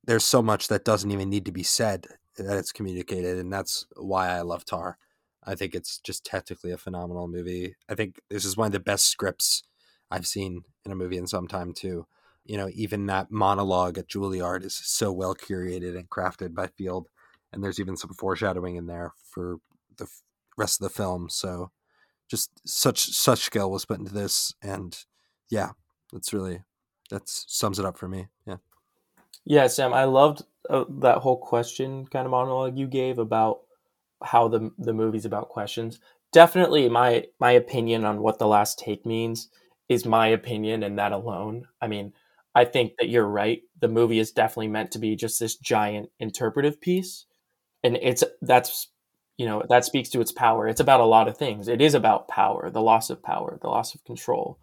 there's 0.07 0.25
so 0.25 0.43
much 0.43 0.69
that 0.69 0.85
doesn't 0.85 1.11
even 1.11 1.31
need 1.31 1.47
to 1.47 1.53
be 1.53 1.63
said 1.63 2.07
that 2.37 2.59
it's 2.59 2.73
communicated, 2.73 3.39
and 3.39 3.53
that's 3.53 3.87
why 3.97 4.29
I 4.29 4.43
love 4.43 4.65
Tár. 4.65 4.95
I 5.45 5.55
think 5.55 5.75
it's 5.75 5.99
just 5.99 6.25
technically 6.25 6.73
a 6.73 6.79
phenomenal 6.79 7.29
movie. 7.29 7.77
I 7.89 7.95
think 7.95 8.21
this 8.31 8.45
is 8.45 8.57
one 8.57 8.67
of 8.67 8.73
the 8.73 8.81
best 8.81 9.07
scripts 9.07 9.63
I've 10.11 10.27
seen 10.27 10.63
in 10.85 10.93
a 10.93 10.97
movie 10.97 11.17
in 11.17 11.27
some 11.27 11.49
time 11.49 11.73
too. 11.73 12.07
You 12.45 12.59
know, 12.59 12.69
even 12.75 13.07
that 13.07 13.31
monologue 13.31 13.97
at 13.99 14.09
Juilliard 14.09 14.65
is 14.65 14.75
so 14.75 15.11
well 15.13 15.35
curated 15.35 15.97
and 15.97 16.11
crafted 16.11 16.55
by 16.55 16.67
Field, 16.67 17.09
and 17.53 17.65
there's 17.65 17.81
even 17.81 17.97
some 17.97 18.13
foreshadowing 18.13 18.77
in 18.77 18.87
there 18.87 19.13
for 19.31 19.59
the 19.97 20.07
rest 20.57 20.81
of 20.81 20.85
the 20.85 20.95
film. 20.95 21.29
So, 21.31 21.71
just 22.29 22.51
such 22.67 23.07
such 23.07 23.41
skill 23.41 23.71
was 23.71 23.87
put 23.87 23.99
into 23.99 24.13
this, 24.13 24.55
and 24.63 24.97
yeah, 25.51 25.71
that's 26.13 26.35
really 26.35 26.63
that 27.11 27.29
sums 27.29 27.79
it 27.79 27.87
up 27.87 27.97
for 27.97 28.09
me. 28.09 28.29
Yeah. 28.47 28.57
Yeah, 29.45 29.67
Sam, 29.67 29.93
I 29.93 30.05
loved 30.05 30.43
uh, 30.69 30.85
that 31.01 31.19
whole 31.19 31.37
question 31.37 32.07
kind 32.07 32.27
of 32.27 32.31
monologue 32.31 32.79
you 32.79 32.87
gave 32.87 33.19
about 33.19 33.61
how 34.23 34.49
the 34.49 34.71
the 34.79 34.93
movie's 34.93 35.27
about 35.27 35.49
questions. 35.49 35.99
Definitely, 36.33 36.89
my 36.89 37.27
my 37.41 37.53
opinion 37.53 38.05
on 38.05 38.21
what 38.21 38.39
the 38.39 38.47
last 38.47 38.79
take 38.79 39.07
means 39.07 39.49
is 39.89 40.07
my 40.07 40.29
opinion, 40.29 40.83
and 40.83 40.99
that 40.99 41.13
alone. 41.13 41.67
I 41.81 41.89
mean, 41.89 42.13
I 42.55 42.65
think 42.65 42.93
that 42.99 43.09
you're 43.09 43.27
right. 43.27 43.63
The 43.81 43.89
movie 43.89 44.19
is 44.19 44.33
definitely 44.33 44.69
meant 44.69 44.93
to 44.93 44.99
be 44.99 45.17
just 45.17 45.41
this 45.41 45.57
giant 45.57 46.11
interpretive 46.19 46.81
piece, 46.81 47.27
and 47.83 47.99
it's 48.01 48.25
that's 48.43 48.89
you 49.37 49.47
know 49.47 49.63
that 49.69 49.85
speaks 49.85 50.09
to 50.11 50.21
its 50.21 50.33
power. 50.33 50.69
It's 50.69 50.81
about 50.81 51.01
a 51.01 51.05
lot 51.05 51.29
of 51.29 51.37
things. 51.37 51.69
It 51.69 51.81
is 51.81 51.95
about 51.95 52.29
power, 52.29 52.71
the 52.71 52.83
loss 52.83 53.11
of 53.11 53.23
power, 53.23 53.59
the 53.61 53.69
loss 53.69 53.95
of 53.95 54.05
control. 54.05 54.59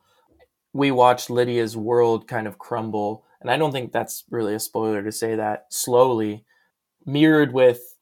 We 0.74 0.92
watched 0.92 1.30
Lydia's 1.30 1.76
world 1.76 2.30
kind 2.30 2.48
of 2.48 2.58
crumble 2.58 3.26
and 3.42 3.50
I 3.50 3.58
don't 3.58 3.72
think 3.72 3.92
that's 3.92 4.24
really 4.30 4.54
a 4.54 4.60
spoiler 4.60 5.04
to 5.04 5.12
say 5.12 5.36
that 5.36 5.66
slowly 5.70 6.46
mirrored 7.06 7.54
with 7.54 7.98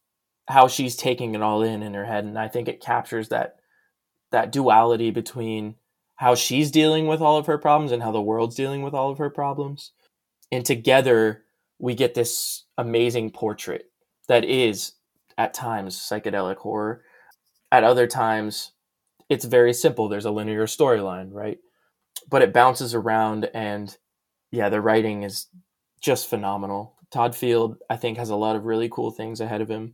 how 0.47 0.67
she's 0.67 0.95
taking 0.95 1.33
it 1.33 1.41
all 1.41 1.63
in 1.63 1.81
in 1.81 1.93
her 1.93 2.05
head 2.05 2.25
and 2.25 2.37
I 2.37 2.47
think 2.49 2.67
it 2.67 2.81
captures 2.81 3.29
that 3.29 3.55
that 4.31 4.51
duality 4.51 5.11
between 5.11 5.75
how 6.19 6.35
she's 6.35 6.71
dealing 6.71 7.07
with 7.07 7.21
all 7.21 7.37
of 7.37 7.45
her 7.45 7.57
problems 7.57 7.91
and 7.91 8.03
how 8.03 8.11
the 8.11 8.21
world's 8.21 8.55
dealing 8.55 8.81
with 8.81 8.93
all 8.93 9.09
of 9.09 9.17
her 9.17 9.29
problems 9.29 9.91
and 10.51 10.65
together 10.65 11.43
we 11.79 11.95
get 11.95 12.13
this 12.13 12.65
amazing 12.77 13.31
portrait 13.31 13.91
that 14.27 14.43
is 14.45 14.93
at 15.37 15.53
times 15.53 15.95
psychedelic 15.95 16.57
horror 16.57 17.03
at 17.71 17.83
other 17.83 18.07
times 18.07 18.71
it's 19.29 19.45
very 19.45 19.73
simple 19.73 20.07
there's 20.07 20.25
a 20.25 20.31
linear 20.31 20.65
storyline 20.65 21.29
right 21.31 21.59
but 22.29 22.41
it 22.41 22.53
bounces 22.53 22.93
around 22.93 23.49
and 23.53 23.97
yeah, 24.51 24.69
the 24.69 24.81
writing 24.81 25.23
is 25.23 25.47
just 26.01 26.29
phenomenal. 26.29 26.95
Todd 27.11 27.35
Field, 27.35 27.77
I 27.89 27.97
think, 27.97 28.17
has 28.17 28.29
a 28.29 28.35
lot 28.35 28.55
of 28.55 28.65
really 28.65 28.89
cool 28.89 29.11
things 29.11 29.41
ahead 29.41 29.61
of 29.61 29.69
him. 29.69 29.93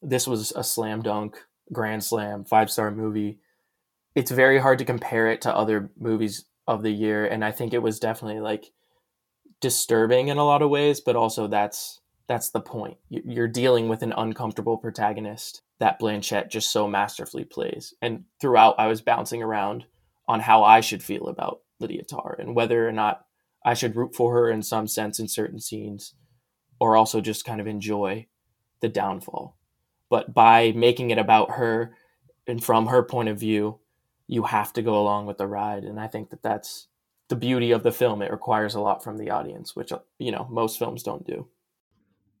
This 0.00 0.26
was 0.26 0.52
a 0.52 0.64
slam 0.64 1.02
dunk, 1.02 1.36
grand 1.72 2.04
slam, 2.04 2.44
five 2.44 2.70
star 2.70 2.90
movie. 2.90 3.38
It's 4.14 4.30
very 4.30 4.58
hard 4.58 4.78
to 4.78 4.84
compare 4.84 5.30
it 5.30 5.40
to 5.42 5.56
other 5.56 5.90
movies 5.98 6.44
of 6.66 6.82
the 6.82 6.90
year, 6.90 7.26
and 7.26 7.44
I 7.44 7.50
think 7.50 7.72
it 7.72 7.82
was 7.82 7.98
definitely 7.98 8.40
like 8.40 8.72
disturbing 9.60 10.28
in 10.28 10.38
a 10.38 10.44
lot 10.44 10.62
of 10.62 10.70
ways, 10.70 11.00
but 11.00 11.16
also 11.16 11.46
that's 11.46 12.00
that's 12.28 12.50
the 12.50 12.60
point. 12.60 12.96
You're 13.08 13.48
dealing 13.48 13.88
with 13.88 14.02
an 14.02 14.14
uncomfortable 14.16 14.78
protagonist 14.78 15.62
that 15.80 16.00
Blanchett 16.00 16.50
just 16.50 16.70
so 16.70 16.86
masterfully 16.86 17.44
plays. 17.44 17.94
And 18.00 18.24
throughout, 18.40 18.76
I 18.78 18.86
was 18.86 19.02
bouncing 19.02 19.42
around 19.42 19.84
on 20.28 20.40
how 20.40 20.62
I 20.62 20.80
should 20.80 21.02
feel 21.02 21.26
about 21.26 21.60
Lydia 21.80 22.04
Tár 22.04 22.38
and 22.38 22.54
whether 22.54 22.88
or 22.88 22.92
not 22.92 23.26
I 23.64 23.74
should 23.74 23.96
root 23.96 24.14
for 24.14 24.32
her 24.34 24.50
in 24.50 24.62
some 24.62 24.86
sense 24.86 25.18
in 25.18 25.28
certain 25.28 25.60
scenes, 25.60 26.14
or 26.80 26.96
also 26.96 27.20
just 27.20 27.44
kind 27.44 27.60
of 27.60 27.66
enjoy 27.66 28.26
the 28.80 28.88
downfall. 28.88 29.56
But 30.08 30.32
by 30.32 30.72
making 30.72 31.10
it 31.10 31.18
about 31.18 31.52
her 31.52 31.94
and 32.46 32.62
from 32.62 32.86
her 32.86 33.02
point 33.02 33.28
of 33.28 33.38
view, 33.38 33.80
you 34.32 34.44
have 34.44 34.72
to 34.72 34.82
go 34.82 34.98
along 35.00 35.26
with 35.26 35.38
the 35.38 35.46
ride. 35.46 35.84
And 35.84 36.00
I 36.00 36.06
think 36.06 36.30
that 36.30 36.42
that's 36.42 36.88
the 37.28 37.36
beauty 37.36 37.70
of 37.72 37.82
the 37.82 37.92
film. 37.92 38.22
It 38.22 38.30
requires 38.30 38.74
a 38.74 38.80
lot 38.80 39.02
from 39.04 39.18
the 39.18 39.30
audience, 39.30 39.76
which, 39.76 39.92
you 40.18 40.32
know, 40.32 40.46
most 40.50 40.78
films 40.78 41.02
don't 41.02 41.26
do. 41.26 41.48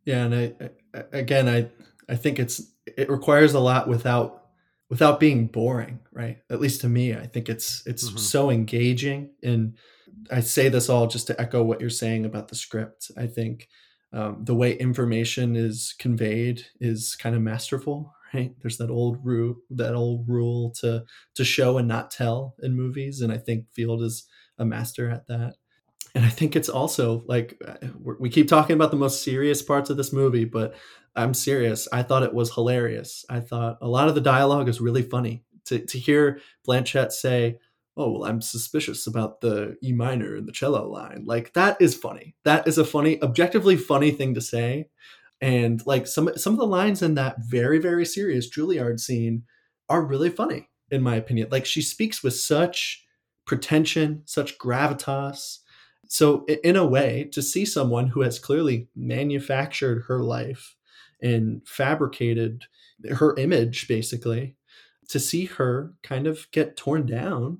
Yeah. 0.04 0.24
And 0.24 0.34
I, 0.34 0.54
I 0.94 1.04
again, 1.12 1.48
I, 1.48 1.70
I 2.10 2.16
think 2.16 2.38
it's, 2.38 2.62
it 2.86 3.08
requires 3.10 3.54
a 3.54 3.60
lot 3.60 3.88
without 3.88 4.38
without 4.90 5.18
being 5.18 5.46
boring 5.46 6.00
right 6.12 6.38
at 6.50 6.60
least 6.60 6.82
to 6.82 6.88
me 6.88 7.14
i 7.14 7.24
think 7.24 7.48
it's 7.48 7.82
it's 7.86 8.08
mm-hmm. 8.08 8.18
so 8.18 8.50
engaging 8.50 9.30
and 9.42 9.74
I 10.30 10.40
say 10.40 10.68
this 10.68 10.88
all 10.88 11.06
just 11.06 11.26
to 11.28 11.40
echo 11.40 11.62
what 11.62 11.80
you're 11.80 11.90
saying 11.90 12.24
about 12.24 12.48
the 12.48 12.54
script. 12.54 13.10
I 13.16 13.26
think 13.26 13.68
um, 14.12 14.44
the 14.44 14.54
way 14.54 14.76
information 14.76 15.56
is 15.56 15.94
conveyed 15.98 16.66
is 16.80 17.16
kind 17.16 17.34
of 17.34 17.42
masterful, 17.42 18.14
right? 18.34 18.54
There's 18.60 18.78
that 18.78 18.90
old 18.90 19.18
rule, 19.24 19.56
that 19.70 19.94
old 19.94 20.28
rule 20.28 20.70
to 20.80 21.04
to 21.34 21.44
show 21.44 21.78
and 21.78 21.88
not 21.88 22.10
tell 22.10 22.54
in 22.62 22.74
movies, 22.76 23.20
and 23.20 23.32
I 23.32 23.38
think 23.38 23.66
Field 23.72 24.02
is 24.02 24.26
a 24.58 24.64
master 24.64 25.10
at 25.10 25.26
that. 25.28 25.54
and 26.14 26.24
I 26.24 26.28
think 26.28 26.56
it's 26.56 26.68
also 26.68 27.24
like 27.26 27.60
uh, 27.66 27.88
we 28.18 28.30
keep 28.30 28.48
talking 28.48 28.74
about 28.74 28.90
the 28.90 28.96
most 28.96 29.22
serious 29.24 29.62
parts 29.62 29.90
of 29.90 29.96
this 29.96 30.12
movie, 30.12 30.44
but 30.44 30.74
I'm 31.16 31.34
serious. 31.34 31.88
I 31.92 32.02
thought 32.02 32.22
it 32.22 32.34
was 32.34 32.54
hilarious. 32.54 33.24
I 33.30 33.40
thought 33.40 33.78
a 33.80 33.88
lot 33.88 34.08
of 34.08 34.14
the 34.14 34.20
dialogue 34.20 34.68
is 34.68 34.80
really 34.80 35.02
funny. 35.02 35.44
To 35.66 35.78
to 35.78 35.98
hear 35.98 36.40
Blanchett 36.66 37.12
say, 37.12 37.58
"Oh, 37.96 38.12
well, 38.12 38.24
I'm 38.24 38.40
suspicious 38.42 39.06
about 39.06 39.40
the 39.40 39.76
E 39.82 39.92
minor 39.92 40.34
and 40.36 40.46
the 40.48 40.52
cello 40.52 40.88
line," 40.88 41.24
like 41.26 41.52
that 41.54 41.76
is 41.80 41.94
funny. 41.94 42.34
That 42.44 42.66
is 42.66 42.78
a 42.78 42.84
funny, 42.84 43.22
objectively 43.22 43.76
funny 43.76 44.10
thing 44.10 44.34
to 44.34 44.40
say. 44.40 44.88
And 45.42 45.84
like 45.86 46.06
some 46.06 46.30
some 46.36 46.54
of 46.54 46.58
the 46.58 46.66
lines 46.66 47.02
in 47.02 47.14
that 47.16 47.36
very 47.40 47.78
very 47.78 48.06
serious 48.06 48.48
Juilliard 48.48 49.00
scene 49.00 49.42
are 49.90 50.02
really 50.02 50.30
funny 50.30 50.70
in 50.90 51.02
my 51.02 51.16
opinion. 51.16 51.48
Like 51.50 51.66
she 51.66 51.82
speaks 51.82 52.22
with 52.22 52.34
such 52.34 53.04
pretension, 53.44 54.22
such 54.24 54.58
gravitas. 54.58 55.58
So 56.06 56.44
in 56.46 56.76
a 56.76 56.86
way, 56.86 57.28
to 57.32 57.42
see 57.42 57.64
someone 57.64 58.08
who 58.08 58.20
has 58.20 58.38
clearly 58.38 58.88
manufactured 58.94 60.04
her 60.06 60.22
life 60.22 60.76
and 61.20 61.66
fabricated 61.66 62.64
her 63.10 63.36
image 63.36 63.88
basically 63.88 64.56
to 65.08 65.18
see 65.20 65.46
her 65.46 65.94
kind 66.02 66.26
of 66.26 66.50
get 66.50 66.76
torn 66.76 67.06
down 67.06 67.58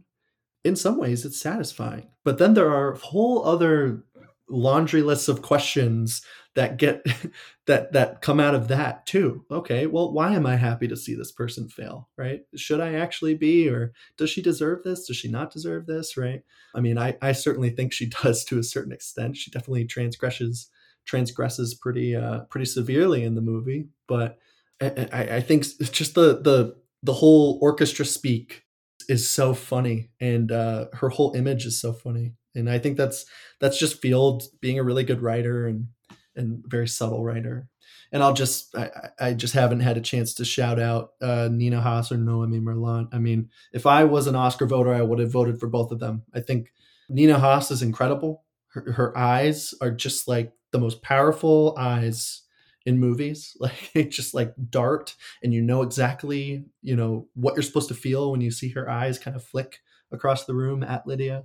in 0.65 0.77
some 0.77 0.99
ways 0.99 1.25
it's 1.25 1.41
satisfying 1.41 2.09
but 2.25 2.39
then 2.39 2.55
there 2.55 2.73
are 2.73 2.95
whole 2.95 3.45
other 3.45 4.05
laundry 4.49 5.03
lists 5.03 5.29
of 5.29 5.43
questions 5.43 6.23
that 6.55 6.77
get 6.77 7.05
that 7.67 7.93
that 7.93 8.21
come 8.21 8.41
out 8.41 8.55
of 8.55 8.69
that 8.69 9.07
too. 9.07 9.45
Okay 9.51 9.87
well 9.87 10.13
why 10.13 10.35
am 10.35 10.47
i 10.47 10.57
happy 10.57 10.89
to 10.89 10.97
see 10.97 11.15
this 11.15 11.33
person 11.33 11.69
fail 11.69 12.09
right? 12.17 12.43
Should 12.57 12.81
i 12.81 12.95
actually 12.95 13.35
be 13.35 13.69
or 13.69 13.93
does 14.17 14.31
she 14.31 14.43
deserve 14.43 14.83
this? 14.83 15.07
Does 15.07 15.17
she 15.17 15.31
not 15.31 15.53
deserve 15.53 15.87
this 15.87 16.17
right? 16.17 16.43
I 16.75 16.81
mean 16.81 16.99
i 16.99 17.17
i 17.23 17.33
certainly 17.33 17.71
think 17.71 17.93
she 17.93 18.07
does 18.23 18.45
to 18.45 18.59
a 18.59 18.65
certain 18.65 18.93
extent. 18.93 19.37
She 19.37 19.51
definitely 19.51 19.87
transgresses 19.87 20.69
transgresses 21.05 21.75
pretty 21.75 22.15
uh 22.15 22.41
pretty 22.45 22.67
severely 22.67 23.25
in 23.25 23.35
the 23.35 23.41
movie 23.41 23.89
but 24.07 24.39
i 24.81 25.09
i, 25.13 25.23
I 25.37 25.41
think 25.41 25.65
just 25.93 26.15
the 26.15 26.41
the 26.41 26.77
the 27.03 27.15
whole 27.15 27.59
orchestra 27.61 28.05
speak 28.05 28.63
is 29.09 29.29
so 29.29 29.55
funny 29.55 30.11
and 30.21 30.53
uh 30.53 30.87
her 30.95 31.09
whole 31.09 31.35
image 31.35 31.67
is 31.67 31.81
so 31.81 31.93
funny. 31.93 32.35
And 32.55 32.69
i 32.69 32.79
think 32.79 32.97
that's 32.97 33.25
that's 33.61 33.79
just 33.79 34.01
field 34.01 34.45
being 34.61 34.79
a 34.79 34.83
really 34.83 35.05
good 35.05 35.23
writer 35.23 35.67
and 35.67 35.89
and 36.37 36.63
very 36.67 36.89
subtle 36.89 37.25
writer. 37.25 37.69
And 38.13 38.23
i'll 38.23 38.35
just 38.35 38.77
i, 38.77 38.91
I 39.19 39.33
just 39.35 39.55
haven't 39.55 39.81
had 39.81 39.97
a 39.97 40.03
chance 40.03 40.35
to 40.35 40.45
shout 40.45 40.79
out 40.79 41.13
uh, 41.21 41.49
Nina 41.51 41.81
Hoss 41.81 42.13
or 42.13 42.17
Noémie 42.17 42.61
Merlant 42.61 43.09
i 43.13 43.19
mean 43.19 43.49
if 43.73 43.87
i 43.87 44.05
was 44.05 44.27
an 44.27 44.37
oscar 44.37 44.67
voter 44.67 44.93
i 44.93 45.03
would 45.03 45.19
have 45.19 45.33
voted 45.33 45.59
for 45.59 45.69
both 45.69 45.91
of 45.93 45.99
them. 45.99 46.23
I 46.35 46.41
think 46.41 46.73
Nina 47.09 47.39
Hoss 47.39 47.71
is 47.71 47.83
incredible. 47.83 48.45
Her, 48.69 48.93
her 48.93 49.19
eyes 49.19 49.75
are 49.81 49.91
just 49.91 50.29
like 50.29 50.53
the 50.71 50.79
most 50.79 51.03
powerful 51.03 51.75
eyes 51.79 52.43
in 52.85 52.99
movies. 52.99 53.57
Like 53.61 53.91
they 53.95 54.05
just 54.05 54.35
like 54.35 54.55
dart 54.71 55.15
and 55.43 55.55
you 55.55 55.63
know 55.63 55.83
exactly 55.83 56.65
you 56.83 56.97
know 56.97 57.29
what 57.35 57.55
you're 57.55 57.63
supposed 57.63 57.89
to 57.89 57.95
feel 57.95 58.31
when 58.31 58.41
you 58.41 58.51
see 58.51 58.71
her 58.71 58.89
eyes 58.89 59.19
kind 59.19 59.37
of 59.37 59.45
flick 59.45 59.79
across 60.11 60.45
the 60.45 60.55
room 60.55 60.83
at 60.83 61.07
lydia. 61.07 61.45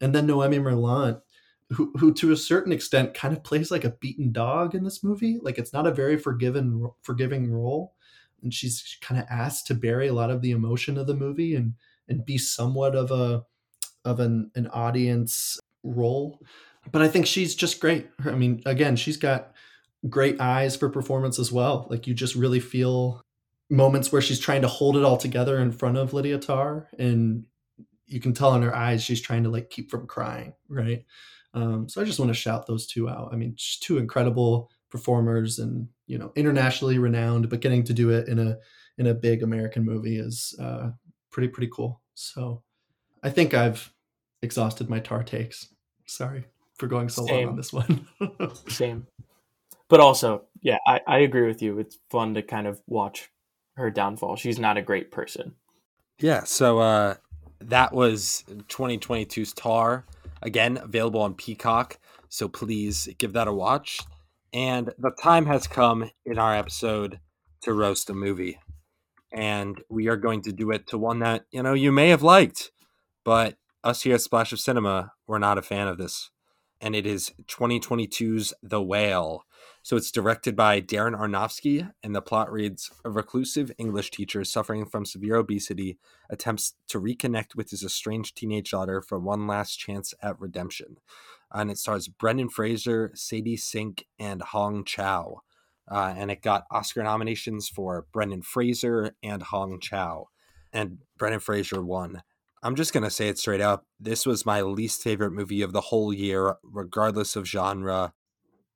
And 0.00 0.14
then 0.14 0.26
Noémie 0.26 0.60
Merlant 0.60 1.20
who, 1.72 1.92
who 1.98 2.12
to 2.14 2.32
a 2.32 2.36
certain 2.36 2.72
extent 2.72 3.14
kind 3.14 3.34
of 3.34 3.42
plays 3.42 3.70
like 3.70 3.84
a 3.84 3.96
beaten 4.00 4.32
dog 4.32 4.74
in 4.74 4.84
this 4.84 5.02
movie 5.02 5.38
like 5.42 5.58
it's 5.58 5.72
not 5.72 5.86
a 5.86 5.94
very 5.94 6.16
forgiven 6.16 6.90
forgiving 7.02 7.50
role 7.50 7.94
and 8.42 8.52
she's 8.52 8.98
kind 9.00 9.20
of 9.20 9.26
asked 9.30 9.66
to 9.66 9.74
bury 9.74 10.08
a 10.08 10.12
lot 10.12 10.30
of 10.30 10.42
the 10.42 10.50
emotion 10.50 10.98
of 10.98 11.06
the 11.06 11.14
movie 11.14 11.54
and 11.54 11.74
and 12.08 12.26
be 12.26 12.36
somewhat 12.36 12.94
of 12.94 13.10
a 13.10 13.42
of 14.04 14.20
an, 14.20 14.50
an 14.54 14.66
audience 14.68 15.58
role 15.82 16.40
but 16.92 17.00
i 17.00 17.08
think 17.08 17.26
she's 17.26 17.54
just 17.54 17.80
great 17.80 18.08
i 18.26 18.32
mean 18.32 18.62
again 18.66 18.94
she's 18.94 19.16
got 19.16 19.54
great 20.08 20.40
eyes 20.40 20.76
for 20.76 20.88
performance 20.88 21.38
as 21.38 21.50
well. 21.50 21.86
Like 21.90 22.06
you 22.06 22.14
just 22.14 22.34
really 22.34 22.60
feel 22.60 23.22
moments 23.70 24.12
where 24.12 24.22
she's 24.22 24.38
trying 24.38 24.62
to 24.62 24.68
hold 24.68 24.96
it 24.96 25.04
all 25.04 25.16
together 25.16 25.58
in 25.58 25.72
front 25.72 25.96
of 25.96 26.12
Lydia 26.12 26.38
Tár, 26.38 26.86
and 26.98 27.44
you 28.06 28.20
can 28.20 28.34
tell 28.34 28.54
in 28.54 28.62
her 28.62 28.74
eyes 28.74 29.02
she's 29.02 29.20
trying 29.20 29.44
to 29.44 29.48
like 29.48 29.70
keep 29.70 29.90
from 29.90 30.06
crying, 30.06 30.54
right? 30.68 31.04
Um, 31.54 31.88
so 31.88 32.00
I 32.00 32.04
just 32.04 32.18
want 32.18 32.30
to 32.30 32.34
shout 32.34 32.66
those 32.66 32.86
two 32.86 33.08
out. 33.08 33.30
I 33.32 33.36
mean, 33.36 33.54
just 33.56 33.82
two 33.82 33.98
incredible 33.98 34.70
performers, 34.90 35.58
and 35.58 35.88
you 36.06 36.18
know, 36.18 36.32
internationally 36.36 36.98
renowned, 36.98 37.48
but 37.48 37.60
getting 37.60 37.84
to 37.84 37.92
do 37.92 38.10
it 38.10 38.28
in 38.28 38.38
a 38.38 38.58
in 38.98 39.06
a 39.06 39.14
big 39.14 39.42
American 39.42 39.84
movie 39.84 40.18
is 40.18 40.54
uh, 40.60 40.90
pretty 41.30 41.48
pretty 41.48 41.70
cool. 41.72 42.00
So 42.14 42.62
I 43.22 43.30
think 43.30 43.54
I've 43.54 43.92
exhausted 44.42 44.90
my 44.90 45.00
Tár 45.00 45.24
takes. 45.24 45.68
Sorry 46.06 46.44
for 46.78 46.88
going 46.88 47.08
so 47.08 47.24
Same. 47.24 47.46
long 47.46 47.48
on 47.50 47.56
this 47.56 47.72
one. 47.72 48.06
Same 48.68 49.06
but 49.88 50.00
also, 50.00 50.42
yeah, 50.60 50.78
I, 50.86 51.00
I 51.06 51.18
agree 51.18 51.46
with 51.46 51.62
you. 51.62 51.78
It's 51.78 51.98
fun 52.10 52.34
to 52.34 52.42
kind 52.42 52.66
of 52.66 52.80
watch 52.86 53.30
her 53.76 53.90
downfall. 53.90 54.36
She's 54.36 54.58
not 54.58 54.76
a 54.76 54.82
great 54.82 55.10
person. 55.10 55.54
Yeah, 56.18 56.44
so 56.44 56.78
uh, 56.78 57.14
that 57.60 57.92
was 57.92 58.44
2022's 58.48 59.52
Tár. 59.54 60.04
Again, 60.44 60.76
available 60.76 61.22
on 61.22 61.34
Peacock. 61.34 61.98
So 62.28 62.48
please 62.48 63.08
give 63.18 63.32
that 63.32 63.48
a 63.48 63.52
watch. 63.52 64.00
And 64.52 64.92
the 64.98 65.10
time 65.10 65.46
has 65.46 65.66
come 65.66 66.10
in 66.24 66.38
our 66.38 66.54
episode 66.54 67.18
to 67.62 67.72
roast 67.72 68.10
a 68.10 68.14
movie. 68.14 68.60
And 69.32 69.82
we 69.88 70.06
are 70.06 70.16
going 70.16 70.42
to 70.42 70.52
do 70.52 70.70
it 70.70 70.86
to 70.88 70.98
one 70.98 71.18
that, 71.20 71.46
you 71.50 71.62
know, 71.62 71.72
you 71.72 71.90
may 71.90 72.10
have 72.10 72.22
liked, 72.22 72.70
but 73.24 73.56
us 73.82 74.02
here 74.02 74.14
at 74.14 74.20
Splash 74.20 74.52
of 74.52 74.60
Cinema, 74.60 75.12
we're 75.26 75.38
not 75.38 75.58
a 75.58 75.62
fan 75.62 75.88
of 75.88 75.98
this. 75.98 76.30
And 76.80 76.94
it 76.94 77.06
is 77.06 77.32
2022's 77.48 78.52
The 78.62 78.82
Whale. 78.82 79.44
So 79.84 79.98
it's 79.98 80.10
directed 80.10 80.56
by 80.56 80.80
Darren 80.80 81.14
Aronofsky, 81.14 81.92
and 82.02 82.14
the 82.14 82.22
plot 82.22 82.50
reads 82.50 82.90
A 83.04 83.10
reclusive 83.10 83.70
English 83.76 84.12
teacher 84.12 84.42
suffering 84.42 84.86
from 84.86 85.04
severe 85.04 85.36
obesity 85.36 85.98
attempts 86.30 86.72
to 86.88 86.98
reconnect 86.98 87.54
with 87.54 87.68
his 87.68 87.84
estranged 87.84 88.34
teenage 88.34 88.70
daughter 88.70 89.02
for 89.02 89.18
one 89.20 89.46
last 89.46 89.76
chance 89.76 90.14
at 90.22 90.40
redemption. 90.40 90.96
And 91.52 91.70
it 91.70 91.76
stars 91.76 92.08
Brendan 92.08 92.48
Fraser, 92.48 93.10
Sadie 93.14 93.58
Sink, 93.58 94.06
and 94.18 94.40
Hong 94.40 94.86
Chau. 94.86 95.42
Uh, 95.86 96.14
and 96.16 96.30
it 96.30 96.40
got 96.40 96.64
Oscar 96.70 97.02
nominations 97.02 97.68
for 97.68 98.06
Brendan 98.10 98.40
Fraser 98.40 99.14
and 99.22 99.42
Hong 99.42 99.80
Chau. 99.80 100.28
And 100.72 101.00
Brendan 101.18 101.40
Fraser 101.40 101.82
won. 101.82 102.22
I'm 102.62 102.74
just 102.74 102.94
going 102.94 103.04
to 103.04 103.10
say 103.10 103.28
it 103.28 103.38
straight 103.38 103.60
up. 103.60 103.84
This 104.00 104.24
was 104.24 104.46
my 104.46 104.62
least 104.62 105.02
favorite 105.02 105.32
movie 105.32 105.60
of 105.60 105.74
the 105.74 105.82
whole 105.82 106.10
year, 106.10 106.56
regardless 106.62 107.36
of 107.36 107.46
genre. 107.46 108.14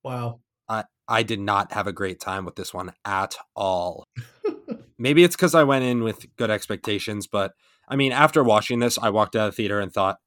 Wow. 0.02 0.40
I, 0.68 0.84
I 1.08 1.22
did 1.22 1.40
not 1.40 1.72
have 1.72 1.86
a 1.86 1.92
great 1.92 2.20
time 2.20 2.44
with 2.44 2.56
this 2.56 2.74
one 2.74 2.92
at 3.04 3.34
all. 3.56 4.04
Maybe 4.98 5.24
it's 5.24 5.36
because 5.36 5.54
I 5.54 5.64
went 5.64 5.84
in 5.84 6.02
with 6.02 6.26
good 6.36 6.50
expectations, 6.50 7.26
but 7.26 7.52
I 7.88 7.96
mean, 7.96 8.12
after 8.12 8.44
watching 8.44 8.80
this, 8.80 8.98
I 8.98 9.10
walked 9.10 9.34
out 9.34 9.48
of 9.48 9.52
the 9.52 9.56
theater 9.56 9.80
and 9.80 9.92
thought, 9.92 10.18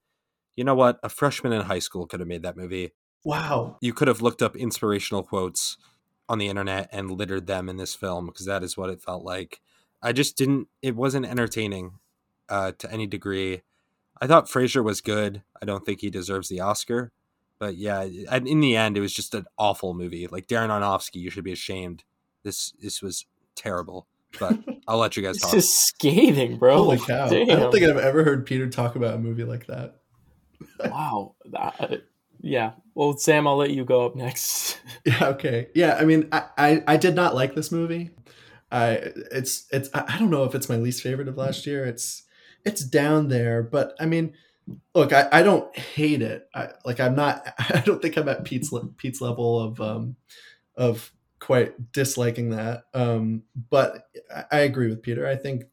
you 0.55 0.63
know 0.63 0.75
what? 0.75 0.99
A 1.03 1.09
freshman 1.09 1.53
in 1.53 1.61
high 1.61 1.79
school 1.79 2.07
could 2.07 2.19
have 2.19 2.27
made 2.27 2.43
that 2.43 2.57
movie. 2.57 2.91
Wow. 3.23 3.77
You 3.81 3.93
could 3.93 4.07
have 4.07 4.21
looked 4.21 4.41
up 4.41 4.55
inspirational 4.55 5.23
quotes 5.23 5.77
on 6.27 6.39
the 6.39 6.47
internet 6.47 6.89
and 6.91 7.11
littered 7.11 7.45
them 7.45 7.69
in 7.69 7.77
this 7.77 7.93
film 7.93 8.25
because 8.25 8.45
that 8.45 8.63
is 8.63 8.75
what 8.75 8.89
it 8.89 9.01
felt 9.01 9.23
like. 9.23 9.61
I 10.01 10.13
just 10.13 10.35
didn't, 10.37 10.67
it 10.81 10.95
wasn't 10.95 11.27
entertaining 11.27 11.99
uh, 12.49 12.71
to 12.79 12.91
any 12.91 13.05
degree. 13.05 13.61
I 14.19 14.27
thought 14.27 14.49
Fraser 14.49 14.81
was 14.81 15.01
good. 15.01 15.43
I 15.61 15.65
don't 15.65 15.85
think 15.85 16.01
he 16.01 16.09
deserves 16.09 16.49
the 16.49 16.59
Oscar. 16.59 17.11
But 17.61 17.77
yeah, 17.77 18.01
in 18.01 18.59
the 18.59 18.75
end, 18.75 18.97
it 18.97 19.01
was 19.01 19.13
just 19.13 19.35
an 19.35 19.45
awful 19.55 19.93
movie. 19.93 20.25
Like 20.25 20.47
Darren 20.47 20.69
Aronofsky, 20.69 21.17
you 21.17 21.29
should 21.29 21.43
be 21.43 21.51
ashamed. 21.51 22.03
This 22.41 22.73
this 22.81 23.03
was 23.03 23.27
terrible. 23.55 24.07
But 24.39 24.57
I'll 24.87 24.97
let 24.97 25.15
you 25.15 25.21
guys 25.21 25.37
talk. 25.37 25.51
This 25.51 25.65
is 25.65 25.77
scathing, 25.77 26.57
bro. 26.57 26.77
Holy 26.77 26.97
cow! 26.97 27.29
Damn. 27.29 27.51
I 27.51 27.55
don't 27.59 27.71
think 27.71 27.85
I've 27.85 27.97
ever 27.97 28.23
heard 28.23 28.47
Peter 28.47 28.67
talk 28.67 28.95
about 28.95 29.13
a 29.13 29.19
movie 29.19 29.43
like 29.43 29.67
that. 29.67 29.97
wow. 30.85 31.35
That, 31.51 31.75
uh, 31.79 31.97
yeah. 32.41 32.71
Well, 32.95 33.15
Sam, 33.17 33.47
I'll 33.47 33.57
let 33.57 33.69
you 33.69 33.85
go 33.85 34.07
up 34.07 34.15
next. 34.15 34.79
yeah. 35.05 35.27
Okay. 35.27 35.67
Yeah. 35.75 35.97
I 35.99 36.03
mean, 36.03 36.29
I, 36.31 36.45
I, 36.57 36.83
I 36.87 36.97
did 36.97 37.13
not 37.13 37.35
like 37.35 37.53
this 37.53 37.71
movie. 37.71 38.09
I 38.71 39.11
it's 39.31 39.67
it's 39.69 39.87
I 39.93 40.17
don't 40.17 40.31
know 40.31 40.45
if 40.45 40.55
it's 40.55 40.67
my 40.67 40.77
least 40.77 41.03
favorite 41.03 41.27
of 41.27 41.37
last 41.37 41.67
year. 41.67 41.85
It's 41.85 42.23
it's 42.65 42.83
down 42.83 43.27
there, 43.27 43.61
but 43.61 43.93
I 43.99 44.07
mean 44.07 44.33
look, 44.93 45.13
I, 45.13 45.27
I 45.31 45.43
don't 45.43 45.75
hate 45.77 46.21
it. 46.21 46.47
I, 46.53 46.69
like 46.85 46.99
I'm 46.99 47.15
not. 47.15 47.53
I 47.59 47.81
don't 47.81 48.01
think 48.01 48.17
I'm 48.17 48.29
at 48.29 48.43
Pete's 48.43 48.73
Pete's 48.97 49.21
level 49.21 49.59
of 49.59 49.81
um, 49.81 50.15
of 50.75 51.11
quite 51.39 51.91
disliking 51.91 52.51
that. 52.51 52.83
Um, 52.93 53.43
but 53.69 54.05
I, 54.33 54.43
I 54.51 54.59
agree 54.59 54.87
with 54.89 55.01
Peter. 55.01 55.27
I 55.27 55.35
think, 55.35 55.65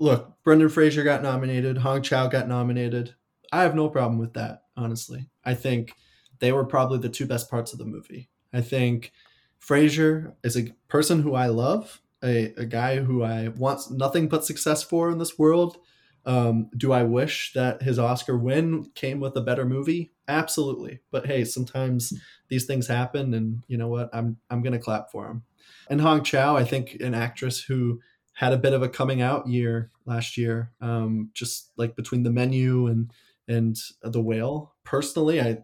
look, 0.00 0.32
Brendan 0.44 0.68
Fraser 0.68 1.02
got 1.02 1.22
nominated. 1.22 1.78
Hong 1.78 2.02
Chau 2.02 2.28
got 2.28 2.48
nominated. 2.48 3.14
I 3.52 3.62
have 3.62 3.74
no 3.74 3.88
problem 3.88 4.18
with 4.18 4.34
that. 4.34 4.62
Honestly, 4.76 5.28
I 5.44 5.54
think 5.54 5.94
they 6.38 6.52
were 6.52 6.64
probably 6.64 6.98
the 6.98 7.08
two 7.08 7.26
best 7.26 7.50
parts 7.50 7.72
of 7.72 7.78
the 7.78 7.84
movie. 7.84 8.28
I 8.52 8.60
think 8.60 9.12
Fraser 9.58 10.34
is 10.44 10.56
a 10.56 10.72
person 10.88 11.22
who 11.22 11.34
I 11.34 11.46
love, 11.46 12.00
a, 12.22 12.52
a 12.56 12.64
guy 12.64 12.98
who 12.98 13.22
I 13.22 13.48
want 13.48 13.90
nothing 13.90 14.28
but 14.28 14.44
success 14.44 14.82
for 14.82 15.10
in 15.10 15.18
this 15.18 15.38
world 15.38 15.78
Um, 16.26 16.70
do 16.76 16.92
I 16.92 17.04
wish 17.04 17.52
that 17.54 17.82
his 17.82 17.98
Oscar 17.98 18.36
win 18.36 18.90
came 18.94 19.20
with 19.20 19.36
a 19.36 19.40
better 19.40 19.64
movie? 19.64 20.12
Absolutely. 20.28 21.00
But 21.12 21.26
hey, 21.26 21.44
sometimes 21.44 22.12
these 22.48 22.66
things 22.66 22.88
happen, 22.88 23.32
and 23.32 23.62
you 23.68 23.78
know 23.78 23.88
what? 23.88 24.10
I'm 24.12 24.36
I'm 24.50 24.62
gonna 24.62 24.78
clap 24.78 25.10
for 25.10 25.28
him. 25.28 25.44
And 25.88 26.00
Hong 26.00 26.24
Chau, 26.24 26.56
I 26.56 26.64
think, 26.64 26.96
an 27.00 27.14
actress 27.14 27.62
who 27.62 28.00
had 28.34 28.52
a 28.52 28.58
bit 28.58 28.72
of 28.72 28.82
a 28.82 28.88
coming 28.88 29.22
out 29.22 29.48
year 29.48 29.90
last 30.04 30.36
year, 30.36 30.72
um, 30.80 31.30
just 31.32 31.70
like 31.76 31.96
between 31.96 32.24
the 32.24 32.30
menu 32.30 32.86
and 32.86 33.10
and 33.48 33.76
the 34.02 34.20
whale. 34.20 34.74
Personally, 34.84 35.40
I 35.40 35.58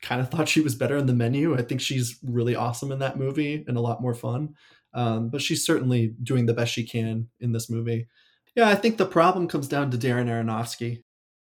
kind 0.00 0.20
of 0.20 0.30
thought 0.30 0.48
she 0.48 0.60
was 0.60 0.74
better 0.74 0.96
in 0.96 1.06
the 1.06 1.14
menu. 1.14 1.54
I 1.56 1.62
think 1.62 1.80
she's 1.80 2.18
really 2.22 2.56
awesome 2.56 2.90
in 2.90 2.98
that 3.00 3.18
movie 3.18 3.64
and 3.66 3.76
a 3.76 3.80
lot 3.80 4.00
more 4.00 4.14
fun. 4.14 4.54
Um, 4.94 5.28
but 5.28 5.42
she's 5.42 5.64
certainly 5.64 6.14
doing 6.22 6.46
the 6.46 6.54
best 6.54 6.72
she 6.72 6.84
can 6.84 7.28
in 7.38 7.52
this 7.52 7.68
movie. 7.68 8.08
Yeah, 8.56 8.68
I 8.70 8.74
think 8.74 8.96
the 8.96 9.06
problem 9.06 9.48
comes 9.48 9.68
down 9.68 9.90
to 9.90 9.98
Darren 9.98 10.28
Aronofsky. 10.28 11.02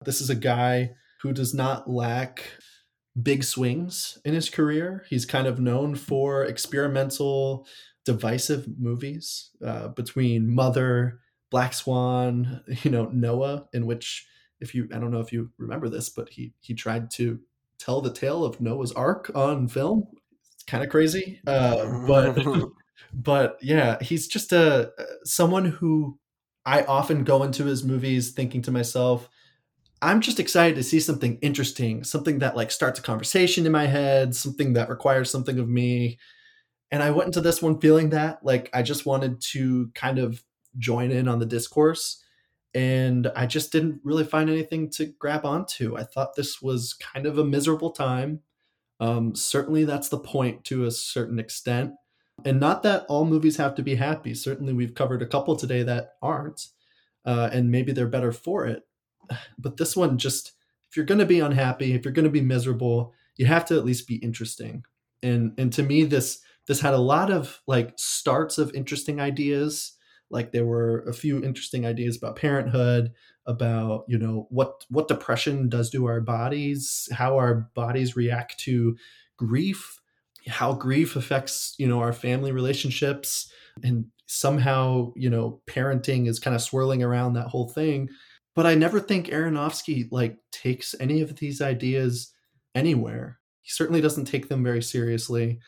This 0.05 0.21
is 0.21 0.31
a 0.31 0.37
guy 0.37 0.93
who 1.21 1.33
does 1.33 1.53
not 1.53 1.91
lack 1.91 2.45
big 3.21 3.43
swings 3.43 4.19
in 4.25 4.35
his 4.35 4.49
career. 4.49 5.05
He's 5.11 5.27
kind 5.27 5.49
of 5.49 5.59
known 5.59 5.97
for 5.97 6.45
experimental, 6.45 7.67
divisive 8.05 8.67
movies 8.79 9.51
uh, 9.65 9.89
between 9.89 10.49
Mother, 10.55 11.21
Black 11.51 11.75
Swan, 11.75 12.63
you 12.83 12.91
know, 12.91 13.07
Noah, 13.13 13.67
in 13.73 13.85
which 13.85 14.27
if 14.61 14.73
you 14.73 14.89
I 14.95 14.99
don't 14.99 15.11
know 15.11 15.21
if 15.21 15.33
you 15.33 15.51
remember 15.59 15.89
this, 15.89 16.09
but 16.09 16.29
he 16.29 16.53
he 16.61 16.73
tried 16.73 17.11
to 17.13 17.41
tell 17.79 18.01
the 18.01 18.13
tale 18.13 18.45
of 18.45 18.61
Noah's 18.61 18.93
Ark 18.93 19.31
on 19.35 19.67
film. 19.67 20.07
It's 20.55 20.63
kind 20.63 20.85
of 20.85 20.91
crazy, 20.91 21.41
uh, 21.49 21.85
but 22.07 22.45
but 23.13 23.59
yeah, 23.61 23.99
he's 24.01 24.29
just 24.29 24.53
a 24.53 24.93
someone 25.25 25.65
who 25.65 26.19
I 26.65 26.83
often 26.85 27.25
go 27.25 27.43
into 27.43 27.65
his 27.65 27.85
movies 27.85 28.31
thinking 28.33 28.63
to 28.63 28.71
myself, 28.71 29.29
I'm 30.01 30.21
just 30.21 30.41
excited 30.41 30.77
to 30.77 30.83
see 30.83 31.01
something 31.01 31.39
interesting, 31.43 32.05
something 32.05 32.41
that 32.41 32.57
like 32.57 32.71
starts 32.71 32.99
a 32.99 33.03
conversation 33.03 33.67
in 33.67 33.73
my 33.73 33.87
head, 33.87 34.35
something 34.35 34.73
that 34.73 34.89
requires 34.89 35.31
something 35.31 35.59
of 35.59 35.69
me. 35.69 36.19
And 36.91 37.03
I 37.03 37.11
went 37.11 37.29
into 37.29 37.41
this 37.41 37.63
one 37.63 37.81
feeling 37.81 38.11
that 38.11 38.45
like 38.45 38.71
I 38.75 38.83
just 38.83 39.07
wanted 39.07 39.41
to 39.53 39.91
kind 39.95 40.19
of 40.19 40.43
join 40.79 41.11
in 41.11 41.29
on 41.29 41.39
the 41.39 41.47
discourse 41.47 42.23
and 42.75 43.31
I 43.37 43.47
just 43.47 43.71
didn't 43.73 44.01
really 44.03 44.25
find 44.25 44.49
anything 44.49 44.91
to 44.91 45.07
grab 45.07 45.45
onto. 45.45 45.97
I 45.97 46.05
thought 46.05 46.35
this 46.35 46.63
was 46.63 46.95
kind 46.95 47.27
of 47.27 47.39
a 47.39 47.45
miserable 47.45 47.91
time. 47.91 48.41
Um, 49.01 49.35
certainly, 49.35 49.85
that's 49.85 50.09
the 50.09 50.19
point 50.19 50.65
to 50.65 50.87
a 50.87 50.91
certain 50.91 51.39
extent. 51.39 51.93
And 52.45 52.59
not 52.59 52.83
that 52.83 53.05
all 53.09 53.25
movies 53.25 53.57
have 53.57 53.75
to 53.77 53.83
be 53.83 53.95
happy. 53.95 54.35
Certainly, 54.35 54.73
we've 54.73 54.95
covered 54.95 55.23
a 55.23 55.27
couple 55.27 55.57
today 55.57 55.83
that 55.83 56.15
aren't, 56.23 56.69
uh, 57.25 57.51
and 57.53 57.71
maybe 57.71 57.93
they're 57.93 58.07
better 58.07 58.33
for 58.33 58.67
it. 58.67 58.83
But 59.59 59.77
this 59.77 59.97
one, 59.97 60.19
just 60.19 60.53
if 60.91 60.97
you're 60.97 61.07
going 61.07 61.21
to 61.21 61.27
be 61.27 61.41
unhappy, 61.41 61.95
if 61.95 62.05
you're 62.05 62.13
going 62.13 62.25
to 62.25 62.31
be 62.31 62.41
miserable, 62.41 63.13
you 63.37 63.47
have 63.47 63.65
to 63.67 63.77
at 63.77 63.85
least 63.85 64.09
be 64.09 64.17
interesting. 64.17 64.85
And 65.23 65.53
and 65.59 65.73
to 65.75 65.83
me, 65.83 66.05
this 66.05 66.41
this 66.67 66.81
had 66.81 66.95
a 66.95 66.99
lot 66.99 67.31
of 67.31 67.61
like 67.67 67.93
starts 67.97 68.59
of 68.59 68.75
interesting 68.75 69.21
ideas 69.21 69.97
like 70.33 70.51
there 70.51 70.65
were 70.65 71.01
a 71.01 71.13
few 71.13 71.45
interesting 71.45 71.87
ideas 71.87 72.17
about 72.17 72.37
parenthood 72.37 73.13
about 73.47 74.05
you 74.09 74.19
know 74.19 74.47
what 74.51 74.85
what 74.89 75.09
depression 75.09 75.69
does 75.69 75.91
to 75.91 76.07
our 76.07 76.21
bodies 76.21 77.09
how 77.13 77.37
our 77.37 77.69
bodies 77.75 78.17
react 78.17 78.59
to 78.59 78.97
grief 79.37 80.01
how 80.47 80.73
grief 80.73 81.17
affects 81.17 81.75
you 81.79 81.87
know 81.87 82.01
our 82.01 82.13
family 82.13 82.53
relationships. 82.53 83.51
And 83.83 84.07
somehow 84.27 85.13
you 85.15 85.29
know 85.29 85.61
parenting 85.67 86.27
is 86.27 86.39
kind 86.39 86.55
of 86.55 86.63
swirling 86.63 87.03
around 87.03 87.35
that 87.35 87.49
whole 87.49 87.69
thing. 87.69 88.09
But 88.55 88.67
i 88.67 88.75
never 88.75 89.01
think 89.01 89.29
aronofsky 89.29 90.09
like 90.11 90.37
takes 90.51 90.95
any 91.01 91.21
of 91.21 91.37
these 91.37 91.61
ideas 91.61 92.33
anywhere. 92.75 93.39
He 93.63 93.71
certainly 93.71 94.01
doesn't 94.01 94.25
take 94.25 94.49
them 94.49 94.65
very 94.65 94.83
seriously. 94.83 95.61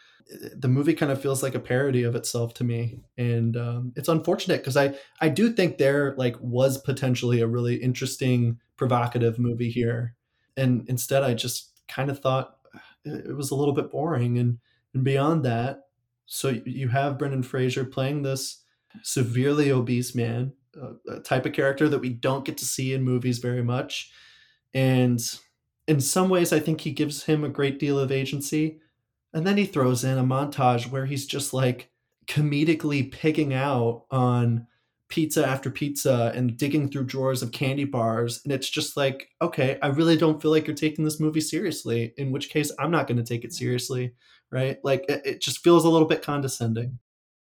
The 0.57 0.69
movie 0.69 0.95
kind 0.95 1.13
of 1.13 1.21
feels 1.21 1.43
like 1.43 1.55
a 1.55 1.61
parody 1.61 2.03
of 2.03 2.15
itself 2.15 2.55
to 2.55 2.65
me. 2.65 3.01
And 3.19 3.57
um, 3.57 3.93
it's 3.97 4.09
unfortunate 4.09 4.59
because 4.59 4.77
i 4.77 4.95
i 5.21 5.29
do 5.29 5.53
think 5.53 5.77
there 5.79 6.15
like 6.17 6.37
was 6.41 6.79
potentially 6.79 7.41
a 7.41 7.47
really 7.47 7.77
interesting 7.77 8.59
provocative 8.77 9.39
movie 9.39 9.71
here. 9.71 10.15
And 10.57 10.89
instead 10.89 11.23
i 11.23 11.35
just 11.35 11.71
kind 11.89 12.11
of 12.11 12.19
thought 12.19 12.54
it 13.05 13.37
was 13.37 13.51
a 13.51 13.55
little 13.55 13.75
bit 13.75 13.91
boring 13.91 14.39
and 14.39 14.59
and 14.95 15.05
beyond 15.05 15.45
that 15.45 15.81
so 16.27 16.49
you 16.65 16.89
have 16.89 17.19
brendan 17.19 17.43
fraser 17.43 17.85
playing 17.85 18.23
this 18.23 18.63
severely 19.03 19.71
obese 19.71 20.15
man 20.15 20.53
a 21.09 21.21
type 21.21 21.47
of 21.47 21.53
character 21.53 21.89
that 21.89 22.01
we 22.01 22.09
don't 22.09 22.45
get 22.45 22.59
to 22.59 22.65
see 22.65 22.93
in 22.93 23.03
movies 23.03 23.39
very 23.39 23.63
much 23.63 24.11
and 24.73 25.39
in 25.87 26.01
some 26.01 26.29
ways 26.29 26.53
i 26.53 26.59
think 26.59 26.81
he 26.81 26.93
gives 26.93 27.25
him 27.25 27.45
a 27.45 27.49
great 27.49 27.79
deal 27.79 27.99
of 27.99 28.13
agency 28.13 28.79
and 29.33 29.47
then 29.47 29.57
he 29.57 29.67
throws 29.67 30.05
in 30.05 30.19
a 30.19 30.25
montage 30.25 30.91
where 30.91 31.07
he's 31.07 31.27
just 31.27 31.53
like 31.53 31.91
comedically 32.27 33.11
picking 33.11 33.53
out 33.53 34.05
on 34.11 34.67
pizza 35.09 35.47
after 35.47 35.71
pizza 35.71 36.33
and 36.35 36.57
digging 36.57 36.91
through 36.91 37.05
drawers 37.05 37.43
of 37.43 37.53
candy 37.53 37.85
bars. 37.85 38.41
And 38.45 38.53
it's 38.53 38.69
just 38.69 38.97
like, 38.97 39.29
okay, 39.41 39.79
I 39.83 39.89
really 39.89 40.17
don't 40.17 40.41
feel 40.41 40.51
like 40.51 40.67
you're 40.67 40.77
taking 40.77 41.05
this 41.05 41.21
movie 41.21 41.41
seriously, 41.41 42.15
in 42.17 42.33
which 42.33 42.51
case 42.51 42.73
I'm 42.79 42.91
not 42.91 43.07
going 43.07 43.19
to 43.19 43.25
take 43.25 43.45
it 43.45 43.53
seriously. 43.53 44.15
Right. 44.51 44.79
Like 44.85 45.05
it, 45.09 45.23
it 45.25 45.41
just 45.41 45.63
feels 45.63 45.85
a 45.85 45.89
little 45.89 46.09
bit 46.09 46.23
condescending. 46.23 46.99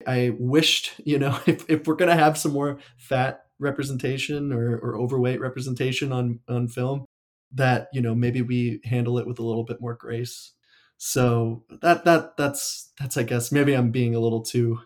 I 0.07 0.35
wished, 0.39 0.93
you 1.05 1.19
know, 1.19 1.39
if, 1.47 1.69
if 1.69 1.87
we're 1.87 1.95
going 1.95 2.11
to 2.11 2.23
have 2.23 2.39
some 2.39 2.53
more 2.53 2.79
fat 2.99 3.45
representation 3.59 4.53
or, 4.53 4.77
or 4.79 4.97
overweight 4.97 5.41
representation 5.41 6.13
on, 6.13 6.41
on 6.49 6.69
film, 6.69 7.05
that, 7.53 7.89
you 7.93 8.01
know, 8.01 8.15
maybe 8.15 8.43
we 8.43 8.81
handle 8.85 9.19
it 9.19 9.27
with 9.27 9.39
a 9.39 9.45
little 9.45 9.65
bit 9.65 9.81
more 9.81 9.95
grace 9.95 10.55
so 10.97 11.65
that 11.83 12.05
that 12.05 12.37
that's 12.37 12.93
that's 12.99 13.17
I 13.17 13.25
guess 13.25 13.53
maybe 13.53 13.75
I'm 13.75 13.91
being 13.91 14.15
a 14.15 14.21
little 14.21 14.43
too 14.43 14.79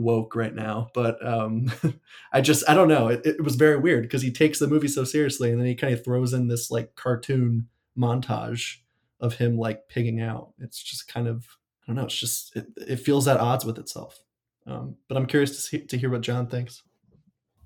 woke 0.00 0.34
right 0.34 0.54
now, 0.54 0.90
but 0.94 1.24
um, 1.26 1.72
I 2.32 2.40
just 2.40 2.68
I 2.68 2.74
don't 2.74 2.88
know. 2.88 3.08
It, 3.08 3.24
it 3.24 3.44
was 3.44 3.56
very 3.56 3.76
weird 3.76 4.02
because 4.02 4.22
he 4.22 4.32
takes 4.32 4.58
the 4.58 4.66
movie 4.66 4.88
so 4.88 5.04
seriously, 5.04 5.50
and 5.50 5.60
then 5.60 5.66
he 5.66 5.74
kind 5.74 5.92
of 5.92 6.04
throws 6.04 6.32
in 6.32 6.48
this 6.48 6.70
like 6.70 6.94
cartoon 6.94 7.68
montage 7.96 8.78
of 9.20 9.34
him 9.34 9.58
like 9.58 9.88
pigging 9.88 10.20
out. 10.20 10.52
It's 10.58 10.82
just 10.82 11.08
kind 11.08 11.28
of 11.28 11.46
I 11.82 11.86
don't 11.88 11.96
know. 11.96 12.04
It's 12.04 12.18
just 12.18 12.56
it, 12.56 12.66
it 12.76 12.96
feels 12.96 13.28
at 13.28 13.40
odds 13.40 13.64
with 13.64 13.78
itself. 13.78 14.20
Um, 14.66 14.96
but 15.08 15.16
I'm 15.16 15.26
curious 15.26 15.50
to 15.50 15.56
see, 15.56 15.78
to 15.86 15.96
hear 15.96 16.10
what 16.10 16.20
John 16.20 16.46
thinks. 16.46 16.82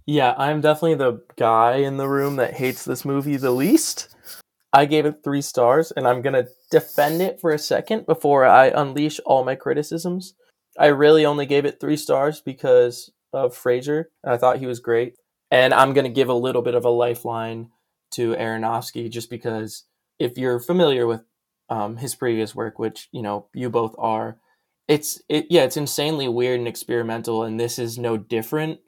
Yeah, 0.06 0.34
I'm 0.36 0.60
definitely 0.60 0.96
the 0.96 1.22
guy 1.36 1.76
in 1.76 1.96
the 1.96 2.08
room 2.08 2.36
that 2.36 2.54
hates 2.54 2.84
this 2.84 3.04
movie 3.04 3.36
the 3.36 3.50
least. 3.50 4.14
I 4.72 4.86
gave 4.86 5.06
it 5.06 5.22
three 5.22 5.40
stars, 5.40 5.92
and 5.92 6.06
I'm 6.06 6.20
gonna 6.20 6.48
defend 6.70 7.22
it 7.22 7.40
for 7.40 7.52
a 7.52 7.58
second 7.58 8.06
before 8.06 8.44
I 8.44 8.66
unleash 8.66 9.20
all 9.24 9.44
my 9.44 9.54
criticisms. 9.54 10.34
I 10.78 10.86
really 10.86 11.24
only 11.24 11.46
gave 11.46 11.64
it 11.64 11.80
three 11.80 11.96
stars 11.96 12.40
because 12.40 13.10
of 13.32 13.56
Fraser. 13.56 14.10
I 14.24 14.36
thought 14.36 14.58
he 14.58 14.66
was 14.66 14.80
great, 14.80 15.14
and 15.50 15.74
I'm 15.74 15.92
gonna 15.92 16.08
give 16.08 16.28
a 16.28 16.34
little 16.34 16.62
bit 16.62 16.74
of 16.74 16.84
a 16.84 16.90
lifeline 16.90 17.70
to 18.12 18.34
Aronofsky 18.34 19.10
just 19.10 19.30
because 19.30 19.84
if 20.18 20.38
you're 20.38 20.60
familiar 20.60 21.06
with 21.06 21.22
um, 21.68 21.96
his 21.96 22.14
previous 22.14 22.54
work, 22.54 22.78
which 22.78 23.08
you 23.12 23.22
know 23.22 23.48
you 23.54 23.70
both 23.70 23.94
are, 23.98 24.38
it's 24.88 25.20
it 25.28 25.46
yeah, 25.50 25.64
it's 25.64 25.76
insanely 25.76 26.28
weird 26.28 26.58
and 26.58 26.68
experimental, 26.68 27.42
and 27.42 27.58
this 27.58 27.78
is 27.78 27.98
no 27.98 28.16
different 28.16 28.80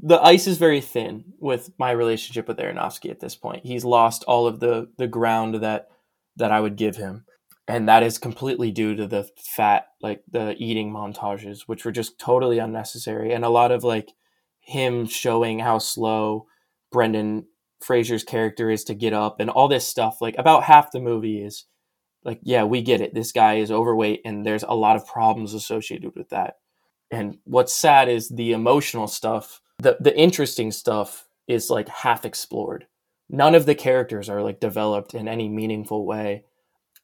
the 0.00 0.20
ice 0.20 0.46
is 0.46 0.58
very 0.58 0.80
thin 0.80 1.24
with 1.38 1.70
my 1.78 1.90
relationship 1.90 2.48
with 2.48 2.58
Aronofsky 2.58 3.10
at 3.10 3.20
this 3.20 3.36
point. 3.36 3.64
He's 3.64 3.84
lost 3.84 4.24
all 4.24 4.46
of 4.46 4.60
the 4.60 4.88
the 4.98 5.06
ground 5.06 5.56
that 5.56 5.88
that 6.36 6.52
I 6.52 6.60
would 6.60 6.76
give 6.76 6.96
him. 6.96 7.24
And 7.68 7.88
that 7.88 8.02
is 8.02 8.18
completely 8.18 8.70
due 8.70 8.96
to 8.96 9.06
the 9.06 9.28
fat, 9.36 9.88
like 10.00 10.22
the 10.30 10.54
eating 10.58 10.90
montages, 10.90 11.62
which 11.66 11.84
were 11.84 11.92
just 11.92 12.18
totally 12.18 12.58
unnecessary. 12.58 13.32
And 13.32 13.44
a 13.44 13.50
lot 13.50 13.70
of 13.70 13.84
like 13.84 14.12
him 14.60 15.06
showing 15.06 15.58
how 15.58 15.78
slow 15.78 16.46
Brendan 16.90 17.46
Fraser's 17.80 18.24
character 18.24 18.70
is 18.70 18.84
to 18.84 18.94
get 18.94 19.12
up 19.12 19.38
and 19.38 19.50
all 19.50 19.68
this 19.68 19.86
stuff. 19.86 20.22
Like 20.22 20.36
about 20.38 20.64
half 20.64 20.90
the 20.90 21.00
movie 21.00 21.42
is 21.42 21.66
like, 22.24 22.40
yeah, 22.42 22.64
we 22.64 22.80
get 22.80 23.02
it. 23.02 23.14
This 23.14 23.32
guy 23.32 23.56
is 23.56 23.70
overweight 23.70 24.22
and 24.24 24.46
there's 24.46 24.64
a 24.64 24.74
lot 24.74 24.96
of 24.96 25.06
problems 25.06 25.52
associated 25.52 26.16
with 26.16 26.30
that. 26.30 26.54
And 27.10 27.38
what's 27.44 27.74
sad 27.74 28.08
is 28.08 28.28
the 28.28 28.52
emotional 28.52 29.06
stuff 29.06 29.60
the 29.78 29.96
the 30.00 30.16
interesting 30.16 30.70
stuff 30.72 31.28
is 31.46 31.70
like 31.70 31.88
half 31.88 32.24
explored. 32.24 32.86
None 33.30 33.54
of 33.54 33.66
the 33.66 33.74
characters 33.74 34.28
are 34.28 34.42
like 34.42 34.60
developed 34.60 35.14
in 35.14 35.28
any 35.28 35.48
meaningful 35.48 36.06
way, 36.06 36.44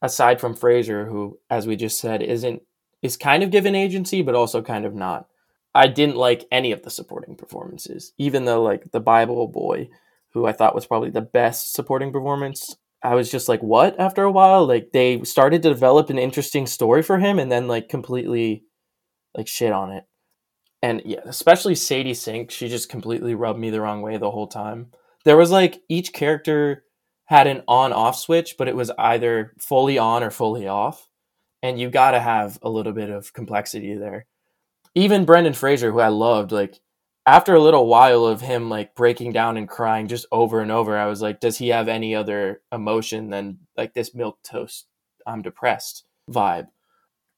aside 0.01 0.39
from 0.39 0.55
Fraser, 0.55 1.05
who, 1.05 1.39
as 1.49 1.67
we 1.67 1.75
just 1.75 1.99
said, 1.99 2.21
isn't 2.21 2.61
is 3.01 3.17
kind 3.17 3.43
of 3.43 3.51
given 3.51 3.75
agency, 3.75 4.21
but 4.21 4.35
also 4.35 4.61
kind 4.61 4.85
of 4.85 4.95
not. 4.95 5.27
I 5.73 5.87
didn't 5.87 6.15
like 6.15 6.45
any 6.51 6.71
of 6.71 6.81
the 6.83 6.89
supporting 6.89 7.35
performances, 7.35 8.13
even 8.17 8.45
though 8.45 8.61
like 8.63 8.91
the 8.91 8.99
Bible 8.99 9.47
boy, 9.47 9.89
who 10.33 10.45
I 10.45 10.53
thought 10.53 10.75
was 10.75 10.87
probably 10.87 11.09
the 11.09 11.21
best 11.21 11.73
supporting 11.73 12.11
performance. 12.11 12.75
I 13.03 13.15
was 13.15 13.29
just 13.29 13.47
like, 13.47 13.61
what? 13.61 13.99
After 13.99 14.23
a 14.23 14.31
while, 14.31 14.65
like 14.65 14.91
they 14.91 15.21
started 15.23 15.61
to 15.63 15.69
develop 15.69 16.09
an 16.09 16.17
interesting 16.17 16.65
story 16.65 17.03
for 17.03 17.19
him, 17.19 17.39
and 17.39 17.51
then 17.51 17.67
like 17.67 17.89
completely 17.89 18.63
like 19.35 19.47
shit 19.47 19.71
on 19.71 19.91
it 19.91 20.05
and 20.85 21.01
yeah, 21.03 21.21
especially 21.25 21.73
Sadie 21.73 22.13
Sink, 22.13 22.51
she 22.51 22.67
just 22.67 22.89
completely 22.89 23.33
rubbed 23.33 23.59
me 23.59 23.71
the 23.71 23.81
wrong 23.81 24.03
way 24.03 24.17
the 24.17 24.29
whole 24.29 24.47
time. 24.47 24.91
there 25.23 25.35
was 25.35 25.49
like 25.49 25.81
each 25.89 26.13
character 26.13 26.83
had 27.25 27.47
an 27.47 27.63
on 27.67 27.91
off 27.91 28.15
switch, 28.15 28.55
but 28.57 28.67
it 28.67 28.75
was 28.75 28.91
either 28.97 29.53
fully 29.59 29.97
on 29.97 30.23
or 30.23 30.31
fully 30.31 30.67
off. 30.67 31.09
And 31.63 31.79
you 31.79 31.89
got 31.89 32.11
to 32.11 32.19
have 32.19 32.59
a 32.61 32.69
little 32.69 32.93
bit 32.93 33.09
of 33.09 33.33
complexity 33.33 33.95
there. 33.95 34.27
Even 34.93 35.25
Brendan 35.25 35.53
Fraser, 35.53 35.91
who 35.91 35.99
I 35.99 36.09
loved, 36.09 36.51
like 36.51 36.79
after 37.25 37.55
a 37.55 37.61
little 37.61 37.87
while 37.87 38.25
of 38.25 38.41
him 38.41 38.69
like 38.69 38.95
breaking 38.95 39.31
down 39.31 39.57
and 39.57 39.67
crying 39.67 40.07
just 40.07 40.27
over 40.31 40.61
and 40.61 40.71
over, 40.71 40.97
I 40.97 41.07
was 41.07 41.21
like, 41.21 41.39
does 41.39 41.57
he 41.57 41.69
have 41.69 41.87
any 41.87 42.13
other 42.13 42.61
emotion 42.71 43.29
than 43.29 43.59
like 43.75 43.93
this 43.93 44.13
milk 44.13 44.39
toast? 44.43 44.85
I'm 45.25 45.41
depressed 45.41 46.05
vibe. 46.29 46.67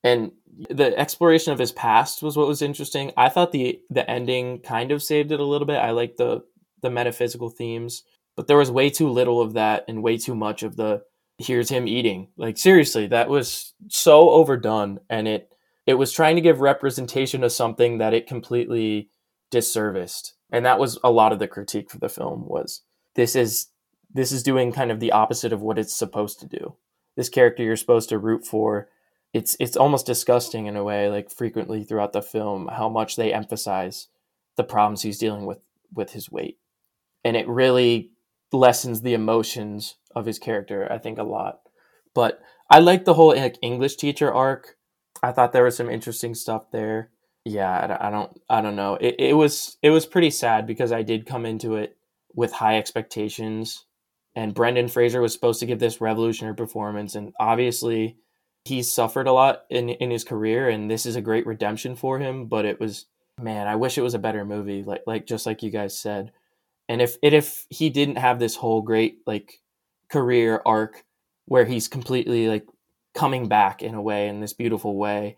And 0.03 0.31
the 0.69 0.97
exploration 0.97 1.53
of 1.53 1.59
his 1.59 1.71
past 1.71 2.21
was 2.21 2.37
what 2.37 2.47
was 2.47 2.61
interesting. 2.61 3.11
I 3.17 3.29
thought 3.29 3.51
the 3.51 3.81
the 3.89 4.09
ending 4.09 4.59
kind 4.59 4.91
of 4.91 5.03
saved 5.03 5.31
it 5.31 5.39
a 5.39 5.45
little 5.45 5.67
bit. 5.67 5.77
I 5.77 5.91
like 5.91 6.17
the 6.17 6.43
the 6.81 6.89
metaphysical 6.89 7.49
themes, 7.49 8.03
but 8.37 8.47
there 8.47 8.55
was 8.55 8.71
way 8.71 8.89
too 8.89 9.09
little 9.09 9.41
of 9.41 9.53
that 9.53 9.83
and 9.89 10.03
way 10.03 10.17
too 10.17 10.35
much 10.35 10.63
of 10.63 10.77
the 10.77 11.01
here's 11.39 11.69
him 11.69 11.87
eating. 11.87 12.29
Like 12.37 12.57
seriously, 12.57 13.07
that 13.07 13.29
was 13.29 13.73
so 13.89 14.29
overdone 14.29 14.99
and 15.09 15.27
it 15.27 15.51
it 15.85 15.95
was 15.95 16.11
trying 16.11 16.35
to 16.35 16.41
give 16.41 16.61
representation 16.61 17.43
of 17.43 17.51
something 17.51 17.97
that 17.97 18.13
it 18.13 18.27
completely 18.27 19.09
disserviced. 19.51 20.33
And 20.51 20.65
that 20.65 20.79
was 20.79 20.99
a 21.03 21.11
lot 21.11 21.33
of 21.33 21.39
the 21.39 21.47
critique 21.47 21.89
for 21.89 21.97
the 21.97 22.09
film 22.09 22.47
was 22.47 22.83
this 23.15 23.35
is 23.35 23.67
this 24.13 24.31
is 24.31 24.43
doing 24.43 24.71
kind 24.71 24.91
of 24.91 24.99
the 24.99 25.11
opposite 25.11 25.51
of 25.51 25.61
what 25.61 25.79
it's 25.79 25.93
supposed 25.95 26.39
to 26.39 26.47
do. 26.47 26.75
This 27.15 27.29
character 27.29 27.63
you're 27.63 27.75
supposed 27.75 28.09
to 28.09 28.19
root 28.19 28.45
for, 28.45 28.89
it's 29.33 29.57
it's 29.59 29.75
almost 29.75 30.05
disgusting 30.05 30.67
in 30.67 30.77
a 30.77 30.83
way, 30.83 31.09
like 31.09 31.31
frequently 31.31 31.83
throughout 31.83 32.13
the 32.13 32.21
film, 32.21 32.67
how 32.67 32.87
much 32.87 33.15
they 33.15 33.33
emphasize 33.33 34.07
the 34.57 34.63
problems 34.63 35.01
he's 35.01 35.17
dealing 35.17 35.45
with 35.45 35.59
with 35.93 36.11
his 36.11 36.31
weight. 36.31 36.59
And 37.23 37.35
it 37.35 37.47
really 37.47 38.11
lessens 38.51 39.01
the 39.01 39.13
emotions 39.13 39.95
of 40.15 40.25
his 40.25 40.39
character, 40.39 40.91
I 40.91 40.97
think, 40.97 41.17
a 41.17 41.23
lot. 41.23 41.59
But 42.15 42.39
I 42.69 42.79
like 42.79 43.05
the 43.05 43.13
whole 43.13 43.35
like, 43.35 43.57
English 43.61 43.95
teacher 43.95 44.33
arc. 44.33 44.75
I 45.21 45.31
thought 45.31 45.51
there 45.51 45.63
was 45.63 45.75
some 45.75 45.89
interesting 45.89 46.35
stuff 46.35 46.71
there 46.71 47.11
yeah 47.47 47.97
i 48.01 48.09
don't 48.09 48.41
i 48.49 48.61
don't 48.61 48.75
know 48.75 48.95
it, 48.95 49.15
it 49.19 49.33
was 49.33 49.77
it 49.81 49.89
was 49.89 50.05
pretty 50.05 50.29
sad 50.29 50.67
because 50.67 50.91
i 50.91 51.01
did 51.01 51.25
come 51.25 51.45
into 51.45 51.75
it 51.75 51.97
with 52.33 52.51
high 52.51 52.77
expectations 52.77 53.85
and 54.35 54.53
brendan 54.53 54.87
fraser 54.87 55.21
was 55.21 55.33
supposed 55.33 55.59
to 55.59 55.65
give 55.65 55.79
this 55.79 56.01
revolutionary 56.01 56.55
performance 56.55 57.15
and 57.15 57.33
obviously 57.39 58.17
he's 58.65 58.91
suffered 58.91 59.27
a 59.27 59.31
lot 59.31 59.63
in 59.69 59.89
in 59.89 60.11
his 60.11 60.25
career 60.25 60.67
and 60.69 60.91
this 60.91 61.05
is 61.05 61.15
a 61.15 61.21
great 61.21 61.45
redemption 61.45 61.95
for 61.95 62.19
him 62.19 62.47
but 62.47 62.65
it 62.65 62.79
was 62.79 63.05
man 63.41 63.67
i 63.67 63.75
wish 63.75 63.97
it 63.97 64.03
was 64.03 64.13
a 64.13 64.19
better 64.19 64.43
movie 64.43 64.83
like 64.83 65.01
like 65.07 65.25
just 65.25 65.45
like 65.45 65.63
you 65.63 65.71
guys 65.71 65.97
said 65.97 66.33
and 66.89 67.01
if 67.01 67.17
and 67.23 67.33
if 67.33 67.65
he 67.69 67.89
didn't 67.89 68.17
have 68.17 68.39
this 68.39 68.55
whole 68.55 68.81
great 68.81 69.19
like 69.25 69.59
career 70.09 70.61
arc 70.65 71.03
where 71.45 71.65
he's 71.65 71.87
completely 71.87 72.47
like 72.47 72.65
coming 73.13 73.47
back 73.47 73.81
in 73.81 73.95
a 73.95 74.01
way 74.01 74.27
in 74.27 74.39
this 74.39 74.53
beautiful 74.53 74.95
way 74.95 75.37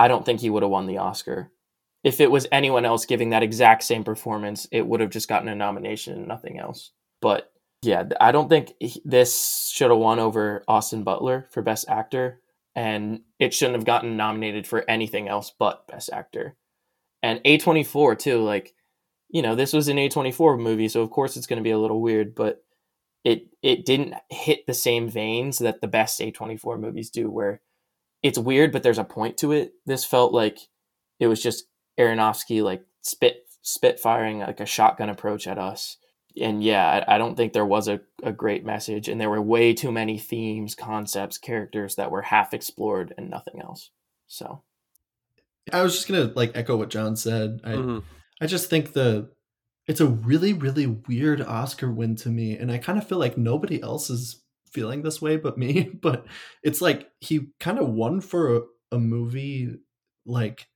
I 0.00 0.08
don't 0.08 0.24
think 0.24 0.40
he 0.40 0.48
would 0.48 0.62
have 0.62 0.72
won 0.72 0.86
the 0.86 0.96
Oscar. 0.96 1.52
If 2.02 2.22
it 2.22 2.30
was 2.30 2.46
anyone 2.50 2.86
else 2.86 3.04
giving 3.04 3.30
that 3.30 3.42
exact 3.42 3.82
same 3.82 4.02
performance, 4.02 4.66
it 4.72 4.86
would 4.86 5.00
have 5.00 5.10
just 5.10 5.28
gotten 5.28 5.48
a 5.48 5.54
nomination 5.54 6.14
and 6.14 6.26
nothing 6.26 6.58
else. 6.58 6.92
But 7.20 7.52
yeah, 7.82 8.04
I 8.18 8.32
don't 8.32 8.48
think 8.48 8.72
this 9.04 9.70
should 9.70 9.90
have 9.90 9.98
won 9.98 10.18
over 10.18 10.64
Austin 10.66 11.02
Butler 11.02 11.48
for 11.50 11.60
Best 11.60 11.86
Actor, 11.86 12.40
and 12.74 13.20
it 13.38 13.52
shouldn't 13.52 13.76
have 13.76 13.84
gotten 13.84 14.16
nominated 14.16 14.66
for 14.66 14.88
anything 14.88 15.28
else 15.28 15.52
but 15.58 15.86
Best 15.86 16.08
Actor. 16.10 16.56
And 17.22 17.40
A24 17.44 18.18
too, 18.18 18.42
like 18.42 18.72
you 19.32 19.42
know, 19.42 19.54
this 19.54 19.72
was 19.72 19.88
an 19.88 19.96
A24 19.96 20.58
movie, 20.60 20.88
so 20.88 21.02
of 21.02 21.10
course 21.10 21.36
it's 21.36 21.46
going 21.46 21.58
to 21.58 21.62
be 21.62 21.70
a 21.70 21.78
little 21.78 22.00
weird, 22.00 22.34
but 22.34 22.64
it 23.24 23.48
it 23.62 23.84
didn't 23.84 24.14
hit 24.28 24.66
the 24.66 24.74
same 24.74 25.08
veins 25.08 25.58
that 25.58 25.80
the 25.80 25.88
best 25.88 26.20
A24 26.20 26.80
movies 26.80 27.10
do, 27.10 27.30
where 27.30 27.60
it's 28.22 28.38
weird, 28.38 28.72
but 28.72 28.82
there's 28.82 28.98
a 28.98 29.04
point 29.04 29.36
to 29.38 29.52
it. 29.52 29.72
This 29.86 30.04
felt 30.04 30.32
like 30.32 30.58
it 31.18 31.26
was 31.26 31.42
just 31.42 31.64
Aronofsky 31.98 32.62
like 32.62 32.84
spit 33.02 33.46
spit 33.62 34.00
firing 34.00 34.40
like 34.40 34.60
a 34.60 34.66
shotgun 34.66 35.10
approach 35.10 35.46
at 35.46 35.58
us. 35.58 35.96
And 36.40 36.62
yeah, 36.62 37.04
I, 37.08 37.16
I 37.16 37.18
don't 37.18 37.36
think 37.36 37.52
there 37.52 37.66
was 37.66 37.88
a, 37.88 38.00
a 38.22 38.32
great 38.32 38.64
message, 38.64 39.08
and 39.08 39.20
there 39.20 39.30
were 39.30 39.42
way 39.42 39.74
too 39.74 39.90
many 39.90 40.16
themes, 40.16 40.74
concepts, 40.74 41.38
characters 41.38 41.96
that 41.96 42.10
were 42.10 42.22
half 42.22 42.54
explored 42.54 43.12
and 43.18 43.28
nothing 43.28 43.60
else. 43.60 43.90
So, 44.28 44.62
I 45.72 45.82
was 45.82 45.94
just 45.94 46.08
gonna 46.08 46.32
like 46.34 46.52
echo 46.54 46.76
what 46.76 46.90
John 46.90 47.16
said. 47.16 47.60
I 47.64 47.72
mm-hmm. 47.72 47.98
I 48.40 48.46
just 48.46 48.70
think 48.70 48.92
the 48.92 49.30
it's 49.86 50.00
a 50.00 50.06
really 50.06 50.52
really 50.52 50.86
weird 50.86 51.40
Oscar 51.40 51.90
win 51.90 52.16
to 52.16 52.28
me, 52.28 52.56
and 52.56 52.70
I 52.70 52.78
kind 52.78 52.98
of 52.98 53.06
feel 53.06 53.18
like 53.18 53.36
nobody 53.38 53.82
else 53.82 54.10
is 54.10 54.40
feeling 54.70 55.02
this 55.02 55.20
way 55.20 55.36
but 55.36 55.58
me 55.58 55.82
but 56.02 56.26
it's 56.62 56.80
like 56.80 57.10
he 57.20 57.48
kind 57.58 57.78
of 57.78 57.88
won 57.88 58.20
for 58.20 58.56
a, 58.56 58.60
a, 58.92 58.98
movie 58.98 59.76
like 60.24 60.68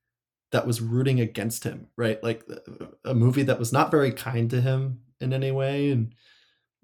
that 0.51 0.67
was 0.67 0.81
rooting 0.81 1.19
against 1.19 1.63
him 1.63 1.87
right? 1.97 2.21
Like 2.23 2.43
uh, 2.49 2.85
a 3.03 3.15
movie 3.15 3.43
that 3.43 3.59
was 3.59 3.73
not 3.73 3.91
very 3.91 4.11
kind 4.11 4.49
to 4.51 4.61
him 4.61 4.99
in 5.19 5.33
any 5.33 5.51
way 5.51 5.91
and 5.91 6.13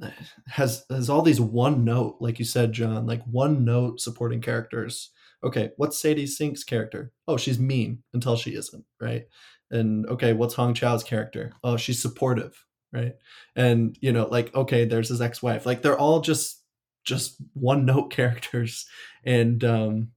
uh, 0.02 0.10
has 0.48 0.86
has 0.90 1.10
all 1.10 1.22
these 1.22 1.42
one 1.42 1.84
note 1.84 2.18
like 2.20 2.40
you 2.40 2.46
said 2.46 2.74
john 2.74 3.06
like 3.06 3.24
one 3.26 3.66
note 3.66 4.00
supporting 4.00 4.42
characters. 4.42 5.12
Okay 5.44 5.72
what's 5.78 6.02
sadie 6.02 6.28
sink's 6.28 6.64
character? 6.64 7.12
Oh 7.28 7.38
she's 7.38 7.60
mean 7.60 8.04
until 8.14 8.36
she 8.36 8.52
isn't 8.52 8.86
right 9.00 9.26
and 9.72 10.06
okay 10.08 10.34
what's 10.34 10.54
hong 10.54 10.74
chau's 10.74 11.04
character 11.04 11.54
oh 11.64 11.78
she's 11.78 12.02
supportive 12.02 12.66
right 12.92 13.16
and 13.56 13.98
you 14.02 14.12
know 14.12 14.28
like 14.28 14.54
okay 14.54 14.86
there's 14.86 15.10
his 15.10 15.22
ex-wife 15.22 15.66
like 15.66 15.82
they're 15.82 15.98
all 15.98 16.20
just 16.20 16.62
just 17.04 17.38
one 17.54 17.86
note 17.86 18.10
characters. 18.12 18.86
And 19.24 19.64
um, 19.64 20.10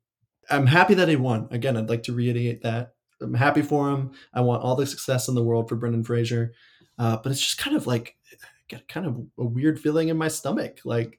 I'm 0.50 0.66
happy 0.66 0.94
that 0.94 1.08
he 1.08 1.16
won. 1.16 1.48
Again, 1.50 1.76
I'd 1.76 1.88
like 1.88 2.04
to 2.04 2.12
reiterate 2.12 2.62
that. 2.62 2.94
I'm 3.20 3.34
happy 3.34 3.62
for 3.62 3.90
him. 3.90 4.12
I 4.32 4.40
want 4.40 4.62
all 4.62 4.76
the 4.76 4.86
success 4.86 5.28
in 5.28 5.34
the 5.34 5.42
world 5.42 5.68
for 5.68 5.76
Brendan 5.76 6.04
Fraser. 6.04 6.52
Uh, 6.98 7.16
but 7.16 7.32
it's 7.32 7.40
just 7.40 7.58
kind 7.58 7.76
of 7.76 7.86
like 7.86 8.16
get 8.68 8.88
kind 8.88 9.06
of 9.06 9.16
a 9.38 9.44
weird 9.44 9.80
feeling 9.80 10.08
in 10.08 10.16
my 10.16 10.28
stomach. 10.28 10.80
Like 10.84 11.18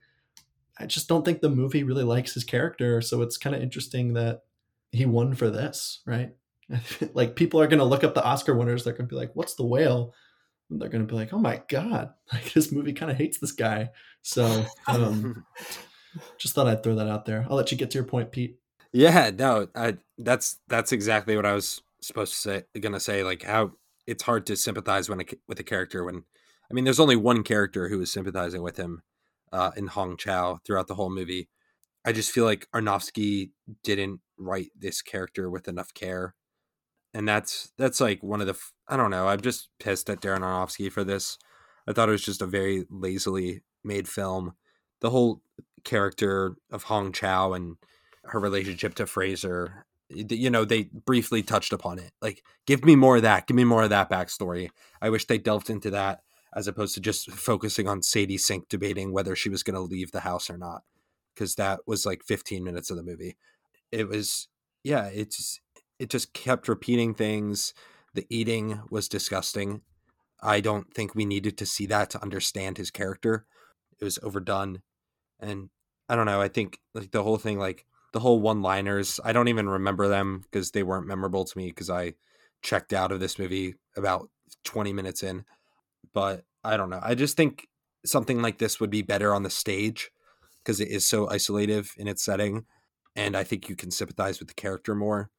I 0.77 0.85
just 0.85 1.07
don't 1.07 1.23
think 1.23 1.41
the 1.41 1.49
movie 1.49 1.83
really 1.83 2.03
likes 2.03 2.33
his 2.33 2.43
character. 2.43 3.01
So 3.01 3.21
it's 3.21 3.37
kind 3.37 3.55
of 3.55 3.61
interesting 3.61 4.13
that 4.13 4.41
he 4.91 5.05
won 5.05 5.33
for 5.35 5.49
this, 5.49 6.01
right? 6.05 6.31
like 7.13 7.35
people 7.35 7.61
are 7.61 7.67
going 7.67 7.79
to 7.79 7.85
look 7.85 8.03
up 8.03 8.13
the 8.13 8.23
Oscar 8.23 8.55
winners. 8.55 8.83
They're 8.83 8.93
going 8.93 9.07
to 9.07 9.13
be 9.13 9.19
like, 9.19 9.31
"What's 9.35 9.55
the 9.55 9.65
whale?" 9.65 10.13
And 10.69 10.81
they're 10.81 10.89
going 10.89 11.05
to 11.05 11.11
be 11.11 11.15
like, 11.15 11.33
"Oh 11.33 11.39
my 11.39 11.61
god!" 11.69 12.13
Like 12.33 12.53
this 12.53 12.71
movie 12.71 12.93
kind 12.93 13.11
of 13.11 13.17
hates 13.17 13.39
this 13.39 13.51
guy. 13.51 13.89
So 14.21 14.65
um, 14.87 15.45
just 16.37 16.55
thought 16.55 16.67
I'd 16.67 16.83
throw 16.83 16.95
that 16.95 17.07
out 17.07 17.25
there. 17.25 17.45
I'll 17.49 17.57
let 17.57 17.71
you 17.71 17.77
get 17.77 17.91
to 17.91 17.97
your 17.97 18.07
point, 18.07 18.31
Pete. 18.31 18.57
Yeah, 18.91 19.31
no, 19.37 19.67
I, 19.75 19.97
that's 20.17 20.59
that's 20.67 20.91
exactly 20.91 21.35
what 21.35 21.45
I 21.45 21.53
was 21.53 21.81
supposed 22.01 22.33
to 22.33 22.39
say. 22.39 22.63
Gonna 22.79 22.99
say 22.99 23.23
like 23.23 23.43
how 23.43 23.73
it's 24.07 24.23
hard 24.23 24.45
to 24.47 24.55
sympathize 24.55 25.09
when 25.09 25.21
a, 25.21 25.25
with 25.47 25.59
a 25.59 25.63
character 25.63 26.03
when 26.03 26.23
I 26.69 26.73
mean, 26.73 26.83
there's 26.83 26.99
only 26.99 27.15
one 27.15 27.43
character 27.43 27.89
who 27.89 28.01
is 28.01 28.11
sympathizing 28.11 28.61
with 28.61 28.77
him 28.77 29.01
uh, 29.51 29.71
in 29.75 29.87
Hong 29.87 30.17
Chau 30.17 30.59
throughout 30.65 30.87
the 30.87 30.95
whole 30.95 31.09
movie. 31.09 31.49
I 32.03 32.11
just 32.11 32.31
feel 32.31 32.45
like 32.45 32.67
Aronofsky 32.73 33.51
didn't 33.83 34.21
write 34.37 34.71
this 34.77 35.01
character 35.01 35.49
with 35.49 35.67
enough 35.67 35.93
care, 35.93 36.35
and 37.15 37.27
that's 37.27 37.71
that's 37.77 38.01
like 38.01 38.21
one 38.21 38.41
of 38.41 38.47
the 38.47 38.59
I 38.87 38.97
don't 38.97 39.09
know. 39.09 39.27
I'm 39.27 39.41
just 39.41 39.69
pissed 39.79 40.09
at 40.09 40.21
Darren 40.21 40.41
Aronofsky 40.41 40.91
for 40.91 41.03
this. 41.03 41.39
I 41.87 41.93
thought 41.93 42.09
it 42.09 42.11
was 42.11 42.25
just 42.25 42.41
a 42.41 42.45
very 42.45 42.85
lazily 42.89 43.61
made 43.83 44.07
film. 44.07 44.53
The 44.99 45.09
whole 45.09 45.41
character 45.83 46.57
of 46.71 46.83
Hong 46.83 47.11
Chau 47.13 47.53
and 47.53 47.77
her 48.25 48.39
relationship 48.39 48.95
to 48.95 49.05
Fraser, 49.05 49.85
you 50.09 50.49
know, 50.49 50.65
they 50.65 50.83
briefly 50.83 51.41
touched 51.41 51.71
upon 51.71 51.99
it. 51.99 52.11
Like, 52.21 52.43
give 52.65 52.83
me 52.83 52.95
more 52.95 53.17
of 53.17 53.21
that. 53.21 53.47
Give 53.47 53.55
me 53.55 53.63
more 53.63 53.83
of 53.83 53.91
that 53.91 54.09
backstory. 54.09 54.69
I 55.01 55.09
wish 55.09 55.25
they 55.25 55.37
delved 55.37 55.69
into 55.69 55.91
that 55.91 56.21
as 56.55 56.67
opposed 56.67 56.95
to 56.95 57.01
just 57.01 57.31
focusing 57.31 57.87
on 57.87 58.01
Sadie 58.01 58.37
Sink 58.37 58.67
debating 58.67 59.13
whether 59.13 59.35
she 59.35 59.49
was 59.49 59.63
going 59.63 59.75
to 59.75 59.81
leave 59.81 60.11
the 60.11 60.21
house 60.21 60.49
or 60.49 60.57
not, 60.57 60.83
because 61.33 61.55
that 61.55 61.81
was 61.85 62.05
like 62.05 62.23
15 62.23 62.63
minutes 62.63 62.89
of 62.89 62.97
the 62.97 63.03
movie. 63.03 63.37
It 63.91 64.07
was, 64.07 64.47
yeah, 64.83 65.05
it's 65.07 65.61
it 65.99 66.09
just 66.09 66.33
kept 66.33 66.67
repeating 66.67 67.13
things. 67.13 67.73
The 68.13 68.25
eating 68.29 68.81
was 68.89 69.07
disgusting. 69.07 69.81
I 70.41 70.61
don't 70.61 70.93
think 70.93 71.15
we 71.15 71.25
needed 71.25 71.57
to 71.57 71.65
see 71.65 71.85
that 71.87 72.09
to 72.11 72.21
understand 72.21 72.77
his 72.77 72.91
character. 72.91 73.45
It 73.99 74.03
was 74.03 74.19
overdone. 74.21 74.81
And 75.39 75.69
I 76.07 76.15
don't 76.15 76.25
know, 76.25 76.41
I 76.41 76.47
think 76.47 76.79
like 76.93 77.11
the 77.11 77.23
whole 77.23 77.37
thing 77.37 77.57
like 77.57 77.85
the 78.13 78.19
whole 78.19 78.39
one-liners, 78.39 79.19
I 79.25 79.33
don't 79.33 79.47
even 79.47 79.67
remember 79.67 80.07
them 80.07 80.43
because 80.43 80.71
they 80.71 80.83
weren't 80.83 81.07
memorable 81.07 81.43
to 81.43 81.57
me 81.57 81.67
because 81.67 81.89
I 81.89 82.13
checked 82.61 82.93
out 82.93 83.11
of 83.11 83.19
this 83.19 83.37
movie 83.37 83.75
about 83.97 84.29
20 84.63 84.93
minutes 84.93 85.23
in. 85.23 85.43
But 86.13 86.45
I 86.63 86.77
don't 86.77 86.89
know. 86.89 87.01
I 87.01 87.15
just 87.15 87.35
think 87.35 87.67
something 88.05 88.41
like 88.41 88.57
this 88.57 88.79
would 88.79 88.89
be 88.89 89.01
better 89.01 89.33
on 89.33 89.43
the 89.43 89.49
stage 89.49 90.11
because 90.63 90.79
it 90.79 90.89
is 90.89 91.05
so 91.05 91.27
isolative 91.27 91.97
in 91.97 92.07
its 92.07 92.23
setting 92.23 92.65
and 93.15 93.35
I 93.35 93.43
think 93.43 93.69
you 93.69 93.75
can 93.75 93.91
sympathize 93.91 94.39
with 94.39 94.49
the 94.49 94.53
character 94.53 94.93
more. 94.93 95.29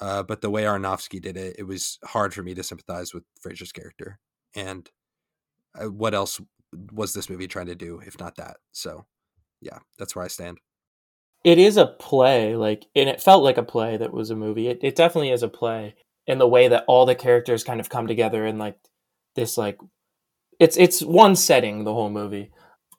Uh, 0.00 0.22
but 0.22 0.40
the 0.40 0.50
way 0.50 0.64
Aronofsky 0.64 1.20
did 1.20 1.36
it, 1.36 1.56
it 1.58 1.62
was 1.64 1.98
hard 2.04 2.34
for 2.34 2.42
me 2.42 2.54
to 2.54 2.62
sympathize 2.62 3.14
with 3.14 3.24
Fraser's 3.40 3.72
character. 3.72 4.18
And 4.54 4.90
uh, 5.78 5.90
what 5.90 6.14
else 6.14 6.40
was 6.92 7.14
this 7.14 7.30
movie 7.30 7.46
trying 7.46 7.66
to 7.66 7.74
do, 7.74 8.00
if 8.06 8.18
not 8.18 8.36
that? 8.36 8.58
So, 8.72 9.06
yeah, 9.60 9.78
that's 9.98 10.14
where 10.14 10.24
I 10.24 10.28
stand. 10.28 10.58
It 11.44 11.58
is 11.58 11.76
a 11.76 11.86
play, 11.86 12.56
like, 12.56 12.86
and 12.94 13.08
it 13.08 13.22
felt 13.22 13.42
like 13.42 13.56
a 13.56 13.62
play 13.62 13.96
that 13.96 14.12
was 14.12 14.30
a 14.30 14.36
movie. 14.36 14.68
It, 14.68 14.80
it 14.82 14.96
definitely 14.96 15.30
is 15.30 15.42
a 15.42 15.48
play 15.48 15.94
in 16.26 16.38
the 16.38 16.48
way 16.48 16.68
that 16.68 16.84
all 16.88 17.06
the 17.06 17.14
characters 17.14 17.64
kind 17.64 17.80
of 17.80 17.88
come 17.88 18.06
together 18.06 18.44
in 18.44 18.58
like 18.58 18.76
this, 19.34 19.56
like, 19.56 19.78
it's 20.58 20.76
it's 20.76 21.02
one 21.02 21.36
setting 21.36 21.84
the 21.84 21.92
whole 21.92 22.10
movie. 22.10 22.50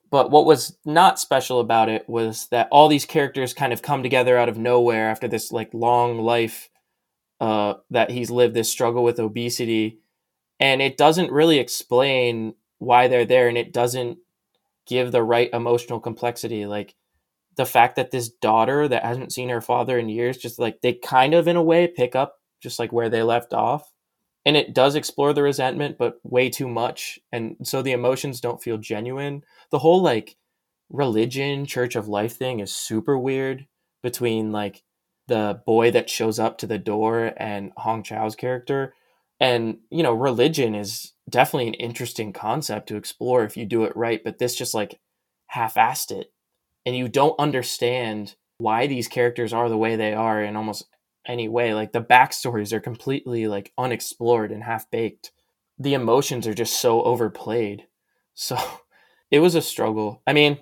But 0.10 0.32
what 0.32 0.46
was 0.46 0.78
not 0.86 1.20
special 1.20 1.60
about 1.60 1.90
it 1.90 2.08
was 2.08 2.48
that 2.52 2.70
all 2.72 2.88
these 2.88 3.06
characters 3.06 3.54
kind 3.54 3.74
of 3.74 3.82
come 3.82 4.04
together 4.04 4.38
out 4.38 4.48
of 4.48 4.58
nowhere 4.58 5.10
after 5.10 5.28
this 5.28 5.52
like 5.52 5.74
long 5.74 6.20
life 6.20 6.70
uh, 7.40 7.76
that 7.92 8.12
he's 8.12 8.32
lived 8.32 8.54
this 8.54 8.72
struggle 8.72 9.04
with 9.04 9.20
obesity, 9.20 10.00
and 10.60 10.82
it 10.82 10.98
doesn't 10.98 11.32
really 11.32 11.60
explain 11.60 12.56
why 12.80 13.08
they're 13.08 13.26
there, 13.26 13.48
and 13.48 13.58
it 13.58 13.74
doesn't 13.74 14.18
give 14.86 15.12
the 15.12 15.24
right 15.24 15.50
emotional 15.54 16.00
complexity. 16.00 16.66
Like 16.66 16.96
the 17.58 17.66
fact 17.66 17.96
that 17.98 18.12
this 18.12 18.30
daughter 18.30 18.88
that 18.88 19.04
hasn't 19.04 19.34
seen 19.34 19.50
her 19.50 19.62
father 19.62 20.00
in 20.00 20.10
years, 20.10 20.38
just 20.38 20.60
like 20.60 20.82
they 20.82 20.94
kind 20.94 21.34
of 21.34 21.48
in 21.48 21.56
a 21.56 21.64
way 21.64 21.88
pick 21.88 22.16
up 22.16 22.36
just 22.62 22.80
like 22.80 22.92
where 22.92 23.10
they 23.10 23.24
left 23.24 23.54
off. 23.54 23.92
And 24.46 24.56
it 24.56 24.74
does 24.74 24.96
explore 24.96 25.34
the 25.34 25.44
resentment, 25.44 25.98
but 25.98 26.20
way 26.24 26.50
too 26.50 26.70
much. 26.70 27.20
And 27.34 27.58
so 27.64 27.82
the 27.82 27.92
emotions 27.92 28.40
don't 28.40 28.62
feel 28.62 28.78
genuine. 28.78 29.44
The 29.72 29.80
whole 29.80 30.02
like 30.02 30.38
religion, 30.90 31.66
church 31.66 31.96
of 31.96 32.08
life 32.08 32.38
thing 32.38 32.62
is 32.62 32.74
super 32.74 33.18
weird 33.18 33.68
between 34.02 34.54
like 34.54 34.84
the 35.28 35.62
boy 35.66 35.92
that 35.92 36.10
shows 36.10 36.40
up 36.40 36.58
to 36.58 36.68
the 36.68 36.78
door 36.78 37.34
and 37.38 37.72
Hong 37.78 38.04
Chau's 38.04 38.36
character. 38.36 38.94
And, 39.40 39.80
you 39.92 40.04
know, 40.04 40.14
religion 40.14 40.74
is 40.74 41.14
definitely 41.30 41.68
an 41.68 41.74
interesting 41.76 42.34
concept 42.34 42.88
to 42.88 42.96
explore 42.96 43.44
if 43.44 43.58
you 43.58 43.66
do 43.66 43.84
it 43.84 43.96
right, 43.96 44.24
but 44.24 44.40
this 44.40 44.56
just 44.56 44.74
like 44.74 45.00
half 45.48 45.76
assed 45.76 46.12
it. 46.12 46.32
And 46.86 46.96
you 46.96 47.08
don't 47.08 47.40
understand 47.40 48.36
why 48.58 48.88
these 48.88 49.08
characters 49.08 49.54
are 49.54 49.70
the 49.70 49.78
way 49.78 49.96
they 49.96 50.14
are 50.14 50.42
in 50.42 50.56
almost 50.56 50.86
any 51.26 51.48
way. 51.48 51.74
Like 51.74 51.92
the 51.92 52.02
backstories 52.02 52.72
are 52.72 52.80
completely 52.80 53.48
like 53.48 53.74
unexplored 53.78 54.52
and 54.52 54.64
half 54.64 54.90
baked. 54.90 55.32
The 55.78 55.94
emotions 55.94 56.48
are 56.48 56.54
just 56.54 56.80
so 56.80 57.04
overplayed. 57.04 57.86
So 58.34 58.58
it 59.32 59.40
was 59.40 59.56
a 59.56 59.62
struggle. 59.62 60.22
I 60.26 60.34
mean, 60.34 60.58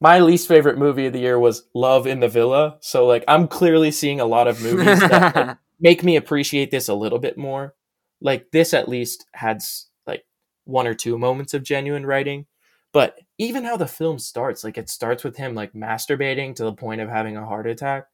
my 0.00 0.18
least 0.20 0.48
favorite 0.48 0.78
movie 0.78 1.06
of 1.06 1.12
the 1.12 1.20
year 1.20 1.38
was 1.38 1.64
Love 1.74 2.06
in 2.06 2.20
the 2.20 2.28
Villa. 2.28 2.78
So 2.80 3.06
like 3.06 3.24
I'm 3.28 3.46
clearly 3.46 3.90
seeing 3.90 4.20
a 4.20 4.26
lot 4.26 4.48
of 4.48 4.62
movies 4.62 5.00
that 5.00 5.58
make 5.80 6.02
me 6.02 6.16
appreciate 6.16 6.70
this 6.70 6.88
a 6.88 6.94
little 6.94 7.18
bit 7.18 7.36
more. 7.36 7.74
Like 8.20 8.50
this 8.50 8.72
at 8.74 8.88
least 8.88 9.26
had 9.32 9.62
like 10.06 10.24
one 10.64 10.86
or 10.86 10.94
two 10.94 11.18
moments 11.18 11.54
of 11.54 11.62
genuine 11.62 12.06
writing. 12.06 12.46
But 12.92 13.18
even 13.38 13.64
how 13.64 13.76
the 13.76 13.86
film 13.86 14.18
starts, 14.18 14.64
like 14.64 14.76
it 14.76 14.88
starts 14.88 15.22
with 15.22 15.36
him 15.36 15.54
like 15.54 15.74
masturbating 15.74 16.56
to 16.56 16.64
the 16.64 16.72
point 16.72 17.00
of 17.00 17.08
having 17.08 17.36
a 17.36 17.46
heart 17.46 17.66
attack. 17.66 18.06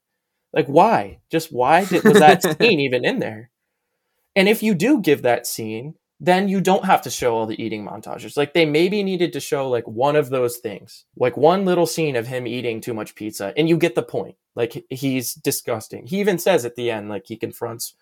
Like 0.52 0.66
why? 0.66 1.20
Just 1.30 1.52
why 1.52 1.84
did, 1.84 2.04
was 2.04 2.18
that 2.18 2.42
scene 2.60 2.80
even 2.80 3.04
in 3.04 3.20
there? 3.20 3.50
And 4.34 4.48
if 4.48 4.62
you 4.62 4.74
do 4.74 5.00
give 5.00 5.22
that 5.22 5.46
scene, 5.46 5.94
then 6.18 6.48
you 6.48 6.60
don't 6.60 6.86
have 6.86 7.02
to 7.02 7.10
show 7.10 7.36
all 7.36 7.46
the 7.46 7.62
eating 7.62 7.84
montages. 7.84 8.36
Like 8.36 8.54
they 8.54 8.64
maybe 8.64 9.02
needed 9.02 9.32
to 9.34 9.40
show 9.40 9.68
like 9.68 9.86
one 9.86 10.16
of 10.16 10.30
those 10.30 10.56
things, 10.58 11.04
like 11.16 11.36
one 11.36 11.64
little 11.64 11.86
scene 11.86 12.16
of 12.16 12.26
him 12.26 12.46
eating 12.46 12.80
too 12.80 12.94
much 12.94 13.14
pizza, 13.14 13.52
and 13.56 13.68
you 13.68 13.76
get 13.76 13.94
the 13.94 14.02
point. 14.02 14.36
Like 14.54 14.84
he's 14.88 15.34
disgusting. 15.34 16.06
He 16.06 16.20
even 16.20 16.38
says 16.38 16.64
at 16.64 16.76
the 16.76 16.90
end, 16.90 17.10
like 17.10 17.26
he 17.26 17.36
confronts 17.36 17.94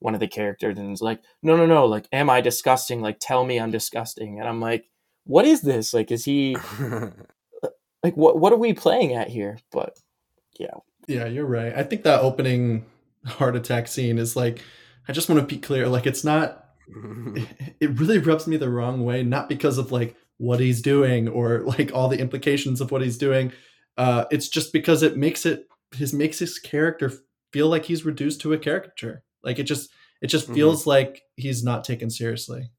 one 0.00 0.14
of 0.14 0.20
the 0.20 0.28
characters 0.28 0.78
and 0.78 0.92
is 0.92 1.00
like, 1.00 1.22
"No, 1.42 1.56
no, 1.56 1.64
no! 1.64 1.86
Like, 1.86 2.06
am 2.12 2.28
I 2.28 2.40
disgusting? 2.40 3.00
Like, 3.00 3.18
tell 3.20 3.44
me 3.44 3.58
I'm 3.58 3.70
disgusting." 3.70 4.38
And 4.38 4.48
I'm 4.48 4.60
like, 4.60 4.90
"What 5.24 5.46
is 5.46 5.62
this? 5.62 5.94
Like, 5.94 6.10
is 6.10 6.24
he 6.24 6.56
like 8.02 8.16
what? 8.16 8.38
What 8.38 8.52
are 8.52 8.58
we 8.58 8.74
playing 8.74 9.14
at 9.14 9.28
here?" 9.28 9.58
But 9.70 9.98
yeah, 10.58 10.74
yeah, 11.06 11.26
you're 11.26 11.46
right. 11.46 11.72
I 11.74 11.82
think 11.84 12.02
that 12.02 12.20
opening 12.20 12.84
heart 13.24 13.56
attack 13.56 13.88
scene 13.88 14.18
is 14.18 14.36
like, 14.36 14.60
I 15.08 15.12
just 15.12 15.28
want 15.28 15.40
to 15.40 15.46
be 15.46 15.60
clear, 15.60 15.88
like 15.88 16.06
it's 16.06 16.24
not 16.24 16.61
it 17.80 17.98
really 17.98 18.18
rubs 18.18 18.46
me 18.46 18.56
the 18.56 18.68
wrong 18.68 19.04
way 19.04 19.22
not 19.22 19.48
because 19.48 19.78
of 19.78 19.92
like 19.92 20.16
what 20.38 20.60
he's 20.60 20.82
doing 20.82 21.28
or 21.28 21.60
like 21.60 21.92
all 21.94 22.08
the 22.08 22.18
implications 22.18 22.80
of 22.80 22.90
what 22.90 23.02
he's 23.02 23.18
doing. 23.18 23.52
Uh 23.96 24.24
it's 24.30 24.48
just 24.48 24.72
because 24.72 25.02
it 25.02 25.16
makes 25.16 25.46
it 25.46 25.66
his 25.94 26.12
makes 26.12 26.38
his 26.38 26.58
character 26.58 27.12
feel 27.52 27.68
like 27.68 27.84
he's 27.84 28.04
reduced 28.04 28.40
to 28.40 28.52
a 28.52 28.58
caricature. 28.58 29.22
Like 29.42 29.58
it 29.58 29.64
just 29.64 29.90
it 30.20 30.28
just 30.28 30.46
mm-hmm. 30.46 30.54
feels 30.54 30.86
like 30.86 31.22
he's 31.36 31.62
not 31.62 31.84
taken 31.84 32.10
seriously. 32.10 32.70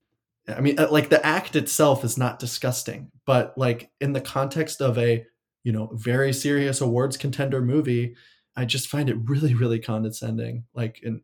I 0.48 0.62
mean 0.62 0.80
uh, 0.80 0.90
like 0.92 1.10
the 1.10 1.26
act 1.26 1.56
itself 1.56 2.04
is 2.04 2.18
not 2.18 2.40
disgusting 2.40 3.12
but 3.26 3.58
like 3.58 3.92
in 4.02 4.14
the 4.14 4.22
context 4.22 4.82
of 4.82 4.98
a 4.98 5.26
you 5.64 5.72
know 5.72 5.90
very 5.94 6.34
serious 6.34 6.82
awards 6.82 7.16
contender 7.16 7.62
movie 7.62 8.16
i 8.56 8.66
just 8.66 8.88
find 8.88 9.10
it 9.10 9.18
really 9.24 9.54
really 9.54 9.80
condescending. 9.80 10.66
Like 10.74 11.00
in 11.04 11.22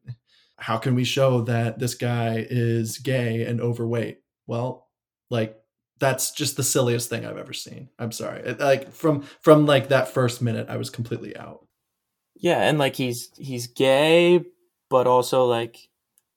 how 0.59 0.77
can 0.77 0.95
we 0.95 1.03
show 1.03 1.41
that 1.41 1.79
this 1.79 1.95
guy 1.95 2.45
is 2.49 2.97
gay 2.97 3.43
and 3.45 3.61
overweight? 3.61 4.19
Well, 4.47 4.87
like 5.29 5.59
that's 5.99 6.31
just 6.31 6.57
the 6.57 6.63
silliest 6.63 7.09
thing 7.09 7.25
I've 7.25 7.37
ever 7.37 7.53
seen. 7.53 7.89
I'm 7.99 8.11
sorry. 8.11 8.53
Like 8.53 8.91
from 8.91 9.21
from 9.41 9.65
like 9.65 9.89
that 9.89 10.09
first 10.09 10.41
minute 10.41 10.67
I 10.69 10.77
was 10.77 10.89
completely 10.89 11.35
out. 11.35 11.65
Yeah, 12.35 12.61
and 12.61 12.77
like 12.77 12.95
he's 12.95 13.31
he's 13.37 13.67
gay, 13.67 14.43
but 14.89 15.07
also 15.07 15.45
like 15.45 15.77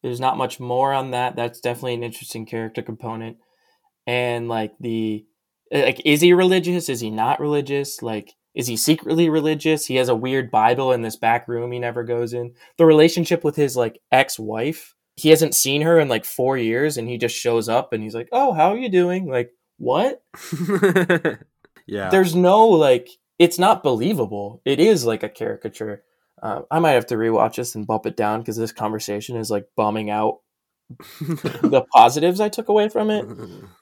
there's 0.02 0.20
not 0.20 0.36
much 0.36 0.58
more 0.58 0.92
on 0.92 1.12
that. 1.12 1.36
That's 1.36 1.60
definitely 1.60 1.94
an 1.94 2.02
interesting 2.02 2.44
character 2.44 2.82
component. 2.82 3.38
And 4.06 4.48
like 4.48 4.72
the 4.80 5.24
like 5.70 6.02
is 6.04 6.20
he 6.20 6.32
religious? 6.32 6.88
Is 6.88 7.00
he 7.00 7.10
not 7.10 7.40
religious? 7.40 8.02
Like 8.02 8.34
is 8.54 8.66
he 8.66 8.76
secretly 8.76 9.28
religious? 9.28 9.86
He 9.86 9.96
has 9.96 10.08
a 10.08 10.14
weird 10.14 10.50
Bible 10.50 10.92
in 10.92 11.02
this 11.02 11.16
back 11.16 11.48
room 11.48 11.72
he 11.72 11.78
never 11.78 12.04
goes 12.04 12.32
in. 12.32 12.54
The 12.76 12.86
relationship 12.86 13.44
with 13.44 13.56
his 13.56 13.76
like 13.76 14.00
ex-wife, 14.10 14.94
he 15.16 15.30
hasn't 15.30 15.54
seen 15.54 15.82
her 15.82 15.98
in 15.98 16.08
like 16.08 16.24
4 16.24 16.58
years 16.58 16.96
and 16.96 17.08
he 17.08 17.18
just 17.18 17.36
shows 17.36 17.68
up 17.68 17.92
and 17.92 18.02
he's 18.02 18.14
like, 18.14 18.28
"Oh, 18.32 18.52
how 18.52 18.72
are 18.72 18.78
you 18.78 18.88
doing?" 18.88 19.26
Like, 19.26 19.52
"What?" 19.78 20.22
yeah. 21.86 22.10
There's 22.10 22.34
no 22.34 22.66
like 22.68 23.08
it's 23.38 23.58
not 23.58 23.82
believable. 23.82 24.60
It 24.64 24.80
is 24.80 25.04
like 25.04 25.22
a 25.22 25.28
caricature. 25.28 26.04
Uh, 26.42 26.62
I 26.70 26.78
might 26.80 26.92
have 26.92 27.06
to 27.06 27.16
rewatch 27.16 27.56
this 27.56 27.74
and 27.74 27.86
bump 27.86 28.06
it 28.06 28.16
down 28.16 28.40
because 28.40 28.56
this 28.56 28.72
conversation 28.72 29.36
is 29.36 29.50
like 29.50 29.66
bombing 29.76 30.10
out 30.10 30.38
the 31.20 31.84
positives 31.92 32.40
I 32.40 32.48
took 32.48 32.68
away 32.68 32.88
from 32.88 33.10
it. 33.10 33.26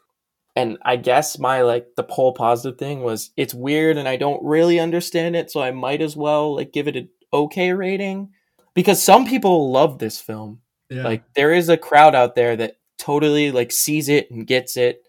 and 0.60 0.78
I 0.82 0.96
guess 0.96 1.38
my 1.38 1.62
like 1.62 1.94
the 1.96 2.06
whole 2.08 2.32
positive 2.32 2.78
thing 2.78 3.02
was 3.02 3.30
it's 3.36 3.54
weird 3.54 3.96
and 3.96 4.06
I 4.06 4.16
don't 4.16 4.42
really 4.44 4.78
understand 4.78 5.36
it, 5.36 5.50
so 5.50 5.62
I 5.62 5.70
might 5.70 6.02
as 6.02 6.16
well 6.16 6.56
like 6.56 6.72
give 6.72 6.86
it 6.86 6.96
an 6.96 7.08
okay 7.32 7.72
rating 7.72 8.30
because 8.74 9.02
some 9.02 9.26
people 9.26 9.72
love 9.72 9.98
this 9.98 10.20
film. 10.20 10.60
Yeah. 10.90 11.04
Like 11.04 11.24
there 11.34 11.52
is 11.52 11.68
a 11.68 11.76
crowd 11.76 12.14
out 12.14 12.34
there 12.34 12.56
that 12.56 12.76
totally 12.98 13.50
like 13.50 13.72
sees 13.72 14.08
it 14.08 14.30
and 14.30 14.46
gets 14.46 14.76
it. 14.76 15.02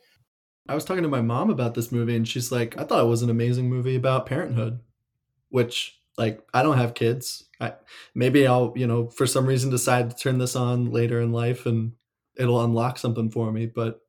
I 0.70 0.76
was 0.76 0.86
talking 0.86 1.04
to 1.04 1.10
my 1.10 1.22
mom 1.22 1.50
about 1.50 1.74
this 1.74 1.92
movie 1.92 2.16
and 2.16 2.28
she's 2.28 2.52
like, 2.52 2.78
"I 2.80 2.84
thought 2.84 3.04
it 3.04 3.10
was 3.10 3.24
an 3.24 3.30
amazing 3.30 3.70
movie 3.70 3.96
about 3.96 4.26
parenthood." 4.26 4.80
Which 5.50 6.00
like 6.18 6.42
I 6.54 6.64
don't 6.64 6.78
have 6.78 6.94
kids. 6.94 7.44
I 7.60 7.74
maybe 8.16 8.48
I'll, 8.48 8.74
you 8.76 8.88
know, 8.88 9.10
for 9.10 9.28
some 9.28 9.46
reason 9.46 9.70
decide 9.70 10.10
to 10.10 10.16
turn 10.16 10.38
this 10.38 10.56
on 10.56 10.92
later 10.92 11.20
in 11.20 11.34
life 11.34 11.66
and 11.66 11.94
it'll 12.38 12.64
unlock 12.64 12.98
something 12.98 13.30
for 13.30 13.52
me, 13.52 13.66
but 13.66 14.00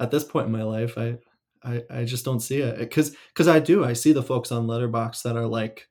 at 0.00 0.10
this 0.10 0.24
point 0.24 0.46
in 0.46 0.52
my 0.52 0.62
life, 0.62 0.98
I 0.98 1.18
I, 1.62 1.82
I 1.90 2.04
just 2.04 2.24
don't 2.24 2.40
see 2.40 2.60
it. 2.60 2.78
Because 2.78 3.14
because 3.28 3.48
I 3.48 3.58
do 3.58 3.84
I 3.84 3.92
see 3.92 4.12
the 4.12 4.22
folks 4.22 4.50
on 4.50 4.66
Letterboxd 4.66 5.22
that 5.22 5.36
are 5.36 5.46
like 5.46 5.88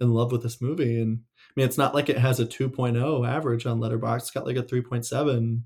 in 0.00 0.12
love 0.12 0.30
with 0.30 0.42
this 0.42 0.60
movie 0.60 1.00
and 1.00 1.20
I 1.38 1.52
mean 1.56 1.66
it's 1.66 1.78
not 1.78 1.94
like 1.94 2.10
it 2.10 2.18
has 2.18 2.38
a 2.38 2.44
2.0 2.44 3.26
average 3.26 3.64
on 3.64 3.80
Letterboxd 3.80 4.18
it's 4.18 4.30
got 4.30 4.46
like 4.46 4.56
a 4.56 4.62
3.7 4.62 5.62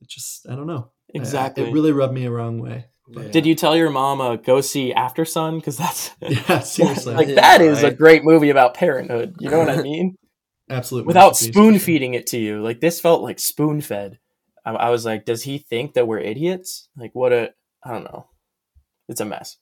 it 0.00 0.08
just 0.08 0.48
I 0.48 0.54
don't 0.54 0.66
know. 0.66 0.90
Exactly 1.14 1.64
I, 1.64 1.68
it 1.68 1.72
really 1.72 1.92
rubbed 1.92 2.14
me 2.14 2.26
a 2.26 2.30
wrong 2.30 2.60
way. 2.60 2.86
But, 3.08 3.30
Did 3.30 3.46
you 3.46 3.54
tell 3.54 3.76
your 3.76 3.90
mom 3.90 4.20
uh, 4.20 4.36
go 4.36 4.60
see 4.60 4.92
Aftersun 4.92 5.56
because 5.58 5.78
that's 5.78 6.10
yeah 6.20 6.58
seriously. 6.60 7.14
like 7.14 7.28
yeah, 7.28 7.34
that 7.36 7.60
is 7.60 7.82
right. 7.82 7.92
a 7.92 7.96
great 7.96 8.24
movie 8.24 8.50
about 8.50 8.74
parenthood. 8.74 9.36
You 9.40 9.50
know 9.50 9.58
what 9.58 9.70
I 9.70 9.82
mean? 9.82 10.16
Absolutely. 10.68 11.06
Without 11.06 11.36
spoon 11.36 11.78
feeding 11.78 12.14
it 12.14 12.26
to 12.28 12.38
you. 12.38 12.62
Like 12.62 12.80
this 12.80 13.00
felt 13.00 13.22
like 13.22 13.38
spoon 13.38 13.80
fed 13.80 14.18
I, 14.66 14.72
I 14.72 14.90
was 14.90 15.06
like, 15.06 15.24
does 15.24 15.44
he 15.44 15.56
think 15.56 15.94
that 15.94 16.06
we're 16.06 16.18
idiots? 16.18 16.90
Like, 16.96 17.14
what 17.14 17.32
a, 17.32 17.54
I 17.82 17.92
don't 17.92 18.04
know. 18.04 18.26
It's 19.08 19.20
a 19.20 19.24
mess. 19.24 19.56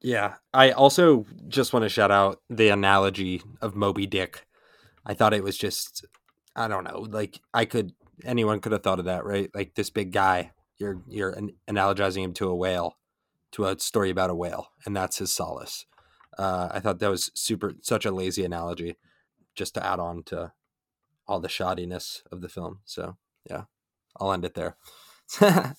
Yeah. 0.00 0.36
I 0.54 0.70
also 0.70 1.26
just 1.48 1.72
want 1.72 1.82
to 1.82 1.90
shout 1.90 2.10
out 2.10 2.40
the 2.48 2.68
analogy 2.68 3.42
of 3.60 3.74
Moby 3.74 4.06
Dick. 4.06 4.46
I 5.04 5.14
thought 5.14 5.34
it 5.34 5.44
was 5.44 5.58
just, 5.58 6.06
I 6.54 6.68
don't 6.68 6.84
know, 6.84 7.06
like 7.10 7.40
I 7.52 7.64
could, 7.64 7.92
anyone 8.24 8.60
could 8.60 8.72
have 8.72 8.82
thought 8.82 9.00
of 9.00 9.06
that, 9.06 9.24
right? 9.24 9.50
Like 9.54 9.74
this 9.74 9.90
big 9.90 10.12
guy, 10.12 10.52
you're, 10.78 11.02
you're 11.08 11.30
an, 11.30 11.50
analogizing 11.68 12.22
him 12.22 12.32
to 12.34 12.48
a 12.48 12.54
whale, 12.54 12.96
to 13.52 13.66
a 13.66 13.78
story 13.78 14.10
about 14.10 14.30
a 14.30 14.34
whale, 14.34 14.68
and 14.86 14.96
that's 14.96 15.18
his 15.18 15.32
solace. 15.32 15.86
Uh, 16.38 16.68
I 16.70 16.80
thought 16.80 17.00
that 17.00 17.10
was 17.10 17.30
super, 17.34 17.72
such 17.82 18.06
a 18.06 18.12
lazy 18.12 18.44
analogy 18.44 18.96
just 19.54 19.74
to 19.74 19.84
add 19.84 19.98
on 19.98 20.22
to 20.24 20.52
all 21.26 21.40
the 21.40 21.48
shoddiness 21.48 22.22
of 22.30 22.40
the 22.40 22.48
film. 22.48 22.80
So, 22.84 23.16
yeah. 23.48 23.64
I'll 24.18 24.32
end 24.32 24.44
it 24.44 24.54
there. 24.54 24.76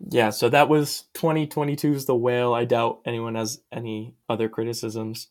Yeah, 0.00 0.30
so 0.30 0.48
that 0.48 0.68
was 0.68 1.04
2022's 1.14 2.04
The 2.06 2.14
Whale. 2.14 2.54
I 2.54 2.64
doubt 2.64 3.00
anyone 3.04 3.34
has 3.34 3.60
any 3.72 4.14
other 4.28 4.48
criticisms. 4.48 5.28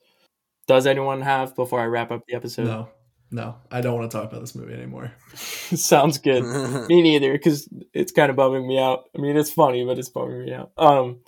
Does 0.67 0.85
anyone 0.85 1.21
have 1.21 1.55
before 1.55 1.79
I 1.79 1.85
wrap 1.85 2.11
up 2.11 2.23
the 2.27 2.35
episode? 2.35 2.65
No, 2.65 2.89
no, 3.31 3.55
I 3.71 3.79
don't 3.79 3.97
want 3.97 4.11
to 4.11 4.17
talk 4.17 4.29
about 4.29 4.41
this 4.41 4.55
movie 4.55 4.73
anymore. 4.73 5.13
Sounds 5.35 6.17
good. 6.17 6.43
me 6.89 7.01
neither, 7.01 7.31
because 7.31 7.69
it's 7.93 8.11
kind 8.11 8.29
of 8.29 8.35
bumming 8.35 8.67
me 8.67 8.77
out. 8.77 9.05
I 9.17 9.21
mean, 9.21 9.37
it's 9.37 9.51
funny, 9.53 9.85
but 9.85 9.97
it's 9.97 10.09
bumming 10.09 10.45
me 10.45 10.53
out. 10.53 10.71
Um, 10.77 11.21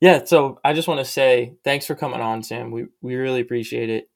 yeah. 0.00 0.24
So 0.24 0.60
I 0.64 0.72
just 0.72 0.86
want 0.86 1.00
to 1.00 1.04
say 1.04 1.54
thanks 1.64 1.86
for 1.86 1.96
coming 1.96 2.20
on, 2.20 2.44
Sam. 2.44 2.70
We 2.70 2.86
we 3.00 3.16
really 3.16 3.40
appreciate 3.40 3.90
it. 3.90 4.08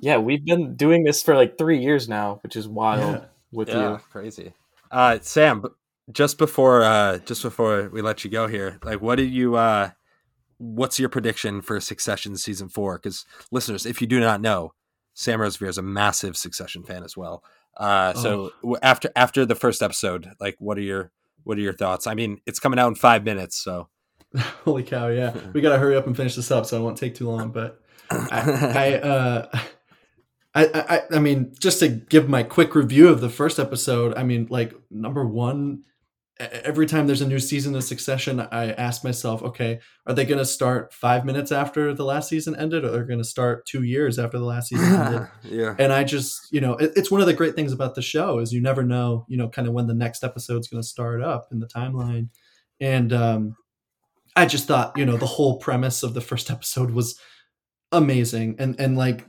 Yeah, 0.00 0.18
we've 0.18 0.44
been 0.44 0.74
doing 0.74 1.04
this 1.04 1.22
for 1.22 1.36
like 1.36 1.56
three 1.58 1.78
years 1.78 2.08
now, 2.08 2.40
which 2.42 2.56
is 2.56 2.66
wild 2.66 3.14
Yeah. 3.14 3.24
with 3.52 3.68
yeah, 3.68 3.92
you. 3.92 4.00
crazy. 4.10 4.52
Uh, 4.90 5.18
Sam, 5.20 5.64
just 6.12 6.38
before 6.38 6.82
uh, 6.82 7.18
just 7.18 7.42
before 7.42 7.88
we 7.92 8.02
let 8.02 8.24
you 8.24 8.30
go 8.30 8.46
here, 8.46 8.78
like, 8.84 9.00
what 9.00 9.16
did 9.16 9.30
you? 9.30 9.56
Uh, 9.56 9.90
what's 10.58 10.98
your 10.98 11.08
prediction 11.08 11.60
for 11.60 11.80
Succession 11.80 12.36
season 12.36 12.68
four? 12.68 12.98
Because 12.98 13.24
listeners, 13.50 13.86
if 13.86 14.00
you 14.00 14.06
do 14.06 14.20
not 14.20 14.40
know, 14.40 14.72
Sam 15.14 15.40
Rosevear 15.40 15.68
is 15.68 15.78
a 15.78 15.82
massive 15.82 16.36
Succession 16.36 16.82
fan 16.82 17.02
as 17.02 17.16
well. 17.16 17.42
Uh, 17.76 18.14
so 18.14 18.52
w 18.62 18.76
after 18.82 19.10
after 19.14 19.44
the 19.44 19.54
first 19.54 19.82
episode, 19.82 20.30
like, 20.40 20.56
what 20.58 20.78
are 20.78 20.82
your 20.82 21.10
what 21.44 21.58
are 21.58 21.62
your 21.62 21.74
thoughts? 21.74 22.06
I 22.06 22.14
mean, 22.14 22.40
it's 22.46 22.58
coming 22.58 22.78
out 22.78 22.88
in 22.88 22.94
five 22.94 23.24
minutes, 23.24 23.58
so 23.58 23.88
Holy 24.64 24.82
cow! 24.82 25.08
Yeah, 25.08 25.36
we 25.52 25.60
gotta 25.60 25.78
hurry 25.78 25.96
up 25.96 26.06
and 26.06 26.16
finish 26.16 26.34
this 26.34 26.50
up, 26.50 26.66
so 26.66 26.78
it 26.78 26.82
won't 26.82 26.98
take 26.98 27.14
too 27.14 27.28
long. 27.28 27.50
But 27.50 27.80
I, 28.10 28.40
I, 28.74 28.94
uh, 28.98 29.58
I, 30.56 30.84
I, 30.88 31.16
I 31.16 31.18
mean, 31.18 31.54
just 31.60 31.80
to 31.80 31.88
give 31.88 32.30
my 32.30 32.42
quick 32.42 32.74
review 32.74 33.08
of 33.08 33.20
the 33.20 33.28
first 33.28 33.58
episode. 33.58 34.16
I 34.16 34.22
mean, 34.22 34.46
like 34.48 34.72
number 34.90 35.26
one, 35.26 35.82
every 36.40 36.86
time 36.86 37.06
there's 37.06 37.20
a 37.20 37.28
new 37.28 37.38
season 37.38 37.74
of 37.74 37.84
Succession, 37.84 38.40
I 38.40 38.72
ask 38.72 39.04
myself, 39.04 39.42
okay, 39.42 39.80
are 40.06 40.14
they 40.14 40.24
going 40.24 40.38
to 40.38 40.46
start 40.46 40.94
five 40.94 41.26
minutes 41.26 41.52
after 41.52 41.92
the 41.92 42.06
last 42.06 42.30
season 42.30 42.56
ended, 42.56 42.84
or 42.84 42.88
are 42.88 42.90
they're 42.90 43.04
going 43.04 43.18
to 43.18 43.24
start 43.24 43.66
two 43.66 43.82
years 43.82 44.18
after 44.18 44.38
the 44.38 44.46
last 44.46 44.68
season 44.68 44.94
ended? 44.94 45.28
yeah, 45.44 45.74
and 45.78 45.92
I 45.92 46.04
just, 46.04 46.50
you 46.50 46.62
know, 46.62 46.72
it, 46.76 46.92
it's 46.96 47.10
one 47.10 47.20
of 47.20 47.26
the 47.26 47.34
great 47.34 47.54
things 47.54 47.72
about 47.72 47.94
the 47.94 48.02
show 48.02 48.38
is 48.38 48.50
you 48.50 48.62
never 48.62 48.82
know, 48.82 49.26
you 49.28 49.36
know, 49.36 49.50
kind 49.50 49.68
of 49.68 49.74
when 49.74 49.86
the 49.86 49.94
next 49.94 50.24
episode's 50.24 50.68
going 50.68 50.82
to 50.82 50.88
start 50.88 51.22
up 51.22 51.48
in 51.52 51.60
the 51.60 51.68
timeline. 51.68 52.30
And 52.80 53.12
um, 53.12 53.56
I 54.34 54.46
just 54.46 54.66
thought, 54.66 54.96
you 54.96 55.04
know, 55.04 55.18
the 55.18 55.26
whole 55.26 55.58
premise 55.58 56.02
of 56.02 56.14
the 56.14 56.22
first 56.22 56.50
episode 56.50 56.92
was 56.92 57.18
amazing, 57.92 58.56
and 58.58 58.78
and 58.80 58.96
like 58.96 59.26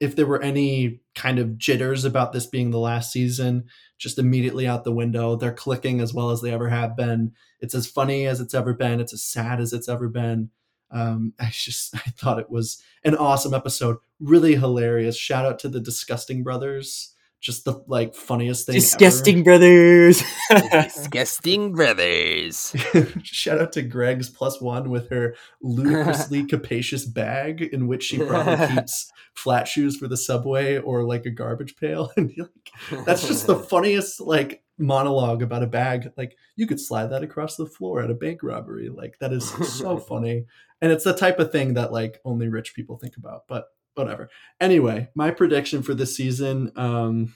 if 0.00 0.16
there 0.16 0.26
were 0.26 0.42
any 0.42 1.00
kind 1.14 1.38
of 1.38 1.58
jitters 1.58 2.04
about 2.04 2.32
this 2.32 2.46
being 2.46 2.70
the 2.70 2.78
last 2.78 3.12
season, 3.12 3.64
just 3.98 4.18
immediately 4.18 4.66
out 4.66 4.84
the 4.84 4.92
window. 4.92 5.36
They're 5.36 5.52
clicking 5.52 6.00
as 6.00 6.14
well 6.14 6.30
as 6.30 6.40
they 6.40 6.52
ever 6.52 6.68
have 6.68 6.96
been. 6.96 7.32
It's 7.60 7.74
as 7.74 7.86
funny 7.86 8.26
as 8.26 8.40
it's 8.40 8.54
ever 8.54 8.72
been. 8.72 9.00
It's 9.00 9.12
as 9.12 9.22
sad 9.22 9.60
as 9.60 9.72
it's 9.72 9.88
ever 9.88 10.08
been. 10.08 10.50
Um, 10.90 11.34
I 11.40 11.50
just 11.50 11.94
I 11.94 12.10
thought 12.10 12.38
it 12.38 12.50
was 12.50 12.82
an 13.04 13.16
awesome 13.16 13.54
episode, 13.54 13.98
really 14.20 14.56
hilarious. 14.56 15.16
Shout 15.16 15.44
out 15.44 15.58
to 15.60 15.68
the 15.68 15.80
Disgusting 15.80 16.42
Brothers, 16.42 17.14
just 17.40 17.64
the 17.64 17.82
like 17.86 18.14
funniest 18.14 18.66
thing. 18.66 18.74
ever. 18.74 18.80
Disgusting 18.80 19.44
brothers. 19.44 20.22
disgusting 20.50 21.72
brothers. 21.72 22.74
Shout 23.22 23.60
out 23.60 23.72
to 23.72 23.82
Greg's 23.82 24.28
plus 24.28 24.60
one 24.60 24.90
with 24.90 25.08
her 25.10 25.36
ludicrously 25.62 26.44
capacious 26.48 27.04
bag 27.04 27.62
in 27.62 27.86
which 27.86 28.04
she 28.04 28.18
probably 28.18 28.66
keeps 28.74 29.10
flat 29.34 29.68
shoes 29.68 29.96
for 29.96 30.08
the 30.08 30.16
subway 30.16 30.78
or 30.78 31.04
like 31.04 31.26
a 31.26 31.30
garbage 31.30 31.76
pail. 31.76 32.10
And 32.16 32.32
you're 32.32 32.50
like, 32.90 33.04
that's 33.04 33.26
just 33.26 33.46
the 33.46 33.56
funniest 33.56 34.20
like 34.20 34.62
monologue 34.78 35.42
about 35.42 35.62
a 35.62 35.68
bag. 35.68 36.12
Like 36.16 36.36
you 36.56 36.66
could 36.66 36.80
slide 36.80 37.08
that 37.08 37.22
across 37.22 37.56
the 37.56 37.66
floor 37.66 38.02
at 38.02 38.10
a 38.10 38.14
bank 38.14 38.42
robbery. 38.42 38.88
Like 38.88 39.18
that 39.20 39.32
is 39.32 39.48
so 39.48 39.98
funny. 39.98 40.46
And 40.80 40.92
it's 40.92 41.04
the 41.04 41.14
type 41.14 41.38
of 41.38 41.52
thing 41.52 41.74
that 41.74 41.92
like 41.92 42.20
only 42.24 42.48
rich 42.48 42.74
people 42.74 42.98
think 42.98 43.16
about. 43.16 43.44
But 43.48 43.66
whatever. 43.98 44.30
Anyway, 44.60 45.08
my 45.14 45.30
prediction 45.30 45.82
for 45.82 45.94
this 45.94 46.16
season, 46.16 46.72
um, 46.76 47.34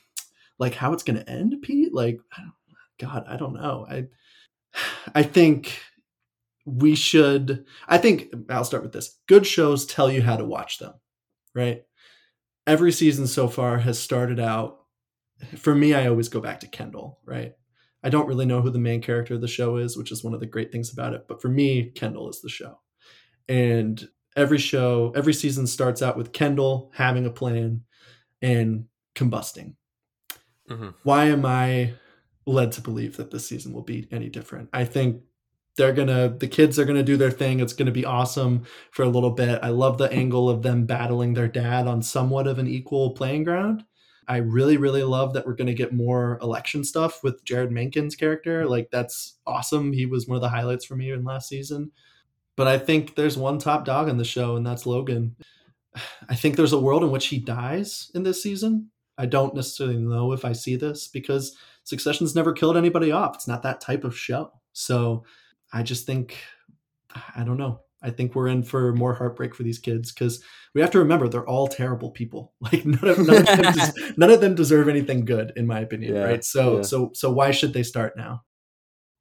like 0.59 0.75
how 0.75 0.93
it's 0.93 1.03
gonna 1.03 1.25
end, 1.27 1.57
Pete. 1.63 1.93
Like, 1.93 2.21
God, 2.99 3.25
I 3.29 3.37
don't 3.37 3.55
know. 3.55 3.87
I 3.91 4.07
I 5.15 5.23
think 5.23 5.79
we 6.65 6.95
should. 6.95 7.65
I 7.89 7.99
think 7.99 8.29
I'll 8.49 8.65
start 8.65 8.83
with 8.83 8.93
this. 8.93 9.19
Good 9.27 9.47
shows 9.47 9.87
tell 9.87 10.11
you 10.11 10.23
how 10.23 10.37
to 10.37 10.45
watch 10.45 10.79
them, 10.79 10.95
right? 11.55 11.83
Every 12.67 12.93
season 12.93 13.27
so 13.27 13.49
far 13.49 13.79
has 13.79 13.99
started 13.99 14.39
out. 14.39 14.79
For 15.57 15.75
me, 15.75 15.93
I 15.93 16.07
always 16.07 16.29
go 16.29 16.41
back 16.41 16.61
to 16.61 16.69
Kendall, 16.69 17.19
right? 17.25 17.55
I 18.05 18.11
don't 18.11 18.29
really 18.29 18.47
know 18.47 18.61
who 18.61 18.71
the 18.71 18.79
main 18.79 19.03
character 19.03 19.35
of 19.35 19.41
the 19.41 19.49
show 19.49 19.77
is, 19.77 19.97
which 19.97 20.13
is 20.13 20.23
one 20.23 20.35
of 20.35 20.41
the 20.41 20.47
great 20.47 20.71
things 20.71 20.93
about 20.93 21.15
it. 21.15 21.27
But 21.29 21.43
for 21.43 21.49
me, 21.49 21.91
Kendall 21.91 22.31
is 22.31 22.41
the 22.41 22.49
show. 22.49 22.79
And 23.49 24.09
every 24.37 24.59
show, 24.59 25.13
every 25.17 25.35
season 25.35 25.67
starts 25.67 26.03
out 26.03 26.17
with 26.17 26.33
Kendall 26.33 26.91
having 26.95 27.27
a 27.27 27.31
plan 27.31 27.83
and 28.43 28.87
combusting. 29.15 29.75
Mhm. 30.69 30.95
Why 31.03 31.27
am 31.27 31.45
I 31.45 31.95
led 32.47 32.73
to 32.73 32.81
believe 32.81 33.17
that 33.17 33.31
this 33.31 33.47
season 33.47 33.73
will 33.73 33.83
be 33.83 34.09
any 34.11 34.29
different? 34.29 34.69
I 34.73 34.85
think 34.85 35.23
they're 35.77 35.93
gonna 35.93 36.37
the 36.39 36.49
kids 36.49 36.79
are 36.79 36.85
gonna 36.85 37.03
do 37.03 37.17
their 37.17 37.31
thing. 37.31 37.61
It's 37.61 37.73
gonna 37.73 37.91
be 37.93 38.05
awesome 38.05 38.65
for 38.91 39.03
a 39.03 39.09
little 39.09 39.31
bit. 39.31 39.59
I 39.63 39.71
love 39.71 39.99
the 39.99 40.11
angle 40.13 40.49
of 40.51 40.63
them 40.63 40.87
battling 40.87 41.35
their 41.35 41.49
dad 41.49 41.87
on 41.87 42.03
somewhat 42.03 42.47
of 42.47 42.59
an 42.59 42.67
equal 42.69 43.13
playing 43.15 43.45
ground. 43.45 43.85
I 44.29 44.37
really, 44.39 44.77
really 44.77 45.03
love 45.03 45.33
that 45.35 45.47
we're 45.47 45.55
gonna 45.55 45.75
get 45.75 45.93
more 45.93 46.39
election 46.43 46.85
stuff 46.85 47.23
with 47.25 47.45
Jeryd 47.45 47.71
Mencken's 47.71 48.15
character. 48.15 48.67
Like 48.67 48.91
that's 48.91 49.39
awesome. 49.47 49.93
He 49.93 50.07
was 50.07 50.27
one 50.29 50.37
of 50.37 50.43
the 50.43 50.49
highlights 50.49 50.85
for 50.85 50.97
me 50.97 51.11
in 51.11 51.25
last 51.25 51.49
season. 51.49 51.91
But 52.57 52.69
I 52.69 52.79
think 52.79 53.15
there's 53.15 53.39
one 53.39 53.59
top 53.59 53.85
dog 53.85 54.09
in 54.09 54.19
the 54.19 54.25
show, 54.25 54.57
and 54.57 54.67
that's 54.67 54.87
Logan. 54.87 55.37
I 56.29 56.35
think 56.35 56.57
there's 56.57 56.73
a 56.73 56.81
world 56.81 57.03
in 57.03 57.11
which 57.11 57.27
he 57.27 57.39
dies 57.39 58.11
in 58.15 58.23
this 58.23 58.43
season. 58.43 58.91
I 59.19 59.27
don't 59.27 59.55
necessarily 59.55 59.99
know 59.99 60.33
if 60.33 60.45
I 60.45 60.53
see 60.53 60.77
this 60.77 61.09
because 61.09 61.57
Succession's 61.85 62.35
never 62.35 62.53
killed 62.53 62.77
anybody 62.77 63.11
off. 63.13 63.35
It's 63.35 63.49
not 63.49 63.63
that 63.63 63.81
type 63.81 64.05
of 64.05 64.17
show. 64.17 64.53
So 64.73 65.25
I 65.73 65.83
just 65.83 66.07
think, 66.07 66.37
I 67.37 67.45
don't 67.45 67.59
know. 67.59 67.81
I 68.03 68.11
think 68.11 68.35
we're 68.35 68.49
in 68.49 68.63
for 68.63 68.93
more 68.95 69.15
heartbreak 69.15 69.55
for 69.55 69.63
these 69.63 69.79
kids 69.79 70.13
because 70.13 70.43
we 70.75 70.81
have 70.81 70.91
to 70.91 70.99
remember 70.99 71.29
they're 71.29 71.49
all 71.49 71.69
terrible 71.69 72.11
people. 72.11 72.53
Like 72.61 72.85
none 72.85 73.09
of, 73.09 73.19
none 73.19 73.37
of, 73.37 73.47
them, 73.47 73.73
des- 73.75 74.15
none 74.17 74.31
of 74.31 74.41
them 74.41 74.55
deserve 74.55 74.89
anything 74.89 75.25
good, 75.25 75.53
in 75.57 75.67
my 75.67 75.81
opinion. 75.81 76.15
Yeah, 76.15 76.23
right. 76.23 76.45
So 76.45 76.77
yeah. 76.77 76.83
so 76.83 77.11
so 77.15 77.31
why 77.31 77.51
should 77.51 77.75
they 77.75 77.83
start 77.83 78.17
now? 78.17 78.45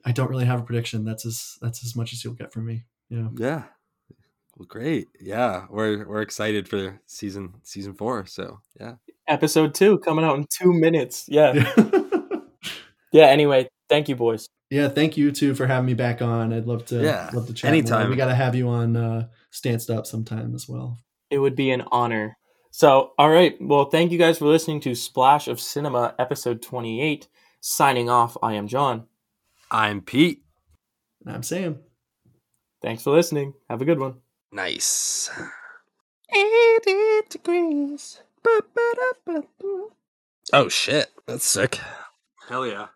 I 0.06 0.12
don't 0.14 0.30
really 0.30 0.46
have 0.46 0.62
a 0.62 0.64
prediction. 0.64 1.04
That's 1.04 1.26
as 1.26 1.58
that's 1.62 1.86
as 1.86 1.96
much 1.96 2.14
as 2.14 2.24
you'll 2.24 2.34
get 2.34 2.54
from 2.54 2.66
me. 2.66 2.86
Yeah. 3.12 3.28
Yeah. 3.36 3.64
Well, 4.58 4.66
great. 4.68 5.10
Yeah, 5.20 5.66
we're 5.70 6.08
we're 6.08 6.22
excited 6.22 6.68
for 6.68 7.00
season 7.06 7.54
season 7.64 7.94
four. 7.94 8.26
So 8.26 8.60
yeah. 8.80 8.96
Episode 9.28 9.74
two 9.76 10.00
coming 10.00 10.26
out 10.26 10.38
in 10.38 10.46
two 10.50 10.74
minutes. 10.74 11.26
Yeah. 11.28 11.72
Yeah. 13.14 13.26
Anyway, 13.26 13.68
thank 13.90 14.08
you, 14.08 14.16
boys. 14.16 14.48
Yeah, 14.70 14.88
thank 14.88 15.18
you 15.18 15.34
too 15.34 15.54
for 15.54 15.68
having 15.68 15.86
me 15.86 15.94
back 15.96 16.22
on. 16.22 16.54
I'd 16.54 16.66
love 16.66 16.86
to 16.86 17.04
Yeah, 17.04 17.30
love 17.34 17.46
to 17.48 17.54
chat 17.54 17.70
more. 17.70 17.78
anytime. 17.78 18.10
We 18.10 18.16
got 18.16 18.28
to 18.28 18.36
have 18.36 18.56
you 18.56 18.70
on 18.70 18.96
uh 18.96 19.28
Stanced 19.50 19.90
Up 19.90 20.08
sometime 20.08 20.56
as 20.56 20.70
well. 20.70 20.98
It 21.30 21.40
would 21.40 21.54
be 21.58 21.72
an 21.72 21.84
honor. 21.92 22.38
So, 22.72 23.12
all 23.18 23.30
right. 23.30 23.58
Well, 23.60 23.90
thank 23.90 24.14
you 24.14 24.18
guys 24.18 24.38
for 24.38 24.46
listening 24.46 24.80
to 24.82 24.96
Splash 24.96 25.50
of 25.50 25.60
Cinema, 25.60 26.16
episode 26.18 26.62
28. 26.62 27.28
Signing 27.60 28.10
off, 28.10 28.38
I 28.42 28.54
am 28.54 28.70
John. 28.70 29.08
I'm 29.70 30.00
Pete. 30.00 30.44
And 31.26 31.36
I'm 31.36 31.44
Sam. 31.44 31.80
Thanks 32.82 33.04
for 33.04 33.12
listening. 33.12 33.54
Have 33.70 33.82
a 33.82 33.86
good 33.86 34.00
one. 34.00 34.16
Nice. 34.52 35.30
80 36.34 37.22
degrees. 37.30 38.22
Oh 40.54 40.68
shit, 40.68 41.12
that's 41.28 41.46
sick. 41.46 41.80
Hell 42.50 42.66
yeah. 42.66 42.88